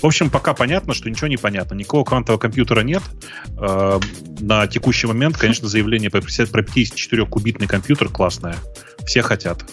В 0.00 0.06
общем, 0.06 0.30
пока 0.30 0.54
понятно, 0.54 0.94
что 0.94 1.10
ничего 1.10 1.26
не 1.26 1.36
понятно. 1.36 1.74
Никакого 1.74 2.04
квантового 2.04 2.38
компьютера 2.38 2.82
нет. 2.82 3.02
Э, 3.60 3.98
на 4.40 4.66
текущий 4.68 5.08
момент, 5.08 5.36
конечно, 5.36 5.66
заявление 5.66 6.10
про 6.10 6.20
50 6.20 6.50
про 6.50 6.62
54-кубитный 6.62 7.66
компьютер 7.66 8.08
классное. 8.08 8.54
Все 9.04 9.22
хотят. 9.22 9.64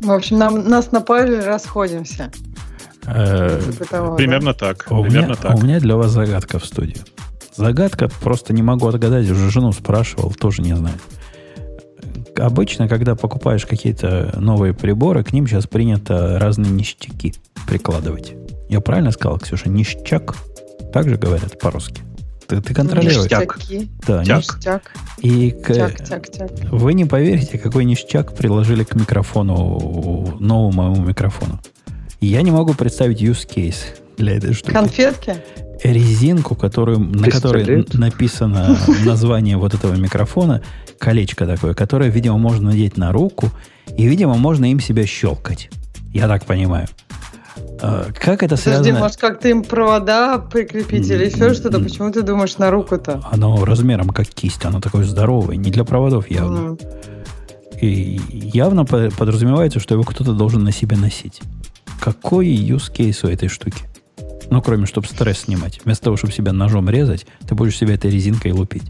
В 0.00 0.12
общем, 0.12 0.38
нам, 0.38 0.68
нас 0.68 0.92
напали, 0.92 1.36
расходимся. 1.36 2.30
Э, 3.06 3.60
Типа 3.64 3.84
того, 3.84 4.10
да? 4.10 4.16
Примерно 4.16 4.54
так. 4.54 4.86
У 4.90 4.96
меня, 4.96 5.04
примерно 5.10 5.36
так. 5.36 5.56
у 5.56 5.60
меня 5.60 5.80
для 5.80 5.96
вас 5.96 6.10
загадка 6.10 6.58
в 6.58 6.64
студии. 6.64 6.98
Загадка 7.56 8.08
просто 8.20 8.52
не 8.52 8.62
могу 8.62 8.86
отгадать. 8.86 9.28
Уже 9.28 9.50
жену 9.50 9.72
спрашивал, 9.72 10.30
тоже 10.32 10.62
не 10.62 10.74
знаю. 10.76 10.96
Обычно, 12.36 12.88
когда 12.88 13.16
покупаешь 13.16 13.66
какие-то 13.66 14.34
новые 14.38 14.72
приборы, 14.74 15.24
к 15.24 15.32
ним 15.32 15.48
сейчас 15.48 15.66
принято 15.66 16.38
разные 16.38 16.70
ништяки 16.70 17.34
прикладывать. 17.66 18.34
Я 18.68 18.80
правильно 18.80 19.10
сказал, 19.10 19.38
Ксюша? 19.38 19.68
Ништяк? 19.68 20.36
Так 20.92 21.08
же 21.08 21.16
говорят 21.16 21.58
по-русски. 21.58 22.02
Ты, 22.48 22.62
ты 22.62 22.72
контролируешь? 22.74 23.18
Ништяк. 23.18 23.58
Да, 24.06 24.24
Тяк. 24.24 24.38
ништяк. 24.38 24.82
И 25.18 25.50
к- 25.50 25.74
тяк, 25.74 26.02
тяк, 26.04 26.30
тяк. 26.30 26.50
вы 26.70 26.94
не 26.94 27.04
поверите, 27.04 27.58
какой 27.58 27.84
ништяк 27.84 28.34
приложили 28.34 28.84
к 28.84 28.94
микрофону, 28.94 30.36
новому 30.40 30.72
моему 30.72 31.04
микрофону. 31.04 31.60
Я 32.20 32.40
не 32.42 32.50
могу 32.50 32.72
представить 32.74 33.20
use 33.22 33.46
case, 33.46 33.76
для 34.16 34.36
этой 34.36 34.54
штуки. 34.54 34.72
Конфетки? 34.72 35.36
резинку, 35.84 36.56
которую, 36.56 36.98
на 36.98 37.30
которой 37.30 37.86
написано 37.92 38.76
название 39.04 39.56
вот 39.56 39.74
этого 39.74 39.94
микрофона, 39.94 40.60
колечко 40.98 41.46
такое, 41.46 41.72
которое, 41.74 42.10
видимо, 42.10 42.36
можно 42.36 42.70
надеть 42.70 42.96
на 42.96 43.12
руку, 43.12 43.50
и, 43.96 44.08
видимо, 44.08 44.34
можно 44.34 44.68
им 44.68 44.80
себя 44.80 45.06
щелкать. 45.06 45.70
Я 46.12 46.26
так 46.26 46.46
понимаю. 46.46 46.88
А, 47.80 48.06
Как 48.12 48.42
это 48.42 48.56
Подожди, 48.56 48.62
связано? 48.82 48.98
может, 48.98 49.16
как-то 49.18 49.48
им 49.48 49.62
провода 49.62 50.38
прикрепить 50.38 51.08
или 51.08 51.26
еще 51.26 51.54
что-то? 51.54 51.78
Почему 51.80 52.10
ты 52.10 52.22
думаешь 52.22 52.58
на 52.58 52.70
руку-то? 52.70 53.22
Оно 53.30 53.64
размером 53.64 54.08
как 54.10 54.26
кисть, 54.28 54.64
оно 54.64 54.80
такое 54.80 55.04
здоровое, 55.04 55.56
не 55.56 55.70
для 55.70 55.84
проводов 55.84 56.30
явно. 56.30 56.58
М. 56.58 56.78
И 57.80 58.20
явно 58.32 58.84
по- 58.84 59.10
подразумевается, 59.16 59.78
что 59.78 59.94
его 59.94 60.02
кто-то 60.02 60.32
должен 60.32 60.64
на 60.64 60.72
себе 60.72 60.96
носить. 60.96 61.40
Какой 62.00 62.48
use 62.48 62.92
case 62.92 63.24
у 63.24 63.28
этой 63.30 63.48
штуки? 63.48 63.84
Ну, 64.50 64.60
кроме, 64.62 64.86
чтобы 64.86 65.06
стресс 65.06 65.40
снимать. 65.40 65.80
Вместо 65.84 66.04
того, 66.04 66.16
чтобы 66.16 66.32
себя 66.32 66.52
ножом 66.52 66.88
резать, 66.88 67.26
ты 67.46 67.54
будешь 67.54 67.76
себя 67.76 67.94
этой 67.94 68.10
резинкой 68.10 68.52
лупить. 68.52 68.84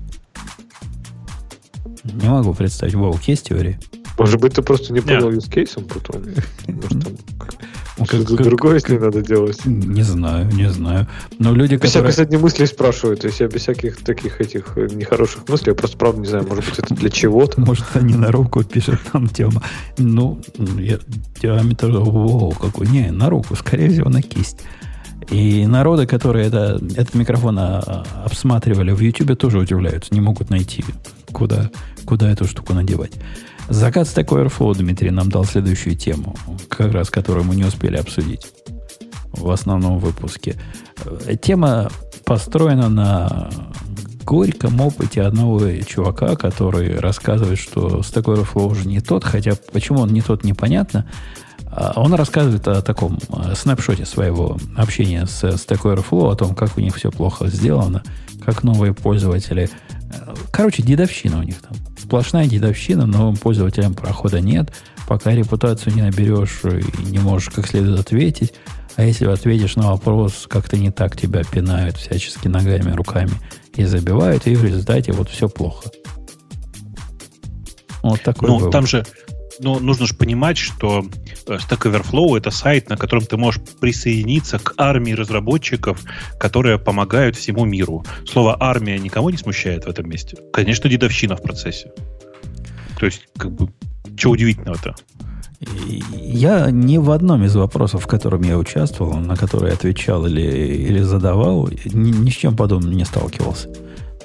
Не 2.05 2.28
могу 2.28 2.55
представить. 2.55 2.94
Вау, 2.94 3.19
есть 3.27 3.48
теория? 3.48 3.78
Может 4.19 4.40
быть, 4.40 4.55
ты 4.55 4.62
просто 4.62 4.93
не 4.93 5.01
понял 5.01 5.31
юзкейсом 5.31 5.85
потом? 5.85 6.23
Может, 6.66 7.05
там 7.05 7.12
как- 8.06 8.20
что-то 8.20 8.36
как- 8.36 8.46
другое, 8.46 8.74
если 8.74 8.98
надо 8.98 9.22
делать? 9.22 9.64
Не 9.64 10.02
знаю, 10.02 10.46
не 10.52 10.70
знаю. 10.70 11.06
Но 11.38 11.52
люди, 11.52 11.74
Без 11.74 11.90
всякой, 11.90 12.08
которые... 12.08 12.10
кстати, 12.10 12.34
мыслей 12.36 12.66
спрашивают. 12.66 13.20
То 13.20 13.26
есть 13.28 13.40
я 13.40 13.48
без 13.48 13.62
всяких 13.62 13.96
таких 13.98 14.40
этих 14.40 14.76
э, 14.76 14.88
нехороших 14.92 15.48
мыслей, 15.48 15.70
я 15.70 15.74
просто 15.74 15.96
правда 15.96 16.20
не 16.20 16.26
знаю, 16.26 16.46
может 16.48 16.64
быть, 16.64 16.78
это 16.78 16.94
для 16.94 17.10
чего-то. 17.10 17.60
Может, 17.60 17.84
они 17.94 18.14
на 18.14 18.30
руку 18.30 18.62
пишет 18.64 19.00
там 19.12 19.28
тема. 19.28 19.62
Ну, 19.98 20.40
я, 20.78 20.98
диаметр, 21.42 21.90
о, 21.96 22.50
какой. 22.52 22.86
Не, 22.88 23.10
на 23.10 23.28
руку, 23.30 23.56
скорее 23.56 23.90
всего, 23.90 24.08
на 24.08 24.22
кисть. 24.22 24.58
И 25.30 25.66
народы, 25.66 26.06
которые 26.06 26.46
это, 26.46 26.80
этот 26.96 27.14
микрофон 27.14 27.58
а, 27.58 28.04
обсматривали 28.24 28.92
в 28.92 29.00
YouTube, 29.00 29.36
тоже 29.36 29.58
удивляются. 29.58 30.14
Не 30.14 30.20
могут 30.22 30.48
найти, 30.48 30.84
куда, 31.32 31.70
куда 32.06 32.30
эту 32.30 32.46
штуку 32.46 32.72
надевать. 32.72 33.12
Закат 33.69 34.07
Stack 34.07 34.28
Overflow, 34.28 34.74
Дмитрий, 34.74 35.11
нам 35.11 35.28
дал 35.28 35.45
следующую 35.45 35.95
тему, 35.95 36.35
как 36.69 36.93
раз 36.93 37.11
которую 37.11 37.45
мы 37.45 37.55
не 37.55 37.65
успели 37.65 37.97
обсудить 37.97 38.51
в 39.32 39.51
основном 39.51 39.99
выпуске. 39.99 40.57
Э, 41.05 41.36
Тема 41.40 41.90
построена 42.24 42.89
на 42.89 43.51
горьком 44.24 44.81
опыте 44.81 45.23
одного 45.23 45.61
чувака, 45.82 46.36
который 46.36 46.99
рассказывает, 46.99 47.59
что 47.59 48.01
Stack 48.01 48.24
Overflow 48.24 48.70
уже 48.70 48.89
не 48.89 49.01
тот, 49.01 49.24
хотя 49.24 49.53
почему 49.73 50.01
он 50.01 50.12
не 50.12 50.23
тот, 50.23 50.45
непонятно. 50.45 51.07
А 51.70 51.93
Он 51.97 52.15
рассказывает 52.15 52.66
о 52.69 52.81
таком 52.82 53.19
э, 53.28 53.55
снапшоте 53.55 54.07
своего 54.07 54.59
общения 54.77 55.27
с 55.27 55.45
Stack 55.45 55.82
Overflow, 55.82 56.32
о 56.32 56.36
том, 56.36 56.55
как 56.55 56.77
у 56.78 56.81
них 56.81 56.95
все 56.97 57.11
плохо 57.11 57.49
сделано, 57.49 58.03
как 58.45 58.62
новые 58.62 58.95
пользователи... 58.95 59.69
Короче, 60.51 60.82
дедовщина 60.82 61.39
у 61.39 61.43
них 61.43 61.60
там. 61.60 61.76
Сплошная 61.98 62.47
дедовщина, 62.47 63.06
новым 63.06 63.36
пользователям 63.36 63.94
прохода 63.94 64.40
нет. 64.40 64.72
Пока 65.06 65.32
репутацию 65.32 65.94
не 65.94 66.02
наберешь 66.02 66.60
и 66.64 67.02
не 67.10 67.18
можешь 67.18 67.51
как 67.51 67.66
следует 67.66 68.01
ответить. 68.01 68.52
А 68.97 69.05
если 69.05 69.26
ответишь 69.26 69.76
на 69.76 69.90
вопрос, 69.93 70.47
как-то 70.48 70.76
не 70.76 70.90
так 70.90 71.16
тебя 71.16 71.44
пинают 71.44 71.97
всячески 71.97 72.48
ногами, 72.48 72.90
руками 72.93 73.30
и 73.74 73.85
забивают, 73.85 74.47
и 74.47 74.56
в 74.56 74.64
результате 74.64 75.12
вот 75.12 75.28
все 75.28 75.48
плохо. 75.48 75.90
Вот 78.02 78.22
такой 78.22 78.48
Ну, 78.48 78.59
вывод. 78.59 78.72
там 78.72 78.86
же 78.86 79.05
ну, 79.60 79.78
нужно 79.78 80.06
же 80.06 80.14
понимать, 80.14 80.59
что 80.59 81.05
э, 81.47 81.56
Stack 81.56 81.90
Overflow 81.90 82.36
это 82.36 82.51
сайт, 82.51 82.89
на 82.89 82.97
котором 82.97 83.24
ты 83.24 83.36
можешь 83.36 83.60
присоединиться 83.80 84.59
к 84.59 84.74
армии 84.76 85.12
разработчиков, 85.12 86.01
которые 86.39 86.78
помогают 86.78 87.36
всему 87.36 87.64
миру. 87.64 88.05
Слово 88.26 88.56
армия 88.59 88.98
никого 88.98 89.30
не 89.30 89.36
смущает 89.36 89.85
в 89.85 89.89
этом 89.89 90.09
месте. 90.09 90.36
Конечно, 90.52 90.89
дедовщина 90.89 91.36
в 91.36 91.43
процессе. 91.43 91.93
То 92.98 93.06
есть, 93.06 93.28
как 93.36 93.52
бы, 93.52 93.68
что 94.16 94.30
удивительного-то? 94.30 94.94
Я 96.12 96.70
ни 96.70 96.98
в 96.98 97.10
одном 97.10 97.44
из 97.44 97.56
вопросов, 97.56 98.05
в 98.05 98.06
котором 98.06 98.43
я 98.43 98.56
участвовал, 98.59 99.18
на 99.18 99.36
который 99.36 99.72
отвечал 99.72 100.26
или, 100.26 100.40
или 100.40 101.01
задавал, 101.01 101.68
ни, 101.85 102.10
ни 102.12 102.30
с 102.30 102.35
чем 102.35 102.56
подобным 102.56 102.93
не 102.93 103.05
сталкивался. 103.05 103.68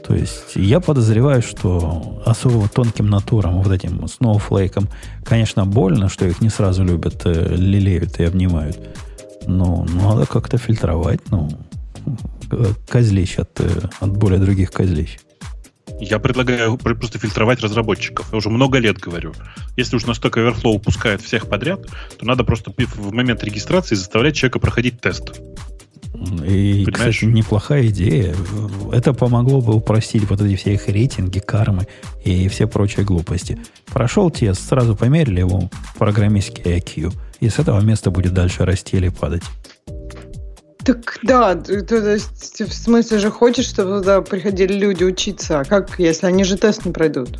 То 0.05 0.15
есть 0.15 0.55
я 0.55 0.79
подозреваю, 0.79 1.41
что 1.41 2.21
особо 2.25 2.67
тонким 2.67 3.09
натурам, 3.09 3.61
вот 3.61 3.71
этим 3.71 4.07
сноуфлейкам, 4.07 4.89
конечно, 5.23 5.65
больно, 5.65 6.09
что 6.09 6.25
их 6.25 6.41
не 6.41 6.49
сразу 6.49 6.83
любят, 6.83 7.21
э, 7.25 7.55
лелеют 7.55 8.19
и 8.19 8.25
обнимают. 8.25 8.77
Но 9.47 9.85
надо 9.85 10.25
как-то 10.25 10.57
фильтровать, 10.57 11.21
ну, 11.31 11.49
э, 12.51 12.65
козлищ 12.89 13.39
от, 13.39 13.59
э, 13.61 13.69
от 13.99 14.17
более 14.17 14.39
других 14.39 14.71
козлищ. 14.71 15.17
Я 15.99 16.19
предлагаю 16.19 16.77
пр- 16.77 16.95
просто 16.95 17.19
фильтровать 17.19 17.61
разработчиков. 17.61 18.27
Я 18.31 18.37
уже 18.37 18.49
много 18.49 18.79
лет 18.79 18.97
говорю. 18.97 19.33
Если 19.77 19.95
уж 19.95 20.05
на 20.05 20.11
Stack 20.11 20.33
Overflow 20.33 20.79
пускают 20.79 21.21
всех 21.21 21.47
подряд, 21.47 21.81
то 22.17 22.25
надо 22.25 22.43
просто 22.43 22.73
в 22.77 23.13
момент 23.13 23.43
регистрации 23.43 23.95
заставлять 23.95 24.35
человека 24.35 24.59
проходить 24.59 24.99
тест. 24.99 25.39
И, 26.13 26.85
Понимаешь? 26.85 27.17
кстати, 27.17 27.25
неплохая 27.25 27.87
идея. 27.87 28.35
Это 28.91 29.13
помогло 29.13 29.61
бы 29.61 29.73
упростить 29.73 30.29
вот 30.29 30.41
эти 30.41 30.55
все 30.55 30.73
их 30.73 30.87
рейтинги, 30.87 31.39
кармы 31.39 31.87
и 32.23 32.47
все 32.47 32.67
прочие 32.67 33.03
глупости. 33.03 33.57
Прошел 33.87 34.29
тест, 34.29 34.67
сразу 34.67 34.95
померили 34.95 35.39
его 35.39 35.69
программистский 35.97 36.63
IQ, 36.63 37.13
и 37.39 37.49
с 37.49 37.59
этого 37.59 37.81
места 37.81 38.11
будет 38.11 38.33
дальше 38.33 38.63
расти 38.63 38.97
или 38.97 39.09
падать. 39.09 39.43
Так 40.83 41.19
да, 41.23 41.55
то, 41.55 41.81
то 41.81 41.95
есть 41.95 42.61
в 42.61 42.73
смысле 42.73 43.19
же 43.19 43.31
хочешь, 43.31 43.67
чтобы 43.67 43.99
туда 43.99 44.21
приходили 44.21 44.73
люди 44.73 45.03
учиться, 45.03 45.61
а 45.61 45.63
как, 45.63 45.97
если 45.97 46.27
они 46.27 46.43
же 46.43 46.57
тест 46.57 46.85
не 46.85 46.91
пройдут? 46.91 47.39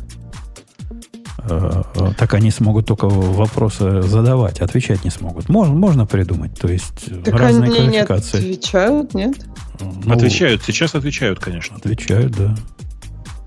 Э, 1.48 1.82
Так 2.18 2.34
они 2.34 2.50
смогут 2.50 2.86
только 2.86 3.08
вопросы 3.08 4.02
задавать, 4.02 4.60
отвечать 4.60 5.04
не 5.04 5.10
смогут. 5.10 5.48
Можно, 5.48 5.74
можно 5.74 6.06
придумать, 6.06 6.58
то 6.58 6.68
есть 6.68 7.06
Так 7.24 7.34
разные 7.34 7.70
они 7.70 7.80
не 7.88 8.04
квалификации. 8.04 8.38
отвечают, 8.38 9.14
нет? 9.14 9.36
Ну, 9.80 10.12
Отвечают, 10.14 10.62
сейчас 10.62 10.94
отвечают, 10.94 11.38
конечно. 11.40 11.76
Отвечают, 11.76 12.32
да. 12.32 12.54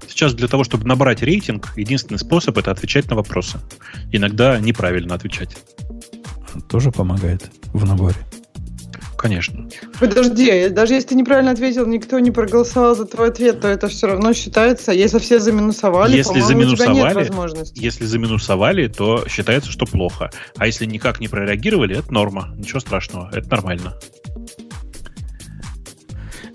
Сейчас 0.07 0.33
для 0.33 0.47
того, 0.47 0.63
чтобы 0.63 0.85
набрать 0.85 1.21
рейтинг, 1.21 1.73
единственный 1.75 2.17
способ 2.17 2.57
это 2.57 2.71
отвечать 2.71 3.09
на 3.09 3.15
вопросы. 3.15 3.59
Иногда 4.11 4.59
неправильно 4.59 5.13
отвечать. 5.15 5.55
Тоже 6.69 6.91
помогает 6.91 7.51
в 7.73 7.85
наборе. 7.85 8.15
Конечно. 9.17 9.67
Подожди, 9.99 10.69
даже 10.69 10.93
если 10.93 11.09
ты 11.09 11.15
неправильно 11.15 11.51
ответил, 11.51 11.85
никто 11.87 12.19
не 12.19 12.29
проголосовал 12.31 12.95
за 12.95 13.05
твой 13.05 13.29
ответ, 13.29 13.61
то 13.61 13.67
это 13.67 13.87
все 13.87 14.07
равно 14.07 14.31
считается, 14.33 14.91
если 14.91 15.17
все 15.19 15.39
заминусовали, 15.39 16.15
Если 16.15 16.39
по-моему, 16.39 16.47
у 16.71 16.75
тебя 16.75 16.85
нет 16.85 16.95
заминусовали, 16.95 17.13
возможности. 17.27 17.79
Если 17.83 18.05
заминусовали, 18.05 18.87
то 18.87 19.25
считается, 19.27 19.71
что 19.71 19.85
плохо. 19.85 20.29
А 20.57 20.67
если 20.67 20.85
никак 20.85 21.19
не 21.19 21.27
прореагировали, 21.27 21.97
это 21.97 22.13
норма. 22.13 22.53
Ничего 22.57 22.79
страшного, 22.79 23.29
это 23.33 23.49
нормально. 23.49 23.95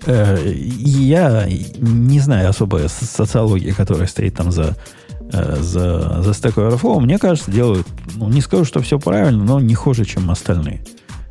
Э, 0.05 0.37
Я 0.53 1.47
не 1.79 2.19
знаю 2.19 2.49
особо 2.49 2.87
с- 2.87 2.93
социологии, 2.93 3.71
которая 3.71 4.07
стоит 4.07 4.35
там 4.35 4.51
за, 4.51 4.75
э, 5.31 5.55
за, 5.59 6.21
за 6.21 6.31
Stack 6.31 6.55
Overflow. 6.55 6.99
Мне 6.99 7.17
кажется, 7.19 7.51
делают, 7.51 7.87
ну, 8.15 8.29
не 8.29 8.41
скажу, 8.41 8.65
что 8.65 8.81
все 8.81 8.99
правильно, 8.99 9.43
но 9.43 9.59
не 9.59 9.75
хуже, 9.75 10.05
чем 10.05 10.29
остальные. 10.29 10.83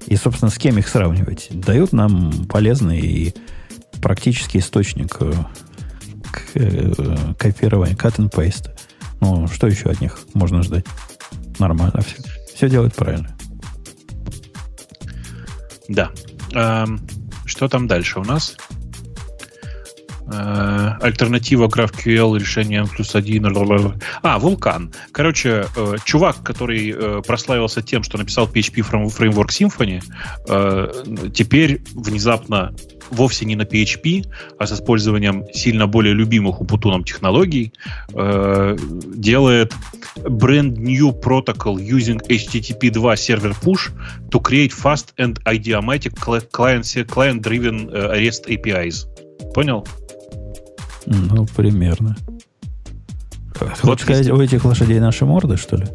И, 0.06 0.16
собственно, 0.16 0.50
с 0.50 0.58
кем 0.58 0.78
их 0.78 0.88
сравнивать? 0.88 1.48
Дают 1.50 1.92
нам 1.92 2.46
полезный 2.46 3.00
и 3.00 3.34
практический 4.00 4.58
источник 4.58 5.16
э, 5.20 5.32
э, 6.54 7.16
копирования, 7.38 7.94
cut 7.94 8.16
and 8.16 8.30
paste. 8.30 8.70
Ну, 9.20 9.46
что 9.46 9.68
еще 9.68 9.88
от 9.90 10.00
них 10.00 10.18
можно 10.34 10.62
ждать? 10.62 10.84
Нормально 11.58 12.00
все. 12.02 12.16
Все 12.54 12.68
делают 12.68 12.94
правильно. 12.94 13.36
Да. 15.88 16.10
Эм, 16.52 17.00
что 17.44 17.68
там 17.68 17.86
дальше 17.86 18.18
у 18.18 18.24
нас? 18.24 18.56
Э, 20.32 20.92
альтернатива 21.02 21.66
GraphQL 21.66 22.38
решением 22.38 22.88
плюс 22.88 23.14
один. 23.14 23.46
А, 24.22 24.38
Вулкан. 24.38 24.92
Короче, 25.12 25.66
э, 25.76 25.96
чувак, 26.04 26.42
который 26.42 26.90
э, 26.90 27.22
прославился 27.26 27.82
тем, 27.82 28.02
что 28.02 28.16
написал 28.16 28.46
PHP 28.46 28.82
фреймворк 28.82 29.50
Symfony, 29.50 30.00
теперь 31.32 31.82
внезапно 31.94 32.74
вовсе 33.10 33.44
не 33.44 33.56
на 33.56 33.62
PHP, 33.62 34.24
а 34.58 34.66
с 34.66 34.72
использованием 34.72 35.44
сильно 35.52 35.86
более 35.86 36.14
любимых 36.14 36.60
у 36.60 36.64
Путуном 36.64 37.04
технологий 37.04 37.72
делает 38.08 39.74
brand 40.16 40.76
new 40.76 41.12
protocol 41.12 41.76
using 41.76 42.20
HTTP 42.28 42.90
2 42.90 43.14
server 43.14 43.54
push 43.62 43.90
to 44.30 44.40
create 44.40 44.72
fast 44.72 45.12
and 45.18 45.38
idiomatic 45.46 46.14
cli- 46.14 46.46
client 46.50 46.84
client-driven 47.08 47.90
REST 47.90 48.46
APIs. 48.46 49.06
Понял? 49.54 49.84
Ну, 51.06 51.46
примерно. 51.56 52.16
Хочешь 53.80 54.04
сказать, 54.04 54.28
у 54.30 54.40
этих 54.40 54.64
лошадей 54.64 54.98
наши 55.00 55.24
морды, 55.24 55.56
что 55.56 55.76
ли? 55.76 55.86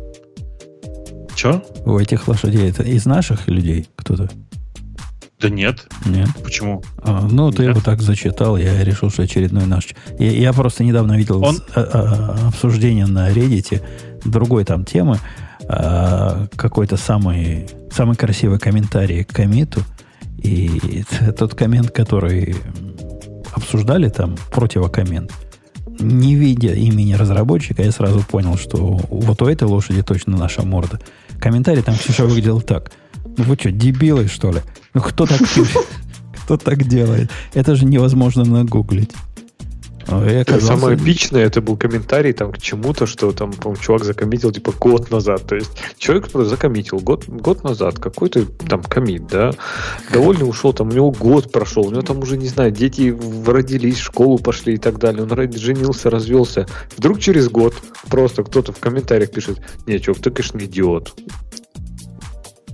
Че? 1.36 1.62
У 1.86 1.98
этих 1.98 2.28
лошадей 2.28 2.70
это 2.70 2.84
из 2.84 3.06
наших 3.06 3.48
людей 3.48 3.88
кто-то? 3.96 4.30
Да 5.40 5.50
нет. 5.50 5.88
Нет. 6.06 6.30
Почему? 6.44 6.82
А, 7.04 7.28
ну, 7.30 7.52
ты 7.52 7.64
Нет. 7.64 7.72
его 7.76 7.82
так 7.82 8.02
зачитал, 8.02 8.58
я 8.58 8.84
решил, 8.84 9.12
что 9.12 9.22
очередной 9.24 9.68
наш. 9.68 9.90
Я, 10.18 10.32
я 10.32 10.52
просто 10.54 10.84
недавно 10.84 11.16
видел 11.16 11.44
Он- 11.44 11.58
с- 11.58 11.64
а- 11.76 11.82
а- 12.44 12.48
обсуждение 12.48 13.06
на 13.06 13.30
Reddit 13.32 13.84
другой 14.26 14.66
там 14.66 14.84
темы. 14.84 15.20
а, 15.70 16.48
какой-то 16.56 16.98
самый, 16.98 17.68
самый 17.92 18.16
красивый 18.16 18.58
комментарий 18.58 19.24
к 19.26 19.34
комиту. 19.34 19.82
И 20.42 21.04
тот 21.38 21.54
коммент, 21.56 21.92
который 21.92 22.56
обсуждали 23.54 24.10
там, 24.10 24.36
противокоммент, 24.52 25.32
не 26.00 26.36
видя 26.36 26.74
имени 26.74 27.14
разработчика, 27.14 27.84
я 27.84 27.92
сразу 27.92 28.22
понял, 28.22 28.58
что 28.58 28.78
вот 29.10 29.42
у 29.42 29.48
этой 29.48 29.68
лошади 29.68 30.04
точно 30.04 30.38
наша 30.38 30.64
морда. 30.64 31.00
Комментарий 31.40 31.82
там, 31.82 31.96
Ксюша, 31.96 32.26
выглядел 32.26 32.62
так. 32.62 32.92
Ну 33.38 33.44
вы 33.44 33.56
что, 33.56 33.72
дебилы, 33.72 34.28
что 34.28 34.52
ли? 34.52 34.62
Ну 34.94 35.02
кто 35.02 35.26
так 35.26 35.40
пишет? 35.40 35.88
Кто 36.44 36.58
так 36.58 36.88
делает? 36.88 37.30
Это 37.54 37.76
же 37.76 37.86
невозможно 37.86 38.46
нагуглить. 38.46 39.12
А, 40.08 40.42
оказался- 40.42 40.68
Самое 40.78 40.98
эпичное 40.98 41.44
это 41.46 41.62
был 41.62 41.76
комментарий 41.78 42.32
там 42.34 42.52
к 42.52 42.60
чему-то, 42.60 43.06
что 43.06 43.32
там, 43.32 43.52
по-моему, 43.52 43.82
чувак 43.82 44.04
закоммитил 44.06 44.52
типа 44.52 44.72
год 44.80 45.12
назад. 45.12 45.46
То 45.46 45.56
есть 45.56 45.72
человек, 45.98 46.28
который 46.28 46.48
закоммитил 46.48 47.00
год, 47.00 47.26
год 47.28 47.64
назад 47.64 48.00
какой-то 48.00 48.46
там 48.46 48.82
коммит, 48.84 49.28
да, 49.28 49.52
довольно 50.12 50.46
ушел, 50.46 50.72
там 50.74 50.90
у 50.90 50.92
него 50.94 51.12
год 51.12 51.52
прошел, 51.52 51.86
у 51.88 51.92
него 51.92 52.02
там 52.02 52.20
уже, 52.20 52.38
не 52.38 52.48
знаю, 52.48 52.72
дети 52.72 53.16
родились, 53.46 53.98
в 53.98 54.04
школу 54.04 54.38
пошли 54.40 54.76
и 54.76 54.78
так 54.78 54.98
далее, 55.00 55.24
он 55.24 55.52
женился, 55.54 56.10
развелся. 56.10 56.68
Вдруг 56.98 57.20
через 57.20 57.50
год 57.50 57.76
просто 58.10 58.44
кто-то 58.44 58.72
в 58.72 58.80
комментариях 58.80 59.32
пишет, 59.32 59.60
не, 59.86 60.00
чувак, 60.00 60.22
ты, 60.22 60.32
конечно, 60.32 60.60
идиот. 60.60 61.14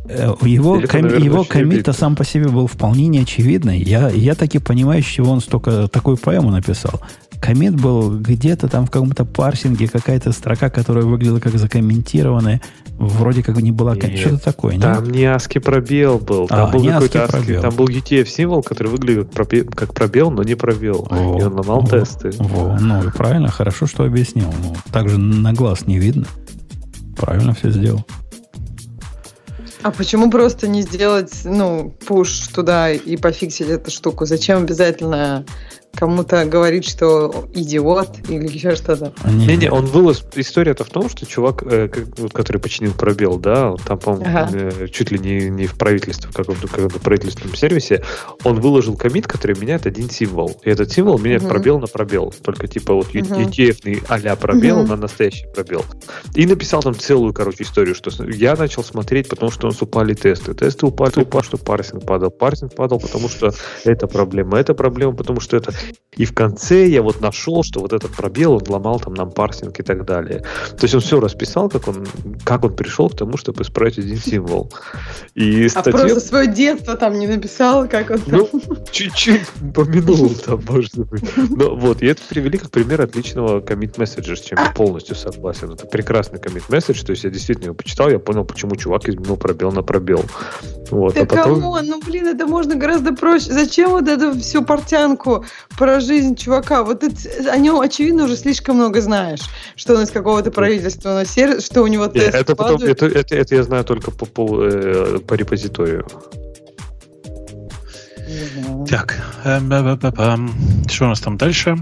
Э, 0.05 0.33
Его, 0.41 0.77
это, 0.79 0.87
ком- 0.87 1.01
наверное, 1.03 1.25
его 1.25 1.43
коммит 1.45 1.87
сам 1.93 2.15
по 2.15 2.25
себе 2.25 2.49
был 2.49 2.67
вполне 2.67 3.07
неочевидный. 3.07 3.79
Я, 3.81 4.09
я 4.09 4.35
таки 4.35 4.59
понимаю, 4.59 5.01
с 5.01 5.05
чего 5.05 5.31
он 5.31 5.39
столько 5.39 5.87
такую 5.87 6.17
поэму 6.17 6.51
написал. 6.51 7.01
Коммит 7.43 7.75
был 7.75 8.17
где-то 8.19 8.69
там 8.69 8.85
в 8.85 8.89
каком-то 8.89 9.25
парсинге, 9.25 9.89
какая-то 9.89 10.31
строка, 10.31 10.69
которая 10.69 11.03
выглядела 11.03 11.39
как 11.41 11.57
закомментированная, 11.57 12.61
вроде 12.97 13.43
как 13.43 13.57
не 13.57 13.73
была... 13.73 13.95
Нет, 13.97 14.17
Что-то 14.17 14.37
такое, 14.45 14.79
Там 14.79 15.03
нет? 15.03 15.13
не 15.13 15.23
ASCII 15.23 15.59
пробел 15.59 16.19
был, 16.19 16.47
там 16.47 16.69
А, 16.69 16.71
был 16.71 16.85
какой-то 16.85 17.19
ASCII 17.19 17.27
пробел. 17.27 17.61
там 17.61 17.75
был 17.75 17.87
UTF 17.89 18.25
символ, 18.27 18.63
который 18.63 18.87
выглядел 18.87 19.25
как 19.75 19.93
пробел, 19.93 20.31
но 20.31 20.41
не 20.43 20.55
пробел. 20.55 21.05
Во, 21.09 21.37
и 21.37 21.43
он 21.43 21.53
ломал 21.55 21.81
во, 21.81 21.89
тесты. 21.89 22.31
во. 22.39 22.79
ну, 22.79 23.09
и 23.09 23.11
правильно, 23.11 23.49
хорошо, 23.49 23.87
что 23.87 24.05
объяснил. 24.05 24.47
Ну, 24.63 24.73
так 24.93 25.09
же 25.09 25.17
на 25.17 25.51
глаз 25.51 25.85
не 25.85 25.99
видно. 25.99 26.27
Правильно 27.17 27.53
все 27.53 27.71
сделал. 27.71 28.05
А 29.81 29.91
почему 29.91 30.31
просто 30.31 30.69
не 30.69 30.81
сделать, 30.81 31.41
ну, 31.43 31.93
пуш 32.07 32.47
туда 32.55 32.89
и 32.89 33.17
пофиксить 33.17 33.67
эту 33.67 33.91
штуку? 33.91 34.25
Зачем 34.25 34.59
обязательно 34.59 35.43
кому-то 36.03 36.45
говорить, 36.45 36.85
что 36.87 37.45
идиот 37.53 38.29
или 38.29 38.47
еще 38.47 38.75
что-то? 38.75 39.13
Не, 39.25 39.47
Не-не, 39.47 39.71
он 39.71 39.85
вылез. 39.85 40.23
История-то 40.35 40.83
в 40.83 40.89
том, 40.89 41.09
что 41.09 41.25
чувак, 41.25 41.63
э, 41.63 41.87
который 42.33 42.57
починил 42.57 42.93
пробел, 42.93 43.37
да, 43.37 43.69
вот 43.69 43.81
там, 43.83 43.99
по-моему, 43.99 44.25
Ага. 44.27 44.49
э, 44.53 44.87
чуть 44.87 45.11
ли 45.11 45.19
не, 45.19 45.49
не 45.49 45.65
в 45.67 45.75
правительстве, 45.75 46.29
в 46.29 46.33
каком-то, 46.35 46.67
каком-то 46.67 46.99
правительственном 46.99 47.55
сервисе, 47.55 48.03
он 48.43 48.59
выложил 48.59 48.95
комит, 48.97 49.27
который 49.27 49.57
меняет 49.59 49.85
один 49.85 50.09
символ. 50.09 50.59
И 50.63 50.69
этот 50.69 50.91
символ 50.91 51.19
меняет 51.19 51.43
Мгм. 51.43 51.49
пробел 51.51 51.79
на 51.79 51.87
пробел. 51.87 52.33
Только 52.43 52.67
типа 52.67 52.93
вот 52.95 53.13
Мгм. 53.13 53.23
ETF-ный 53.41 54.01
а-ля 54.07 54.35
пробел 54.35 54.79
Мгм. 54.79 54.89
на 54.89 54.95
настоящий 54.97 55.45
пробел. 55.53 55.85
И 56.35 56.45
написал 56.45 56.81
там 56.81 56.95
целую, 56.95 57.33
короче, 57.33 57.63
историю, 57.63 57.95
что 57.95 58.11
я 58.25 58.55
начал 58.55 58.83
смотреть, 58.83 59.29
потому 59.29 59.51
что 59.51 59.67
у 59.67 59.69
нас 59.71 59.81
упали 59.81 60.13
тесты. 60.13 60.53
Тесты 60.53 60.85
упали, 60.85 61.21
упали, 61.21 61.43
что 61.43 61.57
парсинг 61.57 62.05
падал. 62.05 62.31
Парсинг 62.31 62.73
падал, 62.75 62.99
потому 62.99 63.29
что 63.29 63.53
это 63.85 64.07
проблема, 64.07 64.57
это 64.57 64.73
проблема, 64.73 65.13
потому 65.15 65.39
что 65.39 65.55
это... 65.57 65.71
И 66.15 66.25
в 66.25 66.33
конце 66.33 66.87
я 66.87 67.01
вот 67.01 67.21
нашел, 67.21 67.63
что 67.63 67.79
вот 67.79 67.93
этот 67.93 68.11
пробел, 68.11 68.53
он 68.53 68.63
ломал 68.67 68.99
там 68.99 69.13
нам 69.13 69.31
парсинг 69.31 69.79
и 69.79 69.83
так 69.83 70.05
далее. 70.05 70.43
То 70.77 70.83
есть 70.83 70.93
он 70.93 71.01
все 71.01 71.19
расписал, 71.19 71.69
как 71.69 71.87
он, 71.87 72.05
как 72.43 72.63
он 72.63 72.75
пришел 72.75 73.09
к 73.09 73.17
тому, 73.17 73.37
чтобы 73.37 73.63
исправить 73.63 73.97
один 73.97 74.17
символ. 74.17 74.71
И 75.33 75.65
А 75.65 75.69
статья... 75.69 75.91
просто 75.91 76.19
свое 76.19 76.47
детство 76.47 76.95
там 76.95 77.17
не 77.17 77.27
написал, 77.27 77.87
как 77.87 78.11
он 78.11 78.21
Ну, 78.27 78.49
чуть-чуть 78.91 79.47
помянул 79.73 80.29
там, 80.29 80.61
может 80.67 80.97
быть. 80.97 81.23
Но 81.49 81.75
вот, 81.75 82.01
и 82.01 82.05
это 82.05 82.21
привели 82.29 82.57
как 82.57 82.69
пример 82.69 83.01
отличного 83.01 83.59
commit 83.61 83.95
message, 83.95 84.35
с 84.35 84.41
чем 84.41 84.59
я 84.59 84.71
полностью 84.71 85.15
согласен. 85.15 85.71
Это 85.71 85.87
прекрасный 85.87 86.39
commit 86.39 86.63
message, 86.69 87.03
то 87.05 87.11
есть 87.11 87.23
я 87.23 87.29
действительно 87.29 87.65
его 87.65 87.75
почитал, 87.75 88.09
я 88.09 88.19
понял, 88.19 88.45
почему 88.45 88.75
чувак 88.75 89.09
изменил 89.09 89.37
пробел 89.37 89.71
на 89.71 89.81
пробел. 89.81 90.23
Вот, 90.91 91.15
Да 91.15 91.21
а 91.21 91.25
потом... 91.25 91.61
come 91.61 91.75
on, 91.75 91.85
ну 91.87 92.01
блин, 92.05 92.27
это 92.27 92.45
можно 92.45 92.75
гораздо 92.75 93.13
проще. 93.13 93.51
Зачем 93.51 93.89
вот 93.91 94.07
эту 94.07 94.39
всю 94.39 94.63
портянку 94.63 95.43
про 95.77 95.99
жизнь 95.99 96.35
чувака? 96.35 96.83
Вот 96.83 97.03
это, 97.03 97.51
о 97.51 97.57
нем, 97.57 97.79
очевидно, 97.79 98.25
уже 98.25 98.37
слишком 98.37 98.75
много 98.77 99.01
знаешь, 99.01 99.41
что 99.75 99.95
он 99.95 100.03
из 100.03 100.11
какого-то 100.11 100.51
правительственного 100.51 101.25
сервиса, 101.25 101.61
что 101.61 101.81
у 101.81 101.87
него 101.87 102.05
Не, 102.05 102.11
тест 102.11 102.35
это, 102.35 102.55
потом, 102.55 102.81
это, 102.81 103.05
это, 103.07 103.35
это 103.35 103.55
я 103.55 103.63
знаю 103.63 103.83
только 103.83 104.11
по, 104.11 104.25
по, 104.25 104.63
э, 104.63 105.19
по 105.19 105.33
репозиторию. 105.33 106.07
Так, 108.89 109.21
эм, 109.43 110.87
что 110.89 111.05
у 111.05 111.07
нас 111.07 111.19
там 111.19 111.37
дальше? 111.37 111.77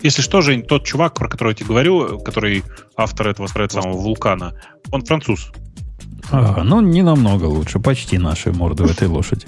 Если 0.00 0.22
что, 0.22 0.40
Жень, 0.40 0.62
тот 0.62 0.84
чувак, 0.84 1.14
про 1.14 1.28
которого 1.28 1.50
я 1.50 1.56
тебе 1.56 1.68
говорю, 1.68 2.20
который 2.20 2.64
автор 2.96 3.28
этого 3.28 3.46
самого 3.46 3.96
вулкана, 3.96 4.54
он 4.92 5.04
француз. 5.04 5.50
Ага, 6.30 6.62
ну, 6.62 6.80
не 6.80 7.02
намного 7.02 7.44
лучше. 7.44 7.78
Почти 7.78 8.18
наши 8.18 8.52
морды 8.52 8.84
в 8.84 8.90
этой 8.90 9.08
лошади. 9.08 9.46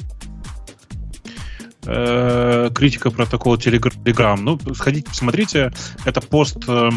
Э, 1.87 2.71
критика 2.75 3.11
протокола 3.11 3.57
Telegram. 3.57 4.39
Ну, 4.39 4.59
сходите, 4.75 5.09
посмотрите. 5.09 5.73
Это 6.05 6.21
пост 6.21 6.59
э, 6.69 6.91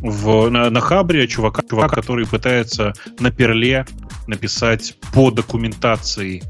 в, 0.00 0.48
на, 0.50 0.70
на 0.70 0.80
Хабре 0.80 1.26
чувака, 1.26 1.62
чувака, 1.68 1.96
который 1.96 2.26
пытается 2.26 2.92
на 3.18 3.30
перле 3.30 3.84
написать 4.28 4.96
по 5.12 5.32
документации 5.32 6.42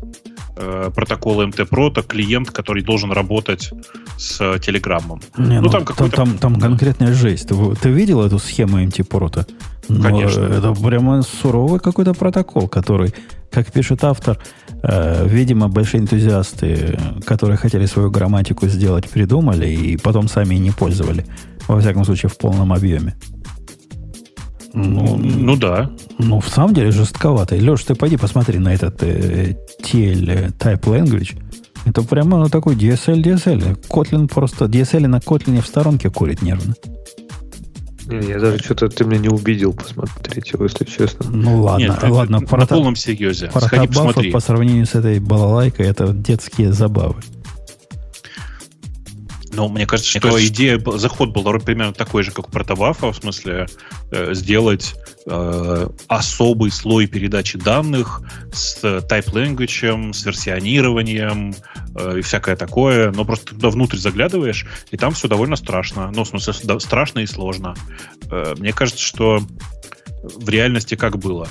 э, 0.57 0.91
протокола 0.95 1.47
МТ-Прото 1.47 2.03
клиент, 2.03 2.51
который 2.51 2.83
должен 2.83 3.11
работать 3.11 3.71
с 4.19 4.59
Телеграммом. 4.59 5.23
Не, 5.39 5.61
Ну, 5.61 5.63
ну, 5.63 5.71
там 5.71 5.87
там, 5.87 6.11
там, 6.11 6.39
там 6.39 6.61
конкретная 6.61 7.15
жесть. 7.15 7.49
Ты, 7.49 7.55
ты 7.77 7.89
видел 7.89 8.21
эту 8.23 8.39
схему 8.39 8.83
MT-порта? 8.83 9.47
Конечно. 9.89 10.43
Это 10.43 10.75
прямо 10.75 11.23
суровый 11.23 11.81
какой-то 11.81 12.15
протокол, 12.15 12.69
который, 12.69 13.15
как 13.51 13.73
пишет 13.73 14.05
автор, 14.05 14.39
э, 14.83 15.27
видимо, 15.27 15.69
большие 15.69 16.03
энтузиасты, 16.03 16.99
которые 17.25 17.57
хотели 17.57 17.87
свою 17.87 18.11
грамматику 18.11 18.67
сделать, 18.69 19.09
придумали 19.09 19.69
и 19.69 19.97
потом 19.97 20.29
сами 20.29 20.57
не 20.57 20.71
пользовали. 20.71 21.25
Во 21.67 21.81
всяком 21.81 22.05
случае, 22.05 22.29
в 22.29 22.37
полном 22.37 22.73
объеме. 22.73 23.15
Ну, 24.75 25.17
Ну 25.17 25.57
да. 25.57 25.91
ну, 26.19 26.41
в 26.41 26.49
самом 26.49 26.75
деле 26.75 26.91
жестковато. 26.91 27.57
Леш, 27.57 27.85
ты 27.85 27.95
пойди 27.95 28.17
посмотри 28.17 28.59
на 28.59 28.75
этот 28.75 29.03
э, 29.03 29.57
TL 29.83 30.53
Type 30.59 30.83
Language. 30.83 31.37
Это 31.87 32.03
прямо 32.03 32.39
ну, 32.39 32.49
такой 32.49 32.77
DSL, 32.77 33.23
DSL. 33.23 33.89
Kotlin 33.89 34.29
просто 34.29 34.67
DSL 34.67 35.07
на 35.07 35.17
Kotlin 35.17 35.63
в 35.63 35.67
сторонке 35.67 36.11
курит 36.11 36.43
нервно. 36.43 36.75
Не, 38.09 38.29
я 38.29 38.39
даже 38.39 38.59
что-то 38.59 38.89
ты 38.89 39.05
меня 39.05 39.19
не 39.21 39.29
убедил 39.29 39.73
посмотреть 39.75 40.51
его, 40.53 40.65
если 40.65 40.85
честно. 40.85 41.27
Ну 41.31 41.63
ладно, 41.63 41.85
Нет, 41.85 41.97
это 41.99 42.13
ладно. 42.13 42.41
на 42.41 42.45
прото- 42.47 42.69
полном 42.69 42.97
серьезе. 42.97 43.51
Сходи, 43.51 43.87
Протобафы 43.87 44.31
по 44.31 44.41
сравнению 44.41 44.87
с 44.87 44.95
этой 44.95 45.19
балалайкой 45.21 45.87
это 45.87 46.13
детские 46.13 46.73
забавы. 46.73 47.17
Ну, 49.59 49.69
мне 49.69 49.87
кажется, 49.87 50.09
что 50.09 50.47
идея, 50.47 50.79
б- 50.79 50.99
заход 50.99 51.31
был 51.31 51.43
примерно 51.59 51.93
такой 51.93 52.23
же, 52.23 52.31
как 52.31 52.47
у 52.47 52.51
протобафа, 52.53 53.11
в 53.11 53.17
смысле 53.17 53.67
э, 54.13 54.33
сделать 54.33 54.95
э, 55.27 55.89
особый 56.07 56.71
слой 56.71 57.09
передачи 57.09 57.59
данных 57.59 58.23
с 58.53 58.85
type 58.85 59.33
language, 59.33 60.13
с 60.13 60.25
версионированием 60.25 61.57
э, 61.97 62.19
и 62.21 62.23
всякое 62.23 62.55
такое, 62.55 63.11
но 63.11 63.25
просто 63.25 63.47
туда 63.47 63.71
внутрь 63.71 63.97
заглядываешь, 63.97 64.65
и 64.93 64.97
там 64.97 65.13
все 65.13 65.27
довольно 65.27 65.57
страшно. 65.57 66.13
Ну, 66.15 66.23
в 66.23 66.29
смысле, 66.29 66.55
да, 66.63 66.79
страшно 66.79 67.19
и 67.19 67.27
сложно. 67.27 67.75
Э, 68.31 68.55
мне 68.59 68.73
кажется, 68.73 69.03
что 69.03 69.41
в 70.23 70.49
реальности 70.49 70.95
как 70.95 71.19
было? 71.19 71.49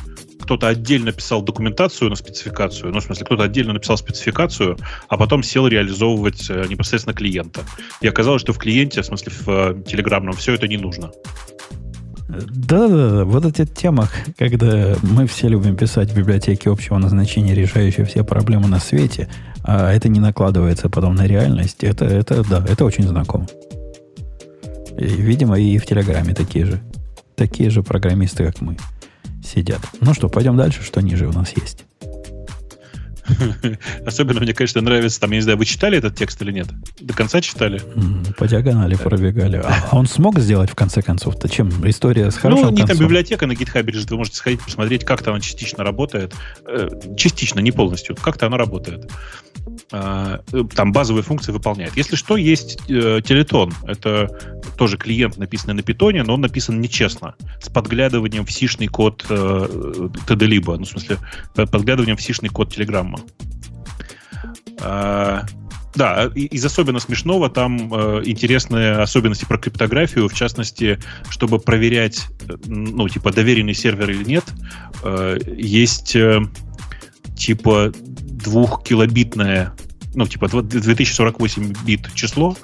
Кто-то 0.47 0.69
отдельно 0.69 1.11
писал 1.11 1.41
документацию 1.41 2.09
на 2.09 2.15
спецификацию, 2.15 2.93
ну, 2.93 3.01
в 3.01 3.03
смысле, 3.03 3.25
кто-то 3.25 3.43
отдельно 3.43 3.73
написал 3.73 3.97
спецификацию, 3.97 4.77
а 5.09 5.17
потом 5.17 5.43
сел 5.43 5.67
реализовывать 5.67 6.49
э, 6.49 6.67
непосредственно 6.69 7.13
клиента. 7.13 7.65
И 7.99 8.07
оказалось, 8.07 8.43
что 8.43 8.53
в 8.53 8.57
клиенте, 8.57 9.01
в 9.01 9.05
смысле, 9.05 9.33
в 9.33 9.49
э, 9.49 9.83
телеграмном, 9.85 10.33
все 10.35 10.53
это 10.53 10.69
не 10.69 10.77
нужно. 10.77 11.11
Да-да-да, 12.29 13.25
вот 13.25 13.45
эти 13.45 13.65
темы, 13.65 14.07
когда 14.37 14.95
мы 15.01 15.27
все 15.27 15.49
любим 15.49 15.75
писать 15.75 16.11
в 16.11 16.17
библиотеке 16.17 16.69
общего 16.69 16.97
назначения, 16.97 17.53
решающие 17.53 18.05
все 18.05 18.23
проблемы 18.23 18.69
на 18.69 18.79
свете, 18.79 19.27
а 19.63 19.91
это 19.91 20.07
не 20.07 20.21
накладывается 20.21 20.87
потом 20.87 21.15
на 21.15 21.27
реальность, 21.27 21.83
это, 21.83 22.05
это 22.05 22.41
да, 22.49 22.65
это 22.65 22.85
очень 22.85 23.03
знакомо. 23.03 23.47
И, 24.97 25.07
видимо, 25.07 25.59
и 25.59 25.77
в 25.77 25.85
Телеграме 25.85 26.33
такие 26.33 26.63
же. 26.63 26.79
Такие 27.35 27.69
же 27.69 27.83
программисты, 27.83 28.45
как 28.45 28.61
мы, 28.61 28.77
сидят. 29.47 29.81
Ну 30.01 30.13
что, 30.13 30.29
пойдем 30.29 30.57
дальше, 30.57 30.83
что 30.83 31.01
ниже 31.01 31.27
у 31.27 31.31
нас 31.31 31.53
есть. 31.55 31.85
Особенно 34.05 34.39
мне, 34.39 34.53
конечно, 34.53 34.81
нравится, 34.81 35.19
там, 35.19 35.31
я 35.31 35.37
не 35.37 35.41
знаю, 35.41 35.57
вы 35.57 35.65
читали 35.65 35.97
этот 35.97 36.15
текст 36.15 36.41
или 36.41 36.51
нет? 36.51 36.67
До 36.99 37.13
конца 37.13 37.41
читали? 37.41 37.81
По 38.37 38.47
диагонали 38.47 38.95
пробегали. 38.95 39.61
А, 39.63 39.89
он 39.91 40.07
смог 40.07 40.39
сделать 40.39 40.69
в 40.69 40.75
конце 40.75 41.01
концов-то? 41.01 41.49
Чем? 41.49 41.69
История 41.89 42.31
с 42.31 42.35
ну, 42.35 42.41
хорошим 42.41 42.65
Ну, 42.67 42.71
не 42.71 42.85
там 42.85 42.97
библиотека 42.97 43.47
на 43.47 43.53
GitHub 43.53 43.83
лежит, 43.83 44.09
вы 44.11 44.17
можете 44.17 44.37
сходить 44.37 44.61
посмотреть, 44.61 45.05
как-то 45.05 45.31
она 45.31 45.39
частично 45.39 45.83
работает. 45.83 46.33
Э, 46.65 46.89
частично, 47.17 47.59
не 47.59 47.71
полностью. 47.71 48.15
Как-то 48.15 48.47
она 48.47 48.57
работает. 48.57 49.09
А, 49.91 50.41
там 50.75 50.91
базовые 50.91 51.23
функции 51.23 51.51
выполняет. 51.51 51.95
Если 51.95 52.15
что, 52.15 52.35
есть 52.35 52.77
э, 52.89 53.21
Телетон. 53.23 53.73
Это 53.85 54.27
тоже 54.77 54.97
клиент, 54.97 55.37
написанный 55.37 55.75
на 55.75 55.81
питоне, 55.81 56.23
но 56.23 56.33
он 56.33 56.41
написан 56.41 56.81
нечестно. 56.81 57.35
С 57.61 57.69
подглядыванием 57.69 58.45
в 58.45 58.51
сишный 58.51 58.87
код 58.87 59.25
э, 59.29 59.33
TD-либо. 59.33 60.77
Ну, 60.77 60.83
в 60.83 60.87
смысле, 60.87 61.17
подглядыванием 61.55 62.17
в 62.17 62.21
сишный 62.21 62.49
код 62.49 62.73
Телеграмма. 62.73 63.19
А, 64.81 65.45
да, 65.95 66.29
из 66.35 66.63
особенно 66.63 66.99
смешного 66.99 67.49
там 67.49 67.91
э, 67.93 68.21
интересные 68.25 68.97
особенности 68.97 69.45
про 69.45 69.57
криптографию, 69.57 70.27
в 70.27 70.33
частности, 70.33 70.99
чтобы 71.29 71.59
проверять, 71.59 72.27
э, 72.47 72.55
ну, 72.67 73.07
типа, 73.09 73.31
доверенный 73.31 73.73
сервер 73.73 74.11
или 74.11 74.23
нет, 74.23 74.43
э, 75.03 75.39
есть 75.57 76.15
э, 76.15 76.41
типа 77.35 77.91
двухкилобитное 78.37 79.73
ну, 80.13 80.25
типа 80.25 80.47
2048 80.47 81.73
бит 81.85 82.11
число, 82.15 82.57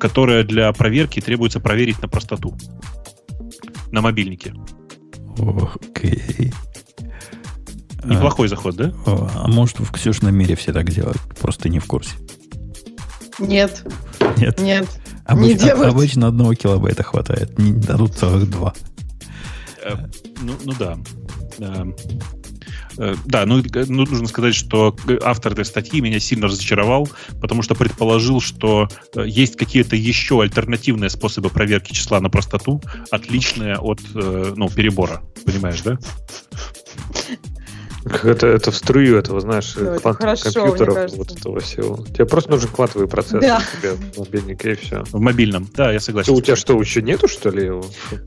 которое 0.00 0.42
для 0.42 0.72
проверки 0.72 1.20
требуется 1.20 1.60
проверить 1.60 2.02
на 2.02 2.08
простоту. 2.08 2.56
На 3.92 4.00
мобильнике. 4.00 4.52
Окей. 5.38 6.14
Okay. 6.14 6.54
Неплохой 8.04 8.46
а, 8.46 8.50
заход, 8.50 8.76
да? 8.76 8.92
А 9.06 9.46
может, 9.46 9.78
в 9.78 9.92
Ксюшном 9.92 10.34
мире 10.34 10.56
все 10.56 10.72
так 10.72 10.90
делают? 10.90 11.20
Просто 11.40 11.68
не 11.68 11.78
в 11.78 11.84
курсе. 11.84 12.16
Нет. 13.38 13.84
Нет. 14.36 14.60
Нет. 14.60 14.88
Обычно, 15.24 15.64
не 15.64 15.70
обычно 15.70 16.26
одного 16.28 16.54
килобайта 16.54 17.02
хватает. 17.02 17.58
Не 17.58 17.72
дадут 17.72 18.14
целых 18.14 18.48
два. 18.50 18.72
Э, 19.84 19.94
ну, 20.40 20.54
ну 20.64 20.72
да. 20.78 20.98
Э, 21.58 21.84
да, 23.26 23.46
ну, 23.46 23.62
ну, 23.72 24.04
нужно 24.04 24.26
сказать, 24.26 24.54
что 24.54 24.94
автор 25.22 25.52
этой 25.52 25.64
статьи 25.64 26.00
меня 26.00 26.18
сильно 26.18 26.46
разочаровал, 26.46 27.08
потому 27.40 27.62
что 27.62 27.74
предположил, 27.74 28.40
что 28.40 28.88
э, 29.14 29.24
есть 29.26 29.56
какие-то 29.56 29.94
еще 29.94 30.42
альтернативные 30.42 31.10
способы 31.10 31.48
проверки 31.48 31.92
числа 31.92 32.20
на 32.20 32.28
простоту, 32.28 32.82
отличные 33.10 33.76
от 33.76 34.00
э, 34.14 34.52
ну, 34.56 34.68
перебора. 34.68 35.22
Понимаешь, 35.44 35.80
да? 35.82 35.98
Это, 38.22 38.46
это 38.46 38.70
в 38.70 38.76
струю 38.76 39.16
этого, 39.16 39.40
знаешь, 39.40 39.74
ну, 39.76 39.98
квантовых 39.98 40.40
компьютеров, 40.40 41.12
вот 41.12 41.32
этого 41.32 41.60
всего. 41.60 42.04
Тебе 42.06 42.26
просто 42.26 42.50
нужен 42.50 42.68
квантовый 42.70 43.08
процессор 43.08 43.40
да. 43.40 43.62
тебе 43.80 43.92
в 43.92 44.18
мобильнике, 44.18 44.72
и 44.72 44.74
все. 44.74 45.04
В 45.04 45.20
мобильном, 45.20 45.68
да, 45.74 45.92
я 45.92 46.00
согласен. 46.00 46.32
у 46.32 46.40
тебя 46.40 46.56
что, 46.56 46.80
еще 46.80 47.02
нету, 47.02 47.28
что 47.28 47.50
ли, 47.50 47.66
его? 47.66 47.84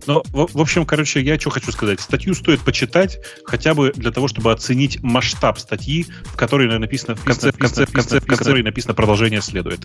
Ну, 0.08 0.24
в, 0.28 0.50
в 0.54 0.62
общем, 0.62 0.86
короче, 0.86 1.22
я 1.22 1.40
что 1.40 1.50
хочу 1.50 1.72
сказать. 1.72 2.00
Статью 2.00 2.34
стоит 2.36 2.62
почитать, 2.62 3.20
хотя 3.46 3.74
бы 3.74 3.92
для 3.96 4.12
того, 4.12 4.28
чтобы 4.28 4.52
оценить 4.52 5.02
масштаб 5.02 5.60
статьи, 5.60 6.08
в 6.26 6.36
которой 6.36 6.68
написано 6.80 7.16
в 7.16 7.24
конце, 7.24 7.52
в 7.52 7.58
конце, 7.58 7.86
в 7.86 7.92
конце, 7.92 8.20
в 8.20 8.26
конце, 8.26 8.36
в 8.36 8.38
которой 8.38 8.64
написано 8.64 8.94
продолжение 8.94 9.42
следует. 9.42 9.80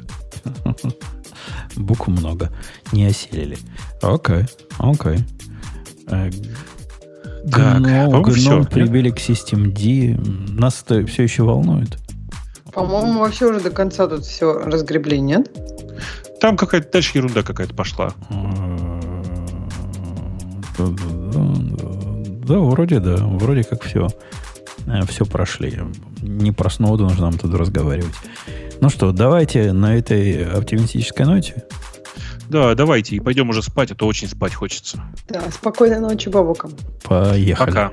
Букв 1.77 2.09
много. 2.09 2.53
Не 2.93 3.07
осилили. 3.07 3.59
Окей, 4.03 4.45
окей. 4.79 5.19
Да, 7.47 7.79
Гном, 7.79 8.23
гном 8.23 8.67
прибили 8.67 9.11
к 9.11 9.19
System 9.19 9.71
D. 9.71 10.19
Нас 10.53 10.83
это 10.85 11.07
все 11.07 11.23
еще 11.23 11.45
волнует. 11.45 11.97
По-моему, 12.73 13.21
вообще 13.21 13.47
уже 13.47 13.61
до 13.61 13.71
конца 13.71 14.09
тут 14.09 14.25
все 14.25 14.53
разгребли, 14.53 15.21
нет? 15.21 15.49
Там 16.41 16.57
какая-то 16.57 16.91
дальше 16.91 17.17
ерунда 17.19 17.43
какая-то 17.43 17.73
пошла. 17.73 18.13
Да, 20.77 22.59
вроде 22.59 22.99
да. 22.99 23.17
Вроде 23.17 23.63
как 23.63 23.85
все. 23.85 24.09
Э, 24.87 25.07
все 25.07 25.25
прошли. 25.25 25.79
Не 26.23 26.51
про 26.51 26.69
Сноуда 26.69 27.05
нужно 27.05 27.31
нам 27.31 27.39
тут 27.39 27.55
разговаривать. 27.55 28.15
Ну 28.81 28.91
что, 28.91 29.13
давайте 29.13 29.73
на 29.73 29.97
этой 29.97 30.45
оптимистической 30.45 31.27
ноте 31.27 31.65
да, 32.49 32.75
давайте, 32.75 33.17
и 33.17 33.21
пойдем 33.21 33.49
уже 33.51 33.63
спать, 33.63 33.91
а 33.91 33.95
то 33.95 34.07
очень 34.07 34.29
спать 34.29 34.55
хочется. 34.55 35.03
Да, 35.29 35.43
спокойной 35.51 36.01
ночи, 36.01 36.29
Бабукам. 36.29 36.73
Поехали. 37.05 37.67
Пока. 37.71 37.93